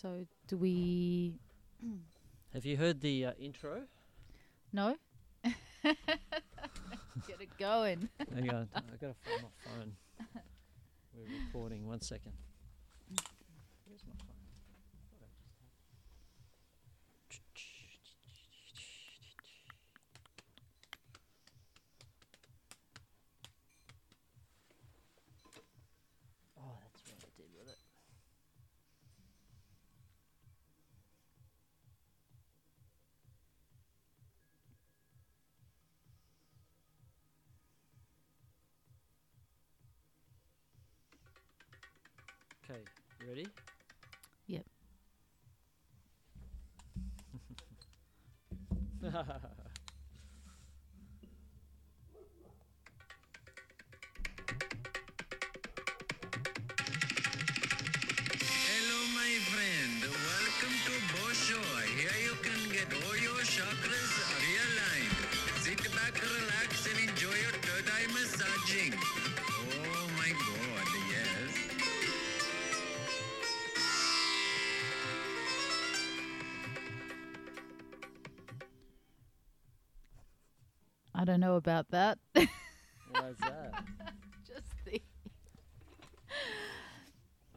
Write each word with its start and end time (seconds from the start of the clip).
So 0.00 0.24
do 0.48 0.56
we? 0.56 1.34
Have 2.54 2.64
you 2.64 2.78
heard 2.78 3.02
the 3.02 3.26
uh, 3.26 3.32
intro? 3.38 3.82
No. 4.72 4.96
Get 5.44 5.94
it 7.38 7.58
going. 7.58 8.08
Hang 8.34 8.48
on, 8.50 8.68
I 8.74 8.80
gotta 8.98 9.14
find 9.22 9.42
my 9.42 9.48
phone. 9.64 9.92
We're 11.14 11.44
recording. 11.46 11.86
One 11.86 12.00
second. 12.00 12.32
Where's 13.86 14.02
my 14.06 14.14
phone? 14.24 14.39
Ready? 43.30 43.46
Yep. 44.48 44.64
know 81.40 81.56
about 81.56 81.90
that. 81.90 82.18
Why 82.32 83.28
is 83.30 83.38
that? 83.40 83.84
Just 84.46 84.72
the. 84.84 85.02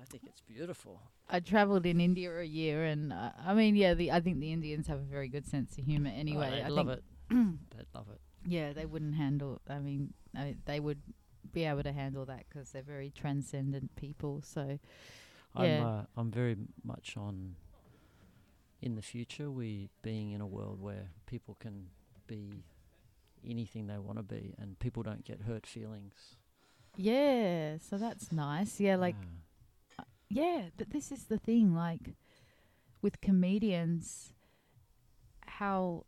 I 0.01 0.05
think 0.09 0.23
it's 0.25 0.41
beautiful. 0.41 1.01
I 1.29 1.39
travelled 1.39 1.85
in 1.85 1.99
India 2.01 2.35
a 2.39 2.43
year, 2.43 2.83
and 2.85 3.13
uh, 3.13 3.31
I 3.45 3.53
mean, 3.53 3.75
yeah, 3.75 3.93
the 3.93 4.11
I 4.11 4.19
think 4.19 4.39
the 4.39 4.51
Indians 4.51 4.87
have 4.87 4.99
a 4.99 5.03
very 5.03 5.27
good 5.27 5.45
sense 5.45 5.77
of 5.77 5.85
humour. 5.85 6.11
Anyway, 6.15 6.61
oh, 6.61 6.63
I 6.63 6.65
I 6.65 6.69
love 6.69 6.89
it. 6.89 7.03
They'd 7.29 7.87
love 7.93 8.07
it. 8.11 8.19
Yeah, 8.45 8.73
they 8.73 8.85
wouldn't 8.85 9.15
handle. 9.15 9.61
I 9.69 9.79
mean, 9.79 10.13
I, 10.35 10.55
they 10.65 10.79
would 10.79 11.01
be 11.51 11.65
able 11.65 11.83
to 11.83 11.91
handle 11.91 12.25
that 12.25 12.45
because 12.49 12.71
they're 12.71 12.81
very 12.81 13.11
transcendent 13.11 13.95
people. 13.95 14.41
So 14.43 14.79
I'm 15.55 15.83
uh, 15.83 16.01
I'm 16.17 16.31
very 16.31 16.57
much 16.83 17.15
on 17.17 17.55
in 18.81 18.95
the 18.95 19.01
future 19.01 19.49
we 19.49 19.89
being 20.01 20.31
in 20.31 20.41
a 20.41 20.47
world 20.47 20.81
where 20.81 21.09
people 21.25 21.55
can 21.59 21.87
be 22.27 22.63
anything 23.47 23.87
they 23.87 23.97
want 23.97 24.17
to 24.17 24.23
be 24.23 24.53
and 24.57 24.77
people 24.79 25.03
don't 25.03 25.23
get 25.25 25.41
hurt 25.41 25.65
feelings. 25.65 26.35
yeah, 26.95 27.77
so 27.77 27.97
that's 27.97 28.31
nice. 28.31 28.79
Yeah, 28.79 28.95
like 28.97 29.15
Yeah. 29.99 30.05
yeah, 30.29 30.69
but 30.77 30.91
this 30.91 31.11
is 31.11 31.25
the 31.25 31.37
thing. 31.37 31.73
Like 31.73 32.15
with 33.01 33.19
comedians, 33.21 34.33
how 35.45 36.05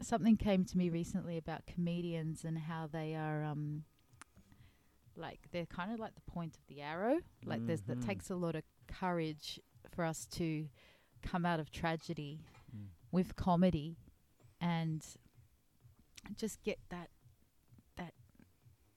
something 0.00 0.36
came 0.36 0.64
to 0.64 0.78
me 0.78 0.88
recently 0.88 1.36
about 1.36 1.66
comedians 1.66 2.44
and 2.44 2.56
how 2.58 2.86
they 2.86 3.14
are 3.14 3.42
um 3.44 3.84
like 5.16 5.40
they're 5.52 5.66
kind 5.66 5.92
of 5.92 5.98
like 5.98 6.14
the 6.14 6.30
point 6.30 6.56
of 6.56 6.66
the 6.68 6.80
arrow. 6.80 7.18
Like 7.44 7.66
there's 7.66 7.82
that 7.82 7.98
Mhm. 8.00 8.06
takes 8.06 8.30
a 8.30 8.36
lot 8.36 8.54
of 8.54 8.62
courage 8.86 9.60
for 9.90 10.04
us 10.04 10.26
to 10.26 10.68
come 11.22 11.44
out 11.44 11.60
of 11.60 11.70
tragedy 11.70 12.40
Mm. 12.74 12.88
with 13.12 13.36
comedy 13.36 13.96
and 14.60 15.04
just 16.36 16.62
get 16.62 16.78
that 16.90 17.08
that 17.96 18.14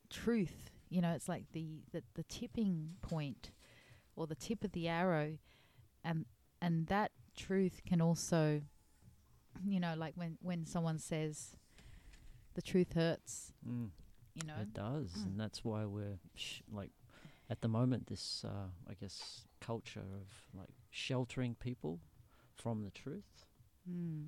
truth 0.10 0.70
you 0.90 1.02
know 1.02 1.12
it's 1.12 1.28
like 1.28 1.46
the, 1.54 1.82
the 1.92 2.04
the 2.16 2.24
tipping 2.24 2.92
point 3.02 3.52
or 4.16 4.28
the 4.28 4.36
tip 4.36 4.64
of 4.64 4.72
the 4.74 4.88
arrow 4.88 5.38
and 6.04 6.26
and 6.62 6.88
that 6.88 7.12
truth 7.36 7.82
can 7.86 8.00
also 8.02 8.62
you 9.66 9.80
know 9.80 9.94
like 9.98 10.14
when 10.16 10.38
when 10.42 10.66
someone 10.66 11.00
says 11.00 11.56
the 12.54 12.62
truth 12.62 12.94
hurts 12.94 13.52
Mm. 13.68 13.90
you 14.36 14.44
know 14.48 14.56
It 14.62 14.74
does, 14.74 15.12
Mm. 15.14 15.26
and 15.26 15.40
that's 15.40 15.64
why 15.64 15.86
we're 15.86 16.20
sh- 16.36 16.62
like 16.72 16.92
at 17.50 17.62
the 17.62 17.68
moment 17.68 18.08
this 18.08 18.44
uh, 18.46 18.68
I 18.88 18.94
guess 18.94 19.48
culture 19.60 20.02
of 20.02 20.28
like 20.54 20.70
sheltering 20.92 21.56
people 21.56 22.00
from 22.56 22.84
the 22.84 22.92
truth, 22.92 23.46
mm. 23.90 24.28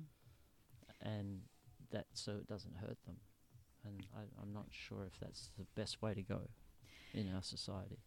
and 1.00 1.42
that 1.90 2.06
so 2.14 2.32
it 2.32 2.46
doesn't 2.46 2.76
hurt 2.76 2.98
them. 3.06 3.16
And 3.84 4.04
I, 4.16 4.20
I'm 4.42 4.52
not 4.52 4.66
sure 4.70 5.04
if 5.06 5.18
that's 5.20 5.50
the 5.58 5.66
best 5.80 6.02
way 6.02 6.12
to 6.14 6.22
go 6.22 6.40
in 7.14 7.32
our 7.34 7.42
society. 7.42 7.98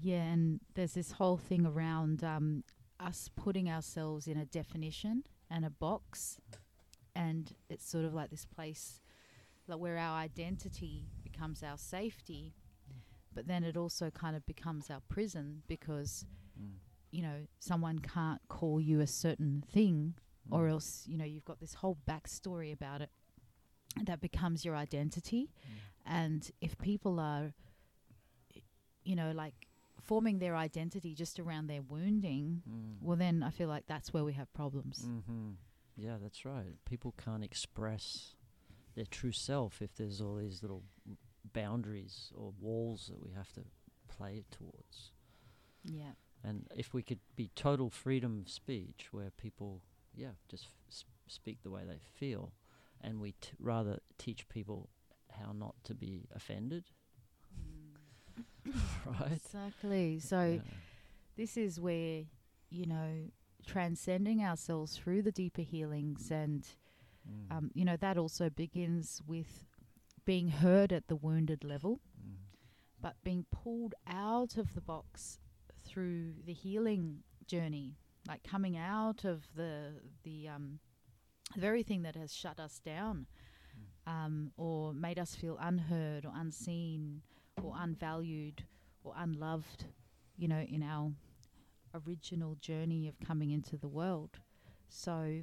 Yeah, 0.00 0.22
and 0.22 0.60
there's 0.74 0.92
this 0.94 1.12
whole 1.12 1.36
thing 1.36 1.66
around 1.66 2.22
um, 2.22 2.64
us 3.00 3.30
putting 3.34 3.68
ourselves 3.68 4.28
in 4.28 4.36
a 4.36 4.44
definition 4.44 5.24
and 5.50 5.64
a 5.64 5.70
box, 5.70 6.38
and 7.16 7.52
it's 7.68 7.88
sort 7.88 8.04
of 8.04 8.14
like 8.14 8.30
this 8.30 8.44
place 8.44 9.00
like 9.66 9.78
where 9.78 9.98
our 9.98 10.16
identity 10.18 11.04
becomes 11.22 11.62
our 11.62 11.76
safety, 11.76 12.54
but 13.34 13.46
then 13.46 13.64
it 13.64 13.76
also 13.76 14.10
kind 14.10 14.34
of 14.36 14.44
becomes 14.46 14.90
our 14.90 15.00
prison 15.08 15.62
because 15.68 16.24
Mm. 16.60 16.78
you 17.12 17.22
know 17.22 17.46
someone 17.60 18.00
can't 18.00 18.40
call 18.48 18.80
you 18.80 19.00
a 19.00 19.06
certain 19.06 19.62
thing, 19.72 20.14
or 20.50 20.66
Mm. 20.66 20.70
else 20.70 21.04
you 21.06 21.16
know 21.18 21.24
you've 21.24 21.44
got 21.44 21.60
this 21.60 21.74
whole 21.74 21.96
backstory 22.06 22.72
about 22.72 23.00
it 23.02 23.10
that 24.04 24.20
becomes 24.20 24.64
your 24.64 24.76
identity, 24.76 25.50
Mm. 25.50 25.78
and 26.06 26.50
if 26.60 26.76
people 26.78 27.18
are 27.20 27.52
you 29.04 29.16
know 29.16 29.32
like 29.32 29.66
forming 30.00 30.38
their 30.38 30.56
identity 30.56 31.14
just 31.14 31.38
around 31.38 31.66
their 31.66 31.82
wounding 31.82 32.62
Mm. 32.68 33.02
well 33.02 33.16
then 33.16 33.42
i 33.42 33.50
feel 33.50 33.68
like 33.68 33.86
that's 33.86 34.12
where 34.12 34.24
we 34.24 34.32
have 34.34 34.52
problems 34.52 35.04
Mm-hmm. 35.04 35.52
Yeah, 36.00 36.16
that's 36.22 36.44
right. 36.44 36.76
People 36.84 37.12
can't 37.24 37.42
express 37.42 38.36
their 38.94 39.04
true 39.04 39.32
self 39.32 39.82
if 39.82 39.96
there's 39.96 40.20
all 40.20 40.36
these 40.36 40.62
little 40.62 40.84
boundaries 41.52 42.30
or 42.36 42.52
walls 42.60 43.08
that 43.08 43.20
we 43.20 43.32
have 43.32 43.52
to 43.54 43.64
play 44.06 44.44
towards. 44.52 45.10
yeah 45.82 46.12
And 46.44 46.68
if 46.76 46.94
we 46.94 47.02
could 47.02 47.18
be 47.34 47.50
total 47.56 47.90
freedom 47.90 48.38
of 48.42 48.48
speech, 48.48 49.08
where 49.10 49.30
people, 49.32 49.82
yeah, 50.18 50.32
just 50.48 50.66
f- 50.90 51.04
speak 51.28 51.62
the 51.62 51.70
way 51.70 51.82
they 51.86 52.00
feel, 52.16 52.52
and 53.02 53.20
we 53.20 53.32
t- 53.40 53.52
rather 53.60 54.00
teach 54.18 54.48
people 54.48 54.90
how 55.32 55.52
not 55.52 55.76
to 55.84 55.94
be 55.94 56.26
offended, 56.34 56.84
right? 59.06 59.40
exactly. 59.44 60.18
So 60.20 60.60
Yeah. 60.60 60.62
this 61.36 61.56
is 61.56 61.80
where 61.80 62.24
you 62.70 62.86
know 62.86 63.30
transcending 63.66 64.42
ourselves 64.44 64.96
through 64.96 65.22
the 65.22 65.32
deeper 65.32 65.62
healings 65.62 66.30
and 66.30 66.66
Mm, 67.28 67.56
um, 67.56 67.70
you 67.74 67.84
know 67.84 67.96
that 67.96 68.18
also 68.18 68.50
begins 68.50 69.22
with 69.26 69.66
being 70.24 70.48
heard 70.48 70.92
at 70.92 71.08
the 71.08 71.16
wounded 71.16 71.64
level 71.64 72.00
mm, 72.20 72.36
but 73.00 73.16
being 73.24 73.46
pulled 73.50 73.94
out 74.06 74.56
of 74.56 74.74
the 74.74 74.80
box 74.80 75.38
through 75.84 76.34
the 76.46 76.52
healing 76.52 77.22
journey, 77.46 77.96
like 78.28 78.44
coming 78.44 78.76
out 78.76 79.24
of 79.24 79.44
the 79.56 79.94
the 80.22 80.48
um, 80.48 80.78
very 81.56 81.82
thing 81.82 82.02
that 82.02 82.14
has 82.14 82.32
shut 82.32 82.60
us 82.60 82.78
down, 82.84 83.26
um, 84.06 84.52
or 84.56 84.92
made 84.92 85.18
us 85.18 85.34
feel 85.34 85.56
unheard 85.60 86.26
or 86.26 86.32
unseen 86.34 87.22
or 87.62 87.74
unvalued 87.76 88.64
or 89.02 89.14
unloved, 89.16 89.86
you 90.36 90.46
know, 90.46 90.60
in 90.60 90.82
our 90.82 91.12
original 92.06 92.56
journey 92.60 93.08
of 93.08 93.18
coming 93.26 93.50
into 93.50 93.76
the 93.78 93.88
world. 93.88 94.38
So 94.88 95.40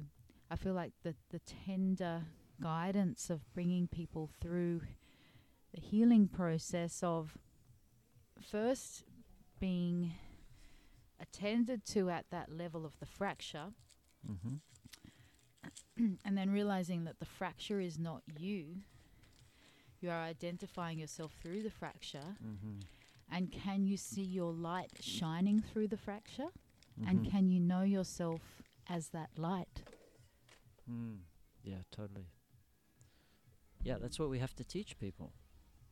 I 0.50 0.56
feel 0.56 0.74
like 0.74 0.92
the 1.02 1.14
the 1.30 1.40
tender 1.40 2.22
guidance 2.62 3.28
of 3.28 3.52
bringing 3.52 3.88
people 3.88 4.30
through 4.40 4.80
the 5.74 5.80
healing 5.80 6.28
process 6.28 7.02
of 7.02 7.36
first 8.40 9.04
being 9.58 10.12
attended 11.20 11.84
to 11.84 12.10
at 12.10 12.26
that 12.30 12.50
level 12.50 12.84
of 12.84 12.98
the 13.00 13.06
fracture 13.06 13.72
mhm, 14.28 14.60
and 16.24 16.36
then 16.36 16.50
realizing 16.50 17.04
that 17.04 17.18
the 17.18 17.24
fracture 17.26 17.80
is 17.80 17.98
not 17.98 18.22
you 18.38 18.82
you 20.00 20.10
are 20.10 20.22
identifying 20.22 20.98
yourself 20.98 21.32
through 21.42 21.62
the 21.62 21.70
fracture 21.70 22.36
mhm, 22.44 22.82
and 23.30 23.50
can 23.52 23.86
you 23.86 23.96
see 23.96 24.22
your 24.22 24.52
light 24.52 24.90
shining 25.00 25.60
through 25.60 25.88
the 25.88 25.96
fracture 25.96 26.50
And 27.06 27.24
Mhm. 27.24 27.30
can 27.30 27.50
you 27.50 27.60
know 27.60 27.82
yourself 27.82 28.62
as 28.88 29.08
that 29.10 29.30
light? 29.36 29.82
Mm. 30.88 31.18
Yeah, 31.62 31.82
totally. 31.90 32.26
Yeah, 33.84 33.98
that's 33.98 34.18
what 34.18 34.30
we 34.30 34.38
have 34.38 34.54
to 34.56 34.64
teach 34.64 34.98
people, 34.98 35.32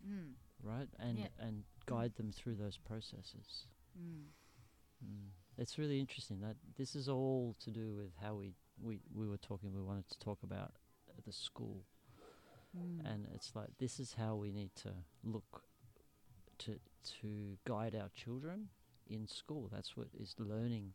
Mm. 0.06 0.34
right? 0.62 0.88
And 0.98 1.18
Yeah. 1.18 1.28
and 1.38 1.64
guide 1.86 2.14
them 2.16 2.32
through 2.32 2.56
those 2.56 2.78
processes. 2.78 3.66
Mm. 3.98 4.32
Mm. 5.04 5.28
It's 5.58 5.78
really 5.78 6.00
interesting 6.00 6.40
that 6.40 6.56
this 6.76 6.94
is 6.96 7.08
all 7.08 7.54
to 7.60 7.70
do 7.70 7.94
with 7.96 8.12
how 8.20 8.34
we 8.34 8.54
we 8.82 9.00
we 9.14 9.28
were 9.28 9.36
talking. 9.38 9.72
We 9.74 9.82
wanted 9.82 10.08
to 10.10 10.18
talk 10.18 10.42
about 10.42 10.72
the 11.24 11.32
school, 11.32 11.84
Mm. 12.76 13.04
and 13.12 13.26
it's 13.34 13.54
like 13.54 13.68
this 13.78 14.00
is 14.00 14.14
how 14.14 14.34
we 14.34 14.50
need 14.50 14.74
to 14.82 14.92
look 15.22 15.62
to 16.58 16.80
to 17.20 17.56
guide 17.64 17.94
our 17.94 18.10
children 18.14 18.68
in 19.06 19.26
school. 19.28 19.68
That's 19.72 19.96
what 19.96 20.08
is 20.18 20.34
learning 20.38 20.94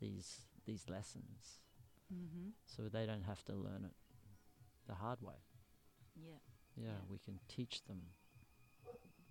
these 0.00 0.46
these 0.64 0.88
lessons, 0.88 1.60
Mm-hmm. 2.12 2.50
so 2.66 2.88
they 2.88 3.06
don't 3.06 3.24
have 3.24 3.44
to 3.44 3.52
learn 3.54 3.84
it 3.84 3.94
the 4.86 4.94
hard 4.94 5.20
way. 5.20 5.42
Yeah. 6.16 6.38
Yeah, 6.76 6.84
Yeah. 6.86 7.00
we 7.10 7.18
can 7.18 7.38
teach 7.48 7.82
them 7.84 8.00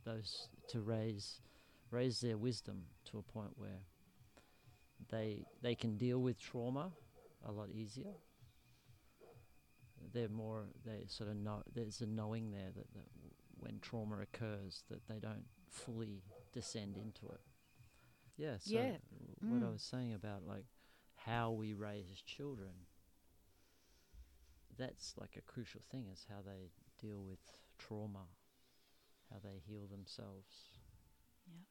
those 0.04 0.50
to 0.68 0.82
raise 0.82 1.42
raise 1.92 2.20
their 2.22 2.38
wisdom 2.38 2.84
to 3.06 3.18
a 3.18 3.24
point 3.24 3.58
where 3.58 3.82
they 5.10 5.46
they 5.62 5.76
can 5.76 5.98
deal 5.98 6.20
with 6.20 6.40
trauma 6.40 6.92
a 7.46 7.52
lot 7.52 7.70
easier. 7.72 8.14
They're 10.14 10.30
more 10.30 10.66
they 10.86 11.06
sort 11.08 11.30
of 11.30 11.36
know 11.36 11.62
there's 11.74 12.02
a 12.02 12.08
knowing 12.08 12.52
there 12.52 12.72
that, 12.76 12.94
that 12.94 13.08
when 13.60 13.80
trauma 13.80 14.20
occurs 14.22 14.84
that 14.90 15.08
they 15.08 15.20
don't 15.20 15.46
fully 15.70 16.24
descend 16.54 16.98
into 16.98 17.28
it. 17.34 17.42
Yeah, 18.38 18.58
so 18.60 18.80
Yeah. 18.80 18.98
what 19.48 19.64
I 19.64 19.70
Mm. 19.70 19.74
was 19.74 19.82
saying 19.84 20.14
about 20.14 20.46
like 20.48 20.66
how 21.16 21.52
we 21.52 21.74
raise 21.74 22.22
children 22.26 22.88
that's 24.78 25.14
like 25.20 25.36
a 25.38 25.42
crucial 25.42 25.82
thing 25.92 26.08
is 26.12 26.26
how 26.30 26.42
they 26.46 26.72
deal 27.00 27.22
with 27.24 27.40
trauma, 27.78 28.26
how 29.30 29.38
they 29.44 29.62
heal 29.66 29.88
themselves. 29.88 30.80
Yeah. 31.48 31.64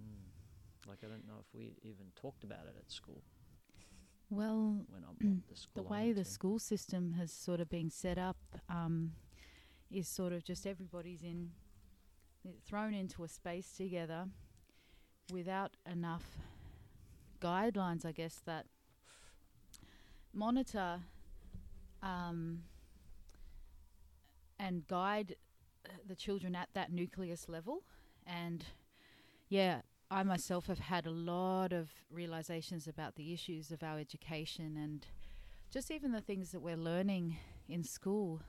Mm. 0.00 0.41
Like 0.86 0.98
I 1.04 1.06
don't 1.08 1.26
know 1.26 1.38
if 1.40 1.46
we 1.54 1.74
even 1.82 2.06
talked 2.16 2.44
about 2.44 2.66
it 2.66 2.74
at 2.78 2.90
school 2.90 3.22
Well, 4.30 4.86
the 5.20 5.56
school. 5.56 5.82
the 5.84 5.88
way 5.88 6.12
the 6.12 6.24
to. 6.24 6.30
school 6.30 6.58
system 6.58 7.12
has 7.12 7.32
sort 7.32 7.60
of 7.60 7.68
been 7.68 7.90
set 7.90 8.18
up 8.18 8.36
um, 8.68 9.12
is 9.90 10.08
sort 10.08 10.32
of 10.32 10.42
just 10.44 10.66
everybody's 10.66 11.22
in 11.22 11.50
thrown 12.66 12.92
into 12.94 13.22
a 13.22 13.28
space 13.28 13.72
together 13.76 14.26
without 15.32 15.76
enough 15.90 16.38
guidelines, 17.40 18.04
I 18.04 18.12
guess, 18.12 18.40
that 18.46 18.66
monitor 20.32 21.00
um, 22.02 22.64
and 24.58 24.86
guide 24.88 25.36
the 26.06 26.16
children 26.16 26.54
at 26.56 26.68
that 26.74 26.92
nucleus 26.92 27.48
level. 27.48 27.82
And 28.26 28.64
yeah, 29.48 29.82
I 30.12 30.22
myself 30.24 30.66
have 30.66 30.78
had 30.78 31.06
a 31.06 31.10
lot 31.10 31.72
of 31.72 31.88
realizations 32.10 32.86
about 32.86 33.14
the 33.14 33.32
issues 33.32 33.70
of 33.70 33.82
our 33.82 33.98
education 33.98 34.76
and 34.76 35.06
just 35.70 35.90
even 35.90 36.12
the 36.12 36.20
things 36.20 36.52
that 36.52 36.60
we're 36.60 36.76
learning 36.76 37.38
in 37.66 37.82
school 37.82 38.42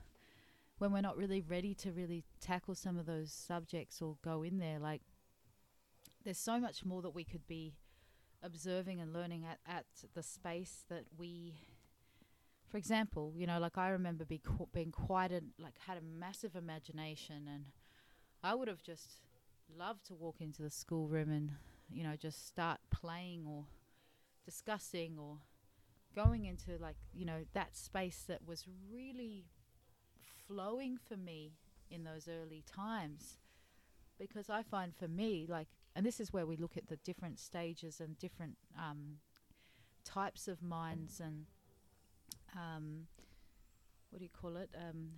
when 0.80 0.92
we're 0.92 1.00
not 1.00 1.16
really 1.16 1.40
ready 1.40 1.74
to 1.76 1.94
really 1.94 2.26
tackle 2.42 2.76
some 2.76 2.98
of 2.98 3.06
those 3.06 3.32
subjects 3.32 4.02
or 4.02 4.18
go 4.22 4.44
in 4.44 4.60
there. 4.60 4.78
Like, 4.78 5.04
there's 6.26 6.38
so 6.38 6.60
much 6.60 6.84
more 6.84 7.02
that 7.02 7.16
we 7.16 7.24
could 7.24 7.48
be 7.48 7.76
observing 8.44 9.00
and 9.00 9.14
learning 9.14 9.46
at, 9.50 9.60
at 9.66 9.86
the 10.14 10.24
space 10.24 10.84
that 10.90 11.06
we. 11.18 11.54
For 12.68 12.78
example, 12.78 13.32
you 13.38 13.48
know, 13.48 13.60
like 13.60 13.78
I 13.78 13.88
remember 13.88 14.26
be 14.26 14.42
qu- 14.44 14.68
being 14.74 14.92
quite 14.92 15.32
a, 15.32 15.42
like, 15.58 15.76
had 15.88 15.98
a 15.98 16.02
massive 16.02 16.58
imagination, 16.58 17.48
and 17.48 17.66
I 18.44 18.54
would 18.54 18.68
have 18.68 18.84
just 18.84 19.22
loved 19.76 20.06
to 20.08 20.16
walk 20.16 20.38
into 20.40 20.62
the 20.62 20.70
schoolroom 20.70 21.32
and, 21.32 21.52
you 21.90 22.04
know, 22.04 22.16
just 22.16 22.48
start 22.48 22.80
playing 22.90 23.46
or 23.48 23.66
discussing 24.46 25.18
or 25.18 25.38
going 26.16 26.46
into, 26.46 26.78
like, 26.80 26.98
you 27.14 27.26
know, 27.26 27.46
that 27.54 27.76
space 27.76 28.24
that 28.28 28.48
was 28.48 28.66
really 28.92 29.46
flowing 30.48 30.98
for 30.98 31.18
me 31.18 31.54
in 31.90 32.04
those 32.04 32.28
early 32.28 32.64
times. 32.72 33.38
Because 34.20 34.50
I 34.50 34.64
find 34.64 34.96
for 34.96 35.08
me, 35.08 35.46
like, 35.50 35.68
and 35.96 36.06
this 36.06 36.20
is 36.20 36.32
where 36.32 36.46
we 36.46 36.56
look 36.56 36.78
at 36.78 36.88
the 36.88 36.98
different 36.98 37.40
stages 37.40 38.00
and 38.00 38.18
different 38.18 38.58
um, 38.78 39.18
types 40.04 40.48
of 40.48 40.62
minds 40.62 41.20
and 41.20 41.46
um, 42.56 43.08
what 44.10 44.20
do 44.20 44.26
you 44.26 44.30
call 44.30 44.58
it? 44.58 44.70
Um, 44.78 45.10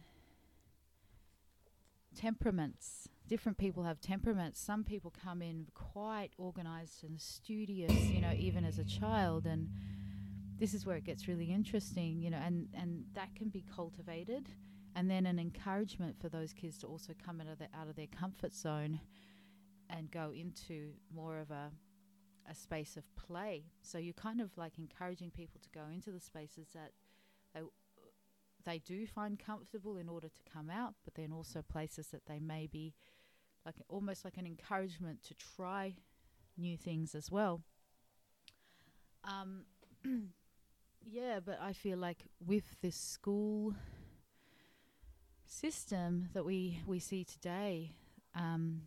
temperaments. 2.16 3.10
Different 3.28 3.58
people 3.58 3.84
have 3.84 4.00
temperaments. 4.00 4.60
Some 4.60 4.84
people 4.84 5.12
come 5.24 5.42
in 5.42 5.66
quite 5.74 6.32
organized 6.38 7.04
and 7.04 7.20
studious, 7.20 7.92
you 8.06 8.22
know, 8.22 8.34
even 8.38 8.64
as 8.64 8.78
a 8.78 8.84
child, 8.84 9.48
and 9.48 9.70
this 10.60 10.74
is 10.76 10.86
where 10.86 10.96
it 10.96 11.06
gets 11.06 11.28
really 11.28 11.52
interesting, 11.52 12.22
you 12.22 12.30
know, 12.30 12.38
and 12.38 12.68
and 12.74 13.06
that 13.14 13.36
can 13.36 13.50
be 13.50 13.64
cultivated, 13.76 14.50
and 14.96 15.10
then 15.10 15.26
an 15.26 15.40
encouragement 15.40 16.20
for 16.22 16.30
those 16.30 16.54
kids 16.54 16.78
to 16.80 16.88
also 16.88 17.14
come 17.26 17.42
out 17.42 17.48
of 17.48 17.58
their 17.58 17.70
out 17.74 17.88
of 17.88 17.96
their 17.96 18.08
comfort 18.08 18.54
zone, 18.54 19.00
and 19.90 20.12
go 20.12 20.32
into 20.32 20.92
more 21.14 21.40
of 21.40 21.50
a 21.50 21.72
a 22.48 22.54
space 22.54 22.96
of 22.96 23.04
play. 23.16 23.64
So 23.82 23.98
you're 23.98 24.14
kind 24.14 24.40
of 24.40 24.56
like 24.56 24.78
encouraging 24.78 25.32
people 25.32 25.60
to 25.64 25.70
go 25.70 25.86
into 25.92 26.12
the 26.12 26.20
spaces 26.20 26.68
that 26.76 26.92
they 27.56 27.62
they 28.66 28.80
do 28.80 29.06
find 29.06 29.40
comfortable 29.40 29.98
in 29.98 30.10
order 30.10 30.28
to 30.28 30.52
come 30.52 30.70
out, 30.70 30.96
but 31.04 31.16
then 31.16 31.32
also 31.32 31.62
places 31.62 32.08
that 32.08 32.26
they 32.28 32.40
may 32.40 32.68
be 32.68 32.94
like 33.66 33.76
almost 33.90 34.24
like 34.24 34.38
an 34.38 34.46
encouragement 34.46 35.24
to 35.24 35.34
try 35.56 35.96
new 36.58 36.78
things 36.78 37.16
as 37.16 37.32
well. 37.32 37.62
Um, 39.24 39.66
yeah, 41.06 41.40
but 41.44 41.60
I 41.62 41.74
feel 41.74 41.98
like 41.98 42.26
with 42.46 42.80
this 42.82 42.96
school 42.96 43.74
system 45.48 46.30
that 46.34 46.46
we 46.46 46.82
we 46.86 47.00
see 47.00 47.24
today, 47.24 47.92
um, 48.36 48.82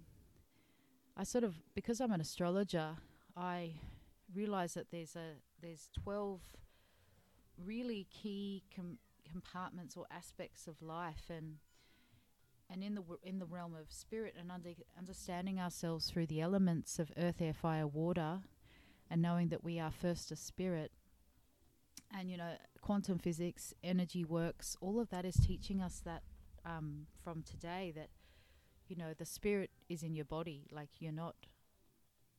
I 1.16 1.24
sort 1.24 1.44
of 1.44 1.56
because 1.74 2.00
I'm 2.00 2.12
an 2.12 2.20
astrologer, 2.20 2.96
I 3.36 3.72
realize 4.34 4.74
that 4.74 4.90
there's 4.90 5.16
a 5.16 5.34
there's 5.60 5.88
twelve 6.04 6.40
really 7.64 8.06
key 8.10 8.62
com- 8.74 8.98
compartments 9.28 9.96
or 9.96 10.06
aspects 10.12 10.68
of 10.68 10.80
life 10.80 11.24
and 11.28 11.56
and 12.70 12.82
in 12.82 12.94
the 12.94 13.00
w- 13.00 13.20
in 13.22 13.38
the 13.38 13.46
realm 13.46 13.74
of 13.74 13.90
spirit 13.90 14.34
and 14.38 14.50
under, 14.50 14.70
understanding 14.98 15.58
ourselves 15.58 16.10
through 16.10 16.26
the 16.26 16.40
elements 16.40 16.98
of 16.98 17.12
earth 17.16 17.40
air 17.40 17.54
fire 17.54 17.86
water 17.86 18.40
and 19.10 19.22
knowing 19.22 19.48
that 19.48 19.64
we 19.64 19.78
are 19.78 19.90
first 19.90 20.30
a 20.30 20.36
spirit 20.36 20.92
and 22.16 22.30
you 22.30 22.36
know 22.36 22.52
quantum 22.80 23.18
physics 23.18 23.74
energy 23.82 24.24
works 24.24 24.76
all 24.80 25.00
of 25.00 25.08
that 25.10 25.24
is 25.24 25.36
teaching 25.36 25.80
us 25.80 26.00
that 26.04 26.22
um, 26.64 27.06
from 27.22 27.42
today 27.42 27.92
that 27.94 28.08
you 28.88 28.96
know 28.96 29.12
the 29.16 29.24
spirit 29.24 29.70
is 29.88 30.02
in 30.02 30.14
your 30.14 30.24
body. 30.24 30.66
Like 30.72 30.90
you're 30.98 31.12
not 31.12 31.36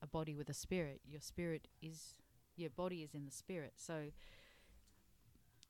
a 0.01 0.07
body 0.07 0.36
with 0.36 0.50
a 0.50 0.53
spirit. 0.53 1.01
Your 1.05 1.21
spirit 1.21 1.67
is 1.81 2.15
your 2.55 2.69
body 2.69 3.03
is 3.03 3.13
in 3.13 3.25
the 3.25 3.31
spirit. 3.31 3.74
So 3.75 4.05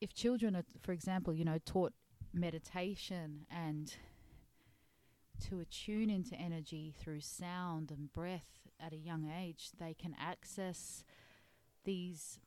if 0.02 0.14
children 0.14 0.56
are 0.56 0.64
for 0.82 0.92
example 0.92 1.34
you 1.34 1.46
know 1.46 1.60
taught 1.66 1.94
meditation 2.34 3.46
and 3.50 3.96
to 5.40 5.60
attune 5.60 6.10
into 6.10 6.36
energy 6.36 6.94
through 6.98 7.22
sound 7.22 7.92
and 7.92 8.12
breath 8.14 8.68
at 8.80 8.94
a 8.94 8.98
young 8.98 9.30
age 9.30 9.72
they 9.80 9.94
can 9.94 10.16
access 10.20 11.04
these 11.84 12.40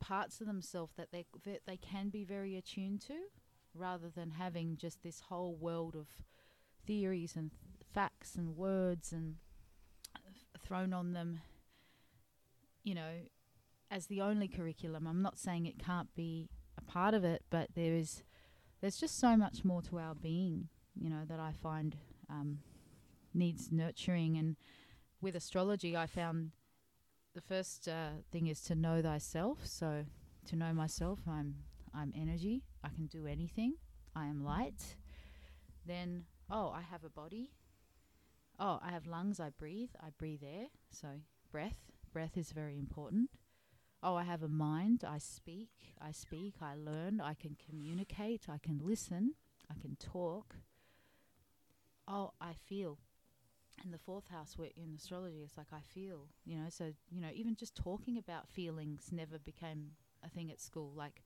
parts 0.00 0.40
of 0.40 0.46
themselves 0.46 0.92
that 0.96 1.12
they 1.12 1.24
that 1.44 1.62
they 1.66 1.76
can 1.76 2.08
be 2.08 2.24
very 2.24 2.56
attuned 2.56 3.00
to 3.00 3.14
rather 3.74 4.08
than 4.08 4.30
having 4.32 4.76
just 4.76 5.02
this 5.02 5.20
whole 5.28 5.56
world 5.56 5.96
of 5.96 6.08
theories 6.86 7.34
and 7.36 7.50
facts 7.92 8.34
and 8.34 8.56
words 8.56 9.12
and 9.12 9.36
th- 10.24 10.62
thrown 10.62 10.92
on 10.92 11.12
them 11.12 11.40
you 12.82 12.94
know 12.94 13.20
as 13.90 14.06
the 14.06 14.20
only 14.20 14.48
curriculum. 14.48 15.06
I'm 15.06 15.22
not 15.22 15.38
saying 15.38 15.66
it 15.66 15.78
can't 15.78 16.12
be 16.16 16.48
a 16.76 16.82
part 16.82 17.14
of 17.14 17.24
it 17.24 17.44
but 17.50 17.68
there 17.74 17.94
is 17.94 18.22
there's 18.80 18.96
just 18.96 19.18
so 19.18 19.36
much 19.36 19.64
more 19.64 19.80
to 19.82 19.98
our 19.98 20.14
being 20.14 20.68
you 20.94 21.08
know 21.08 21.22
that 21.28 21.40
i 21.40 21.52
find 21.52 21.96
um, 22.34 22.58
needs 23.32 23.70
nurturing. 23.70 24.36
And 24.36 24.56
with 25.20 25.36
astrology 25.36 25.96
i 25.96 26.06
found 26.06 26.50
the 27.34 27.40
first 27.40 27.88
uh, 27.88 28.10
thing 28.30 28.46
is 28.46 28.60
to 28.62 28.74
know 28.74 29.02
thyself. 29.02 29.58
So 29.64 30.04
to 30.46 30.56
know 30.56 30.72
myself 30.72 31.20
i'm 31.28 31.54
i'm 31.94 32.12
energy. 32.14 32.62
I 32.82 32.88
can 32.88 33.06
do 33.06 33.26
anything. 33.26 33.74
I 34.14 34.26
am 34.26 34.44
light. 34.44 34.96
Then 35.86 36.24
oh 36.50 36.72
i 36.74 36.82
have 36.82 37.04
a 37.04 37.10
body. 37.10 37.50
Oh 38.58 38.78
i 38.82 38.90
have 38.90 39.06
lungs. 39.06 39.40
I 39.40 39.50
breathe. 39.50 39.90
I 40.00 40.08
breathe 40.18 40.42
air. 40.42 40.66
So 40.90 41.08
breath. 41.50 41.90
Breath 42.12 42.36
is 42.36 42.52
very 42.52 42.78
important. 42.78 43.30
Oh, 44.06 44.16
I 44.16 44.24
have 44.24 44.42
a 44.42 44.48
mind, 44.48 45.02
I 45.02 45.16
speak, 45.16 45.70
I 45.98 46.12
speak, 46.12 46.56
I 46.60 46.74
learn, 46.74 47.22
I 47.22 47.32
can 47.32 47.56
communicate, 47.66 48.42
I 48.50 48.58
can 48.58 48.78
listen, 48.82 49.32
I 49.70 49.80
can 49.80 49.96
talk. 49.96 50.56
Oh, 52.06 52.32
I 52.40 52.52
feel. 52.54 52.98
And 53.82 53.92
the 53.92 53.98
fourth 53.98 54.28
house 54.28 54.56
where 54.56 54.70
in 54.76 54.94
astrology 54.96 55.42
it's 55.44 55.56
like 55.56 55.72
I 55.72 55.80
feel, 55.80 56.28
you 56.44 56.56
know, 56.56 56.68
so 56.68 56.92
you 57.10 57.20
know, 57.20 57.30
even 57.34 57.56
just 57.56 57.74
talking 57.74 58.18
about 58.18 58.48
feelings 58.48 59.08
never 59.10 59.38
became 59.38 59.92
a 60.22 60.28
thing 60.28 60.50
at 60.50 60.60
school. 60.60 60.92
Like 60.94 61.22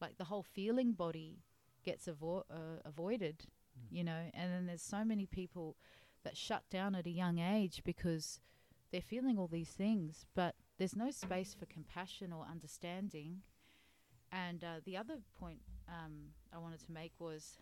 like 0.00 0.16
the 0.18 0.24
whole 0.24 0.42
feeling 0.44 0.92
body 0.92 1.40
gets 1.84 2.06
avo- 2.06 2.44
uh, 2.50 2.80
avoided, 2.84 3.46
you 3.90 4.04
know, 4.04 4.30
and 4.34 4.52
then 4.52 4.66
there's 4.66 4.82
so 4.82 5.04
many 5.04 5.26
people 5.26 5.76
that 6.22 6.36
shut 6.36 6.62
down 6.70 6.94
at 6.94 7.06
a 7.06 7.10
young 7.10 7.38
age 7.38 7.82
because 7.84 8.40
they're 8.92 9.00
feeling 9.00 9.38
all 9.38 9.48
these 9.48 9.70
things, 9.70 10.26
but 10.34 10.54
there's 10.78 10.96
no 10.96 11.10
space 11.10 11.54
for 11.58 11.66
compassion 11.66 12.32
or 12.32 12.46
understanding. 12.50 13.42
And 14.32 14.62
uh, 14.62 14.80
the 14.84 14.96
other 14.96 15.16
point 15.38 15.60
um, 15.88 16.30
I 16.54 16.58
wanted 16.58 16.80
to 16.86 16.92
make 16.92 17.12
was 17.18 17.58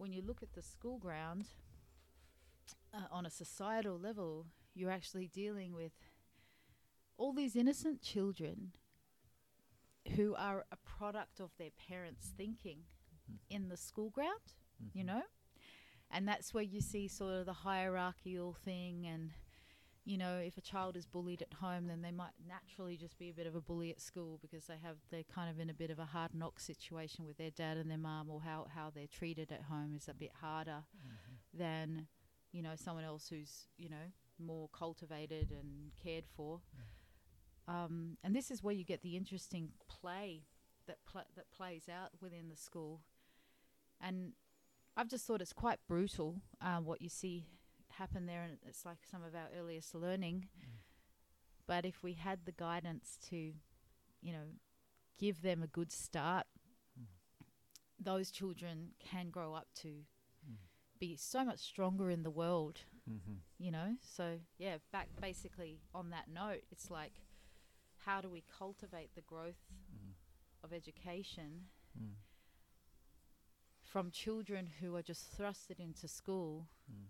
when 0.00 0.12
you 0.14 0.22
look 0.22 0.42
at 0.42 0.54
the 0.54 0.62
school 0.62 0.96
ground 0.98 1.44
uh, 2.94 3.00
on 3.10 3.26
a 3.26 3.30
societal 3.30 3.98
level, 3.98 4.46
you're 4.74 4.90
actually 4.90 5.28
dealing 5.28 5.74
with 5.74 5.92
all 7.18 7.34
these 7.34 7.54
innocent 7.54 8.00
children 8.00 8.72
who 10.16 10.34
are 10.36 10.64
a 10.72 10.76
product 10.76 11.38
of 11.38 11.50
their 11.58 11.70
parents' 11.88 12.32
thinking 12.34 12.78
Mhm. 13.30 13.38
in 13.50 13.68
the 13.68 13.76
school 13.76 14.08
ground 14.10 14.54
you 14.94 15.02
Mhm. 15.04 15.06
know 15.08 15.22
and 16.10 16.26
that's 16.26 16.54
where 16.54 16.64
you 16.64 16.80
see 16.80 17.06
sort 17.06 17.34
of 17.34 17.44
the 17.46 17.52
hierarchical 17.52 18.54
thing 18.54 19.06
and 19.06 19.34
you 20.04 20.16
know 20.16 20.38
if 20.38 20.56
a 20.56 20.60
child 20.62 20.96
is 20.96 21.06
bullied 21.06 21.42
at 21.42 21.52
home 21.60 21.86
then 21.86 22.00
they 22.02 22.10
might 22.10 22.32
naturally 22.48 22.96
just 22.96 23.18
be 23.18 23.28
a 23.30 23.34
bit 23.34 23.46
of 23.46 23.54
a 23.54 23.60
bully 23.60 23.90
at 23.90 24.00
school 24.00 24.38
because 24.40 24.64
they 24.64 24.78
have 24.82 24.96
they're 25.10 25.22
kind 25.24 25.50
of 25.50 25.60
in 25.60 25.68
a 25.70 25.74
bit 25.74 25.90
of 25.90 25.98
a 25.98 26.06
hard 26.06 26.34
knock 26.34 26.58
situation 26.58 27.24
with 27.26 27.36
their 27.36 27.50
dad 27.50 27.76
and 27.76 27.90
their 27.90 27.98
mum 27.98 28.30
or 28.30 28.40
how, 28.40 28.66
how 28.74 28.90
they're 28.94 29.06
treated 29.06 29.52
at 29.52 29.62
home 29.64 29.94
is 29.94 30.08
a 30.08 30.14
bit 30.14 30.32
harder 30.40 30.84
Mhm. 30.96 31.58
than 31.58 32.08
you 32.52 32.62
know 32.62 32.74
someone 32.76 33.04
else 33.04 33.28
who's 33.28 33.66
you 33.76 33.88
know 33.88 34.10
more 34.38 34.68
cultivated 34.70 35.50
and 35.50 35.92
cared 36.02 36.24
for. 36.26 36.62
Um, 37.68 38.16
and 38.24 38.34
this 38.34 38.50
is 38.50 38.62
where 38.62 38.74
you 38.74 38.84
get 38.84 39.02
the 39.02 39.16
interesting 39.16 39.72
play 39.86 40.44
that 40.86 40.96
pl- 41.04 41.28
that 41.36 41.50
plays 41.50 41.88
out 41.88 42.10
within 42.20 42.48
the 42.48 42.56
school. 42.56 43.02
And 44.00 44.32
I've 44.96 45.08
just 45.08 45.26
thought 45.26 45.40
it's 45.42 45.52
quite 45.52 45.78
brutal 45.86 46.40
um, 46.62 46.84
what 46.86 47.02
you 47.02 47.08
see 47.10 47.46
happen 48.00 48.24
there, 48.26 48.42
and 48.42 48.56
it's 48.66 48.84
like 48.86 48.98
some 49.10 49.22
of 49.22 49.34
our 49.34 49.48
earliest 49.58 49.94
learning. 49.94 50.48
But 51.66 51.84
if 51.84 52.02
we 52.02 52.14
had 52.14 52.46
the 52.46 52.52
guidance 52.52 53.18
to, 53.28 53.36
you 54.22 54.32
know, 54.32 54.46
give 55.18 55.42
them 55.42 55.62
a 55.62 55.66
good 55.66 55.92
start, 55.92 56.46
Mm. 56.98 57.06
those 57.98 58.30
children 58.30 58.94
can 58.98 59.30
grow 59.30 59.54
up 59.54 59.68
to 59.82 60.06
Mm. 60.48 60.56
be 60.98 61.14
so 61.16 61.44
much 61.44 61.58
stronger 61.60 62.10
in 62.10 62.22
the 62.22 62.30
world, 62.30 62.80
Mhm. 63.06 63.42
you 63.58 63.70
know. 63.70 63.96
So 64.00 64.40
yeah, 64.58 64.78
back 64.90 65.08
basically 65.20 65.80
on 65.94 66.10
that 66.10 66.28
note, 66.28 66.64
it's 66.70 66.90
like, 66.90 67.20
how 68.06 68.20
do 68.22 68.30
we 68.30 68.40
cultivate 68.40 69.14
the 69.14 69.22
growth 69.22 69.62
Mm. 69.92 70.14
of 70.62 70.72
education? 70.72 71.70
Mm. 71.98 72.16
from 73.82 74.10
children 74.12 74.66
who 74.80 74.94
are 74.94 75.02
just 75.02 75.36
thrusted 75.36 75.80
into 75.80 76.06
school 76.06 76.68
Mm. 76.88 77.08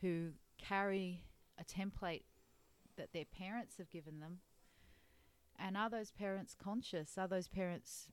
Who 0.00 0.32
carry 0.58 1.24
a 1.58 1.64
template 1.64 2.24
that 2.96 3.12
their 3.12 3.24
parents 3.24 3.76
have 3.78 3.90
given 3.90 4.20
them 4.20 4.40
and 5.58 5.76
are 5.76 5.90
those 5.90 6.10
parents 6.10 6.54
conscious 6.54 7.16
are 7.18 7.28
those 7.28 7.48
parents 7.48 8.08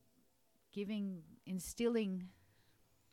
giving 0.72 1.24
instilling 1.46 2.30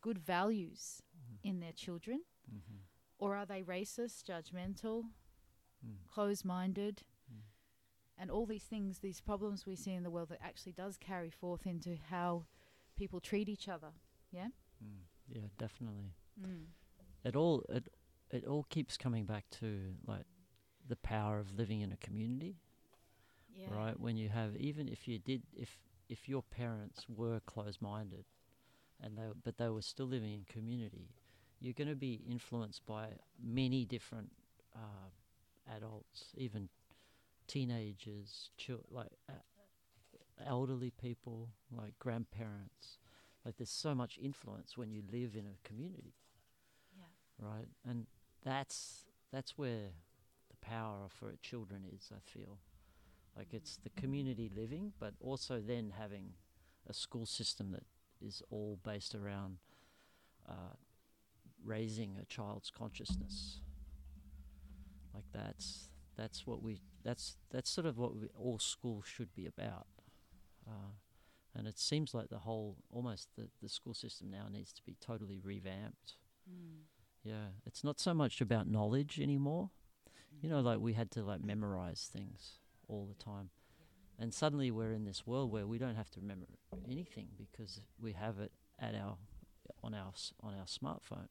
good 0.01 0.19
values 0.19 1.03
Mhm. 1.17 1.39
in 1.43 1.61
their 1.61 1.73
children 1.73 2.23
Mhm. 2.51 2.81
or 3.19 3.35
are 3.37 3.47
they 3.47 3.63
racist 3.63 4.25
judgmental 4.25 5.11
Mm. 5.85 6.07
closed-minded 6.07 7.03
Mm. 7.33 7.43
and 8.17 8.31
all 8.31 8.47
these 8.47 8.67
things 8.67 9.01
these 9.01 9.21
problems 9.21 9.67
we 9.67 9.77
see 9.77 9.93
in 9.95 10.03
the 10.03 10.11
world 10.11 10.29
that 10.29 10.41
actually 10.43 10.73
does 10.73 10.97
carry 10.97 11.31
forth 11.31 11.67
into 11.67 11.97
how 11.97 12.47
people 12.97 13.21
treat 13.21 13.49
each 13.49 13.69
other 13.69 13.93
Mm. 14.83 15.05
Yeah, 15.29 15.49
definitely. 15.59 16.13
mm. 16.39 16.67
It 17.25 17.37
all 17.37 17.63
it 17.69 17.89
it 18.35 18.45
all 18.47 18.65
keeps 18.71 18.97
coming 18.99 19.25
back 19.27 19.45
to 19.61 19.95
like 20.07 20.27
the 20.89 20.97
power 20.97 21.39
of 21.39 21.57
living 21.59 21.81
in 21.81 21.93
a 21.93 21.97
community, 21.97 22.57
yeah 23.55 23.69
right? 23.69 23.99
When 23.99 24.17
you 24.17 24.29
have 24.31 24.57
even 24.57 24.89
if 24.89 25.09
you 25.09 25.19
did 25.19 25.43
if 25.57 25.79
if 26.09 26.29
your 26.29 26.43
parents 26.43 27.07
were 27.09 27.41
closed-minded 27.41 28.25
and 29.01 29.17
they 29.19 29.25
but 29.45 29.59
they 29.59 29.69
were 29.69 29.83
still 29.83 30.07
living 30.07 30.33
in 30.33 30.45
community, 30.49 31.11
you're 31.61 31.75
going 31.75 31.89
to 31.89 31.97
be 31.97 32.23
influenced 32.29 32.85
by 32.87 33.09
many 33.43 33.85
different 33.85 34.31
uh, 34.77 35.09
adults, 35.77 36.27
even 36.37 36.69
teenagers, 37.49 38.51
chil- 38.59 38.85
like 38.91 39.13
uh, 39.29 39.35
elderly 40.47 40.91
people, 40.91 41.49
like 41.71 41.99
grandparents. 41.99 42.99
Like 43.45 43.57
there's 43.59 43.71
so 43.71 43.95
much 43.95 44.19
influence 44.23 44.77
when 44.77 44.91
you 44.91 45.03
live 45.13 45.37
in 45.37 45.47
a 45.47 45.69
community 45.69 46.15
yeah 46.97 47.05
right? 47.39 47.69
And 47.89 48.07
that's 48.45 49.05
that's 49.33 49.59
where 49.59 49.91
the 50.51 50.57
power 50.67 51.09
for 51.09 51.35
children 51.43 51.85
is. 51.93 52.11
I 52.15 52.21
feel 52.21 52.59
like 53.37 53.49
it's 53.53 53.79
the 53.83 53.91
community 53.91 54.51
living, 54.55 54.93
but 54.99 55.15
also 55.21 55.61
then 55.61 55.93
having 55.99 56.35
a 56.89 56.95
school 56.95 57.27
system 57.27 57.73
that 57.73 57.85
is 58.21 58.43
all 58.51 58.79
based 58.85 59.15
around 59.15 59.59
uh, 60.49 60.77
raising 61.65 62.17
a 62.21 62.25
child's 62.27 62.71
consciousness. 62.71 63.61
Like 65.15 65.25
that's 65.33 65.91
that's 66.17 66.47
what 66.47 66.63
we 66.63 66.81
that's 67.03 67.37
that's 67.51 67.71
sort 67.71 67.87
of 67.87 67.99
what 67.99 68.15
we, 68.17 68.29
all 68.39 68.59
school 68.59 69.03
should 69.03 69.35
be 69.35 69.47
about. 69.47 69.87
Uh, 70.67 70.93
and 71.57 71.69
it 71.69 71.79
seems 71.79 72.15
like 72.15 72.29
the 72.31 72.39
whole 72.39 72.77
almost 72.91 73.29
the, 73.37 73.49
the 73.63 73.69
school 73.69 73.95
system 73.95 74.31
now 74.31 74.49
needs 74.51 74.73
to 74.73 74.83
be 74.83 74.97
totally 75.01 75.39
revamped. 75.43 76.15
mm. 76.51 76.83
Yeah, 77.25 77.49
it's 77.67 77.83
not 77.83 77.99
so 77.99 78.13
much 78.15 78.41
about 78.41 78.69
knowledge 78.69 79.19
anymore. 79.21 79.71
You 80.43 80.51
know, 80.51 80.61
like 80.61 80.79
we 80.79 80.93
had 80.93 81.11
to 81.13 81.23
like 81.25 81.43
memorize 81.43 82.09
things 82.13 82.59
all 82.89 83.07
the 83.07 83.15
time. 83.15 83.51
And 84.19 84.33
suddenly 84.33 84.71
we're 84.71 84.93
in 84.93 85.05
this 85.05 85.27
world 85.27 85.51
where 85.51 85.67
we 85.67 85.79
don't 85.79 85.97
have 85.97 86.11
to 86.13 86.21
remember 86.21 86.47
anything 86.89 87.29
because 87.39 87.81
we 88.01 88.13
have 88.13 88.39
it 88.39 88.53
at 88.79 88.95
our 88.95 89.17
on 89.83 89.95
our 89.95 90.13
on 90.41 90.55
our 90.55 90.67
smartphone. 90.67 91.29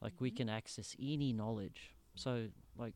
Like 0.00 0.20
we 0.20 0.30
Mhm. 0.30 0.36
can 0.36 0.48
access 0.48 0.94
any 1.00 1.32
knowledge. 1.32 1.94
So 2.14 2.50
like 2.76 2.94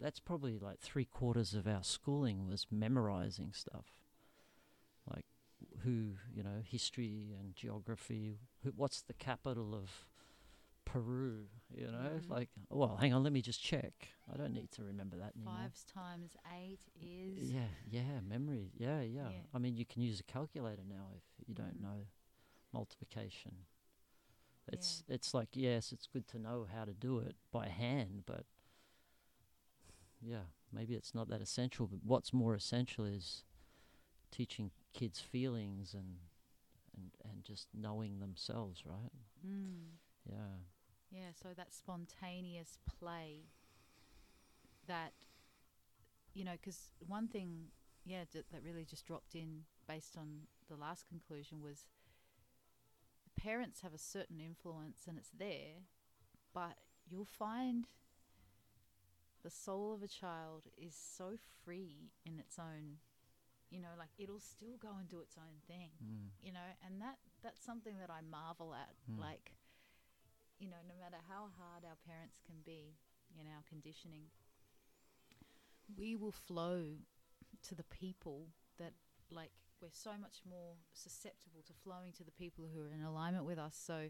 that's 0.00 0.20
probably 0.20 0.58
like 0.58 0.80
three 0.80 1.04
quarters 1.04 1.54
of 1.54 1.66
our 1.66 1.84
schooling 1.84 2.46
was 2.48 2.66
memorizing 2.70 3.52
stuff. 3.52 3.94
Like 5.06 5.26
who, 5.82 6.16
you 6.32 6.42
know, 6.42 6.60
history 6.64 7.34
and 7.38 7.54
geography. 7.54 8.40
Who, 8.62 8.70
what's 8.72 9.00
the 9.02 9.14
capital 9.14 9.74
of 9.74 10.06
Peru? 10.94 11.46
You 11.76 11.86
know, 11.86 12.20
Mhm. 12.20 12.30
like 12.30 12.48
well, 12.70 12.96
hang 12.96 13.12
on, 13.12 13.24
let 13.24 13.32
me 13.32 13.42
just 13.42 13.60
check. 13.60 13.92
I 14.32 14.36
don't 14.36 14.52
need 14.54 14.70
to 14.72 14.84
remember 14.84 15.16
that 15.16 15.34
anymore. 15.34 15.54
Five 15.60 15.86
times 15.92 16.36
eight 16.56 16.80
is 16.94 17.50
Yeah, 17.50 17.68
yeah, 17.90 18.20
memory. 18.20 18.70
Yeah, 18.76 19.00
yeah, 19.00 19.28
Yeah. 19.32 19.42
I 19.52 19.58
mean, 19.58 19.76
you 19.76 19.84
can 19.84 20.02
use 20.02 20.20
a 20.20 20.24
calculator 20.24 20.84
now 20.88 21.08
if 21.16 21.48
you 21.48 21.54
don't 21.54 21.78
Mhm. 21.78 21.82
know 21.82 22.06
multiplication. 22.72 23.66
It's 24.72 25.02
it's 25.08 25.34
like 25.34 25.48
yes, 25.56 25.92
it's 25.92 26.06
good 26.06 26.26
to 26.28 26.38
know 26.38 26.64
how 26.72 26.84
to 26.84 26.94
do 26.94 27.18
it 27.18 27.36
by 27.50 27.68
hand, 27.68 28.22
but 28.26 28.46
yeah, 30.22 30.44
maybe 30.72 30.94
it's 30.94 31.14
not 31.14 31.28
that 31.28 31.40
essential. 31.42 31.86
But 31.86 32.00
what's 32.04 32.32
more 32.32 32.54
essential 32.54 33.04
is 33.04 33.44
teaching 34.30 34.70
kids 34.92 35.20
feelings 35.20 35.94
and 35.94 36.18
and 36.96 37.10
and 37.24 37.44
just 37.44 37.68
knowing 37.74 38.20
themselves, 38.20 38.84
right? 38.86 39.12
Mm. 39.46 39.98
Yeah. 40.28 40.58
Yeah, 41.14 41.30
so 41.40 41.50
that 41.56 41.72
spontaneous 41.72 42.76
play 42.98 43.44
that, 44.88 45.12
you 46.34 46.44
know, 46.44 46.52
because 46.60 46.90
one 47.06 47.28
thing, 47.28 47.66
yeah, 48.04 48.24
d- 48.32 48.40
that 48.50 48.62
really 48.64 48.84
just 48.84 49.06
dropped 49.06 49.36
in 49.36 49.60
based 49.86 50.16
on 50.18 50.48
the 50.68 50.74
last 50.74 51.06
conclusion 51.06 51.60
was 51.62 51.86
parents 53.40 53.82
have 53.82 53.94
a 53.94 53.98
certain 53.98 54.40
influence 54.40 55.02
and 55.08 55.16
it's 55.18 55.30
there, 55.38 55.86
but 56.52 56.76
you'll 57.08 57.24
find 57.24 57.86
the 59.44 59.50
soul 59.50 59.94
of 59.94 60.02
a 60.02 60.08
child 60.08 60.62
is 60.76 60.94
so 60.96 61.34
free 61.64 62.10
in 62.26 62.40
its 62.40 62.58
own, 62.58 62.96
you 63.70 63.78
know, 63.78 63.94
like 63.96 64.08
it'll 64.18 64.40
still 64.40 64.76
go 64.80 64.88
and 64.98 65.08
do 65.08 65.20
its 65.20 65.36
own 65.38 65.60
thing 65.68 65.90
Mm. 66.02 66.30
you 66.42 66.52
know 66.52 66.68
and 66.84 67.00
that 67.00 67.18
that's 67.42 67.64
something 67.64 67.96
that 67.98 68.10
i 68.10 68.20
marvel 68.20 68.74
at 68.74 68.90
Mm. 69.10 69.18
like 69.20 69.52
you 70.58 70.68
know 70.68 70.82
no 70.86 70.94
matter 70.98 71.18
how 71.28 71.50
hard 71.58 71.84
our 71.84 71.98
parents 72.06 72.40
can 72.44 72.56
be 72.64 72.96
in 73.38 73.46
our 73.46 73.62
conditioning 73.68 74.30
we 75.96 76.16
will 76.16 76.32
flow 76.32 76.96
to 77.62 77.74
the 77.74 77.84
people 77.84 78.48
that 78.78 78.92
like 79.30 79.50
we're 79.82 79.88
so 79.92 80.12
much 80.20 80.40
more 80.48 80.76
susceptible 80.92 81.62
to 81.66 81.72
flowing 81.72 82.12
to 82.12 82.24
the 82.24 82.30
people 82.32 82.64
who 82.72 82.80
are 82.80 82.92
in 82.92 83.02
alignment 83.02 83.44
with 83.44 83.58
us. 83.58 83.76
So, 83.76 84.08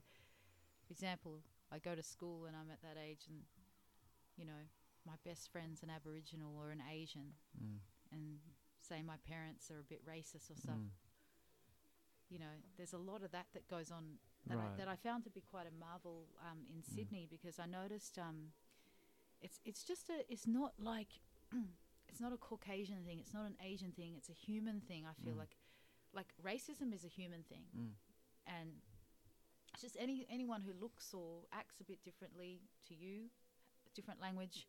for 0.86 0.92
example, 0.92 1.40
I 1.72 1.78
go 1.78 1.94
to 1.96 2.02
school 2.02 2.44
and 2.46 2.54
I'm 2.54 2.70
at 2.70 2.80
that 2.82 2.96
age, 3.00 3.26
and 3.28 3.42
you 4.36 4.44
know, 4.44 4.70
my 5.04 5.14
best 5.24 5.50
friend's 5.50 5.82
an 5.82 5.90
Aboriginal 5.90 6.54
or 6.56 6.70
an 6.70 6.82
Asian, 6.92 7.34
Mm. 7.60 7.80
and 8.12 8.38
say 8.80 9.02
my 9.02 9.16
parents 9.26 9.70
are 9.70 9.80
a 9.80 9.84
bit 9.84 10.04
racist 10.06 10.50
or 10.50 10.56
stuff. 10.56 10.78
Mm. 10.78 10.90
You 12.28 12.38
know, 12.38 12.54
there's 12.76 12.92
a 12.92 12.98
lot 12.98 13.22
of 13.22 13.32
that 13.32 13.46
that 13.54 13.66
goes 13.66 13.90
on 13.90 14.18
that, 14.48 14.56
Right. 14.58 14.66
I, 14.74 14.76
that 14.78 14.88
I 14.88 14.96
found 14.96 15.24
to 15.24 15.30
be 15.30 15.40
quite 15.40 15.66
a 15.66 15.72
marvel 15.78 16.26
um, 16.40 16.60
in 16.74 16.82
Sydney 16.82 17.26
because 17.30 17.58
I 17.58 17.66
noticed 17.66 18.18
um, 18.18 18.52
it's 19.40 19.60
it's 19.64 19.82
just 19.84 20.08
a 20.10 20.24
it's 20.32 20.46
not 20.46 20.72
like 20.78 21.08
it's 22.08 22.20
not 22.20 22.32
a 22.32 22.36
Caucasian 22.36 23.04
thing, 23.04 23.18
it's 23.20 23.34
not 23.34 23.46
an 23.46 23.56
Asian 23.64 23.92
thing, 23.92 24.14
it's 24.16 24.28
a 24.28 24.32
human 24.32 24.80
thing. 24.80 25.04
I 25.06 25.14
feel 25.24 25.34
Mm. 25.34 25.38
like 25.38 25.56
like 26.12 26.32
racism 26.42 26.92
is 26.94 27.04
a 27.04 27.08
human 27.08 27.42
thing, 27.42 27.64
Mm. 27.76 27.92
and 28.46 28.70
it's 29.72 29.82
just 29.82 29.96
any 29.98 30.26
anyone 30.30 30.60
who 30.62 30.72
looks 30.72 31.12
or 31.14 31.42
acts 31.52 31.80
a 31.80 31.84
bit 31.84 32.04
differently 32.04 32.60
to 32.88 32.94
you, 32.94 33.30
different 33.94 34.20
language, 34.20 34.68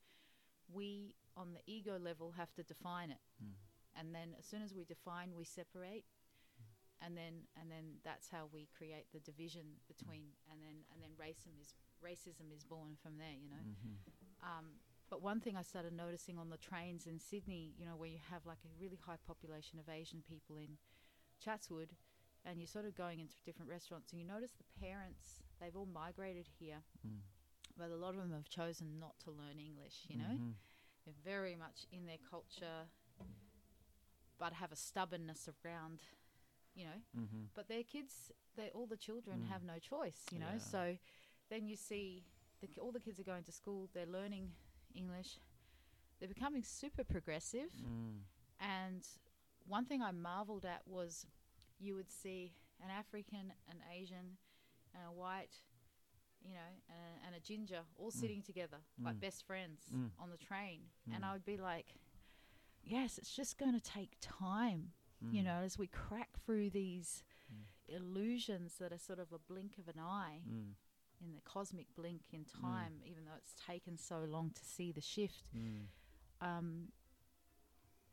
we 0.73 1.15
on 1.37 1.53
the 1.53 1.61
ego 1.67 1.99
level 1.99 2.31
have 2.31 2.53
to 2.55 2.63
define 2.63 3.11
it, 3.11 3.21
Mm. 3.43 3.53
and 3.95 4.15
then 4.15 4.35
as 4.39 4.45
soon 4.45 4.61
as 4.61 4.73
we 4.73 4.83
define, 4.85 5.35
we 5.35 5.43
separate, 5.43 6.05
and 7.01 7.15
then 7.17 7.47
and 7.59 7.69
then 7.71 7.99
that's 8.03 8.29
how 8.29 8.47
we 8.51 8.67
create 8.77 9.05
the 9.11 9.19
division 9.19 9.79
between, 9.87 10.33
and 10.51 10.61
then 10.61 10.83
and 10.93 11.01
then 11.01 11.11
racism 11.19 11.59
is 11.61 11.73
racism 12.03 12.51
is 12.55 12.63
born 12.63 12.95
from 13.01 13.17
there, 13.17 13.33
you 13.33 13.49
know. 13.49 13.63
Mhm. 13.63 13.97
Um, 14.43 14.79
but 15.09 15.21
one 15.21 15.39
thing 15.39 15.55
I 15.55 15.61
started 15.63 15.93
noticing 15.93 16.37
on 16.37 16.49
the 16.49 16.57
trains 16.57 17.05
in 17.07 17.19
Sydney, 17.19 17.73
you 17.77 17.85
know, 17.85 17.95
where 17.95 18.09
you 18.09 18.19
have 18.29 18.45
like 18.45 18.63
a 18.65 18.69
really 18.79 18.97
high 18.97 19.17
population 19.17 19.79
of 19.79 19.87
Asian 19.89 20.21
people 20.23 20.57
in 20.57 20.77
Chatswood, 21.39 21.95
and 22.43 22.59
you're 22.59 22.67
sort 22.67 22.85
of 22.85 22.95
going 22.95 23.19
into 23.19 23.35
different 23.45 23.69
restaurants, 23.69 24.11
and 24.11 24.21
you 24.21 24.27
notice 24.27 24.53
the 24.53 24.79
parents, 24.79 25.41
they've 25.59 25.75
all 25.75 25.85
migrated 25.85 26.47
here, 26.59 26.83
Mm. 27.05 27.21
but 27.77 27.89
a 27.91 27.95
lot 27.95 28.15
of 28.15 28.21
them 28.21 28.31
have 28.31 28.49
chosen 28.49 28.99
not 28.99 29.19
to 29.19 29.31
learn 29.31 29.59
English, 29.59 30.05
you 30.09 30.17
know? 30.17 30.35
Mhm. 30.37 30.55
They're 31.05 31.13
very 31.23 31.55
much 31.55 31.85
in 31.91 32.05
their 32.07 32.17
culture, 32.19 32.89
but 34.37 34.53
have 34.53 34.71
a 34.71 34.75
stubbornness 34.75 35.47
around, 35.63 36.01
you 36.75 36.85
know, 36.85 37.01
Mhm. 37.17 37.47
but 37.53 37.67
their 37.67 37.83
kids, 37.83 38.31
they 38.55 38.69
all 38.71 38.85
the 38.87 38.97
children 38.97 39.41
Mm. 39.43 39.47
have 39.47 39.63
no 39.63 39.79
choice, 39.79 40.25
you 40.31 40.39
know. 40.39 40.51
Yeah. 40.53 40.57
So 40.59 40.97
then 41.49 41.67
you 41.67 41.75
see 41.75 42.25
the, 42.59 42.67
all 42.81 42.91
the 42.91 42.99
kids 42.99 43.19
are 43.19 43.23
going 43.23 43.43
to 43.45 43.51
school, 43.51 43.89
they're 43.93 44.05
learning 44.05 44.53
English, 44.93 45.39
they're 46.19 46.29
becoming 46.29 46.63
super 46.63 47.03
progressive. 47.03 47.71
Mm. 47.73 48.21
And 48.59 49.07
one 49.65 49.85
thing 49.85 50.01
I 50.01 50.11
marveled 50.11 50.65
at 50.65 50.87
was 50.87 51.25
you 51.79 51.95
would 51.95 52.09
see 52.11 52.53
an 52.81 52.89
African, 52.89 53.53
an 53.69 53.81
Asian, 53.91 54.37
and 54.93 55.03
a 55.07 55.11
white, 55.11 55.61
you 56.41 56.53
know, 56.53 56.71
and 56.89 56.99
a, 56.99 57.25
and 57.27 57.35
a 57.35 57.39
ginger 57.39 57.83
all 57.97 58.11
sitting 58.11 58.41
together 58.41 58.77
like 58.99 59.15
Mm. 59.17 59.19
best 59.21 59.43
friends 59.45 59.89
Mm. 59.91 60.11
on 60.19 60.29
the 60.29 60.37
train, 60.37 60.89
Mm. 61.07 61.15
and 61.15 61.25
I 61.25 61.33
would 61.33 61.45
be 61.45 61.57
like, 61.57 61.95
yes, 62.83 63.17
it's 63.17 63.33
just 63.35 63.57
going 63.57 63.73
to 63.73 63.81
take 63.81 64.17
time 64.21 64.93
you 65.21 65.41
Mm. 65.41 65.45
know, 65.45 65.61
as 65.61 65.77
we 65.77 65.87
crack 65.87 66.37
through 66.39 66.69
these 66.69 67.23
Mm. 67.51 67.65
illusions 67.87 68.77
that 68.77 68.91
are 68.91 68.97
sort 68.97 69.19
of 69.19 69.31
a 69.31 69.39
blink 69.39 69.77
of 69.77 69.87
an 69.87 69.99
eye 69.99 70.41
Mm. 70.47 70.75
in 71.21 71.35
the 71.35 71.41
cosmic 71.41 71.93
blink 71.95 72.33
in 72.33 72.45
time, 72.45 73.01
even 73.05 73.25
though 73.25 73.35
it's 73.35 73.53
taken 73.55 73.97
so 73.97 74.23
long 74.25 74.51
to 74.51 74.65
see 74.65 74.91
the 74.91 75.01
shift. 75.01 75.45
Mm. 75.53 75.87
Um, 76.41 76.91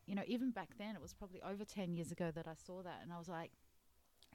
you 0.06 0.14
know, 0.14 0.24
even 0.26 0.50
back 0.50 0.76
then, 0.78 0.94
it 0.96 1.02
was 1.02 1.12
probably 1.14 1.42
over 1.42 1.64
10 1.64 1.94
years 1.94 2.10
ago 2.12 2.30
that 2.30 2.46
I 2.46 2.54
saw 2.54 2.82
that, 2.82 3.02
and 3.02 3.12
I 3.12 3.18
was 3.18 3.28
like, 3.28 3.52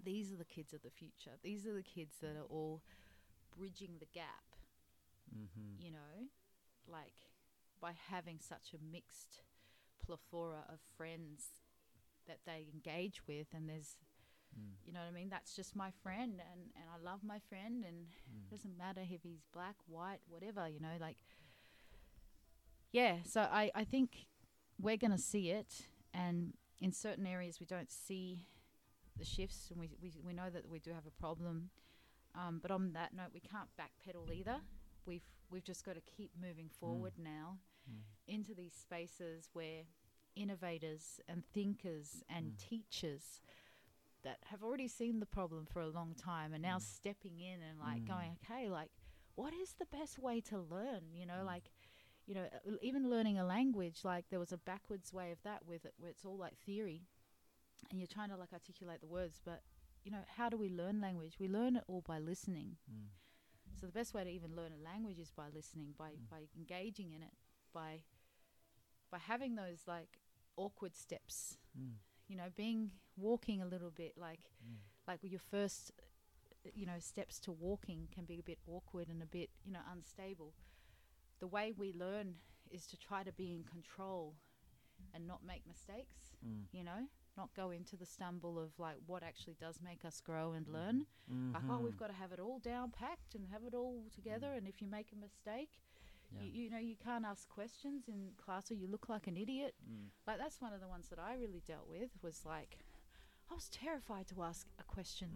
these 0.03 0.31
are 0.31 0.37
the 0.37 0.45
kids 0.45 0.73
of 0.73 0.81
the 0.81 0.89
future. 0.91 1.37
These 1.41 1.65
are 1.65 1.73
the 1.73 1.83
kids 1.83 2.19
that 2.19 2.35
are 2.35 2.43
all 2.45 2.81
bridging 3.51 3.97
the 3.99 4.05
gap, 4.05 4.55
Mhm. 5.33 5.79
you 5.81 5.91
know, 5.91 6.29
like 6.85 7.31
by 7.79 7.91
having 7.93 8.39
such 8.39 8.73
a 8.73 8.77
mixed 8.77 9.41
plethora 9.99 10.65
of 10.69 10.79
friends 10.81 11.61
that 12.27 12.39
they 12.45 12.67
engage 12.73 13.21
with, 13.27 13.47
and 13.53 13.67
there's 13.69 13.97
Mm. 14.57 14.71
you 14.85 14.93
know 14.93 15.01
what 15.01 15.09
I 15.09 15.11
mean? 15.11 15.29
That's 15.29 15.55
just 15.55 15.75
my 15.75 15.91
friend, 16.01 16.41
and, 16.51 16.61
and 16.75 16.85
I 16.89 16.97
love 17.03 17.19
my 17.23 17.37
friend, 17.49 17.83
and 17.85 18.07
Mm. 18.07 18.43
it 18.45 18.49
doesn't 18.49 18.77
matter 18.77 19.01
if 19.07 19.21
he's 19.21 19.43
black, 19.53 19.75
white, 19.87 20.21
whatever, 20.27 20.67
you 20.69 20.79
know, 20.79 20.95
like, 20.99 21.17
yeah. 22.91 23.17
So 23.25 23.41
I, 23.41 23.71
I 23.75 23.83
think 23.83 24.27
we're 24.79 24.97
going 24.97 25.11
to 25.11 25.17
see 25.17 25.51
it, 25.51 25.87
and 26.13 26.53
in 26.79 26.91
certain 26.91 27.25
areas 27.27 27.59
we 27.59 27.65
don't 27.65 27.91
see 27.91 28.39
the 29.17 29.25
shifts, 29.25 29.69
and 29.71 29.79
we, 29.79 29.89
we, 30.01 30.13
we 30.23 30.33
know 30.33 30.49
that 30.49 30.69
we 30.69 30.79
do 30.79 30.91
have 30.91 31.05
a 31.05 31.11
problem. 31.21 31.69
Um, 32.35 32.59
but 32.61 32.71
on 32.71 32.93
that 32.93 33.13
note, 33.13 33.29
we 33.33 33.39
can't 33.41 33.69
backpedal 33.79 34.33
either. 34.33 34.57
We've 35.05 35.25
we've 35.49 35.63
just 35.63 35.85
got 35.85 35.95
to 35.95 36.01
keep 36.01 36.31
moving 36.39 36.69
forward 36.69 37.13
now 37.17 37.57
Mm. 37.89 38.01
into 38.27 38.53
these 38.53 38.73
spaces 38.73 39.49
where 39.53 39.83
innovators 40.37 41.19
and 41.27 41.43
thinkers 41.53 42.23
and 42.29 42.53
Mm. 42.53 42.57
teachers 42.57 43.41
that 44.23 44.39
have 44.45 44.63
already 44.63 44.87
seen 44.87 45.19
the 45.19 45.25
problem 45.25 45.65
for 45.65 45.81
a 45.81 45.87
long 45.89 46.13
time 46.15 46.53
are 46.53 46.57
now 46.59 46.77
Mm. 46.77 46.81
stepping 46.81 47.39
in 47.39 47.61
and 47.61 47.79
like 47.79 48.01
Mm. 48.03 48.07
going, 48.07 48.31
okay, 48.43 48.69
like 48.69 48.91
what 49.35 49.53
is 49.53 49.73
the 49.75 49.85
best 49.85 50.17
way 50.19 50.41
to 50.41 50.59
learn? 50.59 51.13
You 51.13 51.25
know, 51.25 51.41
Mm. 51.43 51.45
like 51.45 51.71
you 52.25 52.35
know, 52.35 52.43
uh, 52.51 52.77
even 52.81 53.09
learning 53.09 53.37
a 53.39 53.45
language, 53.45 54.03
like 54.03 54.27
there 54.29 54.39
was 54.39 54.51
a 54.51 54.57
backwards 54.57 55.13
way 55.13 55.31
of 55.31 55.41
that 55.43 55.65
with 55.65 55.85
it, 55.85 55.93
where 55.97 56.09
it's 56.11 56.25
all 56.25 56.37
like 56.37 56.57
theory, 56.57 57.07
and 57.89 57.99
you're 57.99 58.07
trying 58.07 58.29
to 58.29 58.35
like 58.37 58.51
articulate 58.51 58.99
the 59.01 59.07
words, 59.07 59.39
but 59.43 59.63
you 60.03 60.11
know, 60.11 60.25
how 60.35 60.49
do 60.49 60.57
we 60.57 60.69
learn 60.69 60.99
language? 60.99 61.39
We 61.39 61.47
learn 61.47 61.77
it 61.77 61.83
all 61.87 62.01
by 62.01 62.19
listening. 62.19 62.77
Mm. 62.91 63.07
So 63.79 63.85
the 63.85 63.93
best 63.93 64.13
way 64.13 64.23
to 64.25 64.29
even 64.29 64.55
learn 64.55 64.73
a 64.73 64.77
language 64.83 65.19
is 65.19 65.31
by 65.31 65.47
listening, 65.53 65.93
by 65.97 66.11
Mm. 66.11 66.27
by 66.29 66.49
engaging 66.57 67.13
in 67.13 67.21
it, 67.23 67.33
by 67.73 68.03
by 69.09 69.19
having 69.19 69.55
those 69.55 69.87
like 69.87 70.19
awkward 70.57 70.95
steps. 70.95 71.57
Mm. 71.79 71.93
You 72.27 72.35
know, 72.35 72.49
being 72.55 72.91
walking 73.15 73.61
a 73.61 73.65
little 73.65 73.91
bit 73.91 74.17
like 74.17 74.51
Mm. 74.65 74.77
like 75.07 75.19
your 75.23 75.39
first 75.39 75.91
you 76.73 76.85
know 76.85 76.99
steps 76.99 77.39
to 77.39 77.51
walking 77.51 78.07
can 78.13 78.25
be 78.25 78.39
a 78.39 78.43
bit 78.43 78.59
awkward 78.67 79.07
and 79.07 79.21
a 79.23 79.25
bit 79.25 79.49
you 79.63 79.71
know 79.71 79.79
unstable. 79.91 80.53
The 81.39 81.47
way 81.47 81.71
we 81.71 81.93
learn 81.93 82.35
is 82.71 82.85
to 82.87 82.97
try 82.97 83.23
to 83.23 83.31
be 83.31 83.53
in 83.55 83.63
control 83.63 84.35
and 85.13 85.25
not 85.27 85.45
make 85.45 85.65
mistakes. 85.67 86.35
Mm. 86.45 86.65
You 86.71 86.83
know, 86.83 87.07
not 87.37 87.53
go 87.55 87.69
into 87.71 87.95
the 87.95 88.05
stumble 88.05 88.57
of 88.59 88.77
like 88.79 88.97
what 89.05 89.23
actually 89.23 89.55
does 89.59 89.79
make 89.81 90.03
us 90.03 90.19
grow 90.21 90.53
and 90.53 90.67
learn 90.67 91.05
like 91.53 91.63
oh 91.69 91.77
we've 91.79 91.93
Mhm. 91.93 91.97
got 91.99 92.07
to 92.07 92.13
have 92.13 92.31
it 92.31 92.39
all 92.39 92.57
down 92.59 92.89
packed 92.91 93.35
and 93.35 93.47
have 93.47 93.63
it 93.63 93.73
all 93.75 94.05
together 94.15 94.53
and 94.53 94.67
if 94.67 94.81
you 94.81 94.87
make 94.87 95.11
a 95.11 95.15
mistake 95.15 95.69
Yeah. 96.31 96.41
you, 96.43 96.63
you 96.63 96.69
know 96.69 96.77
you 96.79 96.95
can't 96.95 97.25
ask 97.25 97.47
questions 97.47 98.07
in 98.07 98.31
class 98.43 98.69
or 98.71 98.73
you 98.75 98.87
look 98.87 99.07
like 99.09 99.27
an 99.27 99.37
idiot 99.37 99.75
Mm. 99.89 100.09
like 100.27 100.37
that's 100.39 100.59
one 100.61 100.73
of 100.73 100.81
the 100.81 100.87
ones 100.87 101.07
that 101.09 101.19
i 101.19 101.35
really 101.35 101.61
dealt 101.65 101.87
with 101.89 102.09
was 102.21 102.45
like 102.45 102.79
i 103.49 103.53
was 103.53 103.69
terrified 103.69 104.27
to 104.27 104.43
ask 104.43 104.67
a 104.79 104.83
question 104.83 105.29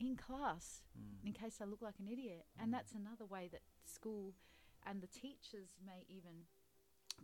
Mm. 0.00 0.06
in 0.06 0.16
class 0.16 0.82
Mm. 0.98 1.26
in 1.28 1.32
case 1.32 1.60
i 1.60 1.64
look 1.64 1.82
like 1.82 1.98
an 1.98 2.08
idiot 2.08 2.46
Mm. 2.56 2.62
and 2.62 2.72
that's 2.74 2.92
another 2.92 3.26
way 3.26 3.48
that 3.48 3.62
school 3.84 4.34
and 4.86 5.02
the 5.02 5.08
teachers 5.08 5.76
may 5.84 6.04
even 6.08 6.46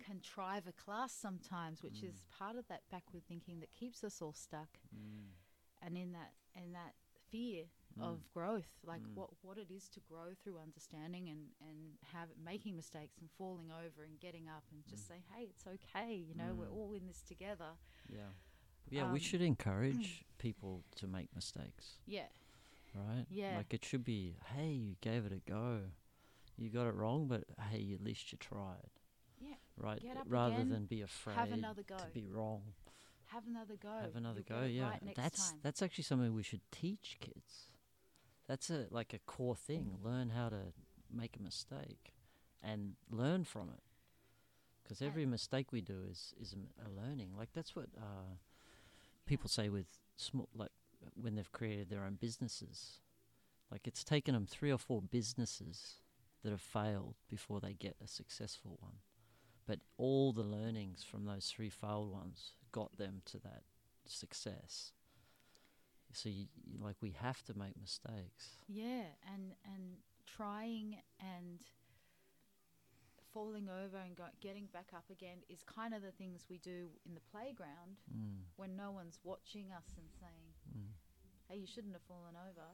contrive 0.04 0.66
a 0.66 0.72
class 0.72 1.12
sometimes 1.12 1.82
which 1.82 2.00
Mm. 2.02 2.08
is 2.10 2.22
part 2.38 2.56
of 2.56 2.66
that 2.68 2.82
backward 2.90 3.24
thinking 3.26 3.60
that 3.60 3.72
keeps 3.72 4.04
us 4.04 4.20
all 4.20 4.32
stuck 4.34 4.78
Mm. 4.94 5.30
and 5.82 5.96
in 5.96 6.12
that 6.12 6.32
in 6.54 6.72
that 6.72 6.94
fear 7.30 7.66
Mm. 7.98 8.02
of 8.12 8.32
growth 8.34 8.68
like 8.84 9.00
Mm. 9.02 9.14
what 9.14 9.30
what 9.42 9.56
it 9.58 9.70
is 9.70 9.88
to 9.90 10.00
grow 10.00 10.34
through 10.42 10.58
understanding 10.58 11.28
and 11.30 11.48
and 11.60 11.96
have 12.12 12.28
making 12.44 12.76
mistakes 12.76 13.16
and 13.20 13.30
falling 13.38 13.70
over 13.70 14.04
and 14.04 14.20
getting 14.20 14.48
up 14.48 14.64
and 14.70 14.84
just 14.86 15.04
Mm. 15.04 15.08
say 15.08 15.22
hey 15.32 15.44
it's 15.44 15.66
okay 15.66 16.14
you 16.14 16.34
know 16.34 16.54
we're 16.54 16.66
Mm. 16.68 16.76
all 16.76 16.92
in 16.94 17.06
this 17.06 17.22
together 17.22 17.72
Yeah. 18.08 18.30
Yeah, 18.88 19.04
we 19.10 19.18
Um, 19.18 19.24
should 19.24 19.40
encourage 19.42 20.24
people 20.38 20.84
to 20.96 21.06
make 21.08 21.34
mistakes, 21.34 21.98
yeah 22.06 22.28
right? 22.94 23.26
Yeah. 23.28 23.56
Like 23.56 23.74
it 23.74 23.84
should 23.84 24.04
be, 24.04 24.36
hey, 24.54 24.72
you 24.72 24.96
gave 25.00 25.26
it 25.26 25.32
a 25.32 25.38
go. 25.40 25.90
You 26.56 26.70
got 26.70 26.86
it 26.86 26.94
wrong, 26.94 27.28
but 27.28 27.44
hey, 27.70 27.92
at 27.92 28.00
least 28.00 28.30
you 28.32 28.38
tried. 28.38 28.90
Yeah, 29.38 29.56
Right? 29.76 30.02
Rather 30.26 30.54
again, 30.54 30.68
than 30.70 30.86
be 30.86 31.02
afraid 31.02 31.36
another 31.52 31.82
go. 31.82 31.96
to 31.98 32.06
be 32.06 32.26
wrong. 32.26 32.74
have 33.26 33.46
another 33.46 33.76
go 33.76 33.90
Have 33.98 34.14
another 34.16 34.42
You'll 34.48 34.60
go. 34.60 34.64
Yeah. 34.64 34.88
right 34.90 35.14
that's 35.16 35.50
time. 35.50 35.60
that's 35.62 35.82
actually 35.82 36.04
something 36.04 36.32
we 36.32 36.42
should 36.44 36.62
teach 36.70 37.18
kids. 37.20 37.70
That's 38.48 38.70
a 38.70 38.86
like 38.90 39.12
a 39.12 39.18
core 39.18 39.56
thing. 39.56 39.98
Learn 40.02 40.30
how 40.30 40.48
to 40.48 40.72
make 41.12 41.36
a 41.36 41.42
mistake 41.42 42.12
and 42.62 42.94
learn 43.10 43.44
from 43.44 43.70
it. 43.70 43.82
Because 44.82 45.02
every 45.02 45.26
mistake 45.26 45.72
we 45.72 45.80
do 45.80 46.04
is 46.08 46.32
is 46.40 46.54
a, 46.54 46.86
a 46.86 46.90
learning. 46.90 47.30
Like 47.36 47.50
that's 47.52 47.74
what 47.74 47.88
uh, 47.96 48.36
people 49.26 49.48
say 49.48 49.68
with 49.68 49.86
small 50.16 50.48
like 50.54 50.70
when 51.14 51.34
they've 51.34 51.52
created 51.52 51.90
their 51.90 52.04
own 52.04 52.18
businesses. 52.20 53.00
Like 53.70 53.86
it's 53.86 54.04
taken 54.04 54.34
them 54.34 54.46
three 54.46 54.70
or 54.70 54.78
four 54.78 55.02
businesses 55.02 55.96
that 56.42 56.50
have 56.50 56.60
failed 56.60 57.16
before 57.28 57.60
they 57.60 57.72
get 57.72 57.96
a 58.02 58.06
successful 58.06 58.78
one. 58.80 58.98
But 59.66 59.80
all 59.96 60.32
the 60.32 60.42
learnings 60.42 61.02
from 61.02 61.24
those 61.24 61.46
three 61.46 61.70
failed 61.70 62.12
ones 62.12 62.52
got 62.70 62.96
them 62.96 63.22
to 63.26 63.38
that 63.40 63.62
success. 64.06 64.92
So 66.16 66.30
you, 66.30 66.46
like 66.80 66.96
we 67.02 67.10
have 67.20 67.42
to 67.44 67.52
make 67.58 67.76
mistakes. 67.78 68.64
Yeah, 68.68 69.04
and 69.32 69.52
and 69.64 69.98
trying 70.26 70.96
and 71.20 71.60
falling 73.32 73.68
over 73.68 73.98
and 73.98 74.16
go, 74.16 74.24
getting 74.40 74.66
back 74.72 74.88
up 74.96 75.04
again 75.10 75.44
is 75.48 75.62
kind 75.62 75.92
of 75.92 76.00
the 76.00 76.12
things 76.12 76.46
we 76.48 76.56
do 76.58 76.88
in 77.04 77.12
the 77.14 77.20
playground 77.30 78.00
Mm, 78.08 78.48
when 78.56 78.76
no 78.76 78.90
one's 78.90 79.18
watching 79.24 79.72
us 79.76 79.92
and 79.98 80.08
saying, 80.18 80.48
mm, 80.72 80.88
"Hey, 81.48 81.56
you 81.58 81.66
shouldn't 81.66 81.92
have 81.92 82.02
fallen 82.08 82.34
over." 82.34 82.68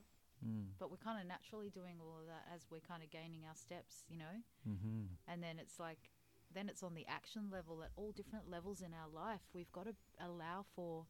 mm, 0.44 0.66
But 0.78 0.90
we're 0.90 1.02
kind 1.02 1.20
of 1.20 1.26
naturally 1.26 1.70
doing 1.70 1.96
all 2.00 2.20
of 2.20 2.26
that 2.26 2.46
as 2.55 2.66
we're 2.70 2.81
kind 2.87 3.02
of 3.02 3.11
gaining 3.11 3.42
our 3.44 3.57
steps, 3.57 4.05
you 4.09 4.18
know. 4.18 4.37
mm-hmm. 4.68 5.18
And 5.26 5.42
then 5.42 5.59
it's 5.59 5.81
like, 5.81 6.11
then 6.55 6.68
it's 6.68 6.83
on 6.83 6.94
the 6.94 7.07
action 7.09 7.50
level 7.50 7.83
at 7.83 7.90
all 7.96 8.12
different 8.12 8.48
levels 8.48 8.83
in 8.83 8.92
our 8.94 9.09
life. 9.12 9.40
We've 9.52 9.72
got 9.72 9.87
to 9.87 9.94
allow 10.24 10.64
for. 10.76 11.07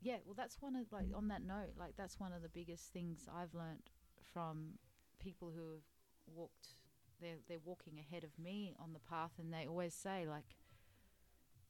Yeah, 0.00 0.16
well, 0.24 0.34
that's 0.36 0.60
one 0.60 0.76
of 0.76 0.92
like 0.92 1.06
on 1.14 1.28
that 1.28 1.42
note, 1.42 1.72
like 1.78 1.96
that's 1.96 2.20
one 2.20 2.32
of 2.32 2.42
the 2.42 2.48
biggest 2.48 2.92
things 2.92 3.28
I've 3.34 3.54
learnt 3.54 3.90
from 4.32 4.78
people 5.18 5.50
who 5.54 5.72
have 5.72 5.82
walked. 6.26 6.76
They're 7.20 7.38
they're 7.48 7.58
walking 7.64 7.98
ahead 7.98 8.22
of 8.24 8.38
me 8.38 8.74
on 8.78 8.92
the 8.92 8.98
path, 9.00 9.32
and 9.38 9.52
they 9.52 9.66
always 9.66 9.94
say 9.94 10.26
like, 10.28 10.56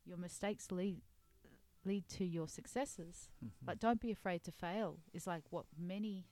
your 0.05 0.19
mistakes 0.19 0.71
lead 0.73 1.01
lead 1.85 2.09
to 2.09 2.25
your 2.25 2.49
successes. 2.49 3.29
Mm-hmm. 3.45 3.69
Like, 3.69 3.79
don't 3.79 4.01
be 4.01 4.11
afraid 4.11 4.43
to 4.45 4.53
fail. 4.53 4.99
Is 5.15 5.27
like 5.27 5.45
what 5.51 5.67
many 5.79 6.27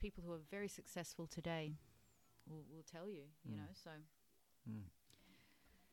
people 0.00 0.24
who 0.24 0.32
are 0.32 0.40
very 0.50 0.68
successful 0.68 1.26
today 1.26 1.74
will, 2.48 2.64
will 2.70 2.84
tell 2.90 3.08
you. 3.10 3.24
You 3.44 3.54
Mm. 3.54 3.56
know, 3.56 3.72
so 3.74 3.90
Mm. 4.68 4.82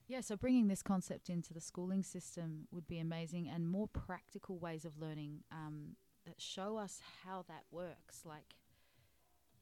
Yeah. 0.08 0.22
So 0.22 0.36
bringing 0.36 0.68
this 0.68 0.82
concept 0.84 1.30
into 1.30 1.54
the 1.54 1.62
schooling 1.62 2.04
system 2.04 2.68
would 2.72 2.88
be 2.88 3.00
amazing, 3.00 3.48
and 3.50 3.68
more 3.68 3.88
practical 3.88 4.58
ways 4.60 4.86
of 4.86 4.98
learning 5.00 5.44
um, 5.52 5.96
that 6.26 6.42
show 6.42 6.78
us 6.78 7.02
how 7.24 7.44
that 7.48 7.64
works. 7.72 8.22
Like, 8.26 8.56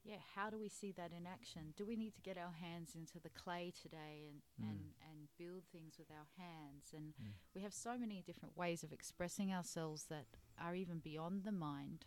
yeah, 0.03 0.17
how 0.35 0.49
do 0.49 0.59
we 0.59 0.67
see 0.69 0.91
that 0.93 1.11
in 1.17 1.25
action? 1.25 1.73
Do 1.77 1.85
we 1.85 1.95
need 1.95 2.13
to 2.15 2.21
get 2.21 2.37
our 2.37 2.51
hands 2.61 2.93
into 2.95 3.19
the 3.21 3.29
clay 3.29 3.71
today 3.81 4.27
and 4.29 4.41
Mm. 4.61 4.69
and 4.69 4.79
and 5.09 5.27
build 5.37 5.63
things 5.71 5.97
with 5.97 6.11
our 6.11 6.27
hands 6.37 6.93
and 6.93 7.13
Mm. 7.15 7.33
we 7.55 7.61
have 7.61 7.73
so 7.73 7.97
many 7.97 8.21
different 8.21 8.55
ways 8.57 8.83
of 8.83 8.91
expressing 8.91 9.51
ourselves 9.53 10.05
that 10.05 10.25
are 10.59 10.75
even 10.75 10.99
beyond 10.99 11.43
the 11.43 11.51
mind 11.51 12.05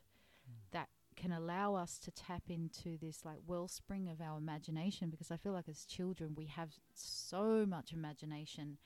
Mm. 0.48 0.70
that 0.72 0.90
can 1.16 1.32
allow 1.32 1.74
us 1.74 1.98
to 1.98 2.10
tap 2.10 2.44
into 2.48 2.98
this 2.98 3.24
like 3.24 3.38
wellspring 3.46 4.08
of 4.08 4.20
our 4.20 4.36
imagination 4.38 5.10
because 5.10 5.30
I 5.30 5.36
feel 5.36 5.52
like 5.52 5.68
as 5.68 5.84
children 5.86 6.34
we 6.36 6.46
have 6.46 6.70
so 6.94 7.64
much 7.66 7.92
imagination 7.92 8.78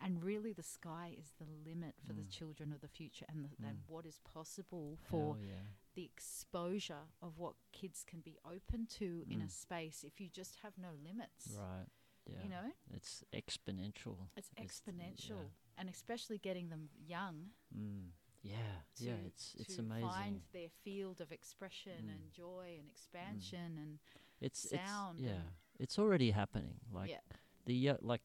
and 0.00 0.22
really 0.22 0.52
the 0.52 0.62
sky 0.62 1.14
is 1.18 1.32
the 1.38 1.46
limit 1.68 1.94
for 2.06 2.12
the 2.12 2.22
Mm. 2.22 2.30
children 2.30 2.72
of 2.72 2.80
the 2.80 2.88
future 2.88 3.26
and, 3.28 3.44
the, 3.44 3.66
and 3.66 3.78
Mm. 3.78 3.88
what 3.88 4.06
is 4.06 4.18
possible 4.24 4.96
for 5.10 5.36
yeah. 5.38 5.62
the 5.94 6.04
exposure 6.04 7.04
of 7.20 7.38
what 7.38 7.54
kids 7.72 8.04
can 8.04 8.20
be 8.20 8.36
open 8.44 8.86
to 8.98 9.24
in 9.28 9.40
a 9.40 9.46
Mm. 9.46 9.50
space 9.50 10.04
if 10.04 10.20
you 10.20 10.28
just 10.28 10.56
have 10.62 10.78
no 10.78 10.92
limits 11.02 11.48
Right. 11.56 11.86
Yeah. 12.26 12.42
you 12.42 12.48
know 12.48 12.72
It's 12.92 13.24
exponential. 13.32 14.28
it's 14.36 14.50
It's- 14.56 14.80
exponential 14.80 15.50
and 15.76 15.88
especially 15.88 16.38
getting 16.38 16.68
them 16.70 16.90
young 17.06 17.50
Mm. 17.74 18.10
Yeah. 18.42 18.56
to, 18.96 19.04
yeah. 19.04 19.12
It's 19.26 19.54
it's 19.58 19.74
to 19.76 19.80
amazing. 19.82 20.08
find 20.08 20.40
their 20.52 20.68
field 20.84 21.20
of 21.20 21.32
expression 21.32 22.04
Mm. 22.06 22.10
and 22.14 22.32
joy 22.32 22.76
and 22.78 22.88
expansion 22.88 23.76
and 23.78 23.98
it's 24.40 24.68
sound 24.70 25.18
It's, 25.20 25.28
yeah. 25.28 25.42
It's 25.78 25.98
already 25.98 26.30
happening. 26.30 26.80
Like 26.92 27.10
yeah 27.10 27.20
the 27.66 27.90
uh, 27.90 27.96
like 28.00 28.22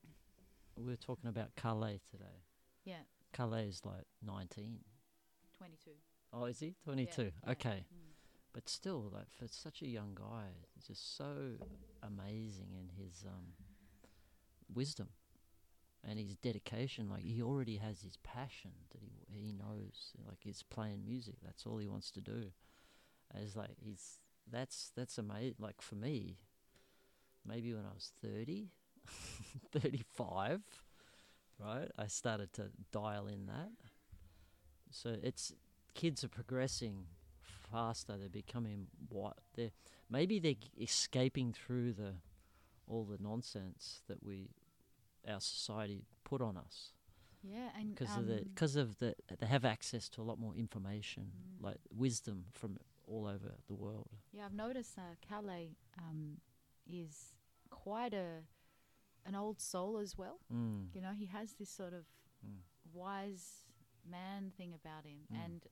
we 0.78 0.86
were 0.86 0.96
talking 0.98 1.30
about 1.30 1.56
Calais 1.56 2.00
today. 2.12 2.44
yeah 2.86 3.04
Calais 3.34 3.68
is 3.68 3.82
like 3.86 4.06
19. 4.26 4.80
22 5.58 5.92
Oh, 6.32 6.46
is 6.46 6.60
he 6.60 6.76
22? 6.84 7.24
yeah. 7.46 7.52
Okay. 7.52 7.86
Mm. 7.94 8.14
But 8.54 8.70
still, 8.70 9.10
like 9.12 9.32
for 9.32 9.48
such 9.48 9.82
a 9.82 9.88
young 9.88 10.14
guy, 10.16 10.46
just 10.86 11.18
so 11.18 11.58
amazing 12.04 12.70
in 12.74 12.90
his 13.04 13.24
um, 13.28 13.54
wisdom 14.74 15.10
and 16.08 16.20
his 16.20 16.36
dedication. 16.36 17.10
Like 17.10 17.24
he 17.24 17.42
already 17.42 17.78
has 17.78 18.02
his 18.02 18.18
passion 18.24 18.72
that 18.92 19.02
he 19.02 19.24
he 19.30 19.52
knows. 19.52 20.14
Like 20.28 20.40
he's 20.44 20.64
playing 20.64 21.04
music. 21.06 21.36
That's 21.44 21.66
all 21.66 21.78
he 21.78 21.88
wants 21.88 22.12
to 22.12 22.22
do. 22.22 22.52
And 23.34 23.44
it's 23.44 23.56
like 23.56 23.72
he's 23.80 24.20
that's 24.52 24.92
that's 24.96 25.18
amazing. 25.18 25.56
Like 25.60 25.82
for 25.82 25.96
me, 25.96 26.38
maybe 27.46 27.74
when 27.74 27.86
I 27.86 27.94
was 27.94 28.12
30, 28.22 28.70
35, 29.72 30.62
right? 31.60 31.92
I 31.98 32.08
started 32.08 32.54
to 32.54 32.70
dial 32.92 33.28
in 33.28 33.46
that. 33.48 33.72
So 34.92 35.16
it's 35.22 35.54
kids 35.94 36.24
are 36.24 36.30
progressing 36.30 37.06
faster. 37.72 38.18
They're 38.18 38.30
becoming 38.30 38.88
what 39.10 39.38
they're 39.56 39.72
maybe 40.10 40.40
they're 40.40 40.56
escaping 40.80 41.54
through 41.54 41.94
the 41.94 42.14
all 42.88 43.06
the 43.06 43.22
nonsense 43.22 44.02
that 44.08 44.24
we 44.24 44.50
our 45.28 45.40
society 45.40 46.04
put 46.24 46.42
on 46.42 46.58
us 46.58 46.92
yeah 47.44 47.70
and 47.78 47.96
because 47.96 48.16
of 48.18 48.28
the 48.28 48.38
um, 48.38 48.44
because 48.54 48.76
of 48.76 48.98
the 49.00 49.16
they 49.40 49.46
have 49.48 49.66
access 49.66 50.10
to 50.10 50.22
a 50.22 50.24
lot 50.24 50.40
more 50.40 50.54
information 50.56 51.24
Mm. 51.34 51.64
like 51.66 51.78
wisdom 51.96 52.46
from 52.54 52.78
all 53.06 53.26
over 53.28 53.52
the 53.68 53.74
world. 53.76 54.10
yeah 54.32 54.46
I've 54.46 54.54
noticed 54.54 54.98
uh, 54.98 55.16
Calais 55.28 55.76
um, 56.00 56.38
is 56.88 57.34
quite 57.70 58.14
a 58.14 58.44
an 59.26 59.36
old 59.36 59.60
soul 59.62 59.98
as 59.98 60.18
well 60.18 60.40
Mm. 60.54 60.88
you 60.94 61.02
know 61.02 61.12
he 61.18 61.26
has 61.28 61.54
this 61.54 61.70
sort 61.70 61.94
of 61.94 62.06
Mm. 62.46 62.60
wise 62.94 63.64
man 64.10 64.52
thing 64.58 64.74
about 64.74 65.06
him 65.06 65.20
Mm. 65.32 65.46
and 65.46 65.68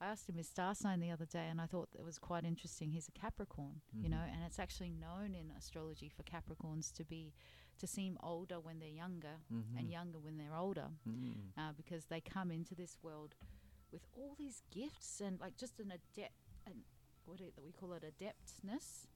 I 0.00 0.06
asked 0.06 0.28
him 0.28 0.36
his 0.36 0.48
star 0.48 0.74
sign 0.74 1.00
the 1.00 1.10
other 1.10 1.26
day 1.26 1.46
and 1.48 1.60
I 1.60 1.66
thought 1.66 1.88
it 1.98 2.04
was 2.04 2.18
quite 2.18 2.44
interesting 2.44 2.90
he's 2.90 3.08
a 3.08 3.12
Capricorn 3.12 3.80
you 4.02 4.08
know 4.08 4.24
and 4.32 4.42
it's 4.46 4.58
actually 4.58 4.90
known 4.90 5.34
in 5.34 5.50
astrology 5.56 6.08
for 6.08 6.22
Capricorns 6.24 6.90
to 6.92 7.04
be 7.04 7.32
to 7.78 7.86
seem 7.86 8.16
older 8.22 8.60
when 8.60 8.78
they're 8.78 8.88
younger 8.88 9.36
Mhm. 9.52 9.78
and 9.78 9.90
younger 9.90 10.18
when 10.18 10.36
they're 10.36 10.54
older 10.54 10.90
Mm. 11.06 11.52
uh, 11.56 11.72
because 11.72 12.06
they 12.06 12.20
come 12.20 12.50
into 12.50 12.74
this 12.74 12.96
world 13.02 13.34
with 13.90 14.06
all 14.14 14.34
these 14.36 14.62
gifts 14.70 15.20
and 15.20 15.40
like 15.40 15.56
just 15.56 15.78
an 15.80 15.90
adept 15.90 16.34
an, 16.66 16.84
what 17.24 17.38
do 17.38 17.50
we 17.64 17.72
call 17.72 17.92
it 17.92 18.02
adeptness 18.04 19.06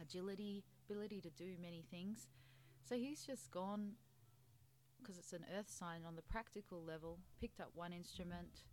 agility 0.00 0.64
ability 0.88 1.20
to 1.20 1.30
do 1.30 1.56
many 1.60 1.82
things 1.90 2.26
so 2.82 2.94
he's 2.96 3.24
just 3.24 3.50
gone 3.50 3.96
because 5.00 5.18
it's 5.18 5.32
an 5.32 5.44
earth 5.56 5.70
sign 5.70 6.04
on 6.04 6.16
the 6.16 6.22
practical 6.22 6.82
level 6.82 7.18
picked 7.40 7.60
up 7.60 7.70
one 7.74 7.92
instrument 7.92 8.64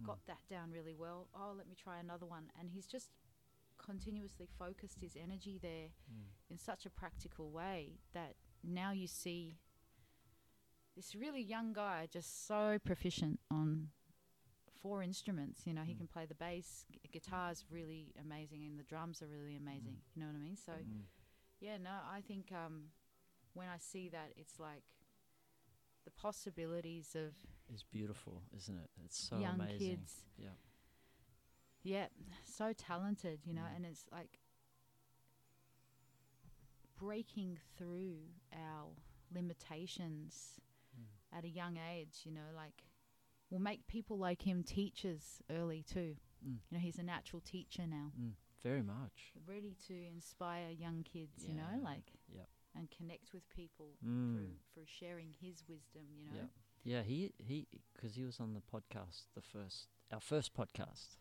Mm. 0.00 0.04
got 0.06 0.26
that 0.26 0.46
down 0.50 0.70
really 0.70 0.94
well 0.94 1.26
oh 1.34 1.52
let 1.56 1.66
me 1.66 1.74
try 1.74 1.98
another 1.98 2.26
one 2.26 2.50
and 2.60 2.70
he's 2.70 2.86
just 2.86 3.12
continuously 3.86 4.46
focused 4.58 5.00
his 5.00 5.16
energy 5.16 5.58
there 5.58 5.88
Mm. 6.12 6.24
in 6.50 6.58
such 6.58 6.86
a 6.86 6.90
practical 6.90 7.50
way 7.50 7.98
that 8.12 8.34
now 8.62 8.90
you 8.92 9.06
see 9.06 9.58
this 10.96 11.14
really 11.14 11.42
young 11.42 11.72
guy 11.72 12.06
just 12.10 12.46
so 12.46 12.78
proficient 12.78 13.38
on 13.50 13.90
four 14.82 15.02
instruments. 15.02 15.66
You 15.66 15.74
know, 15.74 15.82
he 15.84 15.94
Mm. 15.94 15.98
can 15.98 16.08
play 16.08 16.26
the 16.26 16.34
bass, 16.34 16.86
g- 16.90 17.00
guitar's 17.12 17.64
really 17.70 18.12
amazing, 18.18 18.64
and 18.64 18.78
the 18.78 18.84
drums 18.84 19.22
are 19.22 19.28
really 19.28 19.56
amazing. 19.56 20.02
You 20.14 20.20
know 20.22 20.28
what 20.28 20.36
I 20.36 20.38
mean? 20.48 20.56
So, 20.56 20.72
Mm. 20.72 21.04
yeah, 21.60 21.76
no, 21.78 22.00
I 22.04 22.20
think 22.22 22.50
um, 22.52 22.92
when 23.54 23.68
I 23.68 23.78
see 23.78 24.08
that, 24.10 24.32
it's 24.36 24.58
like 24.58 24.84
the 26.04 26.10
possibilities 26.10 27.14
of 27.14 27.34
It's 27.68 27.82
beautiful, 27.82 28.42
isn't 28.54 28.78
it? 28.78 28.90
It's 29.04 29.18
so 29.18 29.38
young 29.40 29.60
amazing. 29.60 29.96
kids. 29.98 30.24
Yeah. 30.38 30.54
Yeah, 31.86 32.08
so 32.44 32.72
talented, 32.72 33.40
you 33.46 33.54
know, 33.54 33.62
Mm. 33.62 33.76
and 33.76 33.86
it's 33.86 34.04
like 34.10 34.40
breaking 36.98 37.58
through 37.76 38.16
our 38.52 38.90
limitations 39.30 40.58
Mm. 40.98 41.06
at 41.32 41.44
a 41.44 41.48
young 41.48 41.76
age, 41.76 42.22
you 42.24 42.32
know, 42.32 42.50
like 42.54 42.82
will 43.50 43.60
make 43.60 43.86
people 43.86 44.18
like 44.18 44.42
him 44.42 44.64
teachers 44.64 45.40
early 45.48 45.82
too. 45.82 46.16
Mm. 46.44 46.58
You 46.68 46.78
know, 46.78 46.78
he's 46.80 46.98
a 46.98 47.02
natural 47.04 47.40
teacher 47.40 47.86
now, 47.86 48.12
Mm. 48.18 48.34
Very 48.62 48.82
much. 48.82 49.32
ready 49.46 49.74
to 49.86 49.94
inspire 49.94 50.70
young 50.70 51.04
kids, 51.04 51.46
you 51.46 51.54
know, 51.54 51.78
like 51.84 52.12
Yep. 52.28 52.48
and 52.74 52.90
connect 52.90 53.32
with 53.32 53.48
people 53.50 53.96
Mm. 54.04 54.34
through 54.34 54.58
through 54.74 54.86
sharing 54.86 55.32
his 55.34 55.62
wisdom, 55.68 56.10
you 56.16 56.24
know. 56.24 56.34
Yeah, 56.34 56.48
yeah. 56.82 57.02
He 57.04 57.32
he 57.38 57.68
because 57.92 58.16
he 58.16 58.24
was 58.24 58.40
on 58.40 58.54
the 58.54 58.60
podcast, 58.62 59.28
the 59.34 59.42
first 59.42 59.88
our 60.10 60.20
first 60.20 60.52
podcast, 60.54 61.18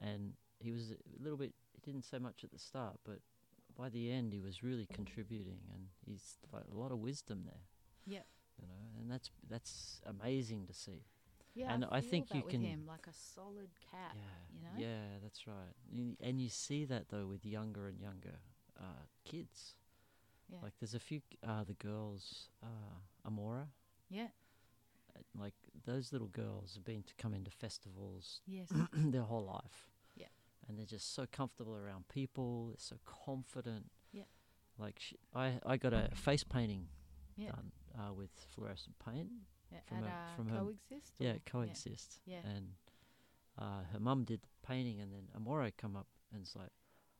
and 0.00 0.32
he 0.58 0.72
was 0.72 0.90
a 0.92 1.22
little 1.22 1.38
bit. 1.38 1.52
He 1.72 1.90
didn't 1.90 2.04
say 2.04 2.18
much 2.18 2.44
at 2.44 2.50
the 2.52 2.58
start, 2.58 2.96
but 3.04 3.18
by 3.76 3.88
the 3.88 4.10
end, 4.10 4.32
he 4.32 4.40
was 4.40 4.62
really 4.62 4.86
contributing, 4.92 5.58
and 5.72 5.86
he's 6.06 6.36
like 6.52 6.64
a 6.72 6.76
lot 6.76 6.92
of 6.92 6.98
wisdom 6.98 7.42
there. 7.44 7.62
Yeah. 8.06 8.22
You 8.60 8.68
know, 8.68 9.00
and 9.00 9.10
that's 9.10 9.30
that's 9.48 10.00
amazing 10.06 10.66
to 10.66 10.72
see. 10.74 11.04
Yeah, 11.56 11.72
And 11.72 11.84
I 11.90 12.00
feel 12.00 12.10
think 12.10 12.28
that 12.28 12.36
you 12.36 12.42
with 12.42 12.50
can- 12.52 12.62
him 12.62 12.84
like 12.86 13.06
a 13.08 13.12
solid 13.12 13.68
cat, 13.92 14.16
yeah, 14.16 14.56
you 14.56 14.62
know. 14.62 14.86
yeah, 14.88 15.18
that's 15.22 15.46
right. 15.46 15.74
And, 15.92 16.16
and 16.20 16.40
you 16.40 16.48
see 16.48 16.84
that 16.86 17.08
though 17.10 17.26
with 17.26 17.44
younger 17.46 17.86
and 17.88 18.00
younger 18.00 18.38
uh, 18.80 19.04
kids. 19.24 19.74
Yeah. 20.50 20.58
Like 20.62 20.72
there's 20.80 20.94
a 20.94 21.00
few 21.00 21.20
uh, 21.46 21.62
the 21.64 21.74
girls, 21.74 22.48
uh, 22.62 23.28
Amora, 23.28 23.66
Yeah. 24.10 24.28
uh, 25.16 25.20
like 25.40 25.54
those 25.86 26.12
little 26.12 26.28
girls 26.28 26.74
have 26.74 26.84
been 26.84 27.02
to 27.02 27.14
come 27.18 27.34
into 27.34 27.50
festivals 27.50 28.40
Yes. 28.46 28.68
their 28.92 29.22
whole 29.22 29.44
life. 29.44 29.90
Yeah. 30.16 30.26
And 30.68 30.78
they're 30.78 30.86
just 30.86 31.14
so 31.14 31.26
comfortable 31.30 31.76
around 31.76 32.08
people. 32.08 32.66
They're 32.68 32.76
so 32.78 32.96
confident. 33.04 33.90
Yeah. 34.12 34.24
Like 34.78 34.98
sh- 34.98 35.14
I, 35.34 35.54
I 35.66 35.76
got 35.76 35.92
a 35.92 36.08
face 36.14 36.44
painting 36.44 36.88
Yeah. 37.36 37.50
done 37.50 37.72
uh, 37.98 38.12
with 38.12 38.30
fluorescent 38.54 38.96
paint. 39.04 39.28
yeah. 39.70 39.78
from 39.86 39.98
her- 39.98 40.06
uh, 40.06 40.36
from 40.36 40.48
her- 40.48 40.58
coexist. 40.58 41.14
Yeah, 41.18 41.34
coexist. 41.46 42.20
Yeah. 42.26 42.40
And 42.44 42.68
uh, 43.58 43.82
her 43.92 44.00
mum 44.00 44.24
did 44.24 44.42
the 44.42 44.66
painting, 44.66 45.00
and 45.00 45.12
then 45.12 45.28
Amore 45.36 45.70
come 45.78 45.96
up 45.96 46.06
and 46.32 46.42
it's 46.42 46.56
like, 46.56 46.70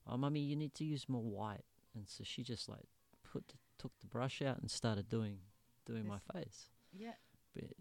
"Oh, 0.07 0.17
mummy, 0.17 0.41
you 0.41 0.57
need 0.57 0.75
to 0.75 0.85
use 0.85 1.09
more 1.09 1.23
white." 1.23 1.65
And 1.95 2.09
so 2.09 2.25
she 2.25 2.43
just 2.43 2.69
like 2.69 2.87
put 3.23 3.47
the, 3.49 3.55
took 3.79 3.93
the 4.01 4.07
brush 4.09 4.43
out 4.43 4.59
and 4.61 4.69
started 4.69 5.09
doing 5.09 5.39
doing 5.87 6.07
my 6.09 6.19
face. 6.33 6.71
Yeah. 6.93 7.13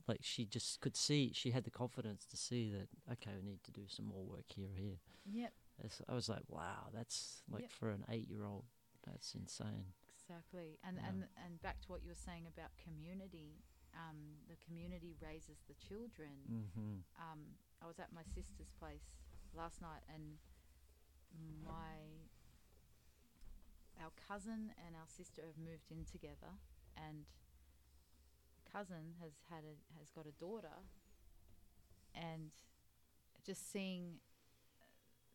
Like 0.08 0.20
she 0.22 0.46
just 0.46 0.80
could 0.82 0.96
see, 0.96 1.32
she 1.34 1.52
had 1.52 1.64
the 1.64 1.72
confidence 1.72 2.26
to 2.28 2.38
see 2.38 2.70
that 2.72 2.88
okay, 3.14 3.32
we 3.36 3.44
need 3.50 3.64
to 3.64 3.72
do 3.72 3.84
some 3.88 4.06
more 4.06 4.24
work 4.24 4.46
here 4.48 4.68
or 4.68 4.78
here. 4.78 4.98
It's, 5.84 6.02
I 6.08 6.14
was 6.14 6.30
like, 6.30 6.44
wow, 6.50 6.90
that's 6.94 7.42
like 7.50 7.64
Yep. 7.64 7.72
for 7.72 7.90
an 7.90 8.06
eight-year-old, 8.10 8.66
that's 9.06 9.34
insane. 9.36 9.94
Exactly. 10.22 10.78
And 10.84 10.98
Yeah. 10.98 11.10
and 11.10 11.28
and 11.44 11.62
back 11.62 11.82
to 11.82 11.88
what 11.92 12.04
you 12.04 12.10
were 12.10 12.16
saying 12.30 12.46
about 12.48 12.72
community. 12.78 13.64
Um, 13.94 14.42
the 14.50 14.56
community 14.66 15.16
raises 15.22 15.62
the 15.68 15.76
children. 15.76 16.34
Mm-hmm. 16.50 17.06
um, 17.22 17.40
I 17.82 17.86
was 17.86 18.00
at 18.00 18.12
my 18.12 18.24
sister's 18.24 18.72
place 18.80 19.06
last 19.54 19.82
night, 19.82 20.02
and 20.10 20.40
my 21.64 21.98
our 24.02 24.12
cousin 24.28 24.74
and 24.86 24.96
our 24.96 25.08
sister 25.08 25.42
have 25.46 25.58
moved 25.58 25.92
in 25.92 26.06
together, 26.06 26.58
and 26.98 27.26
cousin 28.74 29.14
has 29.22 29.34
had 29.50 29.64
a 29.64 29.76
has 30.00 30.10
got 30.10 30.26
a 30.26 30.32
daughter, 30.32 30.82
and 32.16 32.52
just 33.46 33.72
seeing 33.72 34.20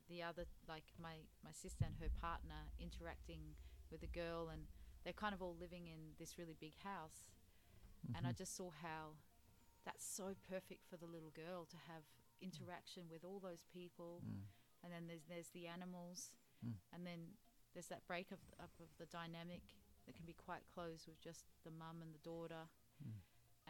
the 0.09 0.23
other 0.23 0.45
like 0.69 0.85
my 1.01 1.17
my 1.45 1.53
sister 1.53 1.85
and 1.85 1.95
her 2.01 2.09
partner 2.21 2.73
interacting 2.81 3.55
with 3.91 4.01
the 4.01 4.07
girl, 4.09 4.49
and 4.53 4.63
they're 5.05 5.13
kind 5.13 5.35
of 5.35 5.43
all 5.43 5.57
living 5.59 5.87
in 5.87 6.15
this 6.19 6.37
really 6.39 6.57
big 6.59 6.75
house, 6.83 7.31
and 8.15 8.27
I 8.27 8.31
Mhm. 8.33 8.37
just 8.37 8.55
saw 8.57 8.71
how 8.71 9.17
that's 9.85 10.05
so 10.05 10.35
perfect 10.49 10.85
for 10.91 10.97
the 10.97 11.07
little 11.07 11.31
girl 11.31 11.65
to 11.67 11.77
have 11.77 12.03
interaction 12.41 13.09
with 13.09 13.25
all 13.25 13.41
those 13.41 13.65
people 13.65 14.21
Mm. 14.25 14.47
and 14.83 14.93
then 14.93 15.07
there's 15.09 15.25
there's 15.25 15.51
the 15.51 15.67
animals 15.67 16.31
Mm. 16.65 16.79
and 16.93 17.05
then 17.07 17.37
there's 17.73 17.89
that 17.89 18.07
break 18.07 18.31
of 18.31 18.39
up 18.61 18.71
of 18.79 18.97
the 18.99 19.07
dynamic 19.07 19.63
that 20.07 20.15
can 20.15 20.25
be 20.25 20.35
quite 20.35 20.65
close 20.69 21.07
with 21.09 21.21
just 21.21 21.47
the 21.65 21.71
mum 21.71 22.01
and 22.01 22.15
the 22.15 22.19
daughter 22.21 22.69
Mm. 23.03 23.21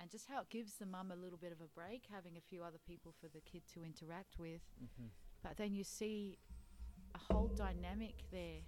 And 0.01 0.11
just 0.11 0.27
how 0.29 0.41
it 0.41 0.49
gives 0.51 0.75
the 0.75 0.87
mum 0.87 1.11
a 1.11 1.17
little 1.17 1.39
bit 1.39 1.53
of 1.53 1.61
a 1.61 1.67
break 1.75 2.05
having 2.13 2.37
a 2.37 2.41
few 2.41 2.63
other 2.63 2.79
people 2.87 3.13
for 3.21 3.29
the 3.29 3.41
kid 3.41 3.63
to 3.73 3.83
interact 3.85 4.39
with 4.39 4.63
Mhm. 4.83 5.11
but 5.43 5.57
then 5.57 5.75
you 5.75 5.85
see 5.85 6.39
a 7.15 7.19
whole 7.19 7.49
dynamic 7.49 8.25
there 8.31 8.61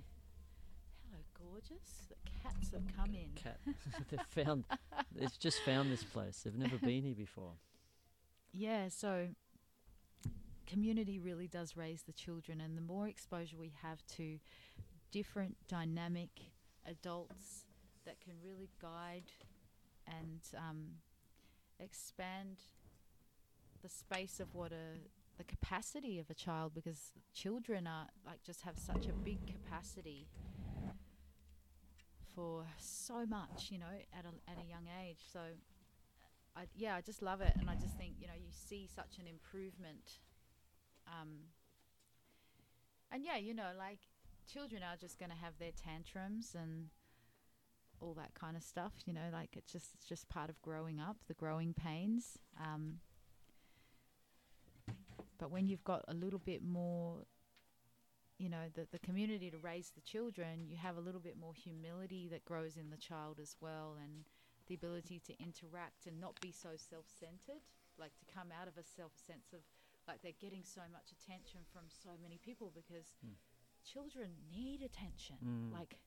hello 1.11 1.23
gorgeous 1.35 2.07
the 2.09 2.16
cats 2.43 2.71
have 2.73 2.87
come 2.97 3.14
in 3.14 3.33
Cat. 3.35 3.61
they've 4.11 4.21
found. 4.45 4.64
They've 5.12 5.38
just 5.38 5.61
found 5.62 5.90
this 5.93 6.05
place. 6.05 6.43
They've 6.43 6.55
never 6.57 6.79
been 6.79 7.03
here 7.03 7.14
before. 7.14 7.55
Yeah, 8.53 8.88
so 8.88 9.35
community 10.66 11.19
really 11.19 11.49
does 11.49 11.77
raise 11.77 12.03
the 12.03 12.12
children, 12.12 12.61
and 12.61 12.77
the 12.77 12.83
more 12.83 13.09
exposure 13.09 13.57
we 13.59 13.71
have 13.83 14.05
to 14.16 14.38
different 15.11 15.57
dynamic 15.69 16.31
adults 16.87 17.66
that 18.05 18.21
can 18.21 18.35
really 18.43 18.71
guide 18.81 19.33
and 20.07 20.40
um, 20.57 20.87
expand 21.83 22.59
the 23.83 23.88
space 23.88 24.40
of 24.40 24.55
what 24.55 24.73
a 24.73 24.99
the 25.38 25.45
capacity 25.45 26.19
of 26.19 26.29
a 26.29 26.35
child 26.35 26.73
because 26.75 27.12
children 27.33 27.87
are 27.87 28.09
like 28.27 28.43
just 28.43 28.61
have 28.62 28.79
such 28.79 29.07
a 29.07 29.12
big 29.12 29.38
capacity 29.47 30.29
for 32.35 32.66
so 32.77 33.25
much 33.25 33.69
you 33.71 33.79
know 33.79 33.87
at 34.12 34.25
a, 34.27 34.51
at 34.51 34.59
a 34.62 34.69
young 34.69 34.87
age 35.03 35.21
so 35.33 35.40
I, 36.57 36.64
yeah, 36.77 36.97
I 36.97 37.01
just 37.01 37.23
love 37.23 37.40
it, 37.40 37.53
and 37.59 37.71
I 37.71 37.75
just 37.77 37.97
think 37.97 38.14
you 38.21 38.27
know 38.27 38.35
you 38.37 38.51
see 38.51 38.88
such 38.93 39.19
an 39.19 39.27
improvement. 39.27 40.19
Um, 41.07 41.51
and 43.12 43.25
yeah, 43.25 43.37
you 43.37 43.55
know, 43.55 43.71
like 43.79 43.99
children 44.51 44.83
are 44.83 44.97
just 44.97 45.19
going 45.19 45.31
to 45.31 45.37
have 45.37 45.55
their 45.59 45.73
tantrums 45.73 46.57
and 46.59 46.88
all 48.01 48.15
that 48.15 48.35
kind 48.35 48.57
of 48.57 48.63
stuff. 48.63 48.93
You 49.07 49.13
know, 49.15 49.29
like 49.33 49.51
it's 49.57 49.71
just 49.73 49.95
it's 49.95 50.07
just 50.07 50.29
part 50.29 50.51
of 50.51 50.61
growing 50.63 51.01
up, 51.01 51.17
the 51.29 51.35
growing 51.35 51.75
pains. 51.75 52.39
Um, 52.59 53.01
but 55.39 55.51
when 55.51 55.67
you've 55.67 55.85
got 55.85 56.05
a 56.09 56.15
little 56.15 56.39
bit 56.39 56.63
more, 56.63 57.25
you 58.39 58.49
know, 58.49 58.69
the 58.75 58.87
the 58.91 58.99
community 58.99 59.51
to 59.51 59.59
raise 59.59 59.91
the 59.91 60.01
children, 60.03 60.67
you 60.69 60.77
have 60.77 60.97
a 60.97 61.01
little 61.01 61.21
bit 61.21 61.37
more 61.39 61.55
humility 61.55 62.29
that 62.29 62.45
grows 62.45 62.77
in 62.77 62.91
the 62.91 62.97
child 62.97 63.39
as 63.41 63.57
well, 63.61 63.97
and 64.03 64.25
the 64.67 64.75
ability 64.75 65.21
to 65.27 65.33
interact 65.43 66.07
and 66.07 66.21
not 66.21 66.41
be 66.41 66.53
so 66.53 66.71
self-centered 66.77 67.63
like 67.99 68.13
to 68.17 68.25
come 68.33 68.49
out 68.55 68.69
of 68.69 68.79
a 68.79 68.85
self 68.85 69.13
sense 69.17 69.53
of 69.53 69.61
like 70.07 70.23
they're 70.23 70.41
getting 70.41 70.63
so 70.65 70.81
much 70.93 71.11
attention 71.13 71.61
from 71.73 71.83
so 71.89 72.11
many 72.23 72.39
people 72.39 72.71
because 72.75 73.13
Mm. 73.27 73.35
children 73.85 74.31
need 74.51 74.81
attention 74.83 75.37
Mm. 75.43 75.73
like 75.73 75.99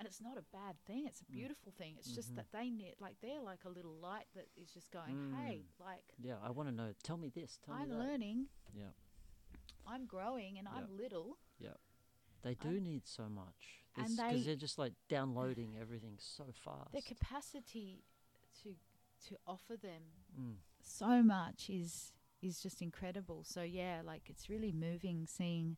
and 0.00 0.06
it's 0.08 0.20
not 0.20 0.36
a 0.38 0.42
bad 0.50 0.74
thing 0.86 1.06
it's 1.06 1.20
a 1.20 1.24
Mm. 1.26 1.32
beautiful 1.32 1.70
thing 1.72 1.94
it's 1.98 2.10
just 2.14 2.32
Mhm. 2.32 2.36
that 2.36 2.50
they 2.52 2.70
need 2.70 2.94
like 3.00 3.20
they're 3.20 3.42
like 3.42 3.64
a 3.66 3.68
little 3.68 3.94
light 3.98 4.26
that 4.34 4.48
is 4.56 4.72
just 4.72 4.90
going 4.90 5.32
hey 5.36 5.62
Mm. 5.66 5.80
like 5.84 6.14
Yeah, 6.18 6.38
I 6.40 6.50
want 6.50 6.68
to 6.70 6.74
know. 6.74 6.92
Tell 7.02 7.18
me 7.18 7.28
this. 7.28 7.58
Tell 7.58 7.74
i'm 7.74 7.90
me 7.90 7.94
that. 7.94 7.98
learning 8.04 8.48
Yeah. 8.72 8.92
i'm 9.86 10.06
growing 10.06 10.58
and 10.58 10.66
Yep. 10.66 10.76
i'm 10.76 10.96
little 10.96 11.38
Yeah. 11.58 11.76
They 12.42 12.54
do 12.54 12.80
need 12.80 13.06
so 13.06 13.28
much. 13.28 13.84
Because 13.94 14.16
they- 14.16 14.42
they're 14.42 14.56
just 14.56 14.78
like 14.78 14.94
downloading 15.08 15.76
everything 15.76 16.18
so 16.18 16.50
fast. 16.52 16.90
their 16.92 17.02
capacity 17.02 18.02
to 18.62 18.78
to 19.26 19.38
offer 19.46 19.76
them 19.76 20.02
mm. 20.34 20.56
so 20.80 21.22
much 21.22 21.68
is 21.68 22.14
is 22.40 22.62
just 22.62 22.80
incredible. 22.80 23.44
So 23.44 23.60
yeah, 23.62 24.00
like 24.02 24.30
it's 24.30 24.48
really 24.48 24.72
moving 24.72 25.26
seeing 25.26 25.76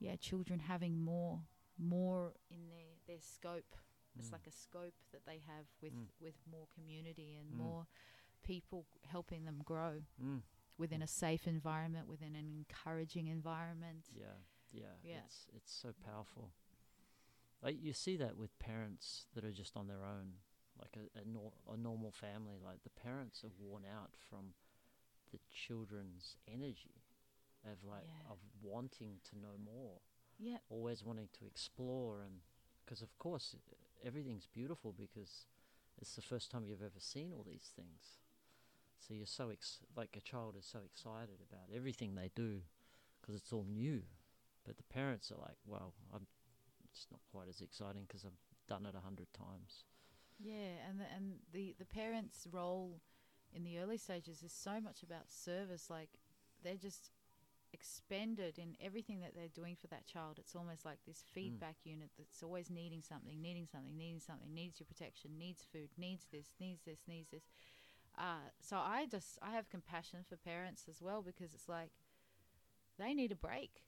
yeah, 0.00 0.16
children 0.16 0.58
having 0.58 0.98
more 1.00 1.46
more 1.82 2.32
in 2.50 2.68
their 2.68 2.96
their 3.06 3.20
scope. 3.20 3.76
It's 4.18 4.28
Mm. 4.28 4.32
like 4.32 4.46
a 4.46 4.50
scope 4.52 4.94
that 5.12 5.24
they 5.26 5.38
have 5.40 5.66
with 5.80 5.92
Mm. 5.94 6.08
with 6.20 6.34
more 6.46 6.66
community 6.74 7.36
and 7.36 7.50
Mm. 7.52 7.56
more 7.56 7.86
people 8.42 8.86
helping 9.04 9.44
them 9.44 9.62
grow 9.62 10.04
Mm. 10.20 10.42
within 10.76 11.02
a 11.02 11.06
safe 11.06 11.46
environment, 11.46 12.08
within 12.08 12.34
an 12.36 12.46
encouraging 12.46 13.28
environment. 13.28 14.10
Yeah, 14.12 14.36
yeah, 14.70 14.96
Yeah. 15.02 15.24
It's 15.24 15.46
it's 15.52 15.72
so 15.72 15.92
powerful. 15.92 16.52
Like 17.62 17.80
you 17.80 17.92
see 17.92 18.16
that 18.16 18.36
with 18.36 18.58
parents 18.58 19.26
that 19.34 19.44
are 19.44 19.52
just 19.52 19.76
on 19.76 19.86
their 19.86 20.04
own, 20.04 20.40
like 20.76 20.96
a 20.96 21.18
a, 21.20 21.24
nor- 21.24 21.52
a 21.68 21.76
normal 21.76 22.10
family. 22.12 22.58
Like 22.58 22.82
the 22.82 22.90
parents 22.90 23.44
are 23.44 23.50
worn 23.50 23.84
out 23.84 24.16
from 24.16 24.54
the 25.30 25.38
children's 25.48 26.36
energy 26.46 27.02
of 27.64 27.82
like 27.84 28.06
Yeah. 28.06 28.30
of 28.32 28.38
wanting 28.60 29.20
to 29.24 29.38
know 29.38 29.56
more, 29.58 30.00
Yeah. 30.42 30.58
always 30.68 31.04
wanting 31.04 31.28
to 31.38 31.46
explore, 31.46 32.22
and 32.22 32.40
because 32.84 33.00
of 33.02 33.16
course 33.18 33.54
everything's 34.04 34.46
beautiful 34.46 34.92
because 34.92 35.46
it's 36.00 36.16
the 36.16 36.22
first 36.22 36.50
time 36.50 36.64
you've 36.66 36.82
ever 36.82 36.98
seen 36.98 37.32
all 37.32 37.44
these 37.48 37.70
things. 37.76 38.18
So 38.98 39.14
you're 39.14 39.26
so 39.26 39.50
ex- 39.50 39.80
like 39.96 40.16
a 40.16 40.20
child 40.20 40.56
is 40.58 40.66
so 40.66 40.80
excited 40.84 41.38
about 41.48 41.74
everything 41.74 42.14
they 42.14 42.30
do 42.34 42.60
because 43.20 43.34
it's 43.34 43.52
all 43.52 43.66
new. 43.68 44.02
But 44.64 44.76
the 44.76 44.84
parents 44.84 45.30
are 45.32 45.40
like, 45.40 45.56
well, 45.66 45.94
I'm, 46.14 46.26
it's 46.90 47.06
not 47.10 47.20
quite 47.32 47.48
as 47.48 47.60
exciting 47.60 48.04
because 48.06 48.24
I've 48.24 48.38
done 48.68 48.86
it 48.86 48.94
a 48.96 49.00
hundred 49.00 49.26
times. 49.32 49.84
Yeah, 50.38 50.74
and 50.88 51.00
the, 51.00 51.04
and 51.14 51.34
the 51.52 51.74
the 51.78 51.84
parents' 51.84 52.46
role 52.50 53.00
in 53.54 53.64
the 53.64 53.78
early 53.78 53.98
stages 53.98 54.42
is 54.42 54.52
so 54.52 54.80
much 54.80 55.02
about 55.02 55.30
service. 55.30 55.90
Like 55.90 56.10
they're 56.62 56.76
just 56.76 57.10
expended 57.72 58.58
in 58.58 58.76
everything 58.80 59.20
that 59.20 59.34
they're 59.34 59.48
doing 59.48 59.76
for 59.80 59.86
that 59.88 60.06
child. 60.06 60.38
It's 60.38 60.54
almost 60.54 60.84
like 60.84 60.98
this 61.06 61.24
feedback 61.32 61.76
unit 61.84 62.10
that's 62.18 62.42
always 62.42 62.70
needing 62.70 63.02
something, 63.02 63.40
needing 63.40 63.66
something, 63.70 63.96
needing 63.96 64.20
something, 64.20 64.52
needs 64.54 64.78
your 64.80 64.86
protection, 64.86 65.38
needs 65.38 65.64
food, 65.72 65.88
needs 65.96 66.26
this, 66.32 66.48
needs 66.60 66.82
this, 66.84 67.00
needs 67.08 67.30
this. 67.30 67.44
Uh, 68.18 68.50
so 68.60 68.76
I 68.76 69.06
just 69.10 69.38
I 69.42 69.52
have 69.52 69.70
compassion 69.70 70.20
for 70.28 70.36
parents 70.36 70.84
as 70.88 71.00
well 71.00 71.22
because 71.22 71.54
it's 71.54 71.68
like 71.68 71.90
they 72.98 73.14
need 73.14 73.32
a 73.32 73.36
break 73.36 73.82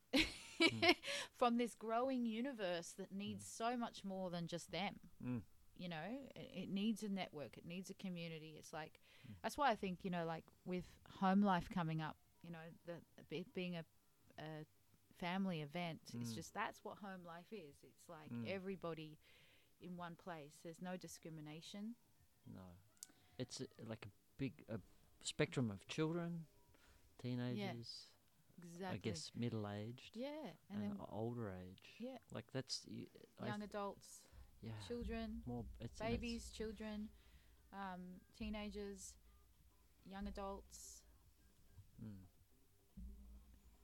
Mm. 0.62 0.94
from 1.36 1.58
this 1.58 1.74
growing 1.74 2.24
universe 2.24 2.94
that 2.96 3.10
needs 3.12 3.44
so 3.44 3.76
much 3.76 4.04
more 4.04 4.30
than 4.30 4.46
just 4.46 4.70
them 4.70 4.94
Mm. 5.22 5.42
you 5.76 5.88
know 5.88 6.06
it, 6.36 6.50
it 6.54 6.68
needs 6.70 7.02
a 7.02 7.08
network 7.08 7.58
it 7.58 7.66
needs 7.66 7.90
a 7.90 7.94
community 7.94 8.54
it's 8.56 8.72
like 8.72 9.00
Mm. 9.28 9.34
that's 9.42 9.58
why 9.58 9.70
i 9.70 9.74
think 9.74 10.04
you 10.04 10.10
know 10.10 10.24
like 10.24 10.44
with 10.64 10.84
home 11.18 11.42
life 11.42 11.68
coming 11.74 12.00
up 12.00 12.16
you 12.44 12.50
know 12.52 12.66
the 12.86 12.94
it 13.36 13.46
being 13.54 13.76
a, 13.76 13.84
a 14.38 14.64
family 15.18 15.62
event 15.62 16.00
it's 16.20 16.30
Mm. 16.32 16.34
just 16.34 16.52
that's 16.54 16.80
what 16.84 16.98
home 16.98 17.24
life 17.26 17.50
is 17.52 17.76
it's 17.82 18.08
like 18.08 18.30
Mm. 18.32 18.48
everybody 18.48 19.18
in 19.80 19.96
one 19.96 20.14
place 20.16 20.54
there's 20.62 20.82
no 20.82 20.96
discrimination 20.96 21.94
No, 22.54 22.66
it's 23.38 23.60
a, 23.60 23.66
like 23.88 24.04
a 24.06 24.12
big, 24.36 24.52
a 24.68 24.78
spectrum 25.22 25.70
of 25.70 25.86
children, 25.88 26.44
teenagers, 27.22 28.08
Yeah. 28.58 28.64
exactly. 28.66 28.98
I 28.98 28.98
guess 28.98 29.30
middle 29.34 29.66
aged, 29.68 30.14
Yeah, 30.16 30.28
and, 30.70 30.82
and, 30.82 30.82
then 30.82 31.06
older 31.10 31.50
age. 31.50 31.82
yeah, 31.98 32.18
Like 32.32 32.52
that's 32.52 32.84
y- 32.86 33.08
I 33.40 33.46
young 33.46 33.60
th- 33.60 33.70
adults, 33.70 34.22
yeah 34.60 34.72
children, 34.86 35.42
more 35.46 35.64
it's 35.80 36.00
and 36.00 36.10
it's- 36.10 36.20
babies, 36.20 36.50
children, 36.52 37.08
um, 37.72 38.20
teenagers, 38.36 39.14
young 40.04 40.26
adults, 40.28 41.02
mm, 42.04 42.26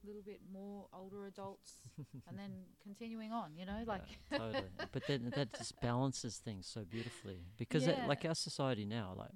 a 0.03 0.07
little 0.07 0.23
bit 0.23 0.41
more 0.53 0.87
older 0.93 1.27
adults, 1.27 1.83
and 2.29 2.39
then 2.39 2.51
continuing 2.83 3.33
on. 3.33 3.57
You 3.57 3.67
know, 3.67 3.83
like 3.87 4.03
yeah, 4.31 4.39
totally. 4.39 4.69
But 4.93 5.07
then 5.07 5.31
that 5.35 5.53
just 5.55 5.81
balances 5.81 6.39
things 6.39 6.67
so 6.67 6.85
beautifully 6.85 7.41
because 7.57 7.87
it, 7.87 8.05
like 8.07 8.25
our 8.25 8.35
society 8.35 8.85
now, 8.85 9.15
like 9.17 9.31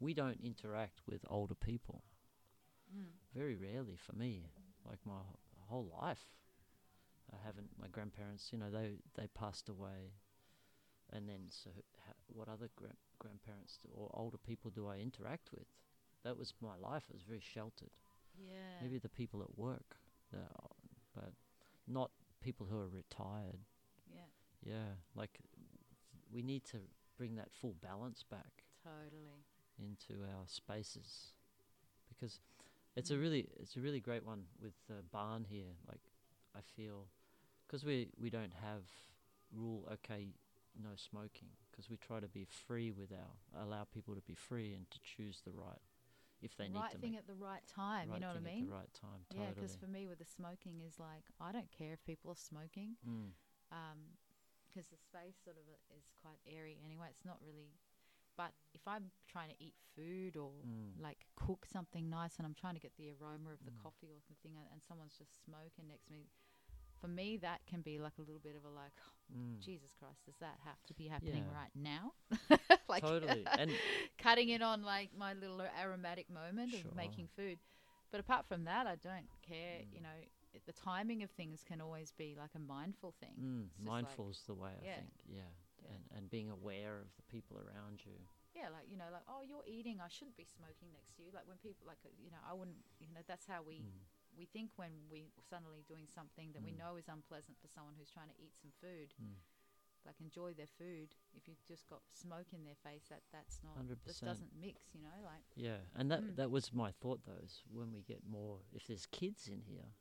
we 0.00 0.14
don't 0.14 0.40
interact 0.42 1.00
with 1.06 1.24
older 1.28 1.54
people. 1.54 2.02
mm, 2.94 3.10
very 3.34 3.56
rarely 3.56 3.96
for 3.96 4.14
me. 4.14 4.50
Like 4.86 4.98
my 5.04 5.20
whole 5.68 5.92
life, 6.00 6.24
I 7.32 7.36
haven't. 7.44 7.70
My 7.78 7.88
grandparents, 7.88 8.50
you 8.52 8.58
know, 8.58 8.70
they 8.70 8.98
they 9.14 9.28
passed 9.28 9.68
away, 9.68 10.12
and 11.12 11.28
then 11.28 11.46
so 11.50 11.70
ha- 12.06 12.12
what 12.28 12.48
other 12.48 12.68
gra- 12.76 12.96
grandparents 13.18 13.78
do, 13.82 13.88
or 13.94 14.10
older 14.14 14.38
people 14.38 14.70
do 14.70 14.88
I 14.88 14.96
interact 14.98 15.50
with? 15.52 15.66
That 16.24 16.36
was 16.38 16.54
my 16.60 16.76
life. 16.76 17.04
It 17.08 17.14
was 17.14 17.22
very 17.24 17.40
sheltered. 17.40 17.90
Yeah, 18.48 18.80
Maybe 18.80 18.98
the 18.98 19.08
people 19.08 19.42
at 19.42 19.58
work, 19.58 19.96
but 21.14 21.32
not 21.86 22.10
people 22.42 22.66
who 22.70 22.78
are 22.78 22.88
retired. 22.88 23.60
yeah, 24.12 24.26
Yeah, 24.62 24.96
like 25.14 25.40
we 26.32 26.42
need 26.42 26.64
to 26.66 26.78
bring 27.16 27.36
that 27.36 27.52
full 27.52 27.74
balance 27.82 28.22
back 28.22 28.64
totally. 28.82 29.44
into 29.78 30.22
our 30.24 30.44
spaces 30.46 31.32
because 32.08 32.40
it's 32.96 33.10
a 33.10 33.16
Mm. 33.16 33.20
really 33.20 33.48
it's 33.58 33.76
a 33.76 33.80
really 33.80 34.00
great 34.00 34.24
one 34.24 34.44
with 34.62 34.74
the 34.88 35.02
barn 35.12 35.44
here 35.48 35.74
like 35.88 36.00
i 36.56 36.60
feel 36.76 37.06
because 37.66 37.84
we 37.84 38.08
we 38.20 38.30
don't 38.30 38.54
have 38.54 38.82
rule 39.52 39.88
okay 39.92 40.28
no 40.82 40.90
smoking 40.96 41.48
because 41.70 41.90
we 41.90 41.96
try 41.96 42.20
to 42.20 42.28
be 42.28 42.46
free 42.66 42.90
with 42.92 43.10
our 43.12 43.62
allow 43.64 43.84
people 43.84 44.14
to 44.14 44.22
be 44.22 44.34
free 44.34 44.74
and 44.74 44.90
to 44.90 44.98
choose 45.02 45.40
the 45.44 45.52
right 45.52 45.82
if 46.42 46.56
they 46.56 46.68
right 46.68 46.74
need 46.74 46.90
to 46.92 46.98
thing 46.98 47.12
make 47.12 47.20
at 47.20 47.26
the 47.26 47.34
right 47.34 47.62
time. 47.66 48.08
right 48.08 48.14
you 48.14 48.20
know 48.20 48.28
what 48.28 48.36
I 48.36 48.40
mean? 48.40 48.64
at 48.64 48.70
the 48.70 48.74
right 48.74 48.94
time 48.94 49.20
Yeah, 49.30 49.50
because 49.54 49.76
for 49.76 49.86
me, 49.86 50.06
with 50.06 50.18
the 50.18 50.24
smoking, 50.24 50.80
is 50.80 50.98
like 50.98 51.24
I 51.40 51.52
don't 51.52 51.70
care 51.70 51.92
if 51.92 52.04
people 52.04 52.30
are 52.30 52.36
smoking, 52.40 52.96
mm, 53.06 53.30
because 54.68 54.88
the 54.88 54.98
space 54.98 55.36
sort 55.42 55.56
of 55.56 55.66
is 55.96 56.10
quite 56.22 56.38
airy 56.46 56.78
anyway. 56.84 57.08
It's 57.10 57.24
not 57.24 57.38
really. 57.44 57.74
But 58.36 58.52
if 58.72 58.80
I'm 58.86 59.10
trying 59.28 59.50
to 59.50 59.58
eat 59.60 59.74
food 59.94 60.36
or 60.36 60.50
mm, 60.64 60.96
like 61.02 61.26
cook 61.36 61.66
something 61.66 62.08
nice, 62.08 62.38
and 62.38 62.46
I'm 62.46 62.54
trying 62.54 62.74
to 62.74 62.80
get 62.80 62.96
the 62.96 63.10
aroma 63.10 63.50
of 63.52 63.60
the 63.64 63.72
Mm. 63.74 63.82
coffee 63.82 64.08
or 64.08 64.22
the 64.28 64.36
thing, 64.42 64.56
and, 64.56 64.66
and 64.72 64.80
someone's 64.82 65.18
just 65.18 65.44
smoking 65.44 65.88
next 65.88 66.06
to 66.06 66.12
me, 66.12 66.30
for 67.00 67.08
me 67.08 67.36
that 67.38 67.60
can 67.66 67.80
be 67.80 67.98
like 67.98 68.12
a 68.18 68.22
little 68.22 68.40
bit 68.42 68.56
of 68.56 68.64
a 68.64 68.68
like, 68.74 68.92
mm. 69.34 69.58
Jesus 69.60 69.92
Christ, 69.98 70.24
does 70.26 70.36
that 70.40 70.56
have 70.64 70.82
to 70.86 70.94
be 70.94 71.06
happening 71.08 71.44
Yeah. 71.50 71.58
right 71.60 71.74
now? 71.74 72.12
like 72.88 73.02
totally 73.02 73.44
and 73.58 73.70
cutting 74.18 74.48
it 74.50 74.62
on 74.62 74.82
like 74.82 75.10
my 75.16 75.32
little 75.34 75.62
aromatic 75.82 76.28
moment 76.30 76.70
Sure. 76.72 76.80
of 76.90 76.96
making 76.96 77.28
food. 77.36 77.58
But 78.10 78.20
apart 78.20 78.46
from 78.48 78.64
that, 78.64 78.86
I 78.86 78.96
don't 78.96 79.28
care. 79.46 79.80
Mm. 79.82 79.94
You 79.94 80.00
know, 80.02 80.16
it- 80.20 80.30
the 80.66 80.72
timing 80.72 81.22
of 81.22 81.30
things 81.30 81.62
can 81.62 81.80
always 81.80 82.10
be 82.10 82.34
like 82.36 82.50
a 82.56 82.58
mindful 82.58 83.14
thing. 83.20 83.36
mm, 83.40 83.68
just 83.76 83.86
like- 83.86 84.02
mindful's 84.04 84.42
the 84.48 84.54
way 84.54 84.74
yeah. 84.82 84.90
i 84.90 84.94
think 84.96 85.14
yeah. 85.28 85.46
Yeah. 85.78 85.94
and 85.94 86.02
and 86.18 86.22
being 86.28 86.50
aware 86.50 86.98
of 86.98 87.06
the 87.16 87.22
people 87.30 87.56
around 87.56 88.02
you 88.04 88.18
Yeah, 88.52 88.66
like 88.74 88.90
you 88.90 88.98
know, 88.98 89.06
like 89.14 89.22
oh, 89.30 89.42
you're 89.46 89.62
eating. 89.64 90.00
I 90.02 90.08
shouldn't 90.10 90.34
be 90.36 90.42
smoking 90.44 90.90
next 90.90 91.14
to 91.16 91.22
you. 91.22 91.30
Like 91.32 91.46
when 91.46 91.56
people 91.62 91.86
like 91.86 92.02
uh, 92.04 92.10
you 92.18 92.30
know, 92.34 92.42
I 92.42 92.52
wouldn't. 92.58 92.82
You 92.98 93.06
know, 93.14 93.22
that's 93.30 93.46
how 93.46 93.62
we 93.62 93.76
Mm, 93.86 94.02
we 94.40 94.46
think 94.46 94.70
when 94.76 94.90
we 95.12 95.28
suddenly 95.50 95.84
doing 95.86 96.06
something 96.08 96.52
that 96.54 96.62
we 96.64 96.72
Mm. 96.72 96.78
know 96.78 96.96
is 96.96 97.08
unpleasant 97.08 97.58
for 97.60 97.68
someone 97.68 97.94
who's 97.98 98.08
trying 98.10 98.28
to 98.32 98.38
eat 98.40 98.56
some 98.56 98.72
food. 98.80 99.12
mm. 99.20 99.36
Like 100.06 100.18
enjoy 100.18 100.54
their 100.54 100.66
food. 100.78 101.14
If 101.34 101.46
you've 101.46 101.62
just 101.68 101.86
got 101.86 102.00
smoke 102.14 102.54
in 102.54 102.64
their 102.64 102.74
face, 102.82 103.04
that 103.10 103.20
that's 103.30 103.60
not. 103.62 103.76
100%. 103.76 104.24
doesn't 104.24 104.52
mix. 104.58 104.94
You 104.94 105.02
know, 105.02 105.18
like 105.22 105.44
Yeah, 105.54 105.80
and 105.94 106.10
that 106.10 106.22
Mm. 106.22 106.36
that 106.36 106.50
was 106.50 106.72
my 106.72 106.90
thought 106.92 107.20
though. 107.24 107.36
Is 107.44 107.62
when 107.70 107.92
we 107.92 108.00
get 108.02 108.24
more, 108.24 108.62
if 108.72 108.86
there's 108.86 109.04
kids 109.04 109.46
in 109.46 109.60
here, 109.60 109.92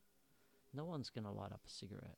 no 0.71 0.85
one's 0.85 1.09
gonna 1.09 1.33
light 1.33 1.51
up 1.51 1.65
a 1.65 1.69
cigarette, 1.69 2.17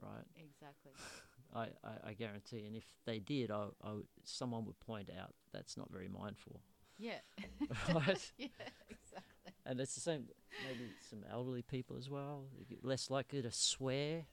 right? 0.00 0.26
exactly. 0.34 0.92
I, 1.54 1.68
I, 1.84 1.94
I 2.10 2.14
guarantee. 2.14 2.64
And 2.66 2.74
if 2.76 2.84
they 3.04 3.20
did, 3.20 3.50
I, 3.52 3.68
I 3.82 4.00
someone 4.24 4.64
would 4.66 4.80
point 4.80 5.08
out 5.08 5.34
that's 5.52 5.76
not 5.76 5.90
very 5.90 6.08
mindful, 6.08 6.60
Yeah. 6.98 7.20
right? 7.94 8.32
yeah. 8.36 8.48
Exactly. 8.88 9.52
and 9.64 9.80
it's 9.80 9.94
the 9.94 10.00
same. 10.00 10.28
Maybe 10.62 10.90
some 11.08 11.24
elderly 11.30 11.62
people 11.62 11.96
as 11.96 12.10
well, 12.10 12.46
less 12.82 13.10
likely 13.10 13.42
to 13.42 13.50
swear. 13.50 14.26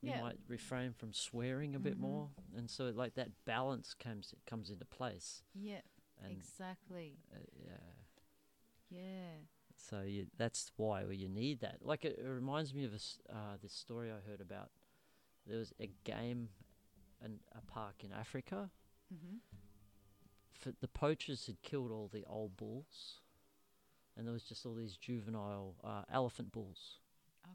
You 0.00 0.10
Yeah. 0.10 0.20
might 0.22 0.38
refrain 0.48 0.92
from 0.92 1.12
swearing 1.12 1.74
a 1.74 1.78
bit 1.78 1.94
Mhm. 1.96 2.00
more, 2.00 2.30
and 2.56 2.68
so 2.68 2.90
like 2.90 3.14
that 3.14 3.44
balance 3.44 3.94
comes 3.94 4.34
comes 4.46 4.68
into 4.70 4.84
place. 4.84 5.42
Yeah. 5.54 5.82
And 6.18 6.32
exactly. 6.32 7.18
uh, 7.32 7.38
yeah. 7.54 7.94
Yeah. 8.90 9.36
So 9.76 10.02
you, 10.02 10.26
that's 10.36 10.70
why 10.76 11.04
you 11.04 11.28
need 11.28 11.60
that. 11.60 11.82
Like 11.84 12.04
it, 12.04 12.18
it 12.18 12.26
reminds 12.28 12.74
me 12.74 12.84
of 12.84 12.92
a 12.94 13.32
uh, 13.34 13.56
this 13.58 13.72
story 13.72 14.10
I 14.12 14.20
heard 14.20 14.40
about. 14.40 14.70
There 15.46 15.58
was 15.58 15.72
a 15.80 15.86
game, 16.04 16.50
and 17.20 17.40
a 17.52 17.62
park 17.62 18.04
in 18.04 18.12
Africa. 18.12 18.70
Mm-hmm. 19.12 19.38
For 20.52 20.72
the 20.72 20.88
poachers 20.88 21.46
had 21.46 21.62
killed 21.62 21.90
all 21.90 22.08
the 22.08 22.24
old 22.26 22.56
bulls, 22.56 23.21
and 24.16 24.26
there 24.26 24.32
was 24.32 24.42
just 24.44 24.64
all 24.66 24.74
these 24.74 24.96
juvenile 24.96 25.74
uh, 25.84 26.02
elephant 26.12 26.52
bulls, 26.52 26.98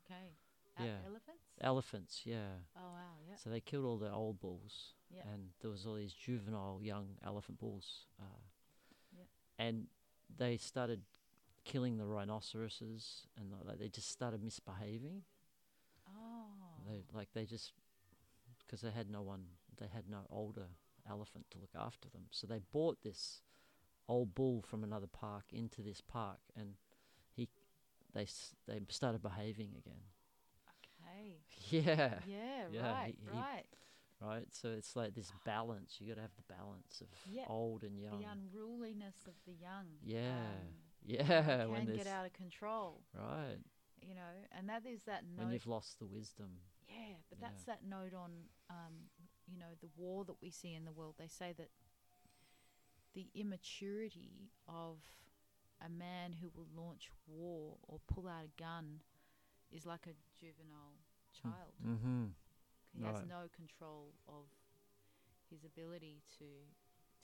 Okay. 0.06 0.32
Yeah. 0.80 0.98
Elephants. 1.08 1.44
elephants. 1.62 2.22
Yeah. 2.26 2.54
Oh 2.78 2.92
wow. 2.94 3.16
Yeah. 3.28 3.36
So 3.38 3.50
they 3.50 3.60
killed 3.62 3.86
all 3.86 3.98
the 3.98 4.12
old 4.12 4.40
bulls, 4.40 4.94
Yeah. 5.10 5.22
and 5.34 5.50
there 5.62 5.72
was 5.72 5.86
all 5.88 5.96
these 5.96 6.14
juvenile 6.14 6.80
young 6.84 7.18
elephant 7.26 7.58
bulls. 7.60 8.06
Uh, 8.20 8.26
Yeah. 9.18 9.24
And 9.58 9.88
they 10.38 10.58
started 10.58 11.02
killing 11.64 11.98
the 11.98 12.06
rhinoceroses, 12.06 13.28
and 13.38 13.52
like, 13.52 13.66
like, 13.66 13.80
they 13.80 13.90
just 13.90 14.10
started 14.12 14.44
misbehaving. 14.44 15.24
Oh. 16.08 16.84
They 16.88 17.04
like 17.12 17.30
they 17.34 17.46
just 17.46 17.74
because 18.66 18.82
they 18.82 18.92
had 18.92 19.10
no 19.10 19.22
one, 19.24 19.46
they 19.80 19.88
had 19.88 20.08
no 20.10 20.28
older 20.30 20.68
elephant 21.10 21.46
to 21.52 21.58
look 21.58 21.74
after 21.76 22.08
them. 22.10 22.24
So 22.32 22.46
they 22.48 22.60
bought 22.72 23.02
this 23.02 23.42
old 24.08 24.34
bull 24.36 24.62
from 24.62 24.84
another 24.84 25.08
park 25.08 25.46
into 25.52 25.82
this 25.82 26.02
park, 26.02 26.40
and 26.56 26.76
he 27.36 27.48
they 28.14 28.24
s- 28.24 28.56
they 28.68 28.80
started 28.90 29.22
behaving 29.22 29.74
again. 29.78 30.02
okay. 30.70 31.38
Yeah, 31.70 32.20
Yeah. 32.28 32.68
Yeah, 32.72 32.92
right. 32.92 33.16
he- 33.20 33.26
he- 33.26 33.38
right. 33.38 33.66
right. 34.22 34.48
So 34.54 34.70
it's 34.70 34.96
like 34.96 35.14
this 35.14 35.32
balance. 35.46 35.98
You 36.00 36.08
got 36.08 36.16
to 36.16 36.22
have 36.22 36.36
the 36.36 36.54
balance 36.54 37.02
of 37.02 37.08
Yeah, 37.32 37.46
old 37.48 37.84
and 37.84 38.00
young. 38.00 38.20
The 38.20 38.26
unruliness 38.26 39.16
of 39.28 39.34
the 39.46 39.54
young. 39.54 39.86
Yeah, 40.02 40.30
um, 40.38 40.74
yeah. 41.06 41.66
can 41.66 41.96
get 41.96 42.08
out 42.08 42.26
of 42.26 42.34
control. 42.34 43.02
right 43.14 43.58
You 44.02 44.16
know, 44.16 44.34
and 44.52 44.70
that 44.70 44.86
is 44.86 45.04
that 45.04 45.24
when 45.36 45.52
you've 45.52 45.68
lost 45.68 46.00
the 46.00 46.06
wisdom. 46.06 46.60
Yeah, 46.88 47.16
but 47.30 47.40
Yeah. 47.40 47.48
that's 47.50 47.64
that 47.66 47.84
note 47.84 48.14
on, 48.14 48.32
um, 48.70 49.10
you 49.46 49.58
know, 49.58 49.76
the 49.82 49.90
war 49.96 50.24
that 50.26 50.42
we 50.42 50.50
see 50.52 50.74
in 50.74 50.86
the 50.86 50.92
world. 50.94 51.16
They 51.18 51.28
say 51.28 51.54
that 51.58 51.70
the 53.18 53.28
immaturity 53.34 54.52
of 54.68 54.98
a 55.84 55.90
man 55.90 56.34
who 56.40 56.50
will 56.56 56.68
launch 56.76 57.10
war 57.28 57.78
or 57.88 57.98
pull 58.14 58.28
out 58.28 58.46
a 58.46 58.62
gun 58.62 59.00
is 59.72 59.86
like 59.86 60.06
a 60.06 60.14
juvenile 60.40 60.98
child. 61.42 61.74
Mm-hmm. 61.86 62.26
He 62.98 63.04
has 63.04 63.24
no 63.28 63.42
control 63.56 64.14
of 64.28 64.46
his 65.50 65.64
ability 65.66 66.22
to 66.38 66.46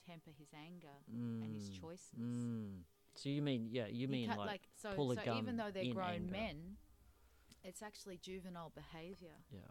temper 0.06 0.30
his 0.36 0.48
anger 0.66 0.96
Mm. 1.10 1.42
and 1.44 1.54
his 1.54 1.68
choices. 1.70 2.18
Mm. 2.20 2.82
So 3.14 3.28
you 3.28 3.42
mean 3.42 3.68
yeah? 3.70 3.86
You 3.86 4.08
mean 4.08 4.28
can't, 4.28 4.38
like, 4.40 4.62
so, 4.82 4.90
pull 4.94 5.12
a 5.12 5.16
so 5.16 5.24
gun 5.24 5.38
even 5.38 5.56
though 5.56 5.70
they're 5.72 5.94
grown 5.94 6.26
anger. 6.26 6.32
men, 6.32 6.56
it's 7.62 7.82
actually 7.82 8.18
juvenile 8.18 8.72
behavior. 8.74 9.38
yeah. 9.52 9.70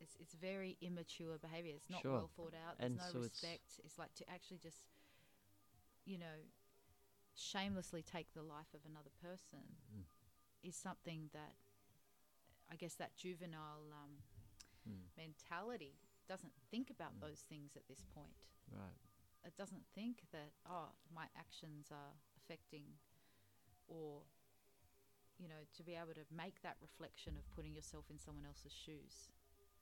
It's 0.00 0.16
it's 0.18 0.34
very 0.34 0.76
immature 0.80 1.38
behavior. 1.38 1.74
It's 1.76 1.90
not 1.90 2.02
Sure. 2.02 2.12
well 2.12 2.30
thought 2.36 2.54
out. 2.66 2.78
There's 2.78 2.92
And 2.92 2.96
no 2.98 3.04
so 3.12 3.18
it's- 3.18 3.30
respect. 3.42 3.80
It's, 3.84 3.98
like 3.98 4.14
to 4.16 4.24
actually 4.30 4.58
just, 4.58 4.82
you 6.10 6.18
know, 6.18 6.38
shamelessly 7.36 8.02
take 8.02 8.32
the 8.34 8.42
life 8.42 8.74
of 8.74 8.80
another 8.84 9.10
person 9.22 9.76
Mm. 9.94 10.04
is 10.62 10.74
something 10.76 11.30
that 11.32 11.54
I 12.68 12.76
guess 12.76 12.94
that 12.96 13.16
juvenile 13.16 13.92
um, 13.92 14.22
Mm. 14.88 15.08
mentality 15.16 15.98
doesn't 16.26 16.52
think 16.70 16.90
about 16.90 17.14
Mm. 17.14 17.20
those 17.20 17.42
things 17.42 17.76
at 17.76 17.86
this 17.88 18.02
point. 18.14 18.36
Right. 18.70 18.98
It 19.44 19.56
doesn't 19.56 19.86
think 19.94 20.26
that 20.32 20.52
oh 20.66 20.90
my 21.10 21.28
actions 21.36 21.90
are 21.90 22.14
affecting 22.36 22.98
or 23.88 24.22
you 25.38 25.48
know 25.48 25.64
to 25.72 25.82
be 25.82 25.94
able 25.94 26.14
to 26.14 26.26
make 26.30 26.60
that 26.62 26.76
reflection 26.80 27.36
of 27.38 27.48
putting 27.50 27.74
yourself 27.74 28.10
in 28.10 28.18
someone 28.18 28.44
else's 28.46 28.72
shoes 28.72 29.30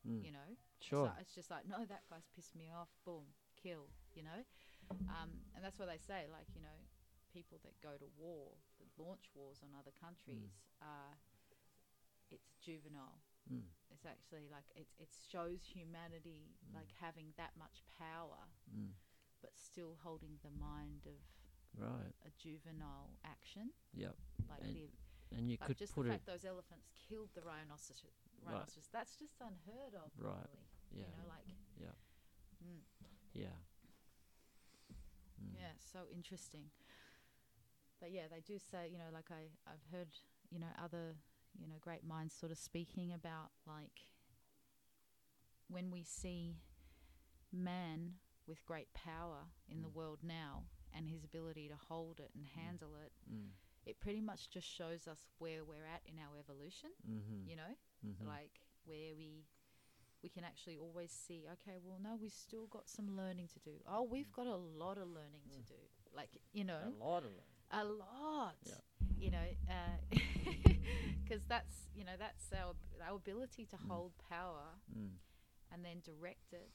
Mm. 0.07 0.23
you 0.25 0.31
know 0.33 0.57
Sure. 0.81 1.07
so 1.09 1.21
it's 1.21 1.35
just 1.35 1.51
like 1.51 1.67
no 1.67 1.85
that 1.85 2.07
guy's 2.09 2.29
pissed 2.29 2.55
me 2.55 2.71
off 2.71 2.89
boom 3.05 3.35
kill 3.57 3.91
you 4.15 4.23
know 4.23 4.45
um, 4.91 5.31
and 5.55 5.61
that's 5.65 5.79
what 5.79 5.89
they 5.89 5.99
say 6.01 6.27
like 6.31 6.47
you 6.55 6.63
know 6.63 6.79
people 7.33 7.61
that 7.65 7.77
go 7.85 7.93
to 8.01 8.09
war 8.17 8.57
that 8.81 8.89
launch 8.97 9.29
wars 9.35 9.61
on 9.63 9.71
other 9.79 9.93
countries 10.01 10.57
are 10.81 11.13
it's 12.31 12.53
juvenile. 12.61 13.21
Mm. 13.49 13.65
It's 13.91 14.05
actually 14.05 14.49
like 14.53 14.69
it 14.77 14.89
it 15.01 15.09
shows 15.33 15.65
humanity 15.65 16.53
Mm. 16.69 16.75
like 16.77 16.93
having 17.01 17.33
that 17.37 17.57
much 17.57 17.81
power, 17.99 18.45
Mm. 18.69 18.93
but 19.41 19.57
still 19.57 19.97
holding 20.05 20.39
the 20.43 20.51
mind 20.51 21.07
of 21.07 21.17
Right. 21.77 22.13
a 22.25 22.31
juvenile 22.37 23.17
action. 23.25 23.73
Yep. 23.95 24.17
Like 24.49 24.61
And 24.63 24.77
the 24.77 24.91
And 25.37 25.51
you 25.51 25.57
could 25.59 25.77
just 25.77 25.95
put 25.95 26.05
the 26.05 26.09
it 26.09 26.13
fact 26.13 26.27
those 26.27 26.45
elephants 26.45 26.89
killed 27.09 27.31
the 27.35 27.43
rhinoceros. 27.43 28.29
Right. 28.43 28.53
Rhinoceros. 28.53 28.89
That's 28.93 29.17
just 29.17 29.41
unheard 29.41 29.95
of. 29.95 30.11
Right. 30.17 30.33
Normally. 30.35 30.69
Yeah. 30.91 31.05
You 31.09 31.17
know, 31.17 31.29
like 31.29 31.49
Yeah. 31.81 31.95
mm, 32.65 32.83
Yeah. 33.33 33.57
Mm. 35.43 35.55
yeah, 35.55 35.73
so 35.93 36.01
interesting. 36.13 36.71
But 38.01 38.13
yeah, 38.13 38.29
they 38.31 38.41
do 38.41 38.59
say, 38.59 38.89
you 38.91 38.99
know, 38.99 39.11
like 39.13 39.31
I 39.31 39.49
I've 39.67 39.83
heard, 39.93 40.09
you 40.51 40.59
know, 40.61 40.69
other, 40.83 41.17
you 41.59 41.67
know, 41.69 41.77
great 41.81 42.05
minds 42.05 42.35
sort 42.35 42.53
of 42.53 42.59
speaking 42.59 43.13
about 43.13 43.51
like 43.67 44.07
when 45.69 45.91
we 45.91 46.03
see 46.03 46.57
man 47.53 48.15
with 48.47 48.65
great 48.65 48.93
power 48.95 49.49
in 49.69 49.83
the 49.83 49.89
Mm. 49.89 49.95
world 49.95 50.19
now 50.23 50.65
and 50.93 51.09
his 51.09 51.25
ability 51.25 51.69
to 51.69 51.77
hold 51.77 52.21
it 52.21 52.31
and 52.35 52.47
Mm. 52.47 52.51
handle 52.51 52.97
it, 52.97 53.13
Mm. 53.29 53.53
it 53.85 54.01
pretty 54.01 54.21
much 54.21 54.49
just 54.49 54.67
shows 54.69 55.07
us 55.07 55.27
where 55.39 55.65
we're 55.65 55.85
at 55.85 56.03
in 56.07 56.19
our 56.19 56.39
evolution, 56.39 56.91
Mm-hmm. 57.07 57.49
you 57.49 57.57
know? 57.57 57.77
mm-hmm. 58.07 58.27
like 58.29 58.61
where 58.85 59.15
we 59.17 59.45
we 60.23 60.29
can 60.29 60.45
actually 60.45 60.77
always 60.77 61.11
see 61.13 61.45
okay 61.53 61.79
well 61.85 61.99
no 62.03 62.17
we've 62.21 62.33
still 62.33 62.67
got 62.67 62.89
some 62.89 63.17
learning 63.17 63.47
to 63.53 63.59
do 63.61 63.77
oh 63.89 64.03
we've 64.03 64.33
got 64.33 64.47
a 64.47 64.57
lot 64.57 64.99
of 64.99 65.09
learning 65.09 65.43
to 65.55 65.61
Mm. 65.61 65.69
do 65.69 65.81
like 66.15 66.31
you 66.53 66.65
know 66.65 66.81
a 66.85 67.05
lot 67.05 67.19
of 67.25 67.31
it. 67.31 67.45
a 67.71 67.85
lot 67.85 68.57
Yeah. 68.67 68.75
you 69.19 69.31
know 69.31 69.49
because 71.25 71.45
that's 71.49 71.89
you 71.95 72.05
know 72.05 72.17
that's 72.19 72.53
our 72.53 72.75
our 73.07 73.17
ability 73.17 73.67
to 73.67 73.77
Mm. 73.77 73.89
hold 73.89 74.13
power 74.29 74.81
Mm. 74.97 75.19
and 75.73 75.85
then 75.85 76.01
direct 76.01 76.53
it 76.53 76.71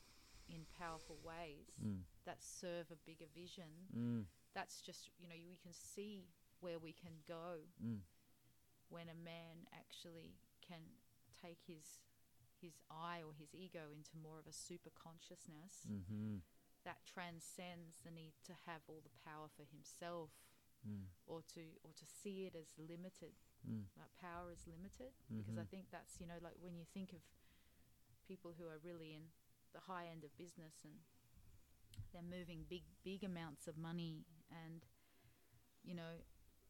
in 0.48 0.66
powerful 0.78 1.18
ways 1.24 1.72
Mm. 1.84 2.04
that 2.26 2.42
serve 2.44 2.92
a 2.92 2.96
bigger 3.06 3.28
vision 3.34 3.88
Mm. 3.96 4.26
that's 4.54 4.82
just 4.82 5.10
you 5.20 5.28
know 5.28 5.36
we 5.50 5.58
can 5.58 5.74
see 5.74 6.28
where 6.60 6.80
we 6.80 6.94
can 6.94 7.24
go 7.28 7.68
Mm. 7.84 8.02
when 8.90 9.10
a 9.10 9.16
man 9.16 9.68
actually 9.74 10.38
can 10.62 10.82
take 11.42 11.62
his 11.68 12.00
his 12.64 12.80
I 12.90 13.20
or 13.22 13.34
his 13.36 13.52
ego 13.54 13.92
into 13.92 14.16
more 14.16 14.40
of 14.40 14.48
a 14.48 14.54
super 14.56 14.90
consciousness 14.96 15.84
Mm-hmm. 15.92 16.38
that 16.88 17.04
transcends 17.06 18.00
the 18.04 18.12
need 18.12 18.34
to 18.48 18.54
have 18.66 18.82
all 18.88 19.02
the 19.04 19.20
power 19.24 19.50
for 19.52 19.66
himself 19.68 20.32
Mm. 20.88 21.08
or 21.26 21.42
to 21.56 21.62
or 21.84 21.92
to 21.96 22.06
see 22.06 22.44
it 22.46 22.56
as 22.56 22.76
limited 22.78 23.36
Mm. 23.64 23.86
like 23.96 24.12
power 24.20 24.52
is 24.52 24.68
limited 24.68 25.14
because 25.30 25.58
I 25.58 25.64
Mhm. 25.64 25.70
think 25.70 25.86
that's 25.92 26.20
you 26.20 26.28
know 26.28 26.40
like 26.42 26.58
when 26.60 26.76
you 26.76 26.84
think 26.94 27.14
of 27.14 27.22
people 28.28 28.52
who 28.60 28.68
are 28.68 28.80
really 28.84 29.14
in 29.14 29.32
the 29.72 29.80
high 29.80 30.08
end 30.08 30.24
of 30.26 30.36
business 30.38 30.84
and 30.84 31.00
they're 32.12 32.22
moving 32.38 32.66
big 32.68 32.84
big 33.04 33.24
amounts 33.24 33.68
of 33.68 33.78
money 33.78 34.26
and 34.52 34.86
you 35.84 35.96
know 35.96 36.20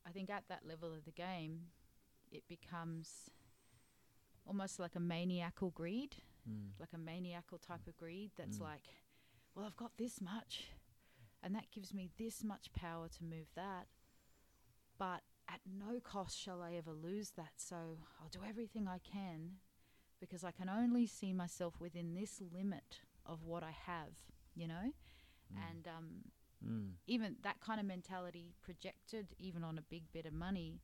I 0.06 0.12
think 0.12 0.30
at 0.30 0.48
that 0.48 0.64
level 0.66 0.94
of 0.94 1.06
the 1.06 1.12
game 1.12 1.72
it 2.32 2.48
becomes 2.48 3.32
almost 4.46 4.80
like 4.80 4.96
a 4.96 5.00
maniacal 5.00 5.70
greed 5.72 6.18
Mm. 6.50 6.72
like 6.78 6.92
a 6.94 6.98
maniacal 6.98 7.58
type 7.58 7.88
of 7.88 7.96
greed 7.96 8.32
that's 8.36 8.58
Mm. 8.58 8.64
like, 8.64 8.84
well, 9.56 9.66
I've 9.66 9.78
got 9.78 9.96
this 9.98 10.20
much, 10.20 10.66
and 11.42 11.56
that 11.56 11.72
gives 11.72 11.94
me 11.94 12.10
this 12.18 12.44
much 12.44 12.74
power 12.74 13.08
to 13.08 13.24
move 13.24 13.48
that, 13.56 13.88
but 14.98 15.24
at 15.48 15.62
no 15.66 16.00
cost 16.02 16.38
shall 16.38 16.62
I 16.62 16.74
ever 16.76 16.92
lose 16.92 17.32
that. 17.32 17.54
So 17.62 18.00
I'll 18.20 18.28
do 18.30 18.44
everything 18.44 18.88
I 18.90 19.00
can 19.00 19.60
because 20.20 20.44
I 20.44 20.52
can 20.52 20.68
only 20.70 21.06
see 21.06 21.32
myself 21.34 21.80
within 21.80 22.14
this 22.14 22.42
limit 22.42 23.00
of 23.26 23.44
what 23.44 23.64
I 23.64 23.72
have, 23.72 24.14
you 24.56 24.68
know? 24.68 24.94
Mm. 25.54 25.70
And 25.70 25.88
um, 25.88 26.32
Mm. 26.66 26.94
even 27.08 27.38
that 27.42 27.60
kind 27.60 27.80
of 27.80 27.86
mentality 27.86 28.54
projected 28.62 29.36
even 29.38 29.64
on 29.66 29.78
a 29.78 29.82
big 29.82 30.12
bit 30.14 30.26
of 30.26 30.34
money 30.34 30.82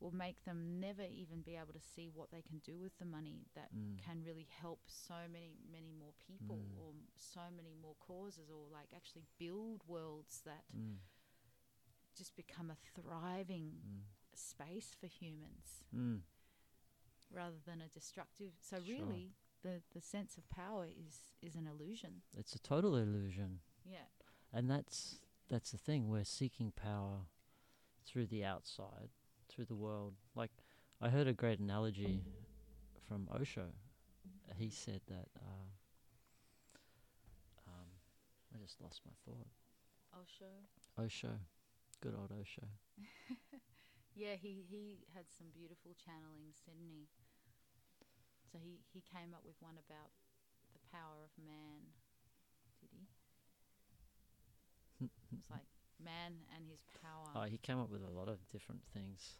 will 0.00 0.10
make 0.14 0.44
them 0.44 0.80
never 0.80 1.02
even 1.02 1.42
be 1.42 1.56
able 1.56 1.72
to 1.74 1.80
see 1.94 2.08
what 2.12 2.30
they 2.30 2.42
can 2.42 2.58
do 2.64 2.80
with 2.80 2.96
the 2.98 3.04
money 3.04 3.46
that 3.54 3.70
Mm. 3.74 3.98
can 3.98 4.22
really 4.24 4.48
help 4.62 4.80
so 4.86 5.28
many 5.30 5.52
many 5.70 5.92
more 5.92 6.14
people 6.26 6.56
Mm. 6.58 6.78
or 6.78 6.94
so 7.16 7.50
many 7.54 7.74
more 7.74 7.94
causes 7.96 8.50
or 8.50 8.68
like 8.70 8.92
actually 8.94 9.26
build 9.38 9.84
worlds 9.86 10.40
that 10.42 10.64
Mm. 10.74 10.98
just 12.14 12.34
become 12.36 12.70
a 12.70 12.76
thriving 12.94 13.82
Mm. 13.84 14.04
space 14.34 14.94
for 14.94 15.06
humans 15.06 15.84
Mm. 15.92 16.22
rather 17.30 17.58
than 17.58 17.80
a 17.80 17.88
destructive 17.88 18.52
so 18.60 18.76
Sure. 18.82 18.86
really 19.06 19.34
the 19.62 19.82
the 19.90 20.00
sense 20.00 20.38
of 20.38 20.48
power 20.48 20.86
is 20.86 21.34
is 21.42 21.54
an 21.56 21.66
illusion 21.66 22.22
It's 22.32 22.54
a 22.54 22.58
total 22.58 22.96
illusion. 22.96 23.60
yeah 23.84 24.08
And 24.52 24.68
that's 24.70 25.20
that's 25.48 25.70
the 25.72 25.78
thing. 25.78 26.08
We're 26.08 26.24
seeking 26.24 26.70
power 26.72 27.26
through 28.04 28.26
the 28.28 28.44
outside, 28.44 29.10
through 29.60 29.76
the 29.76 29.82
world. 29.82 30.14
Like 30.34 30.50
I 31.02 31.10
heard 31.10 31.28
a 31.28 31.34
great 31.34 31.60
analogy 31.60 32.24
from 33.06 33.28
Osho. 33.28 33.66
He 34.56 34.70
said 34.70 35.02
that. 35.08 35.28
Uh, 35.36 35.68
um, 37.68 37.88
I 38.54 38.58
just 38.58 38.80
lost 38.80 39.02
my 39.04 39.12
thought. 39.26 39.48
Osho 40.16 41.04
Osho, 41.04 41.36
good 42.00 42.14
old 42.18 42.32
Osho. 42.32 42.66
Yeah, 44.16 44.34
he, 44.34 44.66
he 44.68 45.06
had 45.14 45.30
some 45.30 45.46
beautiful 45.54 45.92
channelings, 45.94 46.60
didn't 46.66 46.82
he? 46.82 47.06
So 48.50 48.58
he, 48.60 48.82
he 48.92 49.00
came 49.06 49.32
up 49.32 49.46
with 49.46 49.54
one 49.60 49.78
about 49.78 50.10
the 50.74 50.82
power 50.90 51.22
of 51.24 51.30
man. 51.38 51.94
Did 52.82 52.90
he? 52.90 53.06
It 55.30 55.38
was 55.38 55.46
like 55.48 55.70
man 56.02 56.42
and 56.54 56.66
his 56.68 56.82
power. 57.00 57.30
Oh, 57.36 57.46
he 57.48 57.56
came 57.56 57.78
up 57.78 57.88
with 57.88 58.02
a 58.02 58.10
lot 58.10 58.28
of 58.28 58.42
different 58.50 58.82
things. 58.92 59.38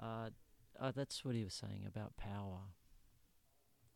Uh, 0.00 0.30
uh, 0.78 0.92
that's 0.94 1.24
what 1.24 1.34
he 1.34 1.44
was 1.44 1.54
saying 1.54 1.84
about 1.86 2.16
power. 2.16 2.60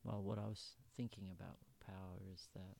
Well, 0.05 0.22
what 0.22 0.38
I 0.38 0.46
was 0.46 0.72
thinking 0.96 1.30
about 1.30 1.59
power 1.84 2.18
is 2.32 2.48
that 2.55 2.76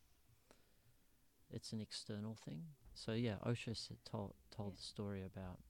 it's 1.50 1.72
an 1.72 1.80
external 1.80 2.34
thing. 2.34 2.64
So 2.94 3.12
yeah, 3.12 3.36
Osho 3.46 3.74
said, 3.74 3.98
told 4.04 4.34
told 4.50 4.72
Yeah. 4.72 4.76
the 4.76 4.82
story 4.82 5.22
about 5.22 5.60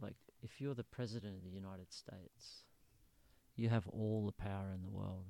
like 0.00 0.16
if 0.40 0.60
you're 0.60 0.74
the 0.74 0.84
president 0.84 1.36
of 1.36 1.44
the 1.44 1.50
United 1.50 1.92
States, 1.92 2.64
you 3.54 3.68
have 3.68 3.86
all 3.88 4.24
the 4.26 4.32
power 4.32 4.72
in 4.72 4.82
the 4.82 4.90
world, 4.90 5.26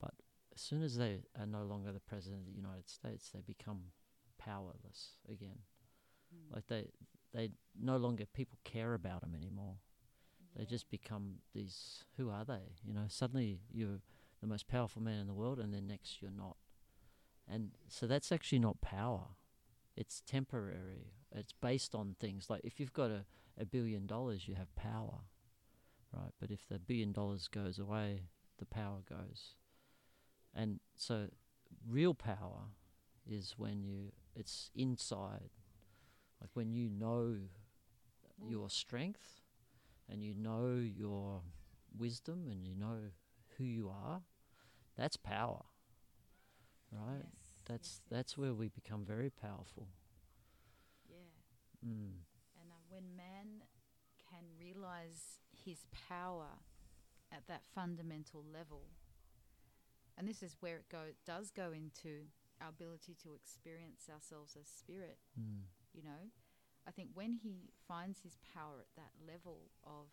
but 0.00 0.14
as 0.54 0.60
soon 0.60 0.82
as 0.82 0.96
they 0.96 1.22
are 1.38 1.46
no 1.46 1.64
longer 1.64 1.92
the 1.92 2.00
president 2.00 2.40
of 2.42 2.46
the 2.46 2.56
United 2.56 2.88
States, 2.88 3.30
they 3.30 3.40
become 3.40 3.92
powerless 4.38 5.18
again. 5.28 5.58
Mm. 6.34 6.54
Like 6.54 6.66
they 6.68 6.90
they 7.32 7.50
no 7.78 7.96
longer 7.98 8.24
people 8.26 8.58
care 8.64 8.94
about 8.94 9.20
them 9.20 9.34
anymore. 9.34 9.76
They 10.56 10.64
just 10.64 10.90
become 10.90 11.36
these. 11.54 12.04
Who 12.16 12.30
are 12.30 12.44
they? 12.44 12.74
You 12.84 12.94
know, 12.94 13.06
suddenly 13.08 13.60
you're 13.72 14.00
the 14.40 14.46
most 14.46 14.68
powerful 14.68 15.02
man 15.02 15.20
in 15.20 15.26
the 15.26 15.34
world, 15.34 15.58
and 15.58 15.74
then 15.74 15.86
next 15.86 16.22
you're 16.22 16.30
not. 16.30 16.56
And 17.48 17.70
so 17.88 18.06
that's 18.06 18.30
actually 18.32 18.60
not 18.60 18.80
power. 18.80 19.28
It's 19.96 20.22
temporary. 20.26 21.12
It's 21.34 21.52
based 21.52 21.94
on 21.94 22.16
things 22.18 22.48
like 22.48 22.62
if 22.64 22.78
you've 22.78 22.92
got 22.92 23.10
a, 23.10 23.24
a 23.58 23.64
billion 23.64 24.06
dollars, 24.06 24.46
you 24.46 24.54
have 24.54 24.74
power, 24.76 25.20
right? 26.12 26.32
But 26.40 26.50
if 26.50 26.68
the 26.68 26.78
billion 26.78 27.12
dollars 27.12 27.48
goes 27.48 27.78
away, 27.78 28.22
the 28.58 28.66
power 28.66 28.98
goes. 29.08 29.54
And 30.54 30.80
so, 30.96 31.28
real 31.88 32.14
power 32.14 32.68
is 33.28 33.54
when 33.56 33.82
you 33.82 34.12
it's 34.36 34.70
inside, 34.74 35.50
like 36.40 36.50
when 36.54 36.72
you 36.72 36.88
know 36.88 37.36
your 38.48 38.68
strength 38.68 39.43
and 40.10 40.22
you 40.22 40.34
know 40.34 40.76
your 40.82 41.42
wisdom 41.96 42.48
and 42.50 42.66
you 42.66 42.74
know 42.74 42.98
who 43.56 43.64
you 43.64 43.88
are, 43.88 44.22
that's 44.96 45.16
power. 45.16 45.62
Right? 46.92 47.24
yes, 47.24 47.58
That's 47.66 47.88
yes, 47.88 48.00
that's 48.10 48.32
yes. 48.32 48.38
where 48.38 48.54
we 48.54 48.68
become 48.68 49.04
very 49.04 49.30
powerful. 49.30 49.88
Yeah. 51.08 51.86
Mm. 51.86 52.22
And 52.60 52.70
uh, 52.70 52.82
when 52.88 53.16
man 53.16 53.62
can 54.30 54.44
realize 54.58 55.40
his 55.64 55.86
power 56.08 56.58
at 57.32 57.46
that 57.48 57.62
fundamental 57.74 58.44
level, 58.52 58.86
and 60.16 60.28
this 60.28 60.42
is 60.42 60.56
where 60.60 60.76
it 60.76 60.88
go 60.90 61.12
does 61.26 61.50
go 61.50 61.72
into 61.72 62.26
our 62.60 62.68
ability 62.68 63.16
to 63.22 63.34
experience 63.34 64.08
ourselves 64.12 64.56
as 64.60 64.68
spirit. 64.68 65.18
Mm. 65.38 65.66
You 65.92 66.02
know, 66.02 66.30
I 66.86 66.90
think 66.90 67.10
when 67.14 67.32
he 67.42 67.70
finds 67.88 68.20
his 68.20 68.36
power 68.54 68.80
at 68.80 68.92
that 68.96 69.12
level 69.26 69.70
of 69.84 70.08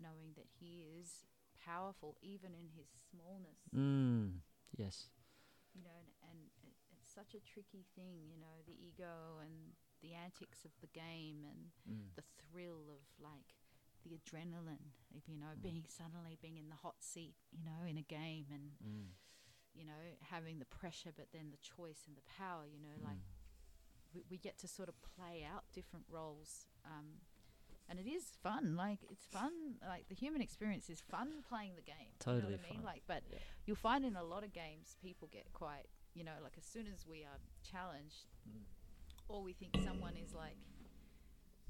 knowing 0.00 0.32
that 0.36 0.48
he 0.60 0.84
is 0.98 1.24
powerful, 1.62 2.16
even 2.22 2.52
in 2.54 2.68
his 2.76 2.88
smallness, 3.10 3.68
Mm. 3.74 4.40
Yes. 4.76 5.08
you 5.74 5.82
know, 5.82 5.94
and, 6.00 6.10
and 6.30 6.38
it, 6.62 6.74
it's 6.92 7.12
such 7.12 7.34
a 7.34 7.40
tricky 7.40 7.84
thing, 7.94 8.28
you 8.30 8.38
know, 8.38 8.62
the 8.66 8.74
ego 8.74 9.38
and 9.42 9.74
the 10.02 10.14
antics 10.14 10.64
of 10.64 10.72
the 10.80 10.86
game 10.88 11.44
and 11.44 11.70
Mm. 11.88 12.14
the 12.16 12.22
thrill 12.40 12.88
of 12.90 13.02
like 13.20 13.54
the 14.04 14.16
adrenaline 14.16 14.92
of 15.16 15.26
you 15.28 15.36
know 15.38 15.54
Mm. 15.56 15.62
being 15.62 15.84
suddenly 15.88 16.36
being 16.40 16.58
in 16.58 16.68
the 16.68 16.76
hot 16.76 17.02
seat 17.02 17.36
you 17.52 17.64
know 17.64 17.84
in 17.88 17.96
a 17.96 18.02
game 18.02 18.46
and 18.52 18.76
Mm. 18.84 19.14
you 19.72 19.84
know 19.84 20.16
having 20.28 20.58
the 20.58 20.66
pressure 20.66 21.10
but 21.16 21.32
then 21.32 21.50
the 21.50 21.56
choice 21.56 22.04
and 22.06 22.16
the 22.16 22.22
power 22.22 22.66
you 22.66 22.78
know 22.80 22.96
like. 23.02 23.18
We, 24.14 24.22
we 24.30 24.38
get 24.38 24.58
to 24.58 24.68
sort 24.68 24.88
of 24.88 24.94
play 25.16 25.44
out 25.44 25.64
different 25.74 26.04
roles 26.10 26.66
um, 26.86 27.20
and 27.88 27.98
it 27.98 28.08
is 28.08 28.24
fun 28.42 28.76
like 28.76 29.00
it's 29.10 29.26
fun 29.26 29.52
like 29.86 30.08
the 30.08 30.14
human 30.14 30.40
experience 30.40 30.88
is 30.88 31.00
fun 31.00 31.42
playing 31.48 31.72
the 31.76 31.82
game 31.82 31.96
you 32.26 32.32
know 32.32 32.40
Totally 32.40 32.52
what 32.52 32.60
I 32.66 32.70
mean 32.70 32.82
fun. 32.82 32.84
like 32.92 33.02
but 33.06 33.22
Yeah. 33.30 33.38
you'll 33.66 33.76
find 33.76 34.04
in 34.04 34.16
a 34.16 34.24
lot 34.24 34.44
of 34.44 34.52
games 34.52 34.96
people 35.02 35.28
get 35.32 35.52
quite 35.52 35.86
you 36.14 36.24
know 36.24 36.38
like 36.42 36.54
as 36.56 36.64
soon 36.64 36.86
as 36.92 37.06
we 37.06 37.22
are 37.24 37.38
challenged 37.68 38.26
Mm. 38.48 38.60
or 39.28 39.42
we 39.42 39.54
think 39.54 39.72
someone 39.82 40.16
is 40.22 40.34
like 40.34 40.56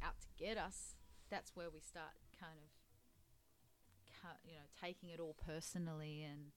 out 0.03 0.19
to 0.21 0.27
get 0.37 0.59
us 0.59 0.97
that's 1.31 1.53
where 1.55 1.71
we 1.71 1.79
start 1.81 2.11
kind 2.39 2.59
of 2.59 2.71
you 4.45 4.55
know 4.55 4.67
taking 4.81 5.11
it 5.11 5.21
all 5.21 5.35
personally 5.47 6.23
and 6.23 6.51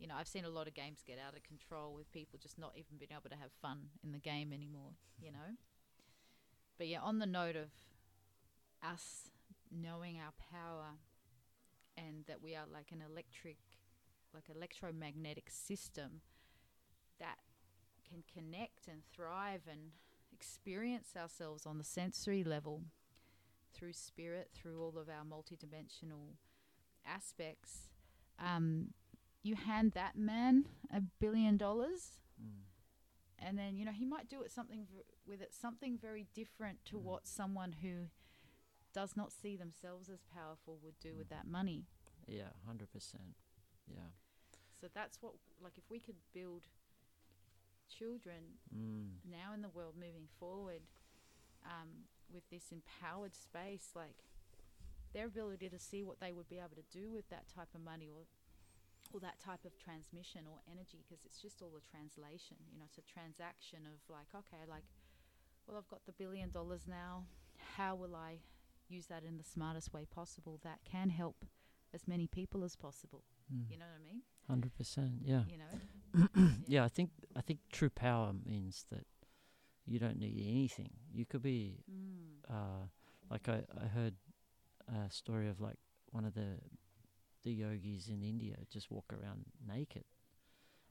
you 0.00 0.08
know 0.08 0.14
i've 0.18 0.28
seen 0.28 0.44
a 0.44 0.50
lot 0.50 0.66
of 0.66 0.74
games 0.74 1.04
get 1.06 1.18
out 1.24 1.36
of 1.36 1.42
control 1.42 1.94
with 1.94 2.10
people 2.10 2.38
just 2.40 2.58
not 2.58 2.72
even 2.74 2.96
being 2.98 3.10
able 3.12 3.30
to 3.30 3.36
have 3.36 3.52
fun 3.62 3.78
in 4.02 4.12
the 4.12 4.18
game 4.18 4.52
anymore 4.52 4.92
you 5.20 5.30
know 5.30 5.54
but 6.78 6.88
yeah 6.88 7.00
on 7.00 7.18
the 7.18 7.26
note 7.26 7.56
of 7.56 7.70
us 8.82 9.30
knowing 9.70 10.16
our 10.18 10.32
power 10.50 10.96
and 11.96 12.24
that 12.26 12.42
we 12.42 12.56
are 12.56 12.64
like 12.72 12.90
an 12.90 13.02
electric 13.08 13.58
like 14.34 14.48
electromagnetic 14.54 15.50
system 15.50 16.22
that 17.18 17.38
can 18.08 18.22
connect 18.32 18.88
and 18.88 19.02
thrive 19.14 19.62
and 19.70 19.90
experience 20.32 21.14
ourselves 21.16 21.66
on 21.66 21.78
the 21.78 21.84
sensory 21.84 22.42
level 22.42 22.82
through 23.72 23.92
spirit, 23.92 24.50
through 24.54 24.82
all 24.82 24.98
of 24.98 25.08
our 25.08 25.24
multidimensional 25.24 26.34
aspects. 27.06 27.88
Um, 28.38 28.88
you 29.42 29.54
hand 29.56 29.92
that 29.92 30.16
man 30.16 30.66
a 30.92 31.00
billion 31.00 31.56
dollars, 31.56 32.20
Mm. 32.40 32.62
and 33.38 33.58
then 33.58 33.76
you 33.76 33.84
know 33.84 33.92
he 33.92 34.04
might 34.06 34.28
do 34.28 34.42
it 34.42 34.50
something 34.50 34.86
v- 34.86 35.02
with 35.26 35.40
it 35.42 35.52
something 35.54 35.98
very 35.98 36.24
different 36.34 36.84
to 36.86 36.96
Mm. 36.96 37.02
what 37.02 37.26
someone 37.26 37.72
who 37.82 38.08
does 38.92 39.16
not 39.16 39.32
see 39.32 39.56
themselves 39.56 40.08
as 40.08 40.22
powerful 40.24 40.78
would 40.82 40.98
do 41.00 41.16
with 41.16 41.28
that 41.28 41.46
money. 41.46 41.86
Yeah, 42.26 42.52
hundred 42.66 42.90
percent. 42.90 43.36
Yeah. 43.86 44.10
So 44.80 44.88
that's 44.92 45.20
what 45.22 45.34
like 45.60 45.76
if 45.78 45.88
we 45.90 46.00
could 46.00 46.16
build 46.32 46.68
children 47.88 48.58
Mm. 48.74 49.24
now 49.24 49.52
in 49.52 49.62
the 49.62 49.68
world 49.68 49.96
moving 49.96 50.28
forward 50.38 50.82
um, 51.64 52.06
with 52.30 52.48
this 52.50 52.72
empowered 52.72 53.34
space, 53.34 53.90
like 53.94 54.24
their 55.12 55.26
ability 55.26 55.68
to 55.68 55.78
see 55.78 56.02
what 56.02 56.20
they 56.20 56.32
would 56.32 56.48
be 56.48 56.58
able 56.58 56.76
to 56.76 56.82
do 56.90 57.10
with 57.10 57.28
that 57.28 57.48
type 57.48 57.74
of 57.74 57.80
money 57.82 58.08
or 58.08 58.24
or 59.12 59.20
that 59.20 59.38
type 59.40 59.64
of 59.64 59.76
transmission 59.78 60.42
or 60.50 60.58
energy, 60.70 61.02
because 61.06 61.24
it's 61.24 61.40
just 61.40 61.62
all 61.62 61.72
a 61.76 61.82
translation. 61.90 62.56
You 62.72 62.78
know, 62.78 62.84
it's 62.86 62.98
a 62.98 63.02
transaction 63.02 63.80
of 63.86 63.98
like, 64.08 64.28
okay, 64.34 64.62
like, 64.68 64.84
well, 65.66 65.76
I've 65.76 65.88
got 65.88 66.06
the 66.06 66.12
billion 66.12 66.50
dollars 66.50 66.82
now. 66.88 67.24
How 67.76 67.94
will 67.94 68.14
I 68.14 68.38
use 68.88 69.06
that 69.06 69.22
in 69.24 69.36
the 69.38 69.44
smartest 69.44 69.92
way 69.92 70.04
possible 70.04 70.58
that 70.64 70.80
can 70.84 71.10
help 71.10 71.44
as 71.94 72.06
many 72.08 72.26
people 72.26 72.64
as 72.64 72.76
possible? 72.76 73.24
You 73.68 73.78
know 73.78 73.84
what 73.86 74.00
I 74.00 74.12
mean? 74.12 74.22
Hundred 74.48 74.74
percent. 74.76 75.22
Yeah. 75.24 75.42
You 75.48 75.58
know? 75.58 76.50
yeah. 76.68 76.84
I 76.84 76.88
think 76.88 77.10
I 77.36 77.40
think 77.40 77.58
true 77.72 77.90
power 77.90 78.32
means 78.46 78.84
that 78.92 79.06
you 79.86 79.98
don't 79.98 80.18
need 80.18 80.40
anything. 80.48 80.90
You 81.12 81.24
could 81.26 81.42
be 81.42 81.82
Mm. 81.90 82.48
uh, 82.48 82.86
like 83.28 83.48
I, 83.48 83.62
I 83.80 83.86
heard 83.88 84.14
a 84.88 85.10
story 85.10 85.48
of 85.48 85.60
like 85.60 85.78
one 86.12 86.24
of 86.24 86.34
the 86.34 86.58
the 87.42 87.52
yogis 87.52 88.08
in 88.08 88.22
India 88.22 88.56
just 88.70 88.90
walk 88.90 89.12
around 89.12 89.44
naked, 89.66 90.04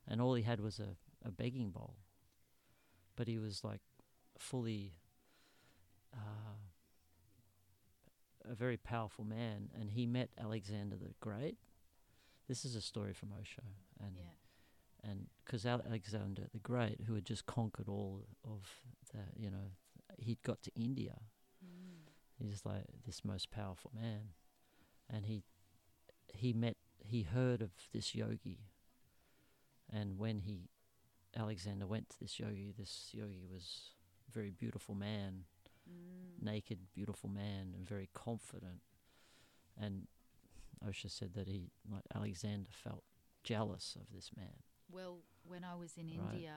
and 0.07 0.21
all 0.21 0.33
he 0.33 0.43
had 0.43 0.59
was 0.59 0.79
a, 0.79 0.95
a 1.27 1.31
begging 1.31 1.69
bowl, 1.71 1.95
but 3.15 3.27
he 3.27 3.37
was 3.37 3.63
like 3.63 3.81
fully 4.37 4.93
uh, 6.13 6.57
a 8.49 8.55
very 8.55 8.77
powerful 8.77 9.25
man, 9.25 9.69
and 9.79 9.91
he 9.91 10.05
met 10.05 10.29
Alexander 10.39 10.95
the 10.95 11.13
Great. 11.19 11.57
This 12.47 12.65
is 12.65 12.75
a 12.75 12.81
story 12.81 13.13
from 13.13 13.31
Osho, 13.39 13.61
and 13.99 14.15
Yeah. 14.17 15.09
and 15.09 15.27
because 15.45 15.65
Alexander 15.65 16.47
the 16.51 16.59
Great, 16.59 17.01
who 17.01 17.15
had 17.15 17.25
just 17.25 17.45
conquered 17.45 17.87
all 17.87 18.25
of 18.43 18.81
the, 19.13 19.19
you 19.35 19.49
know, 19.49 19.71
he'd 20.17 20.41
got 20.41 20.61
to 20.63 20.71
India. 20.75 21.19
Mm. 21.63 22.09
He's 22.37 22.65
like 22.65 22.85
this 23.05 23.23
most 23.23 23.51
powerful 23.51 23.91
man, 23.93 24.33
and 25.09 25.25
he 25.25 25.43
he 26.33 26.53
met 26.53 26.77
he 27.03 27.23
heard 27.23 27.61
of 27.61 27.71
this 27.93 28.13
yogi, 28.13 28.59
and 29.91 30.17
when 30.17 30.39
he 30.39 30.69
Alexander 31.35 31.85
went 31.87 32.09
to 32.09 32.19
this 32.19 32.39
yogi, 32.39 32.73
this 32.77 33.09
yogi 33.13 33.45
was 33.51 33.91
a 34.27 34.31
very 34.31 34.49
beautiful 34.51 34.95
man, 34.95 35.45
Mm. 35.89 36.41
naked, 36.41 36.79
beautiful 36.93 37.29
man, 37.29 37.73
and 37.75 37.87
very 37.87 38.09
confident. 38.13 38.81
And 39.77 40.07
Osho 40.87 41.07
said 41.07 41.33
that 41.33 41.47
he, 41.47 41.71
like 41.89 42.03
Alexander, 42.13 42.69
felt 42.71 43.03
jealous 43.43 43.95
of 43.95 44.11
this 44.13 44.31
man. 44.35 44.63
Well, 44.89 45.23
when 45.43 45.63
I 45.63 45.75
was 45.75 45.97
in 45.97 46.07
Right. 46.09 46.33
India 46.33 46.55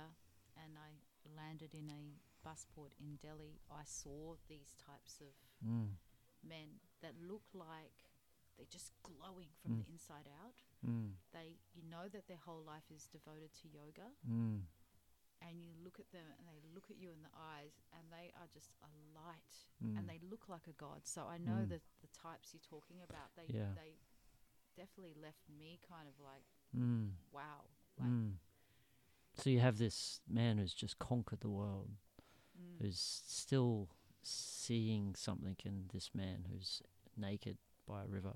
and 0.56 0.76
I 0.78 0.90
landed 1.36 1.74
in 1.74 1.88
a 1.90 2.46
busport 2.46 2.92
in 2.98 3.16
Delhi, 3.16 3.60
I 3.70 3.84
saw 3.84 4.36
these 4.48 4.74
types 4.78 5.20
of 5.20 5.34
Mm. 5.66 5.96
men 6.42 6.80
that 7.00 7.14
look 7.20 7.44
like 7.54 8.04
they're 8.56 8.66
just 8.70 8.92
glowing 9.02 9.48
from 9.60 9.72
Mm. 9.72 9.84
the 9.84 9.90
inside 9.92 10.28
out. 10.42 10.62
Mm. 10.86 11.14
They, 11.32 11.58
you 11.74 11.82
know, 11.82 12.08
that 12.08 12.26
their 12.26 12.36
whole 12.38 12.62
life 12.62 12.90
is 12.90 13.06
devoted 13.08 13.52
to 13.54 13.68
yoga, 13.68 14.12
Mm. 14.28 14.66
and 15.40 15.62
you 15.62 15.74
look 15.82 15.98
at 15.98 16.10
them 16.12 16.26
and 16.38 16.46
they 16.48 16.60
look 16.74 16.90
at 16.90 16.96
you 16.96 17.10
in 17.10 17.22
the 17.22 17.30
eyes, 17.34 17.80
and 17.92 18.10
they 18.12 18.30
are 18.36 18.46
just 18.48 18.72
a 18.82 18.88
light, 19.14 19.66
Mm. 19.82 19.96
and 19.98 20.08
they 20.08 20.18
look 20.18 20.48
like 20.48 20.66
a 20.68 20.72
god. 20.72 21.06
So 21.06 21.26
I 21.26 21.38
know 21.38 21.64
Mm. 21.64 21.68
that 21.70 21.82
the 22.00 22.08
types 22.08 22.52
you're 22.52 22.60
talking 22.60 23.02
about, 23.02 23.34
they, 23.34 23.46
Yeah. 23.46 23.72
they 23.74 23.98
definitely 24.76 25.14
left 25.14 25.48
me 25.48 25.78
kind 25.78 26.08
of 26.08 26.18
like, 26.20 26.46
Mm. 26.74 27.16
wow, 27.30 27.68
like. 27.98 28.38
So 29.34 29.48
you 29.50 29.60
have 29.60 29.78
this 29.78 30.20
man 30.26 30.58
who's 30.58 30.74
just 30.74 30.98
conquered 30.98 31.40
the 31.40 31.48
world, 31.50 31.96
who's 32.78 33.00
still 33.00 33.88
seeing 34.22 35.14
something 35.14 35.56
in 35.64 35.88
this 35.88 36.14
man 36.14 36.44
who's 36.44 36.82
naked 37.16 37.58
by 37.86 38.02
a 38.02 38.06
river. 38.06 38.34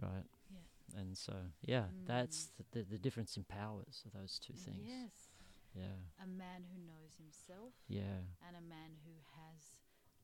Right. 0.00 0.24
Yeah. 0.50 1.00
And 1.00 1.16
so, 1.16 1.34
yeah, 1.62 1.84
that's 2.06 2.46
Mm. 2.46 2.56
the, 2.56 2.64
the, 2.78 2.84
the 2.92 2.98
difference 2.98 3.36
in 3.36 3.44
powers 3.44 4.02
of 4.06 4.12
those 4.12 4.38
two 4.38 4.54
things. 4.54 4.86
yes. 4.88 5.28
Yeah. 5.72 6.02
a 6.18 6.26
man 6.26 6.64
who 6.72 6.78
knows 6.82 7.14
himself 7.16 7.74
Yeah. 7.86 8.26
and 8.42 8.56
a 8.56 8.60
man 8.60 8.98
who 9.06 9.14
has 9.38 9.70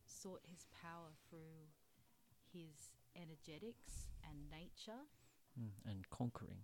sought 0.04 0.42
his 0.50 0.66
power 0.82 1.14
through 1.30 1.70
his 2.52 2.90
energetics 3.14 4.08
and 4.28 4.50
nature 4.50 5.06
Mm. 5.58 5.70
And 5.88 6.10
conquering. 6.10 6.62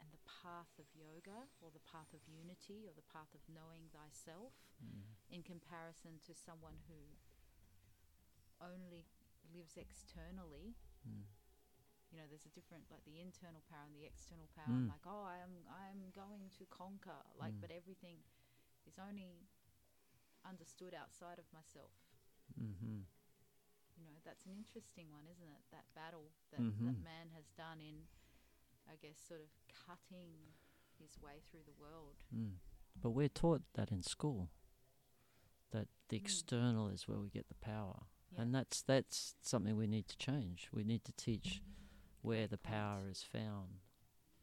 and 0.00 0.10
the 0.10 0.18
path 0.42 0.72
of 0.78 0.86
yoga 0.96 1.46
or 1.60 1.70
the 1.70 1.78
path 1.80 2.12
of 2.14 2.20
unity 2.26 2.86
or 2.88 2.92
the 2.96 3.02
path 3.12 3.34
of 3.34 3.40
knowing 3.48 3.88
thyself 3.92 4.54
Mm. 4.82 5.02
in 5.30 5.42
comparison 5.42 6.18
to 6.26 6.34
someone 6.34 6.78
who 6.88 6.96
only 8.60 9.04
lives 9.54 9.76
externally 9.76 10.74
Mm. 11.08 11.24
you 12.10 12.16
know 12.18 12.26
there's 12.28 12.46
a 12.46 12.54
different 12.54 12.84
like 12.90 13.04
the 13.04 13.18
internal 13.20 13.62
power 13.68 13.84
and 13.86 13.94
the 13.96 14.04
external 14.06 14.46
power 14.54 14.70
Mm. 14.70 14.88
like 14.88 15.04
oh 15.06 15.24
i 15.24 15.38
am 15.38 15.54
i 15.82 15.88
am 15.88 16.10
going 16.14 16.50
to 16.58 16.64
conquer 16.66 17.20
like 17.38 17.54
Mm. 17.54 17.60
but 17.62 17.70
everything 17.70 18.18
is 18.86 18.98
only 18.98 19.48
understood 20.44 20.94
outside 20.94 21.38
of 21.38 21.46
myself 21.52 21.92
Mm-hmm. 22.60 23.00
you 23.96 24.04
know 24.04 24.18
that's 24.24 24.44
an 24.46 24.52
interesting 24.52 25.10
one 25.10 25.26
isn't 25.26 25.48
it 25.48 25.64
that 25.70 25.86
battle 25.94 26.30
that 26.50 26.60
that 26.60 26.96
Mhm. 26.98 27.02
man 27.02 27.30
has 27.30 27.48
done 27.56 27.80
in 27.80 28.06
i 28.92 28.96
guess 28.96 29.18
sort 29.18 29.40
of 29.40 29.50
cutting 29.86 30.54
his 30.98 31.18
way 31.20 31.40
through 31.50 31.62
the 31.64 31.72
world 31.80 32.24
Mm. 32.32 32.58
But 33.00 33.10
we're 33.12 33.28
taught 33.30 33.62
that 33.72 33.90
in 33.90 34.02
school. 34.02 34.50
That 35.70 35.88
the 36.08 36.16
Mm. 36.18 36.22
external 36.24 36.88
is 36.88 37.08
where 37.08 37.18
we 37.18 37.30
get 37.30 37.48
the 37.48 37.54
power. 37.54 38.06
Yeah. 38.34 38.42
And 38.42 38.54
that's 38.54 38.82
that's 38.82 39.34
something 39.42 39.76
we 39.76 39.86
need 39.86 40.08
to 40.08 40.16
change. 40.16 40.68
We 40.72 40.84
need 40.84 41.04
to 41.04 41.12
teach 41.12 41.62
where 42.22 42.46
the 42.46 42.58
power 42.58 43.08
is 43.10 43.22
found 43.22 43.80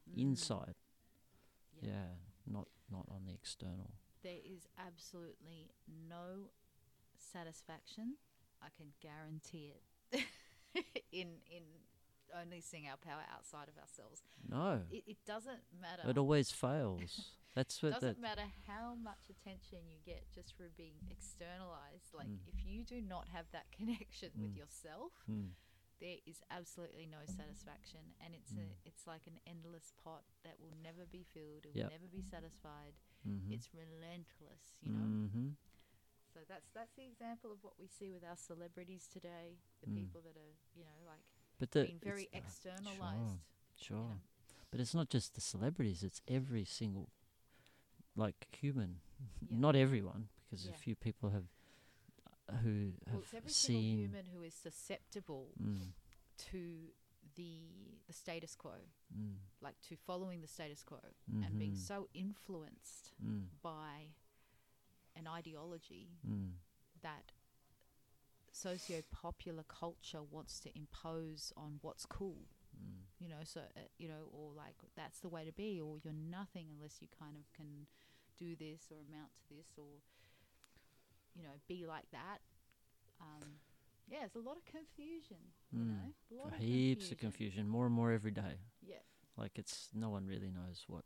Mm. 0.09 0.17
inside. 0.23 0.75
yeah. 1.81 1.89
Yeah, 1.91 2.05
not 2.47 2.67
not 2.91 3.05
on 3.09 3.25
the 3.27 3.33
external. 3.33 3.91
there 4.23 4.39
is 4.43 4.67
absolutely 4.77 5.71
no 6.09 6.49
satisfaction 7.17 8.15
i 8.61 8.67
can 8.77 8.87
guarantee 9.01 9.73
it 9.75 10.25
in 11.11 11.27
in 11.49 11.63
only 12.35 12.61
seeing 12.61 12.87
our 12.87 12.97
power 12.97 13.23
outside 13.33 13.67
of 13.69 13.77
ourselves. 13.77 14.23
No, 14.49 14.81
It, 14.91 15.03
it 15.07 15.17
doesn't 15.25 15.61
matter. 15.81 16.03
it 16.09 16.17
always 16.17 16.51
fails. 16.51 17.35
That's 17.55 17.81
what 17.81 17.93
doesn't 17.93 18.21
that. 18.21 18.21
matter 18.21 18.47
how 18.67 18.93
much 18.95 19.29
attention 19.29 19.89
you 19.89 19.97
get 20.05 20.29
just 20.33 20.55
for 20.55 20.69
being 20.77 21.01
externalized. 21.09 22.13
Like 22.13 22.27
Mm. 22.29 22.45
if 22.47 22.65
you 22.65 22.83
do 22.85 23.01
not 23.01 23.27
have 23.33 23.45
that 23.51 23.65
connection 23.77 24.29
with 24.39 24.53
Mm. 24.53 24.57
yourself, 24.57 25.11
Mm, 25.29 25.49
there 25.99 26.17
is 26.25 26.41
absolutely 26.49 27.05
no 27.05 27.25
satisfaction, 27.25 28.13
and 28.23 28.33
it's 28.35 28.53
Mm. 28.53 28.59
a 28.63 28.67
it's 28.85 29.05
like 29.07 29.25
an 29.27 29.39
endless 29.47 29.91
pot 30.03 30.23
that 30.45 30.59
will 30.61 30.73
never 30.81 31.05
be 31.05 31.23
filled. 31.23 31.65
It 31.65 31.73
Yep. 31.75 31.85
will 31.85 31.91
never 31.97 32.07
be 32.07 32.21
satisfied. 32.21 32.93
mhm, 33.27 33.51
It's 33.51 33.73
relentless, 33.73 34.77
you 34.81 34.93
know. 34.93 35.09
mhm, 35.09 35.57
So 36.33 36.39
that's 36.47 36.69
that's 36.73 36.93
the 36.95 37.03
example 37.05 37.51
of 37.51 37.63
what 37.63 37.73
we 37.79 37.87
see 37.87 38.11
with 38.11 38.23
our 38.23 38.37
celebrities 38.37 39.07
today. 39.11 39.57
The 39.81 39.87
Mm. 39.89 39.95
people 39.97 40.21
that 40.21 40.37
are 40.37 40.53
you 40.77 40.85
know 40.85 40.99
like 41.05 41.25
But 41.59 41.71
the, 41.71 41.81
being 41.81 41.99
very 42.03 42.29
uh, 42.33 42.37
externalized. 42.37 43.37
Sure, 43.75 43.97
you 43.97 44.03
know. 44.05 44.19
But 44.71 44.79
it's 44.79 44.93
not 44.95 45.09
just 45.09 45.35
the 45.35 45.41
celebrities; 45.41 46.03
it's 46.03 46.21
every 46.27 46.65
single, 46.65 47.09
like 48.15 48.47
human. 48.51 48.97
Yeah. 49.47 49.57
Not 49.59 49.75
everyone, 49.75 50.29
because 50.49 50.65
Yeah. 50.65 50.71
a 50.71 50.73
few 50.73 50.95
people 50.95 51.29
have 51.29 51.45
uh, 52.49 52.57
who 52.63 52.91
have 53.09 53.13
Well, 53.13 53.21
it's 53.23 53.33
every 53.33 53.53
single 53.53 53.81
seen. 53.81 53.97
human 53.99 54.25
who 54.33 54.41
is 54.43 54.53
susceptible 54.53 55.49
Mm, 55.61 55.93
to 56.51 56.93
the 57.35 57.99
the 58.07 58.13
status 58.13 58.55
quo, 58.55 58.73
mm, 59.17 59.35
like 59.61 59.79
to 59.89 59.95
following 59.95 60.41
the 60.41 60.47
status 60.47 60.83
quo 60.83 60.99
and 61.43 61.57
being 61.57 61.73
mhm, 61.73 61.77
so 61.87 62.07
influenced 62.13 63.13
mm, 63.23 63.43
by 63.61 64.13
an 65.15 65.27
ideology 65.27 66.09
mm, 66.27 66.51
that 68.63 68.69
socio-popular 68.79 69.63
culture 69.67 70.21
wants 70.29 70.59
to 70.59 70.69
impose 70.77 71.53
on 71.57 71.79
what's 71.81 72.05
cool 72.05 72.47
mm, 72.75 73.03
you 73.19 73.27
know 73.29 73.43
so 73.43 73.61
uh, 73.77 73.81
you 73.97 74.07
know 74.07 74.29
or 74.31 74.51
like 74.55 74.75
that's 74.95 75.19
the 75.19 75.29
way 75.29 75.45
to 75.45 75.51
be 75.51 75.79
or 75.79 75.97
you're 76.03 76.13
nothing 76.13 76.67
unless 76.75 77.01
you 77.01 77.07
kind 77.17 77.35
of 77.37 77.43
can 77.55 77.87
do 78.37 78.55
this 78.55 78.87
or 78.91 78.97
amount 79.07 79.29
to 79.47 79.55
this 79.55 79.67
or 79.77 80.01
you 81.35 81.43
know 81.43 81.49
be 81.67 81.85
like 81.85 82.09
that 82.11 82.39
um 83.21 83.59
yeah 84.09 84.19
it's 84.25 84.35
a 84.35 84.39
lot 84.39 84.57
of 84.57 84.65
confusion 84.65 85.37
you 85.71 85.79
Mm. 85.79 85.91
know 85.91 86.13
a 86.31 86.43
lot 86.43 86.53
of 86.53 86.59
heaps 86.59 87.11
of 87.11 87.17
confusion, 87.19 87.67
more 87.67 87.85
and 87.85 87.93
more 87.93 88.11
every 88.11 88.31
day. 88.31 88.57
yeah 88.81 88.95
Like 89.37 89.59
it's 89.59 89.89
no 89.93 90.09
one 90.09 90.25
really 90.25 90.49
knows 90.49 90.83
what 90.87 91.03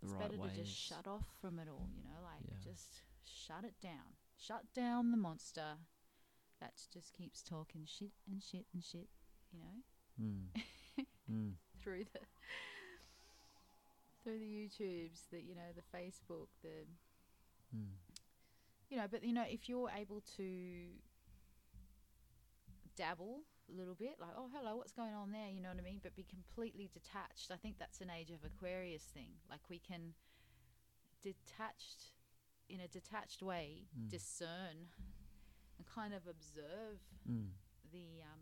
the 0.00 0.06
it's 0.06 0.12
right 0.12 0.28
better 0.30 0.40
way 0.40 0.48
to 0.50 0.60
just 0.60 0.70
is. 0.70 0.76
shut 0.76 1.06
off 1.08 1.26
from 1.40 1.58
it 1.58 1.68
all 1.68 1.88
you 1.96 2.04
know 2.04 2.20
like 2.22 2.42
Yeah. 2.48 2.56
just 2.62 3.02
shut 3.24 3.64
it 3.64 3.74
down 3.82 4.14
shut 4.38 4.72
down 4.74 5.10
the 5.10 5.16
monster 5.16 5.78
that 6.62 6.74
just 6.92 7.12
keeps 7.12 7.42
talking 7.42 7.82
shit 7.86 8.12
and 8.30 8.42
shit 8.42 8.66
and 8.72 8.82
shit 8.84 9.08
you 9.52 9.58
know 9.58 9.76
Mm. 10.20 10.46
mm. 11.30 11.52
through 11.82 12.04
the 12.12 12.20
through 14.22 14.38
the 14.38 14.44
YouTubes, 14.46 15.28
the 15.30 15.40
you 15.40 15.54
know 15.54 15.70
the 15.74 15.82
Facebook, 15.98 16.48
the 16.62 16.86
Mm. 17.74 17.96
you 18.90 18.96
know, 18.98 19.06
but 19.10 19.24
you 19.24 19.32
know 19.32 19.44
if 19.48 19.68
you're 19.68 19.90
able 19.98 20.22
to 20.36 20.44
dabble 22.96 23.40
a 23.72 23.76
little 23.78 23.94
bit, 23.94 24.16
like 24.20 24.34
oh 24.36 24.48
hello, 24.54 24.76
what's 24.76 24.92
going 24.92 25.14
on 25.14 25.32
there? 25.32 25.48
You 25.48 25.62
know 25.62 25.70
what 25.70 25.78
I 25.78 25.82
mean? 25.82 26.00
But 26.02 26.14
be 26.14 26.24
completely 26.28 26.90
detached. 26.92 27.50
I 27.50 27.56
think 27.56 27.78
that's 27.78 28.00
an 28.02 28.10
age 28.10 28.30
of 28.30 28.44
Aquarius 28.44 29.02
thing. 29.02 29.30
Like 29.48 29.60
we 29.70 29.78
can 29.78 30.12
detached 31.22 32.12
in 32.68 32.80
a 32.80 32.88
detached 32.88 33.42
way 33.42 33.86
Mm. 33.98 34.10
discern 34.10 34.76
and 35.82 35.94
kind 35.94 36.14
of 36.14 36.26
observe 36.26 36.98
Mm. 37.28 37.50
the 37.90 38.22
um 38.22 38.40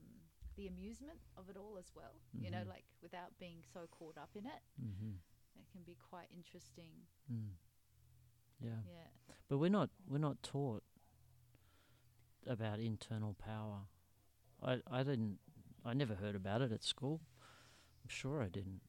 the 0.56 0.66
amusement 0.66 1.18
of 1.36 1.48
it 1.48 1.56
all 1.56 1.78
as 1.78 1.90
well. 1.94 2.20
You 2.34 2.50
know, 2.50 2.64
Mhm. 2.64 2.68
like 2.68 2.84
without 3.00 3.38
being 3.38 3.62
so 3.72 3.86
caught 3.86 4.18
up 4.18 4.36
in 4.36 4.44
it. 4.46 4.62
Mm-hmm. 4.80 5.14
It 5.58 5.66
can 5.72 5.82
be 5.84 5.94
quite 5.94 6.30
interesting. 6.30 7.06
Mm. 7.32 7.52
Yeah. 8.60 8.82
Yeah. 8.86 9.08
But 9.48 9.58
we're 9.58 9.70
not 9.70 9.90
we're 10.06 10.18
not 10.18 10.42
taught 10.42 10.82
about 12.46 12.78
internal 12.80 13.34
power. 13.34 13.86
I 14.62 14.82
I 14.86 15.02
didn't 15.02 15.38
I 15.84 15.94
never 15.94 16.14
heard 16.16 16.34
about 16.34 16.60
it 16.62 16.72
at 16.72 16.82
school. 16.82 17.20
I'm 18.02 18.08
sure 18.08 18.42
I 18.42 18.48
didn't. 18.48 18.82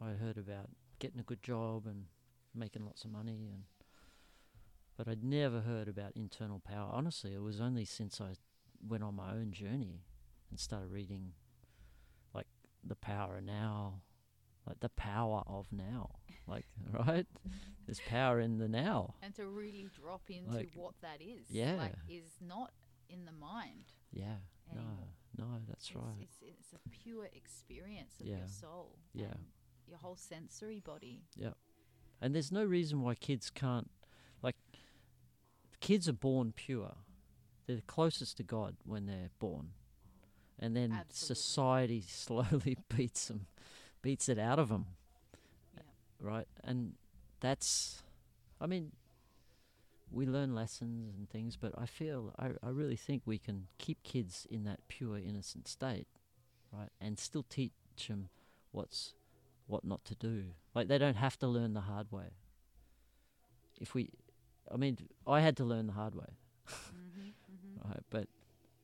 I 0.00 0.12
heard 0.12 0.36
about 0.36 0.70
getting 0.98 1.20
a 1.20 1.24
good 1.24 1.42
job 1.42 1.86
and 1.86 2.08
making 2.54 2.84
lots 2.84 3.04
of 3.04 3.10
money 3.10 3.50
and 3.50 3.64
but 4.98 5.08
I'd 5.08 5.22
never 5.24 5.60
heard 5.60 5.88
about 5.88 6.12
internal 6.16 6.58
power. 6.60 6.90
Honestly, 6.92 7.32
it 7.32 7.40
was 7.40 7.60
only 7.60 7.84
since 7.86 8.20
I 8.20 8.34
went 8.86 9.02
on 9.04 9.14
my 9.14 9.30
own 9.30 9.52
journey 9.52 10.02
and 10.50 10.58
started 10.60 10.90
reading 10.90 11.32
like 12.34 12.46
the 12.84 12.96
power 12.96 13.38
of 13.38 13.44
now, 13.44 14.02
like 14.66 14.80
the 14.80 14.88
power 14.90 15.42
of 15.46 15.66
now. 15.72 16.16
Like, 16.46 16.66
right? 17.06 17.26
There's 17.86 18.00
power 18.08 18.40
in 18.40 18.58
the 18.58 18.68
now. 18.68 19.14
And 19.22 19.34
to 19.36 19.46
really 19.46 19.86
drop 19.98 20.22
into 20.28 20.50
Like, 20.56 20.70
what 20.74 20.94
that 21.02 21.20
is. 21.22 21.46
yeah. 21.48 21.74
Like 21.76 21.94
is 22.08 22.36
not 22.40 22.72
in 23.08 23.24
the 23.24 23.32
mind. 23.32 23.92
Yeah. 24.12 24.36
Anymore. 24.70 25.08
No, 25.38 25.44
no, 25.44 25.50
that's 25.68 25.86
it's, 25.86 25.96
right. 25.96 26.16
It's, 26.20 26.36
it's 26.42 26.72
a 26.74 26.88
pure 26.90 27.28
experience 27.32 28.14
of 28.20 28.26
Yeah. 28.26 28.38
your 28.38 28.48
soul. 28.48 28.98
Yeah. 29.14 29.34
Your 29.86 29.98
whole 29.98 30.16
sensory 30.16 30.80
body. 30.80 31.22
Yeah. 31.36 31.54
And 32.20 32.34
there's 32.34 32.50
no 32.52 32.64
reason 32.64 33.00
why 33.02 33.14
kids 33.14 33.48
can't, 33.48 33.88
kids 35.88 36.06
are 36.06 36.12
born 36.12 36.52
pure. 36.54 36.96
They're 37.66 37.80
closest 37.86 38.36
to 38.36 38.42
God 38.42 38.76
when 38.84 39.06
they're 39.06 39.30
born. 39.38 39.70
And 40.58 40.76
then 40.76 40.92
Absolutely. 40.92 41.34
society 41.34 42.04
slowly 42.08 42.76
beats 42.94 43.28
them, 43.28 43.46
beats 44.02 44.28
it 44.28 44.38
out 44.38 44.58
of 44.58 44.68
them, 44.68 44.84
Yeah. 45.74 45.82
right? 46.20 46.46
And 46.62 46.92
that's, 47.40 48.02
I 48.60 48.66
mean, 48.66 48.92
we 50.10 50.26
learn 50.26 50.54
lessons 50.54 51.16
and 51.16 51.30
things, 51.30 51.56
but 51.56 51.72
I 51.78 51.86
feel, 51.86 52.34
I, 52.38 52.50
I 52.62 52.68
really 52.68 52.96
think 52.96 53.22
we 53.24 53.38
can 53.38 53.68
keep 53.78 54.02
kids 54.02 54.46
in 54.50 54.64
that 54.64 54.80
pure, 54.88 55.16
innocent 55.16 55.68
state, 55.68 56.06
right? 56.70 56.90
And 57.00 57.18
still 57.18 57.46
teach 57.48 57.72
them 58.08 58.28
what's, 58.72 59.14
what 59.66 59.86
not 59.86 60.04
to 60.04 60.14
do. 60.14 60.48
Like, 60.74 60.88
they 60.88 60.98
don't 60.98 61.16
have 61.16 61.38
to 61.38 61.46
learn 61.46 61.72
the 61.72 61.80
hard 61.82 62.12
way. 62.12 62.34
If 63.80 63.94
we, 63.94 64.10
I 64.72 64.76
mean, 64.76 64.98
I 65.26 65.40
had 65.40 65.56
to 65.58 65.64
learn 65.64 65.86
the 65.86 65.92
hard 65.92 66.14
way, 66.14 66.36
hmm 66.66 67.30
hmm 67.46 67.88
right? 67.88 68.02
But 68.10 68.28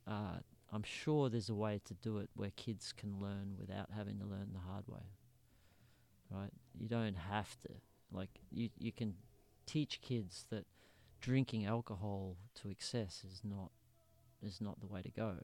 uh, 0.07 0.39
I'm 0.73 0.83
sure 0.83 1.29
there's 1.29 1.49
a 1.51 1.55
way 1.55 1.81
to 1.85 1.95
do 1.95 2.19
it 2.19 2.31
where 2.35 2.51
kids 2.57 2.93
can 2.93 3.19
learn 3.21 3.57
without 3.59 3.91
having 3.95 4.19
to 4.19 4.25
learn 4.27 4.51
the 4.53 4.61
hard 4.61 4.87
way, 4.89 5.03
right? 6.31 6.51
You 6.79 6.89
don't 6.89 7.17
have 7.17 7.57
to. 7.63 7.71
Like, 8.13 8.31
you, 8.51 8.71
you 8.79 8.93
can 8.93 9.15
teach 9.67 10.01
kids 10.01 10.47
that 10.51 10.67
drinking 11.21 11.65
alcohol 11.67 12.37
to 12.55 12.69
excess 12.71 13.25
is 13.25 13.41
not 13.45 13.71
is 14.43 14.61
not 14.61 14.79
the 14.81 14.87
way 14.87 15.01
to 15.01 15.11
go. 15.11 15.37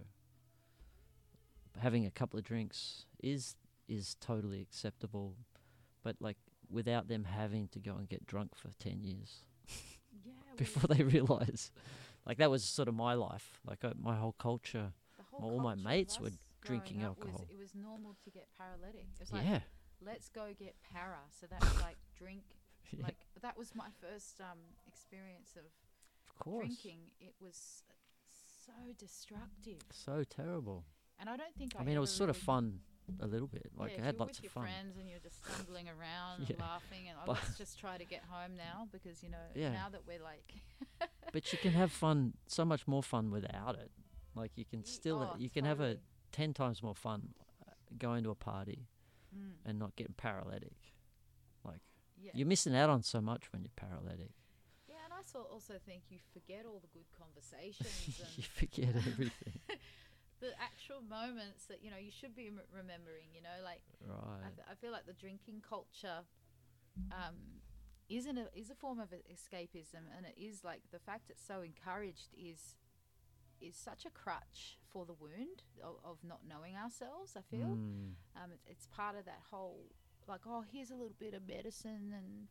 Having 1.78 2.04
a 2.04 2.10
couple 2.10 2.38
of 2.38 2.44
drinks 2.44 3.06
is 3.22 3.54
is 3.88 4.16
totally 4.20 4.60
acceptable, 4.60 5.36
but 6.02 6.16
like 6.20 6.36
without 6.70 7.08
them 7.08 7.24
having 7.24 7.68
to 7.68 7.78
go 7.78 7.96
and 7.96 8.08
get 8.08 8.26
drunk 8.26 8.54
for 8.54 8.70
ten 8.78 9.02
years 9.02 9.44
before 10.64 10.86
they 10.94 11.02
realize. 11.16 11.70
Like 12.26 12.38
that 12.38 12.50
was 12.50 12.62
sort 12.62 12.88
of 12.88 12.94
my 12.94 13.14
life. 13.14 13.60
Like 13.66 13.82
uh, 13.84 13.92
my 14.00 14.14
whole 14.16 14.36
culture. 14.48 14.92
whole 15.30 15.50
all 15.50 15.56
my 15.58 15.74
culture 15.74 15.80
of 15.80 15.84
mates 15.92 16.20
were 16.20 16.30
drinking 16.68 16.98
up 17.02 17.16
was- 17.18 17.26
alcohol. 17.26 17.46
it 17.50 17.58
was 17.58 17.74
normal 17.74 18.12
to 18.24 18.30
get 18.30 18.46
paralytic. 18.58 19.06
It 19.14 19.20
was 19.20 19.32
like, 19.32 19.44
yeah. 19.44 19.60
let's 20.04 20.28
go 20.28 20.44
get 20.58 20.74
para. 20.92 21.22
So 21.38 21.46
that 21.50 21.60
was 21.60 21.80
like 21.80 21.96
drink. 22.22 22.44
yeah, 22.92 23.04
Like 23.06 23.16
that 23.42 23.56
was 23.56 23.74
my 23.74 23.88
first 24.02 24.40
um, 24.40 24.58
experience 24.86 25.50
of 25.56 25.64
of 25.64 26.36
course. 26.44 26.66
drinking. 26.66 26.98
It 27.20 27.34
was 27.40 27.82
so 28.66 28.72
destructive, 28.98 29.80
So 29.90 30.22
terrible. 30.28 30.84
and 31.18 31.28
I 31.28 31.36
don't 31.36 31.54
think 31.56 31.72
I. 31.76 31.80
I 31.80 31.84
mean, 31.84 31.96
it 31.96 32.00
was 32.00 32.10
sort 32.22 32.30
of 32.30 32.36
fun 32.36 32.80
a 33.20 33.26
little 33.26 33.46
bit. 33.48 33.70
Like 33.76 33.92
yeah, 33.96 34.02
I 34.02 34.06
had 34.06 34.18
lots 34.18 34.38
of 34.38 34.44
fun. 34.46 34.64
friends 34.64 34.96
and 34.98 35.08
you're 35.08 35.18
just 35.18 35.44
stumbling 35.54 35.88
around 35.88 36.40
Yeah. 36.42 36.46
and 36.50 36.60
laughing, 36.60 37.08
and 37.08 37.18
oh, 37.26 37.32
let's 37.32 37.58
just 37.58 37.78
try 37.78 37.98
to 37.98 38.04
get 38.04 38.22
home 38.30 38.56
now 38.56 38.88
because 38.92 39.22
you 39.22 39.30
know 39.30 39.38
Yeah. 39.54 39.72
now 39.72 39.88
that 39.90 40.02
we're 40.06 40.22
like, 40.22 40.54
But 41.32 41.52
you 41.52 41.58
can 41.58 41.72
have 41.72 41.92
fun, 41.92 42.34
so 42.46 42.64
much 42.64 42.86
more 42.88 43.02
fun 43.02 43.30
without 43.30 43.76
it. 43.76 43.90
Like 44.34 44.52
you 44.56 44.64
can 44.64 44.84
still, 44.84 45.30
oh, 45.32 45.36
you 45.38 45.50
can 45.50 45.64
have 45.64 45.80
a 45.80 45.96
ten 46.32 46.54
times 46.54 46.82
more 46.82 46.94
fun 46.94 47.34
uh, 47.66 47.72
going 47.98 48.22
to 48.24 48.30
a 48.30 48.34
party 48.36 48.86
Mm, 49.32 49.52
and 49.64 49.78
not 49.78 49.94
getting 49.94 50.14
paralytic. 50.16 50.72
Like 51.64 51.78
yeah. 52.20 52.32
you're 52.34 52.48
missing 52.48 52.74
out 52.74 52.90
on 52.90 53.04
so 53.04 53.20
much 53.20 53.52
when 53.52 53.62
you're 53.62 53.70
paralytic. 53.76 54.32
yeah, 54.88 54.96
and 55.04 55.12
I 55.12 55.22
also 55.52 55.74
think 55.86 56.02
you 56.10 56.18
forget 56.32 56.66
all 56.66 56.80
the 56.80 56.88
good 56.88 57.06
conversations 57.16 58.20
you 58.36 58.42
forget 58.42 58.88
everything. 58.96 59.52
The 60.40 60.50
actual 60.60 61.00
moments 61.02 61.66
that 61.66 61.82
you 61.84 61.90
know 61.90 61.96
you 62.00 62.10
should 62.10 62.34
be 62.34 62.48
m- 62.48 62.60
remembering. 62.72 63.28
You 63.34 63.42
know, 63.42 63.58
like 63.64 63.82
I, 64.44 64.48
th- 64.54 64.66
I 64.70 64.74
feel 64.74 64.92
like 64.92 65.06
the 65.06 65.12
drinking 65.12 65.62
culture 65.68 66.24
um, 67.12 67.60
isn't 68.08 68.38
a, 68.38 68.46
is 68.54 68.70
a 68.70 68.74
form 68.74 68.98
of 69.00 69.08
escapism, 69.10 70.08
and 70.16 70.26
it 70.26 70.40
is 70.40 70.64
like 70.64 70.82
the 70.92 70.98
fact 70.98 71.30
it's 71.30 71.44
so 71.44 71.60
encouraged 71.62 72.34
is 72.36 72.74
is 73.60 73.76
such 73.76 74.06
a 74.06 74.10
crutch 74.10 74.78
for 74.90 75.04
the 75.04 75.12
wound 75.12 75.62
of, 75.84 75.96
of 76.02 76.16
not 76.24 76.40
knowing 76.48 76.76
ourselves. 76.76 77.36
I 77.36 77.42
feel 77.54 77.76
Mm. 77.76 78.14
um, 78.36 78.50
it's, 78.52 78.64
it's 78.66 78.86
part 78.86 79.16
of 79.16 79.24
that 79.26 79.40
whole 79.50 79.84
like 80.26 80.40
oh 80.46 80.64
here's 80.72 80.90
a 80.90 80.94
little 80.94 81.16
bit 81.18 81.34
of 81.34 81.46
medicine 81.46 82.14
and 82.16 82.46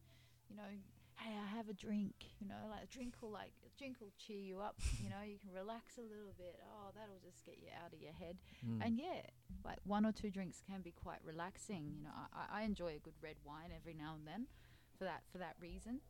you 0.50 0.56
know 0.56 0.70
hey 1.18 1.34
I 1.34 1.56
have 1.58 1.70
a 1.70 1.74
drink 1.74 2.14
you 2.40 2.48
know 2.48 2.68
like 2.70 2.84
a 2.84 2.88
drink 2.88 3.14
will 3.22 3.32
like 3.32 3.54
drink 3.80 3.96
will 4.02 4.12
cheer 4.18 4.38
you 4.38 4.60
up 4.60 4.76
you 5.02 5.10
know 5.10 5.24
you 5.26 5.38
can 5.40 5.52
relax 5.56 5.98
a 5.98 6.02
little 6.02 6.34
bit 6.38 6.60
oh 6.70 6.92
that'll 6.94 7.22
just 7.24 7.44
get 7.46 7.58
you 7.58 7.70
out 7.84 7.94
of 7.94 8.02
your 8.02 8.14
head 8.14 8.36
Mm. 8.68 8.86
and 8.86 9.00
yeah 9.00 9.22
like 9.66 9.80
one 9.86 10.06
or 10.06 10.12
two 10.12 10.30
drinks 10.30 10.62
can 10.70 10.82
be 10.82 10.92
quite 10.92 11.20
relaxing 11.24 11.94
you 11.98 12.04
know 12.04 12.12
I, 12.34 12.60
I- 12.60 12.64
enjoy 12.64 12.96
a 12.96 13.00
good 13.00 13.16
red 13.24 13.38
wine 13.46 13.72
every 13.76 13.94
now 13.94 14.16
and 14.18 14.28
then 14.28 14.48
for 14.98 15.06
that 15.06 15.24
for 15.32 15.38
that 15.40 15.56
reason 15.62 16.02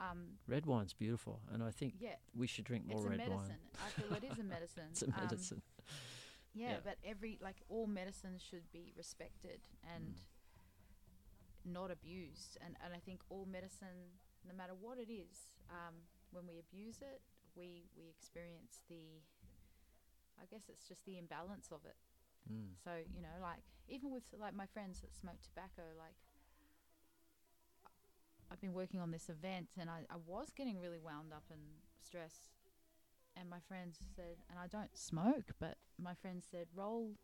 um, 0.00 0.40
red 0.48 0.66
wine's 0.66 0.92
beautiful, 0.92 1.38
and 1.52 1.62
I 1.62 1.70
think 1.70 1.94
yeah 2.00 2.16
we 2.34 2.48
should 2.48 2.64
drink 2.64 2.84
more 2.84 2.96
it's 2.98 3.06
a 3.06 3.10
red 3.10 3.18
medicine 3.18 3.38
wine. 3.38 3.86
I 3.86 3.88
feel 4.00 4.12
it 4.16 4.24
is 4.32 4.38
a 4.40 4.42
medicine 4.42 4.88
It's 4.90 5.02
a 5.02 5.06
Um, 5.06 5.14
medicine. 5.20 5.62
yeah, 6.52 6.70
Yeah. 6.70 6.76
but 6.82 6.96
every 7.04 7.38
like 7.40 7.58
all 7.68 7.86
medicines 7.86 8.42
should 8.42 8.66
be 8.72 8.92
respected 8.96 9.60
and 9.94 10.16
not 11.64 11.90
abused. 11.92 12.58
And 12.64 12.74
and 12.84 12.92
I 12.92 12.98
think 12.98 13.20
all 13.28 13.46
medicine, 13.46 14.18
no 14.46 14.52
matter 14.54 14.72
what 14.80 14.98
it 14.98 15.10
is, 15.12 15.46
um, 15.70 15.94
when 16.34 16.46
we 16.50 16.58
abuse 16.58 16.98
it, 17.00 17.22
we 17.54 17.86
we 17.96 18.10
experience 18.10 18.82
the. 18.90 19.22
I 20.34 20.50
guess 20.50 20.66
it's 20.68 20.82
just 20.82 21.06
the 21.06 21.16
imbalance 21.16 21.70
of 21.70 21.86
it. 21.86 21.94
Mm. 22.50 22.74
So 22.82 22.90
you 23.14 23.22
know, 23.22 23.38
like 23.40 23.62
even 23.88 24.10
with 24.10 24.24
like 24.34 24.54
my 24.54 24.66
friends 24.66 25.00
that 25.00 25.14
smoke 25.14 25.38
tobacco, 25.46 25.94
like 25.96 26.18
I've 28.50 28.60
been 28.60 28.72
working 28.72 29.00
on 29.00 29.10
this 29.10 29.28
event, 29.28 29.68
and 29.78 29.88
I, 29.88 30.06
I 30.10 30.16
was 30.26 30.52
getting 30.54 30.80
really 30.80 30.98
wound 30.98 31.32
up 31.32 31.44
and 31.50 31.60
stressed. 31.98 32.50
And 33.36 33.50
my 33.50 33.58
friends 33.66 33.98
said, 34.14 34.38
and 34.48 34.58
I 34.58 34.68
don't 34.68 34.96
smoke, 34.96 35.50
but 35.58 35.74
my 35.98 36.14
friends 36.14 36.46
said, 36.48 36.68
roll, 36.72 37.18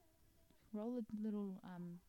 roll 0.73 0.99
a 0.99 1.05
little 1.23 1.63
um, 1.63 2.03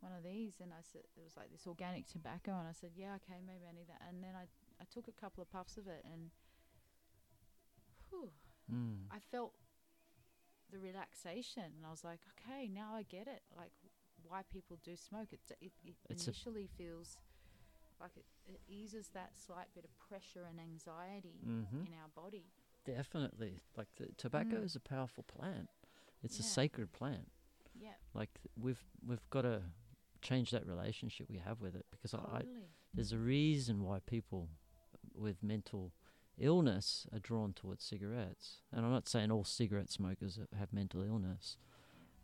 one 0.00 0.12
of 0.12 0.22
these, 0.22 0.60
and 0.60 0.70
I 0.72 0.84
said 0.84 1.08
it 1.16 1.24
was 1.24 1.36
like 1.36 1.50
this 1.50 1.66
organic 1.66 2.06
tobacco, 2.06 2.52
and 2.52 2.68
I 2.68 2.76
said, 2.76 2.90
yeah, 2.94 3.16
okay, 3.24 3.40
maybe 3.40 3.64
I 3.64 3.72
need 3.72 3.88
that. 3.88 4.02
And 4.06 4.22
then 4.22 4.36
I 4.36 4.52
I 4.80 4.84
took 4.92 5.08
a 5.08 5.12
couple 5.12 5.42
of 5.42 5.50
puffs 5.50 5.76
of 5.76 5.86
it, 5.88 6.04
and 6.04 6.30
whew, 8.10 8.30
Mm. 8.72 9.06
I 9.12 9.20
felt 9.20 9.54
the 10.72 10.78
relaxation, 10.78 11.62
and 11.76 11.86
I 11.86 11.90
was 11.90 12.02
like, 12.02 12.18
okay, 12.34 12.66
now 12.68 12.94
I 12.94 13.04
get 13.04 13.28
it. 13.28 13.42
Like 13.56 13.70
why 14.24 14.42
people 14.50 14.78
do 14.82 14.96
smoke. 14.96 15.32
It 15.32 15.40
it, 15.60 15.72
it 15.84 15.94
initially 16.10 16.66
feels 16.76 17.16
like 18.00 18.16
it, 18.16 18.26
it 18.48 18.60
eases 18.68 19.08
that 19.14 19.30
slight 19.38 19.68
bit 19.74 19.84
of 19.84 19.96
pressure 19.98 20.44
and 20.50 20.58
anxiety 20.60 21.38
Mhm. 21.46 21.86
in 21.86 21.94
our 21.94 22.08
body. 22.08 22.46
Definitely, 22.84 23.60
like 23.76 23.88
the 23.96 24.08
tobacco 24.16 24.56
Mm. 24.60 24.64
is 24.64 24.74
a 24.76 24.80
powerful 24.80 25.22
plant. 25.24 25.68
It's 26.22 26.38
a 26.40 26.42
sacred 26.42 26.92
plant. 26.92 27.30
Yeah, 27.78 27.94
Like 28.14 28.30
we've 28.56 28.84
we've 29.06 29.28
got 29.30 29.42
to 29.42 29.62
change 30.22 30.50
that 30.50 30.66
relationship 30.66 31.28
we 31.28 31.38
have 31.38 31.60
with 31.60 31.76
it 31.76 31.86
because 31.90 32.14
I, 32.14 32.18
I 32.18 32.42
there's 32.94 33.12
a 33.12 33.18
reason 33.18 33.82
why 33.84 34.00
people 34.00 34.48
with 35.18 35.42
mental 35.42 35.92
illness 36.38 37.06
are 37.12 37.18
drawn 37.18 37.52
towards 37.52 37.84
cigarettes. 37.84 38.60
And 38.72 38.84
I'm 38.84 38.92
not 38.92 39.08
saying 39.08 39.30
all 39.30 39.44
cigarette 39.44 39.90
smokers 39.90 40.38
have 40.58 40.72
mental 40.72 41.02
illness. 41.02 41.56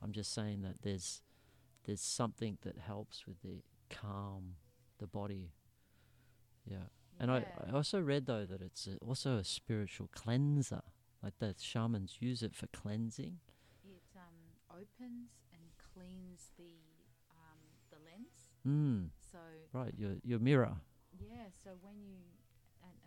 I'm 0.02 0.12
just 0.12 0.32
saying 0.34 0.62
that 0.62 0.82
there's 0.82 1.22
there's 1.84 2.00
something 2.00 2.58
that 2.62 2.78
helps 2.78 3.26
with 3.26 3.42
the 3.42 3.62
calm, 3.90 4.54
the 4.98 5.06
body. 5.06 5.52
Yeah. 6.64 6.88
And 7.18 7.30
I, 7.30 7.44
I 7.68 7.72
also 7.72 8.00
read 8.00 8.26
though 8.26 8.44
that 8.46 8.60
it's 8.62 8.86
a, 8.86 8.96
also 9.04 9.36
a 9.36 9.44
spiritual 9.44 10.08
cleanser. 10.12 10.82
Like 11.22 11.34
the 11.38 11.54
shamans 11.60 12.16
use 12.20 12.42
it 12.42 12.54
for 12.54 12.66
cleansing. 12.68 13.38
it 13.84 14.02
um, 14.16 14.34
opens 14.70 15.30
and 15.52 15.62
cleans 15.94 16.50
the 16.58 16.74
um, 17.30 17.58
the 17.90 17.96
lens. 18.04 18.50
Mm, 18.66 19.10
So 19.30 19.38
right, 19.72 19.94
your 19.96 20.16
your 20.24 20.38
mirror. 20.40 20.76
yeah, 21.18 21.46
so 21.62 21.70
when 21.80 21.94
you 22.02 22.18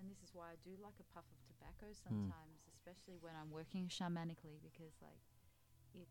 and, 0.06 0.12
and 0.12 0.14
this 0.14 0.22
is 0.22 0.36
why 0.38 0.53
I 0.53 0.58
do 0.62 0.78
like 0.82 0.93
a 1.01 1.08
puff 1.14 1.26
of 1.26 1.39
tobacco 1.49 1.89
Hmm. 2.08 2.30
sometimes, 2.30 2.62
especially 2.70 3.18
when 3.22 3.34
I'm 3.34 3.49
working 3.49 3.89
shamanically, 3.89 4.62
because 4.62 4.93
like 5.01 5.22
it, 5.93 6.08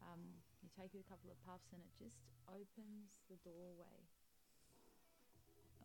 um, 0.00 0.40
you 0.62 0.68
take 0.72 0.94
a 0.94 1.04
couple 1.04 1.30
of 1.30 1.36
puffs 1.44 1.72
and 1.72 1.82
it 1.84 1.92
just 2.02 2.16
opens 2.48 3.20
the 3.28 3.36
doorway. 3.44 4.08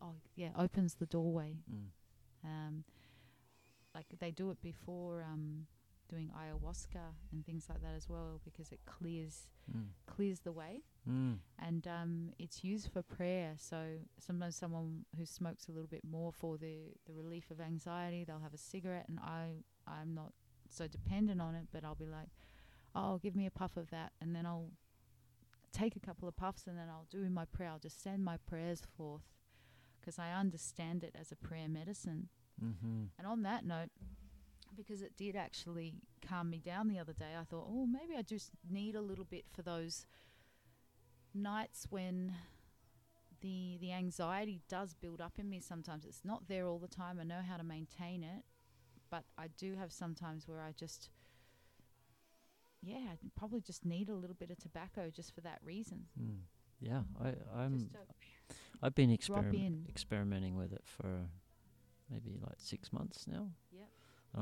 Oh 0.00 0.14
yeah, 0.36 0.50
opens 0.56 0.94
the 0.94 1.06
doorway. 1.06 1.56
Mm. 1.70 1.90
Um, 2.44 2.84
like 3.94 4.06
they 4.18 4.30
do 4.30 4.50
it 4.50 4.60
before 4.62 5.22
um, 5.22 5.66
doing 6.08 6.30
ayahuasca 6.36 7.14
and 7.32 7.44
things 7.44 7.66
like 7.68 7.80
that 7.82 7.94
as 7.96 8.08
well, 8.08 8.40
because 8.44 8.72
it 8.72 8.80
clears 8.86 9.46
Mm. 9.70 9.88
clears 10.06 10.40
the 10.40 10.52
way 10.52 10.82
Mm. 11.06 11.40
and 11.58 11.86
um, 11.86 12.32
it's 12.38 12.64
used 12.64 12.90
for 12.90 13.02
prayer. 13.02 13.54
So 13.58 13.98
sometimes 14.18 14.56
someone 14.56 15.04
who 15.14 15.26
smokes 15.26 15.68
a 15.68 15.72
little 15.72 15.86
bit 15.88 16.04
more 16.04 16.32
for 16.32 16.56
the, 16.56 16.94
the 17.04 17.12
relief 17.12 17.50
of 17.50 17.60
anxiety, 17.60 18.24
they'll 18.24 18.40
have 18.40 18.54
a 18.54 18.58
cigarette, 18.58 19.06
and 19.08 19.20
I 19.20 19.64
I'm 19.86 20.14
not 20.14 20.32
so 20.70 20.86
dependent 20.88 21.42
on 21.42 21.54
it, 21.54 21.66
but 21.70 21.84
I'll 21.84 21.94
be 21.94 22.06
like, 22.06 22.30
oh, 22.94 23.18
give 23.18 23.36
me 23.36 23.44
a 23.44 23.50
puff 23.50 23.76
of 23.76 23.90
that, 23.90 24.12
and 24.22 24.34
then 24.34 24.46
I'll 24.46 24.70
take 25.70 25.96
a 25.96 26.00
couple 26.00 26.26
of 26.28 26.34
puffs, 26.36 26.66
and 26.66 26.78
then 26.78 26.88
I'll 26.88 27.06
do 27.10 27.28
my 27.28 27.44
prayer. 27.44 27.68
I'll 27.68 27.78
just 27.78 28.02
send 28.02 28.24
my 28.24 28.38
prayers 28.38 28.82
forth 28.96 29.28
because 30.00 30.18
I 30.18 30.32
understand 30.32 31.04
it 31.04 31.14
as 31.14 31.30
a 31.30 31.36
prayer 31.36 31.68
medicine. 31.68 32.30
Mm-hmm. 32.64 33.02
And 33.18 33.26
on 33.26 33.42
that 33.42 33.66
note, 33.66 33.90
because 34.78 35.02
it 35.02 35.16
did 35.16 35.36
actually 35.36 35.94
calm 36.26 36.48
me 36.48 36.58
down 36.58 36.88
the 36.88 36.98
other 36.98 37.12
day, 37.12 37.34
I 37.38 37.44
thought, 37.44 37.66
oh, 37.68 37.86
maybe 37.86 38.14
I 38.16 38.22
just 38.22 38.50
need 38.70 38.94
a 38.94 39.00
little 39.00 39.24
bit 39.24 39.44
for 39.54 39.62
those 39.62 40.06
nights 41.34 41.86
when 41.90 42.34
the 43.40 43.78
the 43.80 43.92
anxiety 43.92 44.60
does 44.68 44.94
build 44.94 45.20
up 45.20 45.34
in 45.38 45.50
me. 45.50 45.60
Sometimes 45.60 46.04
it's 46.04 46.24
not 46.24 46.48
there 46.48 46.66
all 46.66 46.78
the 46.78 46.88
time. 46.88 47.18
I 47.20 47.24
know 47.24 47.40
how 47.46 47.56
to 47.56 47.64
maintain 47.64 48.22
it, 48.22 48.44
but 49.10 49.24
I 49.36 49.48
do 49.56 49.76
have 49.76 49.92
sometimes 49.92 50.48
where 50.48 50.60
I 50.60 50.72
just, 50.72 51.10
yeah, 52.82 52.96
I 53.12 53.16
probably 53.36 53.60
just 53.60 53.84
need 53.84 54.08
a 54.08 54.14
little 54.14 54.36
bit 54.36 54.50
of 54.50 54.58
tobacco 54.58 55.10
just 55.10 55.34
for 55.34 55.40
that 55.42 55.58
reason. 55.64 56.06
Mm. 56.20 56.38
Yeah, 56.80 57.02
I, 57.20 57.34
I'm. 57.56 57.78
Just 57.78 57.90
I've 58.82 58.94
been 58.94 59.10
experim- 59.10 59.88
experimenting 59.88 60.54
with 60.56 60.72
it 60.72 60.84
for 60.84 61.28
maybe 62.10 62.38
like 62.40 62.56
six 62.58 62.92
months 62.92 63.26
now. 63.26 63.48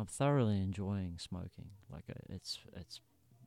I'm 0.01 0.07
thoroughly 0.07 0.59
enjoying 0.61 1.17
smoking. 1.19 1.71
Like 1.91 2.05
uh, 2.11 2.15
it's 2.31 2.59
it's 2.75 3.01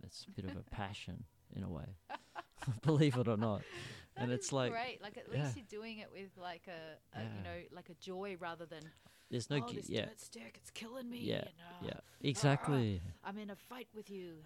it's 0.03 0.25
a 0.27 0.31
bit 0.41 0.49
of 0.49 0.57
a 0.57 0.63
passion 0.71 1.23
in 1.55 1.63
a 1.63 1.69
way, 1.69 1.97
believe 2.83 3.17
it 3.17 3.27
or 3.27 3.37
not. 3.37 3.61
and 4.17 4.31
it's 4.31 4.51
like 4.51 4.71
great. 4.71 5.01
Like 5.01 5.17
at 5.17 5.25
yeah. 5.31 5.43
least 5.43 5.55
you're 5.57 5.65
doing 5.69 5.99
it 5.99 6.09
with 6.11 6.29
like 6.37 6.67
a, 6.67 7.17
a 7.17 7.21
Yeah. 7.21 7.27
you 7.37 7.43
know 7.43 7.75
like 7.75 7.89
a 7.89 7.95
joy 7.95 8.35
rather 8.39 8.65
than 8.65 8.81
there's 9.31 9.49
no 9.49 9.57
oh 9.63 9.71
this 9.73 9.89
yeah 9.89 10.05
dirt 10.05 10.19
stick 10.21 10.53
it's 10.57 10.71
killing 10.71 11.09
me. 11.09 11.19
Yeah, 11.21 11.35
and, 11.37 11.45
uh, 11.47 11.85
yeah 11.87 12.27
exactly. 12.29 13.01
I'm 13.23 13.37
in 13.37 13.49
a 13.49 13.55
fight 13.55 13.87
with 13.95 14.09
you. 14.09 14.37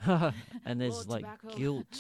and 0.66 0.80
there's 0.82 1.08
like 1.08 1.22
tobacco. 1.24 1.56
guilt. 1.58 2.00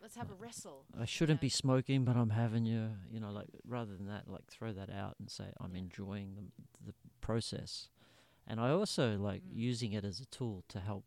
Let's 0.00 0.14
have 0.16 0.30
a 0.30 0.34
wrestle. 0.34 0.84
I 1.00 1.04
shouldn't 1.04 1.40
know. 1.40 1.46
be 1.46 1.48
smoking, 1.48 2.04
but 2.04 2.16
I'm 2.16 2.30
having 2.30 2.64
you. 2.64 2.90
You 3.10 3.18
know, 3.18 3.30
like 3.30 3.48
rather 3.66 3.96
than 3.96 4.06
that, 4.06 4.28
like 4.28 4.46
throw 4.48 4.72
that 4.72 4.90
out 4.90 5.16
and 5.18 5.28
say 5.28 5.44
I'm 5.60 5.72
Yeah. 5.74 5.80
enjoying 5.82 6.34
the 6.36 6.92
the 6.92 6.94
process. 7.20 7.88
And 8.46 8.60
I 8.60 8.70
also 8.70 9.16
like 9.18 9.42
Mm. 9.42 9.54
using 9.54 9.92
it 9.92 10.04
as 10.04 10.20
a 10.20 10.26
tool 10.26 10.64
to 10.68 10.80
help, 10.80 11.04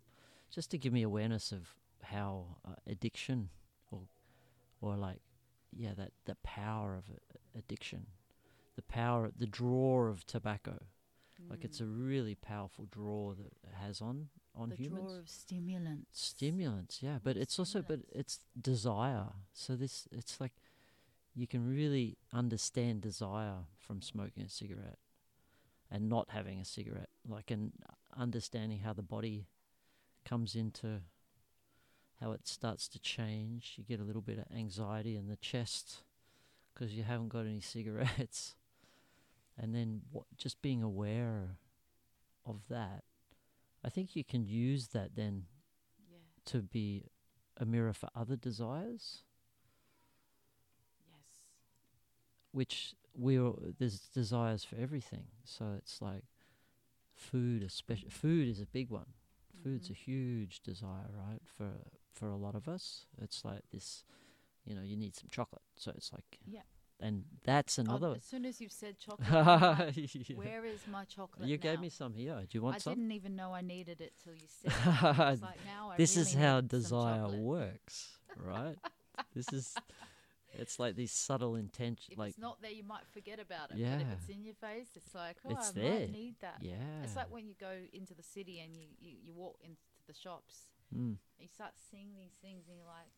just 0.54 0.70
to 0.72 0.78
give 0.78 0.92
me 0.94 1.04
awareness 1.04 1.52
of 1.52 1.76
how 2.04 2.58
uh, 2.66 2.76
addiction, 2.88 3.50
or 3.92 4.02
or 4.82 4.96
like, 4.98 5.22
yeah, 5.72 5.94
that 5.96 6.12
the 6.26 6.36
power 6.44 6.96
of 6.96 7.06
uh, 7.10 7.38
addiction, 7.58 8.08
the 8.76 8.82
power, 8.84 9.32
the 9.38 9.48
draw 9.48 10.06
of 10.08 10.26
tobacco. 10.26 10.80
Like 11.50 11.64
it's 11.66 11.80
a 11.82 11.86
really 11.86 12.36
powerful 12.36 12.86
draw 12.92 13.34
that 13.34 13.48
it 13.48 13.74
has 13.82 14.02
on 14.02 14.30
on 14.56 14.68
Mm. 14.68 14.72
the 14.72 14.76
humans 14.76 15.12
draw 15.12 15.20
of 15.20 15.30
stimulants. 15.30 16.20
stimulants 16.22 17.02
yeah 17.02 17.18
but 17.24 17.38
it's 17.38 17.58
also 17.60 17.82
but 17.82 18.00
it's 18.14 18.40
desire 18.60 19.30
so 19.54 19.76
this 19.76 20.08
it's 20.12 20.40
like 20.42 20.54
you 21.36 21.48
can 21.48 21.68
really 21.68 22.18
understand 22.34 23.02
desire 23.02 23.66
from 23.78 24.02
smoking 24.02 24.44
a 24.44 24.50
cigarette 24.50 25.00
and 25.92 26.08
not 26.10 26.28
having 26.30 26.60
a 26.60 26.66
cigarette 26.66 27.10
like 27.28 27.52
and 27.52 27.72
understanding 28.16 28.80
how 28.80 28.94
the 28.94 29.02
body 29.02 29.48
comes 30.26 30.56
into 30.56 31.02
how 32.20 32.32
it 32.32 32.48
starts 32.48 32.88
to 32.88 33.00
change 33.00 33.74
you 33.78 33.84
get 33.84 34.00
a 34.00 34.04
little 34.04 34.22
bit 34.22 34.38
of 34.38 34.46
anxiety 34.56 35.16
in 35.16 35.28
the 35.28 35.38
chest 35.38 36.04
because 36.74 36.94
you 36.94 37.04
haven't 37.04 37.30
got 37.30 37.46
any 37.46 37.60
cigarettes 37.76 38.56
and 39.58 39.74
then 39.76 40.02
what, 40.12 40.26
just 40.38 40.62
being 40.62 40.84
aware 40.84 41.58
of 42.46 42.62
that 42.70 43.04
i 43.84 43.90
think 43.90 44.16
you 44.16 44.24
can 44.24 44.46
use 44.46 44.90
that 44.90 45.16
then 45.16 45.46
Yeah. 46.12 46.18
to 46.46 46.62
be 46.62 47.06
a 47.58 47.66
mirror 47.66 47.94
for 47.94 48.10
other 48.16 48.38
desires, 48.38 49.24
Yes. 51.12 51.42
which 52.52 52.96
we 53.14 53.40
all 53.40 53.60
there's 53.80 54.00
desires 54.10 54.64
for 54.64 54.76
everything. 54.78 55.28
So 55.44 55.76
it's 55.78 56.02
like 56.02 56.24
food, 57.16 57.64
especially 57.64 58.10
food 58.10 58.48
is 58.48 58.60
a 58.62 58.66
big 58.66 58.90
one 58.90 59.14
Food's 59.64 59.88
Mhm. 59.88 59.92
a 59.92 59.94
huge 59.96 60.62
desire, 60.62 61.10
right? 61.12 61.42
For 61.46 61.70
for 62.14 62.30
a 62.30 62.38
lot 62.38 62.56
of 62.56 62.68
us, 62.68 63.06
it's 63.22 63.44
like 63.44 63.64
this. 63.72 64.06
You 64.66 64.74
know, 64.76 64.82
you 64.84 64.96
need 64.96 65.16
some 65.16 65.28
chocolate, 65.30 65.64
so 65.76 65.92
it's 65.98 66.14
like 66.14 66.40
Yeah. 66.46 66.62
and 67.02 67.26
that's 67.44 67.78
Oh, 67.78 67.82
another. 67.82 68.14
as 68.16 68.24
soon 68.24 68.46
as 68.46 68.62
you've 68.62 68.72
said 68.72 69.00
chocolate, 69.00 69.30
like, 69.30 69.98
Yeah. 70.30 70.36
where 70.38 70.66
is 70.66 70.88
my 70.88 71.04
chocolate? 71.06 71.48
you 71.50 71.58
gave 71.58 71.80
me 71.82 71.90
some 71.90 72.14
here. 72.14 72.40
Do 72.42 72.58
you 72.58 72.62
want 72.62 72.76
I 72.76 72.80
some? 72.80 72.92
I 72.92 72.96
didn't 72.96 73.12
even 73.12 73.36
know 73.36 73.54
I 73.54 73.62
needed 73.62 74.00
it 74.00 74.14
till 74.24 74.34
you 74.34 74.48
said. 74.62 74.72
it. 74.72 75.42
Like 75.42 75.66
now 75.66 75.94
this 75.98 76.16
is 76.16 76.34
how 76.34 76.62
desire 76.62 77.28
works, 77.28 78.18
right? 78.38 78.78
this 79.34 79.52
is. 79.52 79.76
It's 80.54 80.80
like 80.80 80.96
these 80.96 81.12
subtle 81.12 81.56
intentions. 81.56 82.10
If 82.12 82.18
like 82.18 82.30
it's 82.30 82.40
not 82.40 82.62
there, 82.62 82.72
you 82.72 82.84
might 82.84 83.06
forget 83.14 83.40
about 83.40 83.72
it. 83.72 83.78
But 83.78 84.02
if 84.02 84.08
Yeah. 84.08 84.14
it's 84.14 84.30
in 84.30 84.44
your 84.44 84.56
face, 84.56 84.88
it's 84.96 85.14
like, 85.14 85.38
oh, 85.46 85.52
It's 85.52 85.70
I 85.70 85.72
there. 85.74 86.00
might 86.00 86.12
need 86.12 86.36
that. 86.42 86.58
yeah. 86.62 87.04
It's 87.04 87.16
like 87.16 87.32
when 87.32 87.48
you 87.48 87.56
go 87.60 87.74
into 87.94 88.14
the 88.14 88.24
city 88.24 88.60
and 88.60 88.76
you, 88.76 88.88
you, 89.00 89.12
you 89.24 89.34
walk 89.34 89.58
into 89.64 89.82
the 90.08 90.14
shops 90.14 90.70
Mm. 90.96 91.18
you 91.38 91.48
start 91.48 91.74
seeing 91.92 92.16
these 92.16 92.34
things 92.42 92.68
and 92.68 92.76
you're 92.76 92.88
like, 92.88 93.12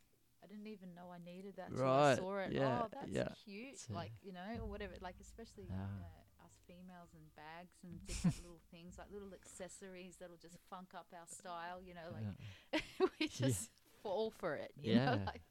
I 0.43 0.47
didn't 0.47 0.67
even 0.67 0.93
know 0.93 1.07
I 1.13 1.19
needed 1.23 1.55
that. 1.55 1.71
Right, 1.71 2.13
I 2.13 2.15
saw 2.17 2.37
it. 2.39 2.51
yeah, 2.51 2.81
oh, 2.83 2.87
that's 2.91 3.07
yeah. 3.09 3.29
cute. 3.45 3.79
Uh, 3.89 3.93
like, 3.95 4.11
you 4.21 4.33
know, 4.33 4.59
or 4.61 4.67
whatever. 4.67 4.91
Like, 4.99 5.15
especially 5.21 5.69
Ah. 5.71 5.75
uh, 5.79 6.45
us 6.45 6.51
females 6.67 7.13
and 7.15 7.23
bags 7.37 7.77
and 7.83 8.05
different 8.05 8.35
little 8.43 8.59
things, 8.71 8.97
like 8.97 9.07
little 9.09 9.31
accessories 9.33 10.17
that'll 10.19 10.35
just 10.35 10.57
funk 10.69 10.89
up 10.93 11.07
our 11.13 11.27
style, 11.27 11.79
you 11.81 11.93
know, 11.93 12.11
like 12.11 12.25
yeah. 12.73 12.79
we 13.19 13.27
Yeah. 13.39 13.47
just 13.47 13.69
fall 14.03 14.31
for 14.31 14.55
it. 14.55 14.73
You 14.75 14.95
Yeah. 14.95 15.05
know, 15.15 15.21
like, 15.27 15.43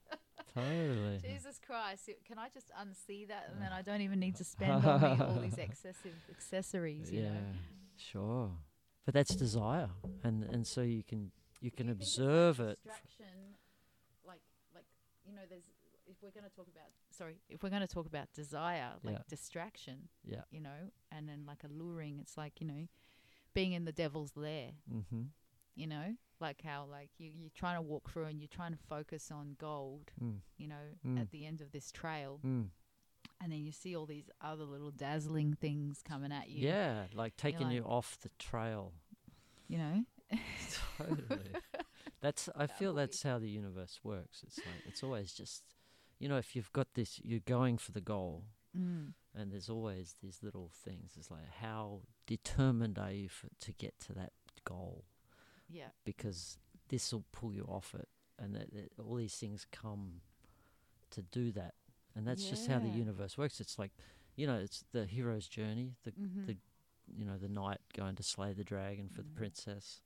Totally. 0.55 1.19
Jesus 1.23 1.59
Christ, 1.65 2.11
can 2.27 2.39
I 2.39 2.49
just 2.53 2.71
unsee 2.81 3.29
that 3.29 3.49
and 3.53 3.63
then 3.63 3.73
I 3.73 3.83
don't 3.83 4.01
even 4.01 4.19
need 4.21 4.37
to 4.37 4.45
spend 4.55 4.85
on 4.85 5.01
me 5.01 5.25
all 5.25 5.39
these 5.41 5.59
excessive 5.59 6.15
accessories, 6.31 7.11
you 7.11 7.23
yeah, 7.23 7.31
know? 7.31 7.41
sure. 7.97 8.51
But 9.05 9.15
that's 9.15 9.35
desire, 9.35 9.89
and 10.23 10.45
and 10.45 10.67
so 10.67 10.83
you 10.83 11.03
can 11.03 11.31
you 11.61 11.71
can 11.71 11.89
you 11.89 11.95
think 11.95 12.03
it's 12.03 12.19
like 12.19 12.27
observe 12.29 12.61
it. 12.61 12.79
Distraction, 12.85 13.27
like, 14.27 14.41
like 14.75 14.85
you 15.25 15.33
know, 15.35 15.43
there's 15.49 15.65
if 16.07 16.17
we're 16.23 16.31
going 16.31 16.45
to 16.49 16.55
talk 16.55 16.67
about 16.69 16.89
sorry, 17.11 17.37
if 17.49 17.63
we're 17.63 17.71
going 17.71 17.81
to 17.87 17.89
talk 17.89 18.07
about 18.07 18.33
desire, 18.35 18.91
like 19.03 19.15
Yeah. 19.15 19.23
distraction, 19.29 20.09
Yeah. 20.25 20.43
you 20.51 20.61
know, 20.61 20.91
and 21.11 21.29
then 21.29 21.45
like 21.47 21.65
alluring, 21.65 22.19
it's 22.21 22.37
like 22.37 22.61
you 22.61 22.67
know, 22.67 22.89
being 23.55 23.73
in 23.73 23.85
the 23.85 23.93
devil's 23.93 24.37
lair, 24.37 24.73
Mm-hmm. 24.93 25.23
You 25.81 25.87
know, 25.87 26.15
like 26.41 26.61
how 26.63 26.87
like 26.91 27.11
you 27.19 27.31
you're 27.35 27.51
trying 27.55 27.77
to 27.77 27.83
walk 27.83 28.11
through 28.11 28.25
and 28.27 28.41
you're 28.41 28.49
trying 28.61 28.73
to 28.73 28.79
focus 28.89 29.31
on 29.31 29.57
gold, 29.59 30.11
Mm. 30.23 30.39
you 30.59 30.69
know, 30.69 30.87
Mm. 31.07 31.21
at 31.21 31.31
the 31.31 31.47
end 31.47 31.61
of 31.61 31.73
this 31.73 31.91
trail, 31.91 32.41
Mm. 32.45 32.71
and 33.41 33.53
then 33.53 33.61
you 33.65 33.73
see 33.73 33.97
all 33.97 34.07
these 34.07 34.29
other 34.41 34.65
little 34.65 34.91
dazzling 34.91 35.55
things 35.55 36.03
coming 36.03 36.33
at 36.33 36.49
you, 36.51 36.67
Yeah, 36.69 37.07
like 37.15 37.37
taking 37.37 37.69
like- 37.69 37.75
you 37.77 37.83
off 37.85 38.19
the 38.21 38.31
trail. 38.39 38.93
you 39.69 39.79
know, 39.79 40.05
Totally. 40.99 41.51
that's. 42.21 42.49
I 42.55 42.67
That 42.67 42.79
feel 42.79 42.93
would 42.95 43.01
be- 43.01 43.03
that's 43.07 43.23
how 43.23 43.39
the 43.39 43.49
universe 43.49 44.01
works. 44.03 44.43
It's 44.47 44.59
like 44.59 44.83
it's 44.87 45.03
always 45.03 45.33
just, 45.33 45.63
you 46.19 46.29
know, 46.29 46.37
if 46.39 46.55
you've 46.57 46.73
got 46.73 46.95
this, 46.95 47.21
you're 47.25 47.41
going 47.59 47.79
for 47.79 47.93
the 47.93 48.01
goal, 48.01 48.45
mm. 48.77 49.15
and 49.35 49.53
there's 49.53 49.69
always 49.71 50.17
these 50.21 50.43
little 50.43 50.69
things. 50.85 51.17
It's 51.17 51.31
like 51.31 51.49
how 51.61 52.03
determined 52.27 52.99
are 52.99 53.13
you 53.13 53.29
for, 53.29 53.49
to 53.61 53.73
get 53.73 53.99
to 54.07 54.13
that 54.15 54.33
goal? 54.65 55.05
Yeah, 55.71 55.89
because 56.05 56.59
this 56.89 57.13
will 57.13 57.25
pull 57.33 57.53
you 57.53 57.65
off 57.69 57.95
it, 57.99 58.09
and 58.39 58.55
that, 58.55 58.73
that 58.75 59.03
all 59.03 59.17
these 59.17 59.35
things 59.37 59.67
come 59.71 60.21
to 61.11 61.23
do 61.23 61.53
that, 61.53 61.75
and 62.15 62.27
that's 62.27 62.45
just 62.45 62.67
how 62.69 62.79
the 62.79 62.89
universe 62.89 63.37
works. 63.39 63.61
It's 63.61 63.79
like, 63.79 63.93
you 64.37 64.47
know, 64.47 64.57
it's 64.57 64.85
the 64.93 65.07
hero's 65.07 65.47
journey. 65.49 65.95
The 66.05 66.13
mm-hmm. 66.13 66.47
the 66.47 66.57
you 67.17 67.25
know 67.25 67.37
the 67.37 67.49
knight 67.49 67.79
going 67.97 68.17
to 68.17 68.23
slay 68.23 68.53
the 68.53 68.65
dragon 68.65 69.09
for 69.09 69.23
the 69.23 69.29
Mhm. 69.31 69.37
princess. 69.37 70.01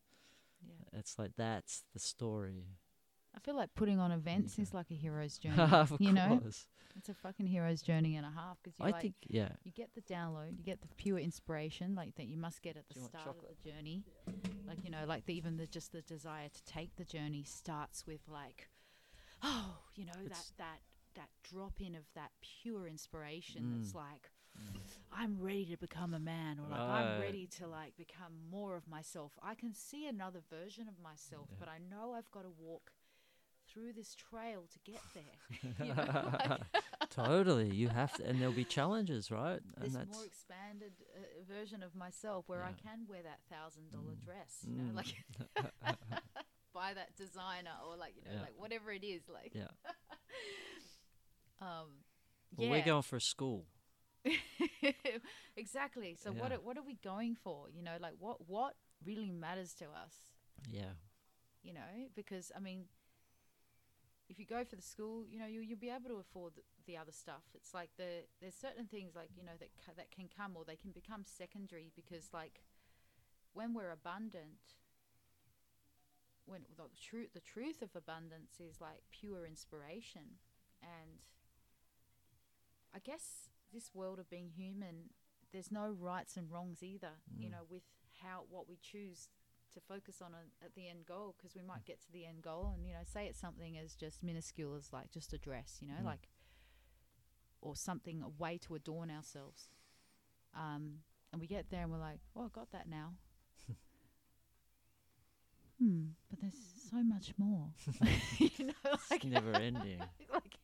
yeah. 0.66 0.98
It's 0.98 1.18
like 1.18 1.32
that's 1.36 1.84
the 1.92 1.98
story. 1.98 2.64
I 3.36 3.40
feel 3.40 3.56
like 3.56 3.74
putting 3.74 3.98
on 3.98 4.12
events 4.12 4.56
go. 4.56 4.62
is 4.62 4.72
like 4.74 4.90
a 4.90 4.94
hero's 4.94 5.38
journey. 5.42 5.58
of 5.58 5.92
you 5.98 6.12
know, 6.12 6.38
course. 6.40 6.66
it's 6.96 7.08
a 7.08 7.14
fucking 7.14 7.46
hero's 7.46 7.82
journey 7.82 8.16
and 8.16 8.24
a 8.24 8.30
half 8.30 8.58
because 8.62 8.78
you 8.78 8.86
I 8.86 8.90
like 8.90 9.02
think 9.02 9.14
yeah. 9.28 9.48
you 9.64 9.72
get 9.72 9.90
the 9.94 10.02
download, 10.02 10.56
you 10.56 10.64
get 10.64 10.80
the 10.80 10.88
pure 10.96 11.18
inspiration 11.18 11.94
like 11.94 12.14
that 12.16 12.26
you 12.26 12.36
must 12.36 12.62
get 12.62 12.76
at 12.76 12.88
the 12.88 13.00
start 13.00 13.24
chocolate? 13.24 13.50
of 13.50 13.56
the 13.64 13.70
journey. 13.70 14.04
Like 14.68 14.78
you 14.84 14.90
know, 14.90 15.04
like 15.06 15.26
the, 15.26 15.34
even 15.36 15.56
the 15.56 15.66
just 15.66 15.92
the 15.92 16.02
desire 16.02 16.48
to 16.48 16.64
take 16.64 16.96
the 16.96 17.04
journey 17.04 17.42
starts 17.44 18.06
with 18.06 18.20
like, 18.28 18.68
oh, 19.42 19.78
you 19.94 20.04
know 20.06 20.12
It's- 20.24 20.52
that 20.56 20.64
that 20.64 20.80
that 21.16 21.28
drop 21.48 21.74
in 21.80 21.94
of 21.94 22.02
that 22.14 22.30
pure 22.40 22.88
inspiration. 22.88 23.62
Mm. 23.62 23.78
That's 23.82 23.94
like, 23.94 24.30
I'm 25.12 25.38
ready 25.40 25.64
to 25.66 25.76
become 25.76 26.12
a 26.12 26.18
man, 26.18 26.58
or 26.58 26.68
like 26.70 26.80
I'm 26.80 27.20
ready 27.20 27.46
to 27.58 27.66
like 27.68 27.96
become 27.96 28.32
more 28.50 28.74
of 28.76 28.88
myself. 28.88 29.32
I 29.42 29.54
can 29.54 29.72
see 29.74 30.06
another 30.08 30.40
version 30.50 30.88
of 30.88 30.94
myself, 31.02 31.46
Yeah. 31.50 31.56
but 31.60 31.68
I 31.68 31.78
know 31.78 32.14
I've 32.14 32.30
got 32.32 32.42
to 32.42 32.50
walk 32.58 32.90
through 33.72 33.92
this 33.92 34.14
trail 34.14 34.64
to 34.72 34.78
get 34.90 35.00
there. 35.14 35.38
you 35.86 35.94
know, 35.94 36.32
like 36.48 36.60
totally, 37.10 37.68
you 37.70 37.88
have 37.88 38.12
to, 38.16 38.24
and 38.26 38.40
there'll 38.40 38.54
be 38.54 38.64
challenges, 38.64 39.30
right? 39.30 39.60
And 39.76 39.84
this 39.86 39.94
that's 39.94 40.12
more 40.16 40.24
expanded 40.24 40.92
uh, 41.16 41.44
version 41.52 41.82
of 41.82 41.94
myself 41.94 42.44
where 42.48 42.62
I 42.62 42.72
can 42.72 43.06
wear 43.08 43.22
that 43.22 43.40
thousand 43.50 43.90
dollar 43.90 44.14
Mm. 44.14 44.24
dress, 44.24 44.64
you 44.66 44.76
know, 44.76 44.92
Mm. 44.92 44.96
like 44.96 45.14
buy 46.72 46.92
that 46.94 47.16
designer 47.16 47.70
or 47.88 47.96
like 47.96 48.14
you 48.16 48.22
know, 48.24 48.34
Yeah. 48.36 48.42
like 48.42 48.54
whatever 48.56 48.90
it 48.92 49.04
is, 49.04 49.28
like 49.28 49.52
yeah. 49.54 49.68
um, 51.60 52.04
Well, 52.56 52.66
yeah, 52.66 52.70
we're 52.70 52.84
going 52.84 53.02
for 53.02 53.16
a 53.16 53.20
school. 53.20 53.66
exactly. 55.56 56.16
So 56.22 56.30
what 56.32 56.52
are, 56.52 56.56
what 56.60 56.76
are 56.78 56.82
we 56.82 56.94
going 57.02 57.36
for? 57.36 57.68
You 57.70 57.82
know, 57.82 57.96
like 58.00 58.14
what 58.18 58.46
what 58.48 58.74
really 59.04 59.30
matters 59.30 59.74
to 59.74 59.84
us? 59.86 60.14
Yeah. 60.68 60.94
You 61.62 61.74
know, 61.74 62.08
because 62.14 62.50
I 62.56 62.60
mean, 62.60 62.84
if 64.28 64.38
you 64.38 64.46
go 64.46 64.64
for 64.64 64.76
the 64.76 64.82
school, 64.82 65.24
you 65.28 65.38
know, 65.38 65.46
you 65.46 65.60
you'll 65.60 65.78
be 65.78 65.90
able 65.90 66.08
to 66.08 66.16
afford 66.20 66.54
the, 66.56 66.62
the 66.86 66.96
other 66.96 67.12
stuff. 67.12 67.42
It's 67.54 67.74
like 67.74 67.90
the 67.96 68.24
there's 68.40 68.54
certain 68.54 68.86
things 68.86 69.14
like 69.14 69.30
you 69.36 69.44
know 69.44 69.56
that 69.58 69.70
ca- 69.84 69.92
that 69.96 70.10
can 70.10 70.28
come 70.34 70.56
or 70.56 70.64
they 70.64 70.76
can 70.76 70.92
become 70.92 71.24
secondary 71.26 71.90
because 71.94 72.30
like 72.32 72.62
when 73.52 73.74
we're 73.74 73.90
abundant, 73.90 74.76
when 76.46 76.62
the 76.76 76.84
truth 77.00 77.28
the 77.34 77.40
truth 77.40 77.82
of 77.82 77.90
abundance 77.94 78.60
is 78.60 78.80
like 78.80 79.02
pure 79.10 79.46
inspiration, 79.46 80.38
and 80.82 81.20
I 82.94 82.98
guess 82.98 83.48
this 83.72 83.90
world 83.94 84.18
of 84.18 84.30
being 84.30 84.50
human, 84.56 85.10
there's 85.52 85.70
no 85.72 85.88
rights 85.88 86.36
and 86.36 86.50
wrongs 86.50 86.82
either. 86.82 87.20
You 87.36 87.48
Mm. 87.48 87.52
know, 87.52 87.64
with 87.68 87.82
how 88.22 88.44
what 88.48 88.68
we 88.68 88.76
choose 88.76 89.28
to 89.74 89.80
focus 89.80 90.20
on 90.22 90.32
a, 90.34 90.64
at 90.64 90.74
the 90.74 90.88
end 90.88 91.04
goal 91.06 91.34
because 91.36 91.54
we 91.54 91.62
might 91.62 91.84
get 91.84 92.00
to 92.02 92.12
the 92.12 92.24
end 92.26 92.42
goal 92.42 92.72
and 92.74 92.86
you 92.86 92.92
know 92.92 93.00
say 93.04 93.26
it's 93.26 93.40
something 93.40 93.76
as 93.78 93.94
just 93.94 94.22
minuscule 94.22 94.74
as 94.76 94.92
like 94.92 95.10
just 95.10 95.32
a 95.32 95.38
dress 95.38 95.78
you 95.80 95.88
know 95.88 96.02
Mm. 96.02 96.06
like 96.06 96.28
or 97.60 97.74
something 97.76 98.22
a 98.22 98.28
way 98.28 98.58
to 98.58 98.74
adorn 98.74 99.10
ourselves 99.10 99.68
um 100.54 100.98
and 101.32 101.40
we 101.40 101.46
get 101.46 101.70
there 101.70 101.82
and 101.82 101.90
we're 101.92 101.98
like 101.98 102.20
oh 102.36 102.44
i 102.44 102.48
got 102.52 102.70
that 102.72 102.88
now 102.88 103.14
hmm 105.80 106.02
but 106.30 106.40
there's 106.40 106.58
so 106.90 107.02
much 107.02 107.32
more 107.38 107.68
you 108.38 108.66
know 108.66 108.72
It's 108.92 109.10
like, 109.10 109.24
never 109.24 109.52
ending. 109.56 109.98
like 110.32 110.56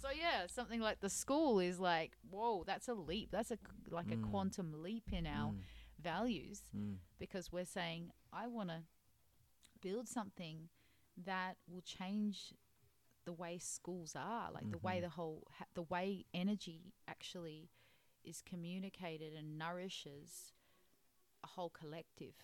so 0.00 0.08
yeah 0.16 0.46
something 0.46 0.80
like 0.80 1.00
the 1.00 1.08
school 1.08 1.58
is 1.60 1.78
like 1.80 2.12
whoa 2.30 2.62
that's 2.66 2.88
a 2.88 2.94
leap 2.94 3.30
that's 3.30 3.50
a 3.50 3.58
like 3.90 4.10
a 4.12 4.16
Mm. 4.16 4.30
quantum 4.30 4.82
leap 4.82 5.04
in 5.12 5.26
our 5.26 5.52
Mm, 5.52 5.60
values 6.02 6.62
mm, 6.76 6.96
because 7.18 7.52
we're 7.52 7.64
saying 7.64 8.10
I 8.32 8.46
want 8.46 8.68
to 8.70 8.82
build 9.80 10.08
something 10.08 10.68
that 11.24 11.56
will 11.68 11.82
change 11.82 12.54
the 13.24 13.32
way 13.32 13.58
schools 13.58 14.14
are, 14.16 14.50
like 14.52 14.70
the 14.70 14.78
way 14.78 15.00
the 15.00 15.08
whole 15.08 15.42
ha- 15.58 15.64
the 15.74 15.82
way 15.82 16.24
energy 16.32 16.92
actually 17.08 17.70
is 18.24 18.42
communicated 18.48 19.32
and 19.32 19.58
nourishes 19.58 20.52
a 21.42 21.46
whole 21.48 21.70
collective. 21.70 22.34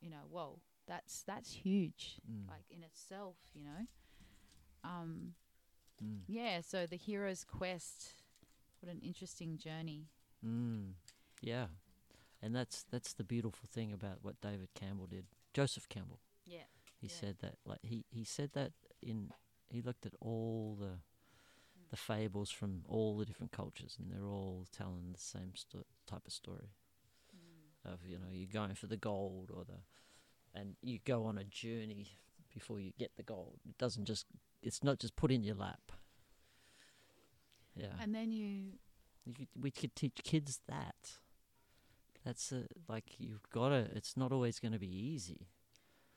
You 0.00 0.10
know, 0.10 0.24
whoa, 0.30 0.60
that's 0.86 1.22
that's 1.22 1.52
huge, 1.52 2.16
mm, 2.30 2.48
like 2.48 2.64
in 2.70 2.82
itself. 2.82 3.36
You 3.54 3.64
know, 3.64 3.86
um, 4.84 5.34
mm, 6.02 6.20
yeah. 6.26 6.60
So 6.60 6.86
the 6.86 6.96
hero's 6.96 7.44
quest, 7.44 8.14
what 8.80 8.92
an 8.92 9.00
interesting 9.02 9.58
journey. 9.58 10.06
mm. 10.46 10.92
Yeah. 11.42 11.66
And 12.46 12.54
that's 12.54 12.84
that's 12.90 13.12
the 13.12 13.24
beautiful 13.24 13.68
thing 13.68 13.92
about 13.92 14.18
what 14.22 14.40
David 14.40 14.68
Campbell 14.74 15.06
did. 15.08 15.26
Joseph 15.52 15.88
Campbell. 15.88 16.20
Yeah. 16.44 16.68
He 17.00 17.08
Yeah. 17.08 17.12
said 17.20 17.36
that 17.40 17.56
like 17.64 17.80
he, 17.82 18.04
he 18.08 18.24
said 18.24 18.50
that 18.52 18.72
in 19.02 19.32
he 19.68 19.82
looked 19.82 20.06
at 20.06 20.14
all 20.20 20.76
the 20.78 20.86
Mm. 21.78 21.90
the 21.90 21.96
fables 21.96 22.50
from 22.50 22.82
all 22.88 23.16
the 23.18 23.24
different 23.26 23.52
cultures 23.52 23.96
and 23.98 24.10
they're 24.10 24.30
all 24.30 24.66
telling 24.70 25.12
the 25.12 25.18
same 25.18 25.54
sto- 25.56 25.84
type 26.06 26.26
of 26.26 26.32
story 26.32 26.70
of 27.84 27.98
you 28.06 28.18
know 28.18 28.30
you're 28.30 28.48
going 28.62 28.74
for 28.76 28.86
the 28.86 28.96
gold 28.96 29.50
or 29.52 29.64
the 29.64 29.80
and 30.58 30.76
you 30.82 30.98
go 31.04 31.24
on 31.24 31.38
a 31.38 31.44
journey 31.44 32.06
before 32.54 32.78
you 32.80 32.92
get 32.98 33.10
the 33.16 33.22
gold 33.22 33.58
it 33.68 33.76
doesn't 33.78 34.06
just 34.06 34.26
it's 34.62 34.82
not 34.84 34.98
just 34.98 35.16
put 35.16 35.30
in 35.32 35.42
your 35.44 35.54
lap 35.56 35.92
yeah 37.74 37.92
And 38.00 38.14
then 38.14 38.32
you 38.32 38.78
you 39.24 39.34
could, 39.34 39.48
we 39.60 39.70
could 39.70 39.94
teach 39.96 40.18
kids 40.24 40.60
that 40.68 41.18
that's 42.26 42.50
a, 42.50 42.64
like 42.88 43.04
you've 43.18 43.48
got 43.50 43.68
to. 43.68 43.86
It's 43.94 44.16
not 44.16 44.32
always 44.32 44.58
going 44.58 44.72
to 44.72 44.80
be 44.80 44.88
easy. 44.88 45.46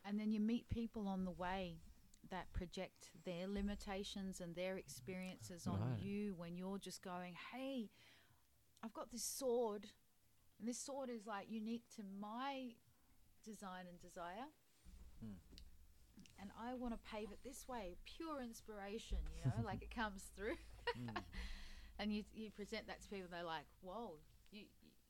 And 0.03 0.19
then 0.19 0.31
you 0.31 0.39
meet 0.39 0.67
people 0.67 1.07
on 1.07 1.23
the 1.23 1.31
way 1.31 1.81
that 2.31 2.51
project 2.51 3.11
their 3.25 3.47
limitations 3.47 4.41
and 4.41 4.55
their 4.55 4.75
experiences 4.77 5.67
on 5.67 5.79
Right. 5.79 5.99
you 5.99 6.33
when 6.35 6.57
you're 6.57 6.79
just 6.79 7.03
going, 7.03 7.35
hey, 7.53 7.91
I've 8.83 8.93
got 8.93 9.11
this 9.11 9.23
sword, 9.23 9.85
and 10.57 10.67
this 10.67 10.79
sword 10.79 11.09
is 11.11 11.27
like 11.27 11.45
unique 11.49 11.83
to 11.97 12.01
my 12.19 12.73
design 13.45 13.85
and 13.87 13.99
desire. 14.01 14.49
Hmm. 15.23 15.35
And 16.41 16.49
I 16.59 16.73
want 16.73 16.93
to 16.93 16.99
pave 17.11 17.31
it 17.31 17.39
this 17.43 17.67
way, 17.67 17.97
pure 18.05 18.41
inspiration, 18.41 19.19
you 19.37 19.45
know, 19.45 19.63
like 19.65 19.83
it 19.83 19.93
comes 19.93 20.23
through. 20.35 20.57
Mm. 20.97 21.21
and 21.99 22.13
you 22.13 22.23
you 22.33 22.49
present 22.49 22.87
that 22.87 23.01
to 23.01 23.09
people, 23.09 23.27
they're 23.29 23.43
like, 23.43 23.65
"Whoa, 23.81 24.19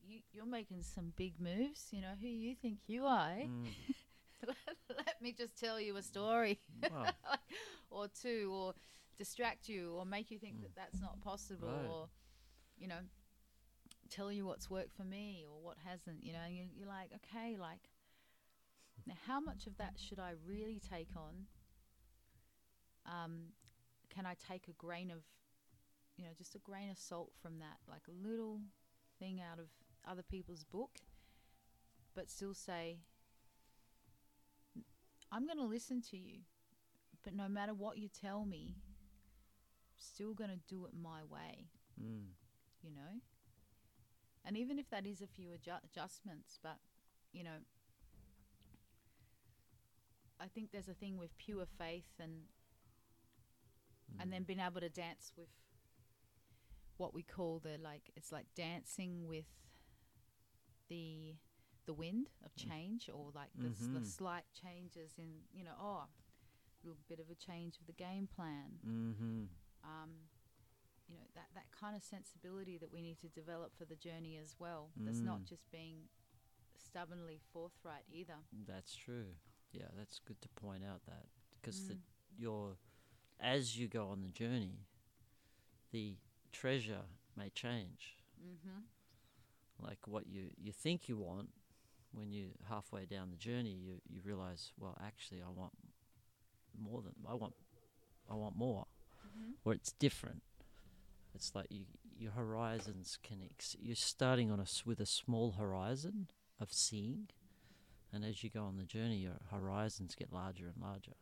you 0.10 0.16
you 0.16 0.22
you're 0.34 0.46
making 0.46 0.84
some 0.84 1.14
big 1.16 1.40
moves. 1.40 1.88
You 1.92 2.02
know, 2.02 2.14
who 2.20 2.28
you 2.28 2.56
think 2.56 2.80
you 2.88 3.06
are?" 3.06 3.30
eh? 3.32 3.46
Mm. 3.48 3.66
Let 5.06 5.22
me 5.22 5.34
just 5.34 5.60
tell 5.60 5.80
you 5.80 5.98
a 5.98 6.02
story 6.02 6.60
Wow. 6.90 7.08
or 7.92 8.08
two, 8.08 8.52
or 8.54 8.74
distract 9.18 9.68
you, 9.70 9.94
or 9.98 10.06
make 10.06 10.32
you 10.32 10.40
think 10.40 10.62
that 10.62 10.76
that's 10.76 11.02
not 11.02 11.20
possible, 11.22 11.68
Mm. 11.68 11.82
Right. 11.82 11.90
or 11.92 12.10
you 12.78 12.88
know, 12.88 13.04
tell 14.10 14.32
you 14.32 14.46
what's 14.46 14.70
worked 14.70 14.94
for 14.96 15.04
me 15.04 15.46
or 15.50 15.62
what 15.62 15.78
hasn't. 15.86 16.24
You 16.24 16.34
know, 16.34 16.40
and 16.46 16.56
you, 16.56 16.64
you're 16.76 16.88
like, 16.88 17.12
okay, 17.16 17.58
like 17.60 17.90
now, 19.06 19.16
how 19.28 19.40
much 19.40 19.68
of 19.68 19.78
that 19.78 19.94
should 19.98 20.20
I 20.20 20.32
really 20.48 20.80
take 20.90 21.10
on? 21.16 21.48
Um, 23.06 23.54
can 24.10 24.26
I 24.26 24.36
take 24.48 24.68
a 24.68 24.74
grain 24.74 25.12
of, 25.12 25.24
you 26.18 26.24
know, 26.26 26.32
just 26.38 26.56
a 26.56 26.60
grain 26.60 26.90
of 26.90 26.98
salt 26.98 27.32
from 27.42 27.60
that, 27.60 27.78
like 27.90 28.04
a 28.08 28.28
little 28.28 28.62
thing 29.20 29.42
out 29.42 29.60
of 29.60 29.68
other 30.10 30.24
people's 30.24 30.64
book, 30.64 30.98
but 32.16 32.30
still 32.30 32.54
say, 32.54 33.00
I'm 35.32 35.46
going 35.46 35.58
to 35.60 35.66
listen 35.66 36.02
to 36.10 36.18
you, 36.18 36.40
but 37.24 37.36
no 37.36 37.48
matter 37.48 37.74
what 37.74 37.98
you 37.98 38.08
tell 38.10 38.46
me, 38.46 38.76
I'm 38.78 39.98
still 40.00 40.34
going 40.34 40.50
to 40.50 40.60
do 40.68 40.86
it 40.86 40.92
my 41.00 41.24
way, 41.24 41.68
Mm. 42.02 42.30
you 42.82 42.92
know? 42.92 43.22
And 44.46 44.58
even 44.58 44.80
if 44.80 44.90
that 44.90 45.06
is 45.06 45.22
a 45.22 45.28
few 45.28 45.50
adju- 45.50 45.84
adjustments, 45.84 46.58
but, 46.64 46.78
you 47.34 47.44
know, 47.44 47.60
I 50.40 50.48
think 50.48 50.72
there's 50.72 50.88
a 50.88 50.94
thing 50.94 51.18
with 51.18 51.38
pure 51.38 51.66
faith 51.78 52.14
and 52.20 52.48
and 54.20 54.34
then 54.34 54.44
being 54.44 54.60
able 54.60 54.82
to 54.82 54.90
dance 54.90 55.32
with 55.38 55.50
what 56.98 57.14
we 57.14 57.22
call 57.22 57.60
the 57.60 57.78
like 57.84 58.10
it's 58.16 58.32
like 58.32 58.48
dancing 58.56 59.28
with 59.28 59.46
the 60.90 61.36
the 61.86 61.94
wind 61.94 62.28
of 62.46 62.56
change 62.56 63.10
or 63.12 63.32
like 63.34 63.50
the, 63.58 63.70
s- 63.70 63.88
the 63.94 64.06
slight 64.06 64.44
changes 64.54 65.14
in 65.18 65.30
you 65.54 65.64
know 65.64 65.72
oh 65.82 66.04
a 66.84 66.88
little 66.88 67.00
bit 67.08 67.20
of 67.20 67.30
a 67.32 67.36
change 67.36 67.78
of 67.80 67.88
the 67.88 67.94
game 67.94 68.28
plan 68.36 68.80
Mm-hmm. 68.88 69.44
um, 69.84 70.10
you 71.08 71.16
know 71.16 71.26
that 71.36 71.48
that 71.56 71.66
kind 71.72 71.96
of 71.96 72.04
sensibility 72.04 72.78
that 72.78 72.92
we 72.92 73.02
need 73.02 73.20
to 73.22 73.28
develop 73.30 73.72
for 73.78 73.86
the 73.86 73.96
journey 73.96 74.38
as 74.38 74.56
well 74.60 74.90
that's 74.98 75.22
not 75.22 75.40
Mm. 75.42 75.46
just 75.50 75.72
being 75.72 76.10
stubbornly 76.78 77.40
forthright 77.54 78.04
either 78.12 78.36
That's 78.68 78.96
true. 78.96 79.36
Yeah, 79.72 79.88
that's 79.98 80.20
good 80.20 80.42
to 80.42 80.50
point 80.50 80.84
out 80.84 81.02
that 81.08 81.26
because 81.62 81.88
the 81.88 81.94
Mm. 81.96 82.00
your 82.38 82.78
as 83.40 83.78
you 83.78 83.88
go 83.88 84.08
on 84.10 84.22
the 84.22 84.30
journey, 84.30 84.86
the 85.92 86.18
treasure 86.52 87.04
may 87.36 87.50
change. 87.50 88.18
mm-hmm. 88.42 88.80
Like 89.82 90.00
what 90.08 90.28
you 90.28 90.50
you 90.58 90.72
think 90.72 91.08
you 91.10 91.18
want, 91.18 91.50
when 92.12 92.32
you're 92.32 92.50
halfway 92.70 93.06
down 93.06 93.30
the 93.30 93.38
journey, 93.38 93.72
you 93.74 93.96
you 94.10 94.22
realize, 94.24 94.72
well, 94.80 94.98
actually, 95.04 95.42
I 95.42 95.50
want 95.50 95.74
more 96.80 97.02
than 97.02 97.14
I 97.30 97.34
want. 97.34 97.54
I 98.30 98.36
want 98.36 98.56
more, 98.56 98.86
Mm-hmm. 99.26 99.52
or 99.66 99.74
it's 99.74 99.92
different. 99.94 100.42
It's 101.36 101.54
like 101.56 101.68
you 101.70 101.86
your 102.18 102.32
horizons 102.32 103.18
can 103.24 103.42
ex- 103.44 103.76
you're 103.80 103.96
starting 103.96 104.52
on 104.52 104.60
a 104.60 104.64
s- 104.64 104.84
with 104.86 105.00
a 105.00 105.06
small 105.06 105.52
horizon 105.54 106.30
of 106.60 106.72
seeing, 106.74 107.30
and 108.14 108.24
as 108.26 108.44
you 108.44 108.50
go 108.50 108.64
on 108.64 108.78
the 108.78 108.84
journey, 108.84 109.18
your 109.18 109.40
horizons 109.52 110.16
get 110.16 110.32
larger 110.34 110.68
and 110.68 110.82
larger 110.82 111.14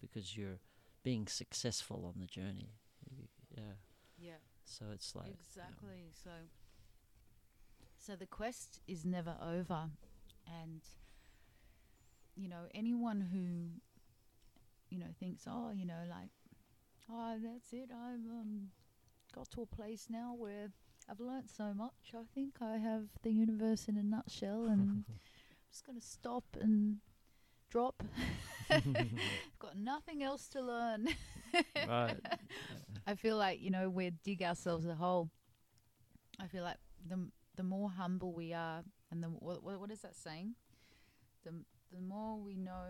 because 0.00 0.36
you're 0.36 0.60
being 1.02 1.26
successful 1.26 2.04
on 2.06 2.20
the 2.20 2.26
journey. 2.26 2.70
You, 3.10 3.24
yeah, 3.56 3.74
yeah 4.18 4.40
so 4.64 4.86
it's 4.92 5.14
like 5.14 5.26
yeah. 5.26 5.34
exactly 5.40 6.10
so 6.24 6.30
so 8.08 8.16
the 8.16 8.26
quest 8.26 8.80
is 8.88 9.04
never 9.04 9.36
over. 9.42 9.90
And 10.62 10.80
you 12.34 12.48
know 12.48 12.64
anyone 12.74 13.20
who 13.20 13.80
you 14.88 14.98
know 14.98 15.12
thinks 15.18 15.42
oh 15.46 15.72
you 15.74 15.84
know 15.84 16.02
like 16.08 16.30
oh 17.10 17.36
that's 17.42 17.72
it. 17.72 17.90
I've 17.92 18.26
um, 18.30 18.68
got 19.34 19.50
to 19.50 19.62
a 19.62 19.66
place 19.66 20.06
now 20.08 20.34
where 20.38 20.68
i've 21.10 21.20
learnt 21.20 21.50
so 21.50 21.74
much. 21.74 22.14
I 22.14 22.22
think 22.34 22.54
i 22.62 22.78
have 22.78 23.04
the 23.22 23.30
universe 23.30 23.88
in 23.88 23.98
a 23.98 24.02
nutshell 24.02 24.66
and 24.66 24.80
i'm 24.80 25.04
just 25.70 25.84
going 25.84 26.00
to 26.00 26.06
stop 26.06 26.44
and 26.58 26.96
drop. 27.70 28.02
I've 28.70 28.84
got 29.58 29.76
nothing 29.76 30.22
else 30.22 30.48
to 30.48 30.62
learn. 30.62 31.08
Right. 31.86 32.16
I 33.06 33.14
feel 33.16 33.36
like 33.36 33.60
you 33.60 33.70
know 33.70 33.90
we 33.90 34.10
dig 34.24 34.42
ourselves 34.42 34.86
a 34.86 34.94
hole. 34.94 35.28
I 36.40 36.46
feel 36.46 36.62
like 36.62 36.78
the 37.06 37.28
the 37.58 37.62
more 37.64 37.90
humble 37.90 38.32
we 38.32 38.54
are, 38.54 38.82
and 39.10 39.22
the 39.22 39.26
what, 39.28 39.62
what 39.80 39.90
is 39.90 40.00
that 40.02 40.16
saying? 40.16 40.54
The 41.44 41.50
the 41.92 42.00
more 42.00 42.38
we 42.38 42.56
know, 42.56 42.86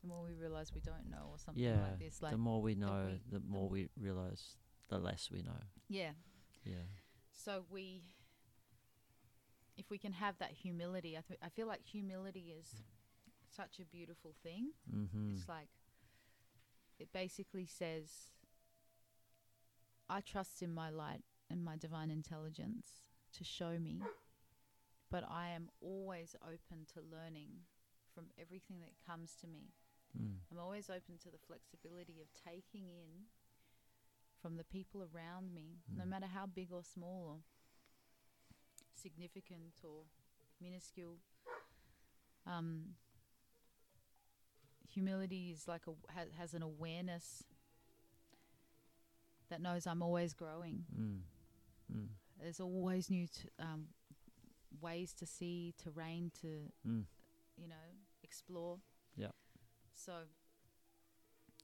the 0.00 0.08
more 0.08 0.24
we 0.24 0.34
realize 0.34 0.72
we 0.74 0.80
don't 0.80 1.08
know, 1.10 1.28
or 1.30 1.38
something 1.38 1.62
Yeah, 1.62 1.82
like 1.82 1.98
this. 2.00 2.22
Like 2.22 2.32
the 2.32 2.38
more 2.38 2.60
we 2.62 2.74
know, 2.74 3.06
we- 3.12 3.38
the 3.38 3.42
more 3.46 3.68
we 3.68 3.88
realize, 4.00 4.56
the 4.88 4.98
less 4.98 5.30
we 5.30 5.42
know. 5.42 5.60
yeah. 5.88 6.12
Yeah. 6.64 6.86
So 7.32 7.64
we, 7.70 8.02
if 9.76 9.90
we 9.90 9.98
can 9.98 10.12
have 10.12 10.36
that 10.38 10.52
humility, 10.52 11.16
I 11.16 11.22
th- 11.26 11.40
I 11.42 11.48
feel 11.50 11.66
like 11.66 11.82
humility 11.84 12.52
is 12.58 12.82
such 13.54 13.78
a 13.80 13.84
beautiful 13.84 14.34
thing. 14.42 14.72
Mm-hmm. 14.94 15.34
It's 15.36 15.48
like 15.48 15.68
it 16.98 17.12
basically 17.12 17.66
says, 17.66 18.10
I 20.08 20.20
trust 20.20 20.62
in 20.62 20.72
my 20.74 20.90
light 20.90 21.22
and 21.50 21.64
my 21.64 21.76
divine 21.76 22.10
intelligence 22.10 23.09
to 23.38 23.44
show 23.44 23.78
me, 23.78 24.02
but 25.10 25.24
I 25.28 25.48
am 25.50 25.70
always 25.80 26.34
open 26.42 26.86
to 26.94 27.00
learning 27.00 27.50
from 28.14 28.26
everything 28.40 28.80
that 28.80 28.92
comes 29.06 29.34
to 29.40 29.46
me. 29.46 29.72
Mm. 30.20 30.36
I'm 30.50 30.58
always 30.58 30.90
open 30.90 31.18
to 31.22 31.30
the 31.30 31.38
flexibility 31.38 32.20
of 32.20 32.28
taking 32.32 32.88
in 32.88 33.26
from 34.42 34.56
the 34.56 34.64
people 34.64 35.02
around 35.14 35.52
me, 35.54 35.78
no 35.96 36.04
Mm. 36.04 36.08
matter 36.08 36.26
how 36.26 36.46
big 36.46 36.72
or 36.72 36.82
small 36.82 37.26
or 37.28 37.38
significant 38.94 39.74
or 39.84 40.04
minuscule. 40.60 41.18
Um, 42.46 42.96
humility 44.88 45.50
is 45.52 45.68
like 45.68 45.86
a 45.86 45.92
ha- 46.12 46.30
has 46.36 46.54
an 46.54 46.62
awareness 46.62 47.44
that 49.50 49.60
knows 49.60 49.86
I'm 49.86 50.02
always 50.02 50.32
growing. 50.34 50.84
Mm. 50.96 52.08
There's 52.40 52.60
always 52.60 53.10
new 53.10 53.26
t- 53.26 53.48
um, 53.58 53.88
ways 54.80 55.12
to 55.14 55.26
see, 55.26 55.74
terrain 55.78 56.30
to 56.40 56.72
Mm. 56.86 57.06
you 57.56 57.68
know 57.68 57.74
explore. 58.22 58.80
Yeah. 59.16 59.32
So 59.92 60.26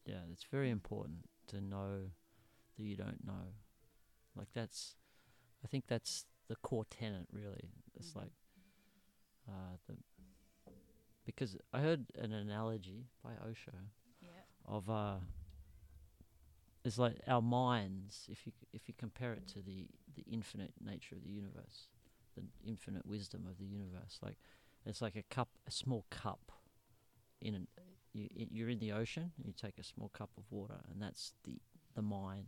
Yeah, 0.05 0.23
it's 0.31 0.45
very 0.45 0.71
important 0.71 1.29
to 1.49 1.61
know 1.61 2.11
that 2.77 2.83
you 2.85 2.97
don't 2.97 3.25
know. 3.25 3.55
Like 4.37 4.53
that's, 4.53 4.95
I 5.65 5.67
think 5.69 5.87
that's 5.89 6.27
the 6.49 6.55
core 6.57 6.85
tenet. 6.85 7.27
Really, 7.33 7.71
it's 7.95 8.13
Mhm. 8.13 8.17
like, 8.17 8.33
uh, 9.49 9.77
the 9.87 9.97
because 11.25 11.57
I 11.73 11.81
heard 11.81 12.07
an 12.15 12.33
analogy 12.33 13.09
by 13.23 13.37
Osho 13.39 13.73
yeah, 14.21 14.45
of 14.65 14.89
uh 14.89 15.19
it's 16.87 16.99
like 16.99 17.17
our 17.27 17.43
minds 17.43 18.27
if 18.31 18.47
you 18.47 18.53
if 18.73 18.89
you 18.89 18.95
compare 18.97 19.33
it 19.33 19.47
to 19.49 19.61
the 19.61 19.87
the 20.15 20.25
infinite 20.31 20.73
nature 20.85 21.15
of 21.17 21.25
the 21.25 21.31
universe 21.31 21.89
the 22.37 22.43
infinite 22.67 23.05
wisdom 23.07 23.47
of 23.49 23.59
the 23.59 23.65
universe 23.65 24.19
like 24.23 24.37
it's 24.85 25.03
like 25.03 25.17
a 25.17 25.23
cup 25.35 25.49
a 25.67 25.71
small 25.71 26.05
cup 26.11 26.53
in 27.41 27.55
an 27.55 27.67
you, 28.13 28.29
you're 28.33 28.69
in 28.71 28.79
the 28.79 28.93
ocean 28.93 29.33
and 29.37 29.47
you 29.47 29.53
take 29.53 29.79
a 29.79 29.85
small 29.85 30.09
cup 30.09 30.31
of 30.39 30.45
water 30.51 30.81
and 30.91 31.03
that's 31.03 31.33
the 31.45 31.59
the 31.95 32.03
mind 32.03 32.47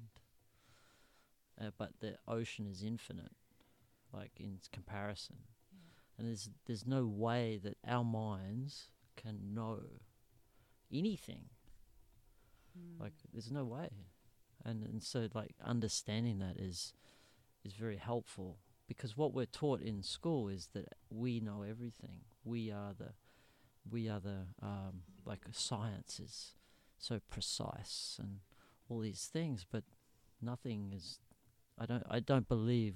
uh, 1.61 1.71
but 1.77 1.93
the 2.01 2.17
ocean 2.27 2.67
is 2.67 2.83
infinite 2.83 3.33
like 4.13 4.33
in 4.39 4.59
comparison 4.73 5.37
yeah. 5.73 6.19
and 6.19 6.29
there's 6.29 6.49
there's 6.67 6.87
no 6.87 7.07
way 7.07 7.59
that 7.63 7.77
our 7.87 8.05
minds 8.05 8.91
can 9.17 9.53
know 9.53 9.81
anything 10.93 11.47
Mm. 12.79 13.01
like 13.01 13.13
there's 13.33 13.51
no 13.51 13.65
way 13.65 13.89
and 14.65 14.83
and 14.85 15.03
so 15.03 15.29
like 15.35 15.55
understanding 15.65 16.39
that 16.39 16.57
is 16.59 16.93
is 17.65 17.75
very 17.75 17.97
helpful 17.97 18.59
because 18.87 19.17
what 19.17 19.35
we're 19.35 19.47
taught 19.47 19.83
in 19.83 20.03
school 20.03 20.49
is 20.49 20.69
that 20.73 20.95
we 21.11 21.41
know 21.41 21.63
everything. 21.63 22.21
We 22.45 22.71
are 22.71 22.95
the 22.99 23.11
we 23.91 24.09
are 24.09 24.21
the 24.21 24.47
um, 24.63 25.03
like 25.25 25.41
science 25.53 26.21
is 26.21 26.55
so 26.99 27.21
precise 27.31 28.17
and 28.21 28.39
all 28.89 29.01
these 29.01 29.29
things, 29.33 29.67
but 29.71 29.85
nothing 30.41 30.93
is. 30.97 31.19
I 31.79 31.87
don't. 31.87 32.05
I 32.11 32.21
don't 32.21 32.49
believe. 32.49 32.95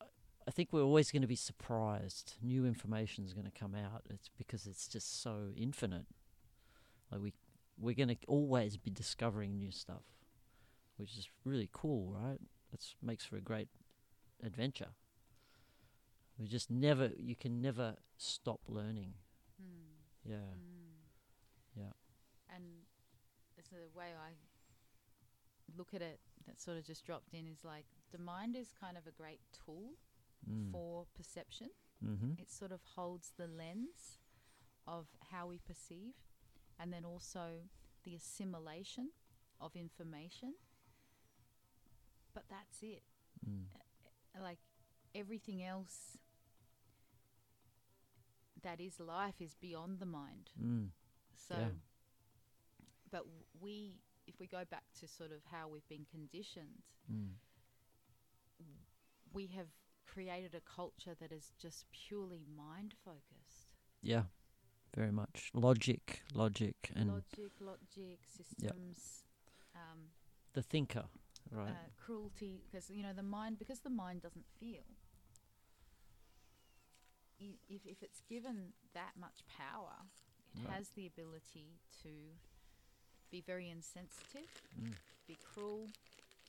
I- 0.00 0.04
I 0.48 0.50
think 0.52 0.72
we're 0.72 0.82
always 0.82 1.10
going 1.10 1.22
to 1.22 1.28
be 1.28 1.36
surprised. 1.36 2.34
New 2.40 2.64
information 2.66 3.24
is 3.24 3.34
going 3.34 3.46
to 3.46 3.50
come 3.58 3.74
out. 3.74 4.02
It's 4.08 4.30
because 4.38 4.66
it's 4.66 4.86
just 4.86 5.20
so 5.20 5.50
infinite. 5.56 6.06
Like 7.10 7.20
we, 7.20 7.32
we're 7.78 7.94
going 7.94 8.08
to 8.08 8.16
always 8.26 8.76
be 8.76 8.90
discovering 8.90 9.56
new 9.58 9.70
stuff, 9.70 10.02
which 10.96 11.16
is 11.16 11.28
really 11.44 11.68
cool, 11.72 12.10
right? 12.12 12.38
That 12.70 12.80
makes 13.02 13.24
for 13.24 13.36
a 13.36 13.40
great 13.40 13.68
adventure. 14.44 14.88
We 16.38 16.46
just 16.46 16.70
never. 16.70 17.10
You 17.16 17.34
can 17.36 17.62
never 17.62 17.96
stop 18.18 18.60
learning. 18.68 19.14
Mm. 19.62 19.94
Yeah. 20.24 20.36
Mm. 20.36 21.76
Yeah. 21.76 22.54
And 22.54 22.64
it's 23.56 23.68
the 23.68 23.76
way 23.96 24.06
I 24.16 24.32
look 25.76 25.94
at 25.94 26.02
it 26.02 26.20
that 26.46 26.60
sort 26.60 26.76
of 26.76 26.84
just 26.84 27.04
dropped 27.04 27.34
in 27.34 27.46
is 27.48 27.64
like 27.64 27.86
the 28.12 28.18
mind 28.18 28.54
is 28.56 28.68
kind 28.78 28.96
of 28.96 29.06
a 29.06 29.10
great 29.10 29.40
tool 29.64 29.92
Mm. 30.48 30.70
for 30.70 31.06
perception. 31.16 31.70
mm-hmm. 32.04 32.32
It 32.38 32.52
sort 32.52 32.70
of 32.70 32.80
holds 32.94 33.32
the 33.36 33.48
lens 33.48 34.18
of 34.86 35.06
how 35.32 35.48
we 35.48 35.58
perceive 35.58 36.14
and 36.78 36.92
then 36.92 37.04
also 37.04 37.62
the 38.04 38.14
assimilation 38.14 39.10
of 39.60 39.74
information. 39.76 40.54
But 42.34 42.44
that's 42.50 42.82
it. 42.82 43.02
Mm. 43.48 43.64
Like 44.40 44.58
everything 45.14 45.62
else 45.62 46.18
that 48.62 48.80
is 48.80 49.00
life 49.00 49.40
is 49.40 49.54
beyond 49.54 50.00
the 50.00 50.06
mind. 50.06 50.50
Mm. 50.62 50.90
So, 51.34 51.54
Yeah. 51.58 51.68
but 53.10 53.26
we, 53.60 54.00
if 54.26 54.38
we 54.40 54.46
go 54.46 54.64
back 54.64 54.84
to 55.00 55.06
sort 55.08 55.32
of 55.32 55.44
how 55.50 55.68
we've 55.68 55.88
been 55.88 56.04
conditioned, 56.10 56.82
Mm. 57.10 57.34
we 59.32 59.46
have 59.48 59.68
created 60.06 60.54
a 60.54 60.60
culture 60.60 61.14
that 61.14 61.30
is 61.32 61.52
just 61.58 61.90
purely 61.92 62.44
mind 62.44 62.94
focused. 63.04 63.74
Yeah. 64.02 64.24
Very 64.96 65.12
much 65.12 65.50
logic, 65.52 66.22
logic, 66.32 66.90
and 66.96 67.10
logic, 67.12 67.52
logic, 67.60 68.18
systems, 68.34 69.24
um, 69.74 70.08
the 70.54 70.62
thinker, 70.62 71.04
right? 71.52 71.68
uh, 71.68 71.88
cruelty, 72.02 72.62
because 72.64 72.88
you 72.88 73.02
know 73.02 73.12
the 73.14 73.22
mind, 73.22 73.58
because 73.58 73.80
the 73.80 73.90
mind 73.90 74.22
doesn't 74.22 74.46
feel. 74.58 74.84
i- 77.38 77.58
If 77.68 77.84
if 77.84 78.02
it's 78.02 78.22
given 78.26 78.72
that 78.94 79.12
much 79.18 79.44
power, 79.46 79.96
it 80.54 80.64
Right. 80.64 80.72
has 80.76 80.88
the 80.92 81.06
ability 81.06 81.78
to 82.02 82.38
be 83.30 83.42
very 83.42 83.68
insensitive, 83.68 84.48
Mm. 84.74 84.94
be 85.26 85.36
cruel, 85.36 85.90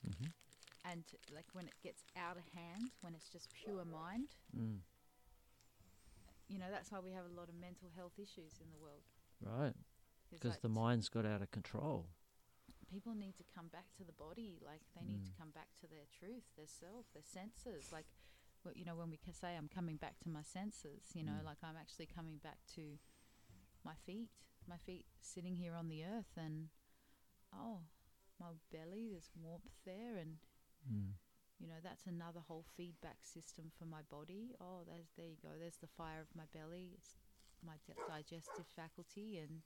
Mm-hmm. 0.06 0.28
and 0.84 1.04
like 1.30 1.54
when 1.54 1.68
it 1.68 1.78
gets 1.82 2.02
out 2.16 2.38
of 2.38 2.48
hand, 2.54 2.92
when 3.02 3.14
it's 3.14 3.28
just 3.28 3.52
pure 3.52 3.84
mind, 3.84 4.34
Mm. 4.56 4.80
You 6.48 6.58
know 6.58 6.66
that's 6.70 6.90
why 6.90 7.00
we 7.00 7.12
have 7.12 7.24
a 7.24 7.34
lot 7.40 7.48
of 7.48 7.54
mental 7.54 7.88
health 7.96 8.14
issues 8.18 8.58
in 8.60 8.70
the 8.72 8.78
world. 8.78 9.04
Right. 9.40 9.74
Because 10.30 10.52
like 10.52 10.62
the 10.62 10.68
mind's 10.68 11.08
got 11.08 11.24
out 11.26 11.42
of 11.42 11.50
control. 11.50 12.06
people 12.90 13.14
need 13.14 13.36
to 13.36 13.44
come 13.54 13.68
back 13.68 13.84
to 13.98 14.02
the 14.04 14.12
body, 14.12 14.58
like 14.64 14.80
they 14.96 15.04
need 15.04 15.24
to 15.26 15.30
Mm. 15.32 15.38
come 15.38 15.50
back 15.50 15.68
to 15.80 15.86
their 15.86 16.06
truth, 16.18 16.44
their 16.56 16.66
self, 16.66 17.04
their 17.12 17.22
senses. 17.22 17.92
Like, 17.92 18.06
wh- 18.64 18.74
you 18.76 18.84
know, 18.86 18.96
when 18.96 19.10
we 19.10 19.18
ca- 19.18 19.32
say 19.32 19.56
I'm 19.56 19.68
coming 19.68 19.96
back 19.98 20.18
to 20.20 20.28
my 20.30 20.40
senses, 20.42 21.12
you 21.14 21.22
know, 21.22 21.38
Mm. 21.42 21.44
like 21.44 21.62
I'm 21.62 21.76
actually 21.76 22.06
coming 22.06 22.38
back 22.38 22.58
to 22.76 22.98
my 23.84 23.94
feet, 23.94 24.30
my 24.66 24.78
feet 24.78 25.04
sitting 25.20 25.56
here 25.56 25.74
on 25.74 25.88
the 25.88 26.02
earth, 26.04 26.32
and 26.36 26.70
oh, 27.52 27.82
my 28.40 28.52
belly, 28.72 29.08
there's 29.10 29.30
warmth 29.36 29.76
there, 29.84 30.16
and 30.16 30.38
Mm. 30.90 31.12
You 31.60 31.66
know 31.66 31.80
that's 31.82 32.06
another 32.06 32.40
whole 32.46 32.64
feedback 32.76 33.18
system 33.22 33.70
for 33.78 33.84
my 33.84 34.02
body 34.10 34.54
oh 34.60 34.82
there's 34.86 35.10
there 35.16 35.26
you 35.26 35.36
go 35.42 35.50
there's 35.58 35.78
the 35.82 35.90
fire 35.96 36.20
of 36.20 36.30
my 36.36 36.44
belly 36.54 36.90
it's 36.94 37.16
my 37.64 37.74
di- 37.86 37.98
digestive 38.06 38.66
faculty 38.76 39.38
and 39.38 39.62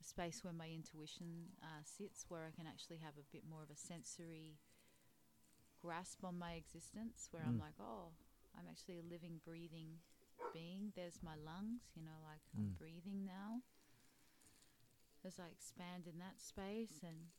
a 0.00 0.04
space 0.04 0.42
where 0.42 0.52
my 0.52 0.68
intuition 0.68 1.54
uh, 1.62 1.82
sits 1.84 2.24
where 2.28 2.44
i 2.44 2.50
can 2.54 2.66
actually 2.66 2.98
have 2.98 3.14
a 3.18 3.30
bit 3.32 3.42
more 3.48 3.62
of 3.62 3.70
a 3.70 3.76
sensory 3.78 4.58
grasp 5.80 6.24
on 6.24 6.38
my 6.38 6.52
existence 6.54 7.28
where 7.30 7.44
i'm 7.46 7.58
Mm. 7.58 7.60
like 7.60 7.78
oh 7.80 8.12
i'm 8.58 8.66
actually 8.70 8.98
a 8.98 9.02
living 9.02 9.40
breathing 9.44 10.00
being 10.52 10.92
there's 10.94 11.22
my 11.22 11.34
lungs 11.36 11.82
you 11.94 12.02
know 12.02 12.18
like 12.24 12.42
i'm 12.56 12.74
Mm. 12.74 12.78
breathing 12.78 13.24
now 13.24 13.62
as 15.24 15.38
i 15.38 15.46
expand 15.48 16.06
in 16.06 16.18
that 16.18 16.40
space 16.40 17.02
and 17.02 17.30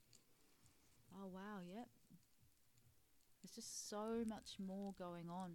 oh 1.15 1.27
wow 1.27 1.59
yep 1.61 1.87
there's 3.43 3.55
just 3.55 3.89
so 3.89 4.23
much 4.25 4.55
more 4.55 4.95
going 4.97 5.29
on. 5.29 5.51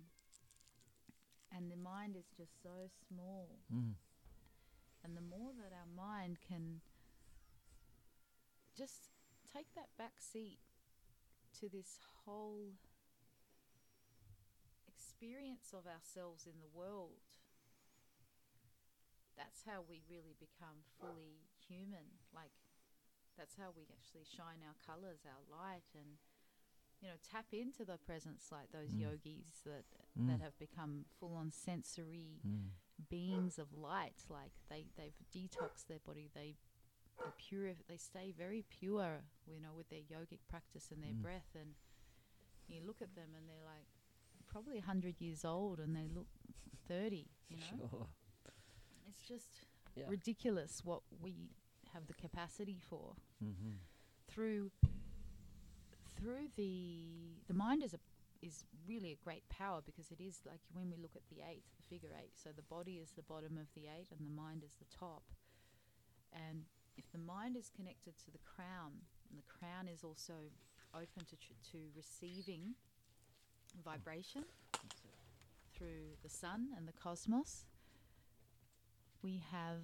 And 1.51 1.73
the 1.73 1.81
mind 1.81 2.17
is 2.17 2.29
just 2.37 2.63
so 2.63 2.93
small. 3.09 3.57
Mm. 3.73 3.97
And 5.03 5.17
the 5.17 5.25
more 5.25 5.57
that 5.57 5.73
our 5.73 5.89
mind 5.89 6.37
can 6.47 6.85
just 8.77 9.09
take 9.49 9.73
that 9.75 9.89
back 9.97 10.21
seat 10.21 10.59
to 11.61 11.69
this 11.73 11.97
whole 12.27 12.77
experience 14.87 15.73
of 15.73 15.89
ourselves 15.89 16.45
in 16.45 16.61
the 16.61 16.69
world, 16.77 17.25
that's 19.33 19.65
how 19.65 19.81
we 19.89 20.05
really 20.11 20.37
become 20.37 20.85
fully 21.01 21.49
human. 21.65 22.21
Like, 22.37 22.53
that's 23.41 23.57
how 23.57 23.73
we 23.73 23.89
actually 23.89 24.29
shine 24.29 24.61
our 24.61 24.77
colors, 24.85 25.25
our 25.25 25.41
light, 25.49 25.89
and 25.97 26.21
you 27.01 27.09
know, 27.09 27.15
tap 27.23 27.47
into 27.53 27.85
the 27.85 27.97
presence 27.99 28.51
like 28.51 28.71
those 28.73 28.93
Mm. 28.93 29.01
yogis 29.01 29.61
that 29.65 29.85
Mm. 30.19 30.27
that 30.29 30.41
have 30.41 30.59
become 30.59 31.05
full 31.19 31.35
on 31.35 31.53
sensory 31.53 32.41
Mm. 32.47 32.73
beings 33.09 33.59
of 33.59 33.73
light. 33.73 34.25
Like 34.29 34.53
they 34.69 34.87
they've 34.97 35.19
detoxed 35.33 35.87
their 35.87 36.01
body. 36.01 36.29
They 36.35 36.57
pure. 37.37 37.75
They 37.87 37.97
stay 37.99 38.33
very 38.33 38.63
pure. 38.63 39.25
You 39.47 39.61
know, 39.61 39.75
with 39.75 39.89
their 39.89 40.03
yogic 40.03 40.41
practice 40.49 40.91
and 40.91 41.03
their 41.03 41.15
Mm. 41.15 41.23
breath. 41.23 41.55
And 41.55 41.75
you 42.69 42.81
look 42.83 43.01
at 43.01 43.15
them 43.15 43.35
and 43.35 43.49
they're 43.49 43.63
like 43.65 43.87
probably 44.47 44.81
hundred 44.81 45.21
years 45.21 45.45
old, 45.45 45.79
and 45.81 45.95
they 45.95 46.09
look 46.09 46.29
thirty. 46.87 47.31
You 47.49 47.59
know, 47.59 47.63
Sure. 47.79 48.09
it's 49.07 49.23
just 49.23 49.65
Yeah. 49.95 50.09
ridiculous 50.09 50.85
what 50.85 51.03
we 51.21 51.51
have 51.93 52.07
the 52.07 52.15
capacity 52.15 52.79
for 52.79 53.17
Mm-hmm. 53.43 53.77
through 54.27 54.71
through 56.19 56.49
the 56.57 57.39
the 57.47 57.55
mind 57.55 57.83
is 57.83 57.95
a 57.95 57.99
is 58.41 58.65
really 58.89 59.13
a 59.13 59.25
great 59.25 59.49
power 59.49 59.81
because 59.85 60.11
it 60.11 60.23
is 60.23 60.41
like 60.47 60.61
when 60.73 60.91
we 60.91 60.97
look 60.97 61.17
at 61.17 61.27
the 61.29 61.43
eight, 61.43 61.65
the 61.77 61.87
figure 61.89 62.15
eight. 62.23 62.33
So 62.37 62.51
the 62.55 62.63
body 62.63 63.01
is 63.03 63.11
the 63.17 63.23
bottom 63.23 63.59
of 63.59 63.67
the 63.75 63.89
eight, 63.91 64.09
and 64.11 64.21
the 64.25 64.35
mind 64.35 64.63
is 64.65 64.77
the 64.79 64.87
top. 64.97 65.23
And 66.33 66.65
if 66.97 67.11
the 67.11 67.19
mind 67.19 67.57
is 67.57 67.71
connected 67.75 68.19
to 68.25 68.31
the 68.31 68.39
crown, 68.39 69.03
and 69.29 69.39
the 69.39 69.49
crown 69.49 69.89
is 69.89 70.05
also 70.05 70.55
open 70.95 71.25
to 71.31 71.37
tr- 71.37 71.59
to 71.73 71.79
receiving 71.97 72.75
vibration 73.85 74.45
through 75.75 76.17
the 76.23 76.29
sun 76.29 76.69
and 76.77 76.87
the 76.87 76.93
cosmos, 76.93 77.67
we 79.23 79.43
have 79.51 79.83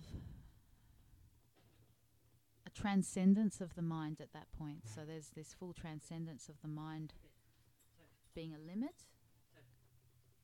transcendence 2.74 3.60
of 3.60 3.74
the 3.74 3.82
mind 3.82 4.20
at 4.20 4.32
that 4.32 4.46
point. 4.56 4.82
So 4.92 5.02
mm. 5.02 5.06
there's 5.06 5.30
this 5.36 5.54
full 5.58 5.72
transcendence 5.72 6.48
of 6.48 6.60
the 6.62 6.68
mind 6.68 7.14
being 8.34 8.54
a 8.54 8.58
limit 8.58 9.04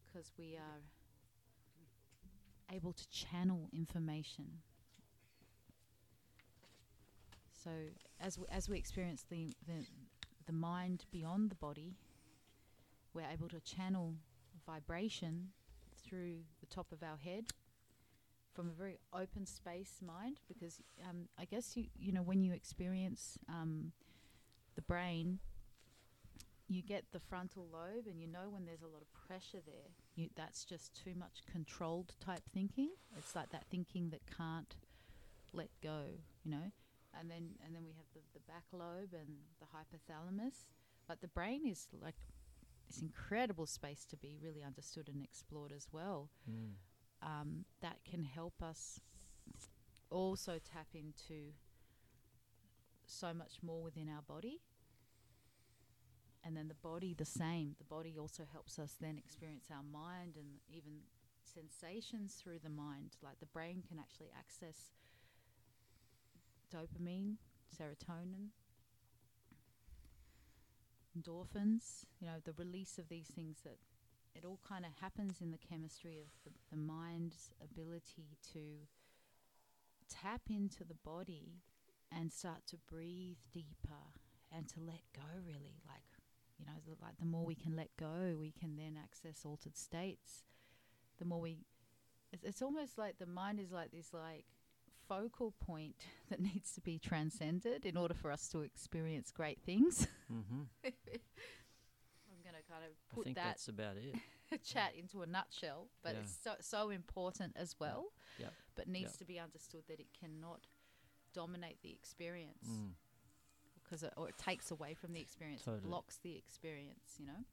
because 0.06 0.32
we 0.38 0.56
are 0.56 0.80
able 2.74 2.92
to 2.92 3.08
channel 3.10 3.68
information. 3.72 4.46
So 7.52 7.70
as 8.20 8.38
we, 8.38 8.46
as 8.50 8.68
we 8.68 8.78
experience 8.78 9.24
the, 9.28 9.52
the 9.66 9.84
the 10.46 10.56
mind 10.56 11.04
beyond 11.12 11.48
the 11.48 11.54
body, 11.54 11.94
we're 13.14 13.30
able 13.32 13.48
to 13.48 13.60
channel 13.60 14.14
vibration 14.66 15.50
through 15.96 16.38
the 16.60 16.66
top 16.66 16.90
of 16.92 17.02
our 17.02 17.16
head 17.16 17.44
from 18.54 18.68
a 18.68 18.72
very 18.72 18.98
open 19.12 19.46
space 19.46 20.00
mind 20.04 20.40
because 20.48 20.80
um, 21.08 21.28
I 21.38 21.44
guess 21.44 21.76
you 21.76 21.86
you 21.98 22.12
know 22.12 22.22
when 22.22 22.42
you 22.42 22.52
experience 22.52 23.38
um, 23.48 23.92
the 24.74 24.82
brain 24.82 25.38
you 26.68 26.82
get 26.82 27.04
the 27.12 27.18
frontal 27.18 27.66
lobe 27.72 28.06
and 28.06 28.20
you 28.20 28.28
know 28.28 28.48
when 28.48 28.64
there's 28.64 28.82
a 28.82 28.86
lot 28.86 29.02
of 29.02 29.12
pressure 29.26 29.60
there 29.66 29.90
you, 30.14 30.28
that's 30.36 30.64
just 30.64 30.94
too 30.94 31.14
much 31.16 31.42
controlled 31.50 32.14
type 32.20 32.42
thinking 32.52 32.90
it's 33.16 33.34
like 33.34 33.50
that 33.50 33.64
thinking 33.70 34.10
that 34.10 34.20
can't 34.36 34.76
let 35.52 35.68
go 35.82 36.04
you 36.44 36.50
know 36.50 36.70
and 37.18 37.28
then 37.28 37.50
and 37.64 37.74
then 37.74 37.82
we 37.84 37.92
have 37.92 38.06
the, 38.14 38.20
the 38.34 38.40
back 38.46 38.64
lobe 38.72 39.12
and 39.12 39.34
the 39.58 39.66
hypothalamus 39.66 40.66
but 41.08 41.20
the 41.20 41.28
brain 41.28 41.66
is 41.66 41.88
like 42.00 42.14
this 42.90 43.02
incredible 43.02 43.66
space 43.66 44.04
to 44.04 44.16
be 44.16 44.36
really 44.42 44.62
understood 44.64 45.08
and 45.08 45.22
explored 45.22 45.72
as 45.72 45.86
well. 45.92 46.28
Mm. 46.50 46.74
Um, 47.22 47.64
that 47.82 47.98
can 48.08 48.24
help 48.24 48.62
us 48.62 49.00
also 50.10 50.58
tap 50.58 50.88
into 50.94 51.52
so 53.06 53.34
much 53.34 53.58
more 53.62 53.82
within 53.82 54.08
our 54.08 54.22
body. 54.22 54.60
And 56.42 56.56
then 56.56 56.68
the 56.68 56.74
body, 56.74 57.14
the 57.14 57.26
same. 57.26 57.74
The 57.78 57.84
body 57.84 58.16
also 58.18 58.44
helps 58.50 58.78
us 58.78 58.96
then 58.98 59.18
experience 59.18 59.66
our 59.70 59.82
mind 59.82 60.36
and 60.36 60.46
even 60.68 61.00
sensations 61.44 62.34
through 62.34 62.60
the 62.62 62.70
mind. 62.70 63.16
Like 63.22 63.40
the 63.40 63.46
brain 63.46 63.82
can 63.86 63.98
actually 63.98 64.30
access 64.38 64.92
dopamine, 66.74 67.34
serotonin, 67.76 68.48
endorphins, 71.18 72.04
you 72.20 72.26
know, 72.26 72.40
the 72.44 72.52
release 72.52 72.98
of 72.98 73.08
these 73.08 73.26
things 73.26 73.58
that 73.64 73.78
it 74.34 74.44
all 74.44 74.60
kind 74.66 74.84
of 74.84 74.92
happens 75.00 75.40
in 75.40 75.50
the 75.50 75.58
chemistry 75.58 76.18
of 76.18 76.28
the, 76.44 76.50
the 76.70 76.76
mind's 76.76 77.50
ability 77.62 78.38
to 78.52 78.86
tap 80.08 80.42
into 80.48 80.84
the 80.84 80.96
body 81.04 81.62
and 82.12 82.32
start 82.32 82.66
to 82.66 82.76
breathe 82.90 83.38
deeper 83.52 84.14
and 84.54 84.68
to 84.68 84.80
let 84.80 85.02
go 85.14 85.40
really. 85.46 85.80
Like 85.86 86.02
you 86.58 86.66
know 86.66 86.72
the, 86.86 87.02
like 87.02 87.16
the 87.18 87.26
more 87.26 87.44
we 87.44 87.54
can 87.54 87.74
let 87.76 87.88
go 87.98 88.36
we 88.38 88.52
can 88.52 88.76
then 88.76 88.98
access 89.02 89.44
altered 89.44 89.76
states. 89.76 90.44
The 91.18 91.24
more 91.24 91.40
we 91.40 91.58
it's, 92.32 92.44
it's 92.44 92.62
almost 92.62 92.98
like 92.98 93.18
the 93.18 93.26
mind 93.26 93.60
is 93.60 93.72
like 93.72 93.90
this 93.90 94.12
like 94.12 94.44
focal 95.08 95.52
point 95.64 95.96
that 96.30 96.40
needs 96.40 96.72
to 96.74 96.80
be 96.80 96.98
transcended 96.98 97.84
in 97.84 97.96
order 97.96 98.14
for 98.14 98.30
us 98.30 98.48
to 98.48 98.60
experience 98.60 99.30
great 99.30 99.60
things. 99.64 100.06
Mm-hmm. 100.32 100.62
i'm 103.10 103.14
going 103.14 103.14
to 103.14 103.14
kind 103.14 103.16
of 103.16 103.20
I 103.20 103.24
think 103.24 103.36
that 103.36 103.44
that's 103.44 103.68
about 103.68 103.96
it. 103.96 104.14
chat 104.64 104.94
into 104.98 105.22
a 105.22 105.26
nutshell, 105.26 105.88
but 106.02 106.14
Yeah. 106.14 106.20
it's 106.22 106.36
so, 106.42 106.54
so 106.60 106.90
important 106.90 107.52
as 107.56 107.76
well. 107.78 108.12
Yep. 108.38 108.52
But 108.74 108.88
needs 108.88 109.12
Yep. 109.12 109.18
to 109.18 109.24
be 109.24 109.38
understood 109.38 109.82
that 109.88 110.00
it 110.00 110.08
cannot 110.18 110.66
dominate 111.32 111.80
the 111.82 111.92
experience 111.92 112.66
Mm. 112.68 112.94
because 113.82 114.02
it, 114.02 114.12
or 114.16 114.28
it 114.28 114.36
takes 114.38 114.70
away 114.72 114.94
from 114.94 115.12
the 115.12 115.20
experience, 115.20 115.62
Totally. 115.64 115.86
blocks 115.88 116.18
the 116.18 116.34
experience. 116.36 117.16
You 117.18 117.26
know. 117.26 117.44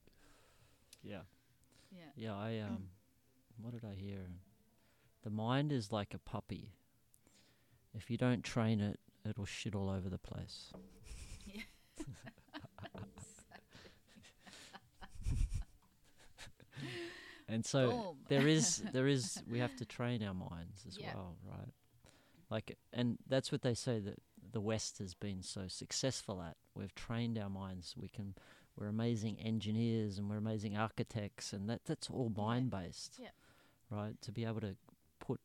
Yeah. 1.04 1.22
Yeah. 1.92 2.10
Yeah, 2.16 2.36
I 2.36 2.60
um 2.68 2.90
what 3.62 3.74
did 3.74 3.86
I 3.86 3.94
hear? 3.96 4.28
The 5.24 5.30
mind 5.30 5.72
is 5.72 5.92
like 5.92 6.14
a 6.14 6.20
puppy. 6.20 6.74
If 7.94 8.10
you 8.10 8.18
don't 8.18 8.44
train 8.44 8.80
it, 8.80 9.00
it'll 9.28 9.46
shit 9.46 9.76
all 9.76 9.90
over 9.90 10.10
the 10.10 10.18
place. 10.20 10.72
And 17.50 17.66
so 17.66 17.90
Boom. 17.90 18.18
there 18.28 18.48
is 18.48 18.78
there 18.94 19.08
is 19.08 19.42
we 19.50 19.60
have 19.60 19.76
to 19.78 19.86
train 19.86 20.22
our 20.24 20.34
minds 20.34 20.86
as 20.88 20.98
Yeah. 20.98 21.14
well, 21.16 21.38
right? 21.46 21.70
Like 22.50 22.78
and 22.94 23.18
that's 23.28 23.52
what 23.52 23.62
they 23.62 23.74
say 23.74 24.00
that 24.00 24.20
the 24.52 24.62
West 24.62 24.98
has 25.00 25.14
been 25.14 25.44
so 25.44 25.68
successful 25.68 26.42
at. 26.42 26.56
We've 26.76 26.94
trained 26.96 27.38
our 27.38 27.50
minds. 27.50 27.96
We 27.98 28.08
can 28.08 28.36
we're 28.78 28.88
amazing 28.88 29.40
engineers 29.40 30.18
and 30.18 30.30
we're 30.30 30.38
amazing 30.38 30.78
architects 30.78 31.52
and 31.54 31.70
that 31.70 31.86
that's 31.86 32.10
all 32.10 32.30
mind 32.36 32.70
based. 32.70 33.18
Yeah. 33.20 33.30
Right? 33.90 34.22
To 34.22 34.32
be 34.32 34.44
able 34.46 34.62
to 34.62 34.76
put 35.20 35.40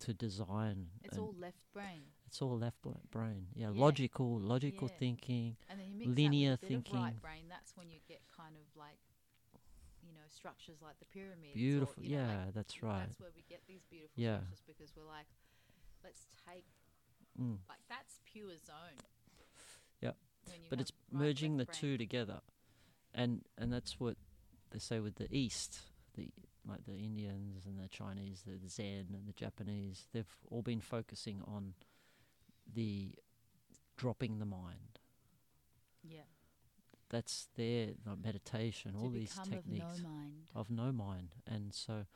to 0.00 0.12
design 0.14 0.88
It's 1.04 1.16
all 1.18 1.34
left 1.38 1.62
brain, 1.72 2.02
it's 2.26 2.42
all 2.42 2.58
left 2.58 2.78
brain. 3.10 3.46
Yeah, 3.54 3.70
Yeah. 3.70 3.80
logical 3.80 4.38
logical 4.40 4.88
Yeah. 4.88 4.98
thinking. 4.98 5.56
and 5.68 5.78
then 5.78 5.88
you 5.92 5.96
mix 5.98 6.10
Linear 6.10 6.50
that 6.56 6.62
with 6.62 6.70
a 6.70 6.74
bit 6.74 6.86
of 6.88 6.92
right 6.94 7.02
thinking. 7.04 7.20
brain. 7.20 7.44
That's 7.48 7.76
when 7.76 7.90
you 7.90 8.00
get 8.08 8.20
kind 8.36 8.56
of 8.56 8.62
like, 8.76 8.98
structures 10.34 10.78
like 10.82 10.98
the 10.98 11.06
pyramids. 11.06 11.54
or, 11.54 11.58
Beautiful. 11.58 12.02
know, 12.02 12.02
like 12.02 12.10
yeah, 12.28 12.44
that's 12.54 12.82
right. 12.82 13.06
That's 13.06 13.20
where 13.20 13.30
we 13.34 13.44
get 13.48 13.62
these 13.68 13.82
beautiful 13.90 14.14
Yeah. 14.20 14.38
structures 14.38 14.62
because 14.66 14.92
we're 14.96 15.04
like, 15.08 15.26
let's 16.04 16.26
take 16.48 16.64
Mm. 17.40 17.58
like 17.68 17.78
that's 17.88 18.20
pure 18.26 18.58
zone. 18.66 18.98
Yep. 20.02 20.16
But 20.68 20.80
it's 20.80 20.92
right, 21.10 21.20
merging 21.20 21.56
the 21.56 21.64
brain. 21.64 21.78
two 21.80 21.96
together 21.98 22.40
and 23.14 23.42
and 23.56 23.72
that's 23.72 23.98
what 24.00 24.16
they 24.70 24.78
say 24.78 24.98
with 25.00 25.14
the 25.16 25.28
east 25.34 25.80
the 26.14 26.28
like 26.66 26.84
the 26.86 26.96
indians 26.96 27.64
and 27.66 27.78
the 27.78 27.88
chinese 27.88 28.42
the 28.46 28.58
zen 28.68 29.08
and 29.12 29.26
the 29.26 29.32
japanese 29.32 30.08
they've 30.12 30.34
all 30.50 30.62
been 30.62 30.80
focusing 30.80 31.42
on 31.46 31.74
the 32.74 33.14
dropping 33.96 34.38
the 34.38 34.46
mind 34.46 34.98
Yeah. 36.02 36.22
That's 37.12 37.46
their 37.56 37.90
like, 38.06 38.18
meditation 38.24 38.94
all 38.96 39.10
these 39.10 39.38
techniques 39.48 39.84
of 39.98 40.02
no 40.02 40.08
mind. 40.08 40.50
of 40.56 40.70
no 40.70 40.90
mind 40.92 41.36
and 41.46 41.72
so 41.72 42.06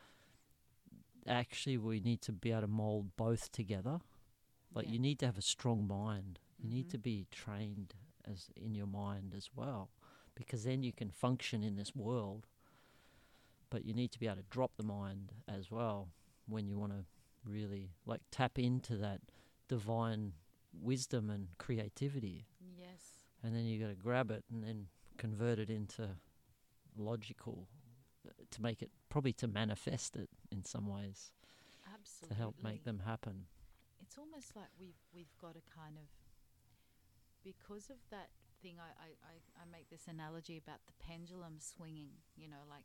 actually 1.27 1.77
we 1.77 2.01
need 2.01 2.21
to 2.23 2.33
be 2.33 2.51
able 2.51 2.63
to 2.63 2.67
mold 2.67 3.17
both 3.17 3.51
together 3.53 4.01
like 4.75 4.87
Yeah. 4.87 4.93
you 4.95 4.99
need 4.99 5.19
to 5.21 5.27
have 5.27 5.39
a 5.39 5.43
strong 5.43 5.87
mind 5.87 6.39
you 6.59 6.69
need 6.71 6.87
Mhm. 6.87 6.91
to 6.93 6.99
be 6.99 7.27
trained 7.31 7.95
as 8.25 8.51
in 8.57 8.75
your 8.75 8.87
mind 8.87 9.35
as 9.35 9.51
well 9.55 9.91
because 10.35 10.65
then 10.65 10.83
you 10.83 10.93
can 10.93 11.11
function 11.11 11.63
in 11.63 11.77
this 11.77 11.95
world 11.95 12.47
but 13.71 13.85
you 13.85 13.93
need 13.95 14.13
to 14.13 14.19
be 14.19 14.27
able 14.27 14.37
to 14.37 14.43
drop 14.51 14.77
the 14.77 14.83
mind 14.83 15.33
as 15.49 15.71
well 15.71 16.09
when 16.47 16.67
you 16.69 16.79
want 16.79 16.93
to 16.93 17.05
really 17.45 17.93
like 18.07 18.23
tap 18.31 18.59
into 18.59 18.97
that 18.97 19.21
divine 19.69 20.33
wisdom 20.73 21.29
and 21.31 21.49
creativity 21.59 22.47
Yes. 22.61 23.16
And 23.43 23.55
then 23.55 23.65
you 23.65 23.79
got 23.81 23.89
to 23.89 23.95
grab 23.95 24.31
it 24.31 24.45
and 24.51 24.63
then 24.65 24.87
convert 25.19 25.59
it 25.59 25.71
into 25.71 26.09
logical 26.97 27.69
uh, 28.27 28.33
to 28.51 28.63
make 28.63 28.83
it 28.83 28.91
probably 29.09 29.33
to 29.33 29.47
manifest 29.47 30.17
it 30.17 30.29
in 30.51 30.65
some 30.65 30.87
ways 30.87 31.33
Absolutely. 31.93 32.35
to 32.35 32.41
help 32.41 32.55
make 32.63 32.85
them 32.85 33.03
happen 33.05 33.47
It's 34.01 34.19
almost 34.19 34.55
like 34.57 34.71
we've 34.79 35.01
we've 35.15 35.35
got 35.41 35.55
to 35.55 35.63
kind 35.75 35.97
of 35.97 36.07
because 37.45 37.91
of 37.91 37.97
that 38.11 38.31
thing. 38.63 38.77
I, 38.83 38.91
I, 38.99 39.09
I, 39.23 39.35
I 39.63 39.65
make 39.71 39.87
this 39.87 40.11
analogy 40.11 40.59
about 40.59 40.83
the 40.91 40.97
pendulum 40.99 41.63
swinging. 41.63 42.11
You 42.35 42.49
know, 42.51 42.67
like 42.67 42.85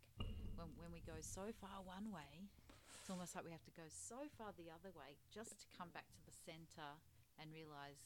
when 0.56 0.70
when 0.78 0.92
we 0.94 1.02
go 1.02 1.18
so 1.22 1.50
far 1.58 1.82
one 1.82 2.14
way, 2.14 2.46
it's 3.00 3.10
almost 3.10 3.34
like 3.34 3.42
we 3.46 3.52
have 3.52 3.66
to 3.66 3.74
go 3.74 3.90
so 3.90 4.30
far 4.38 4.54
the 4.54 4.70
other 4.70 4.94
way 4.94 5.18
just 5.34 5.58
to 5.62 5.66
come 5.74 5.90
back 5.90 6.06
to 6.14 6.22
the 6.28 6.36
center 6.36 7.02
and 7.42 7.50
realize 7.50 7.98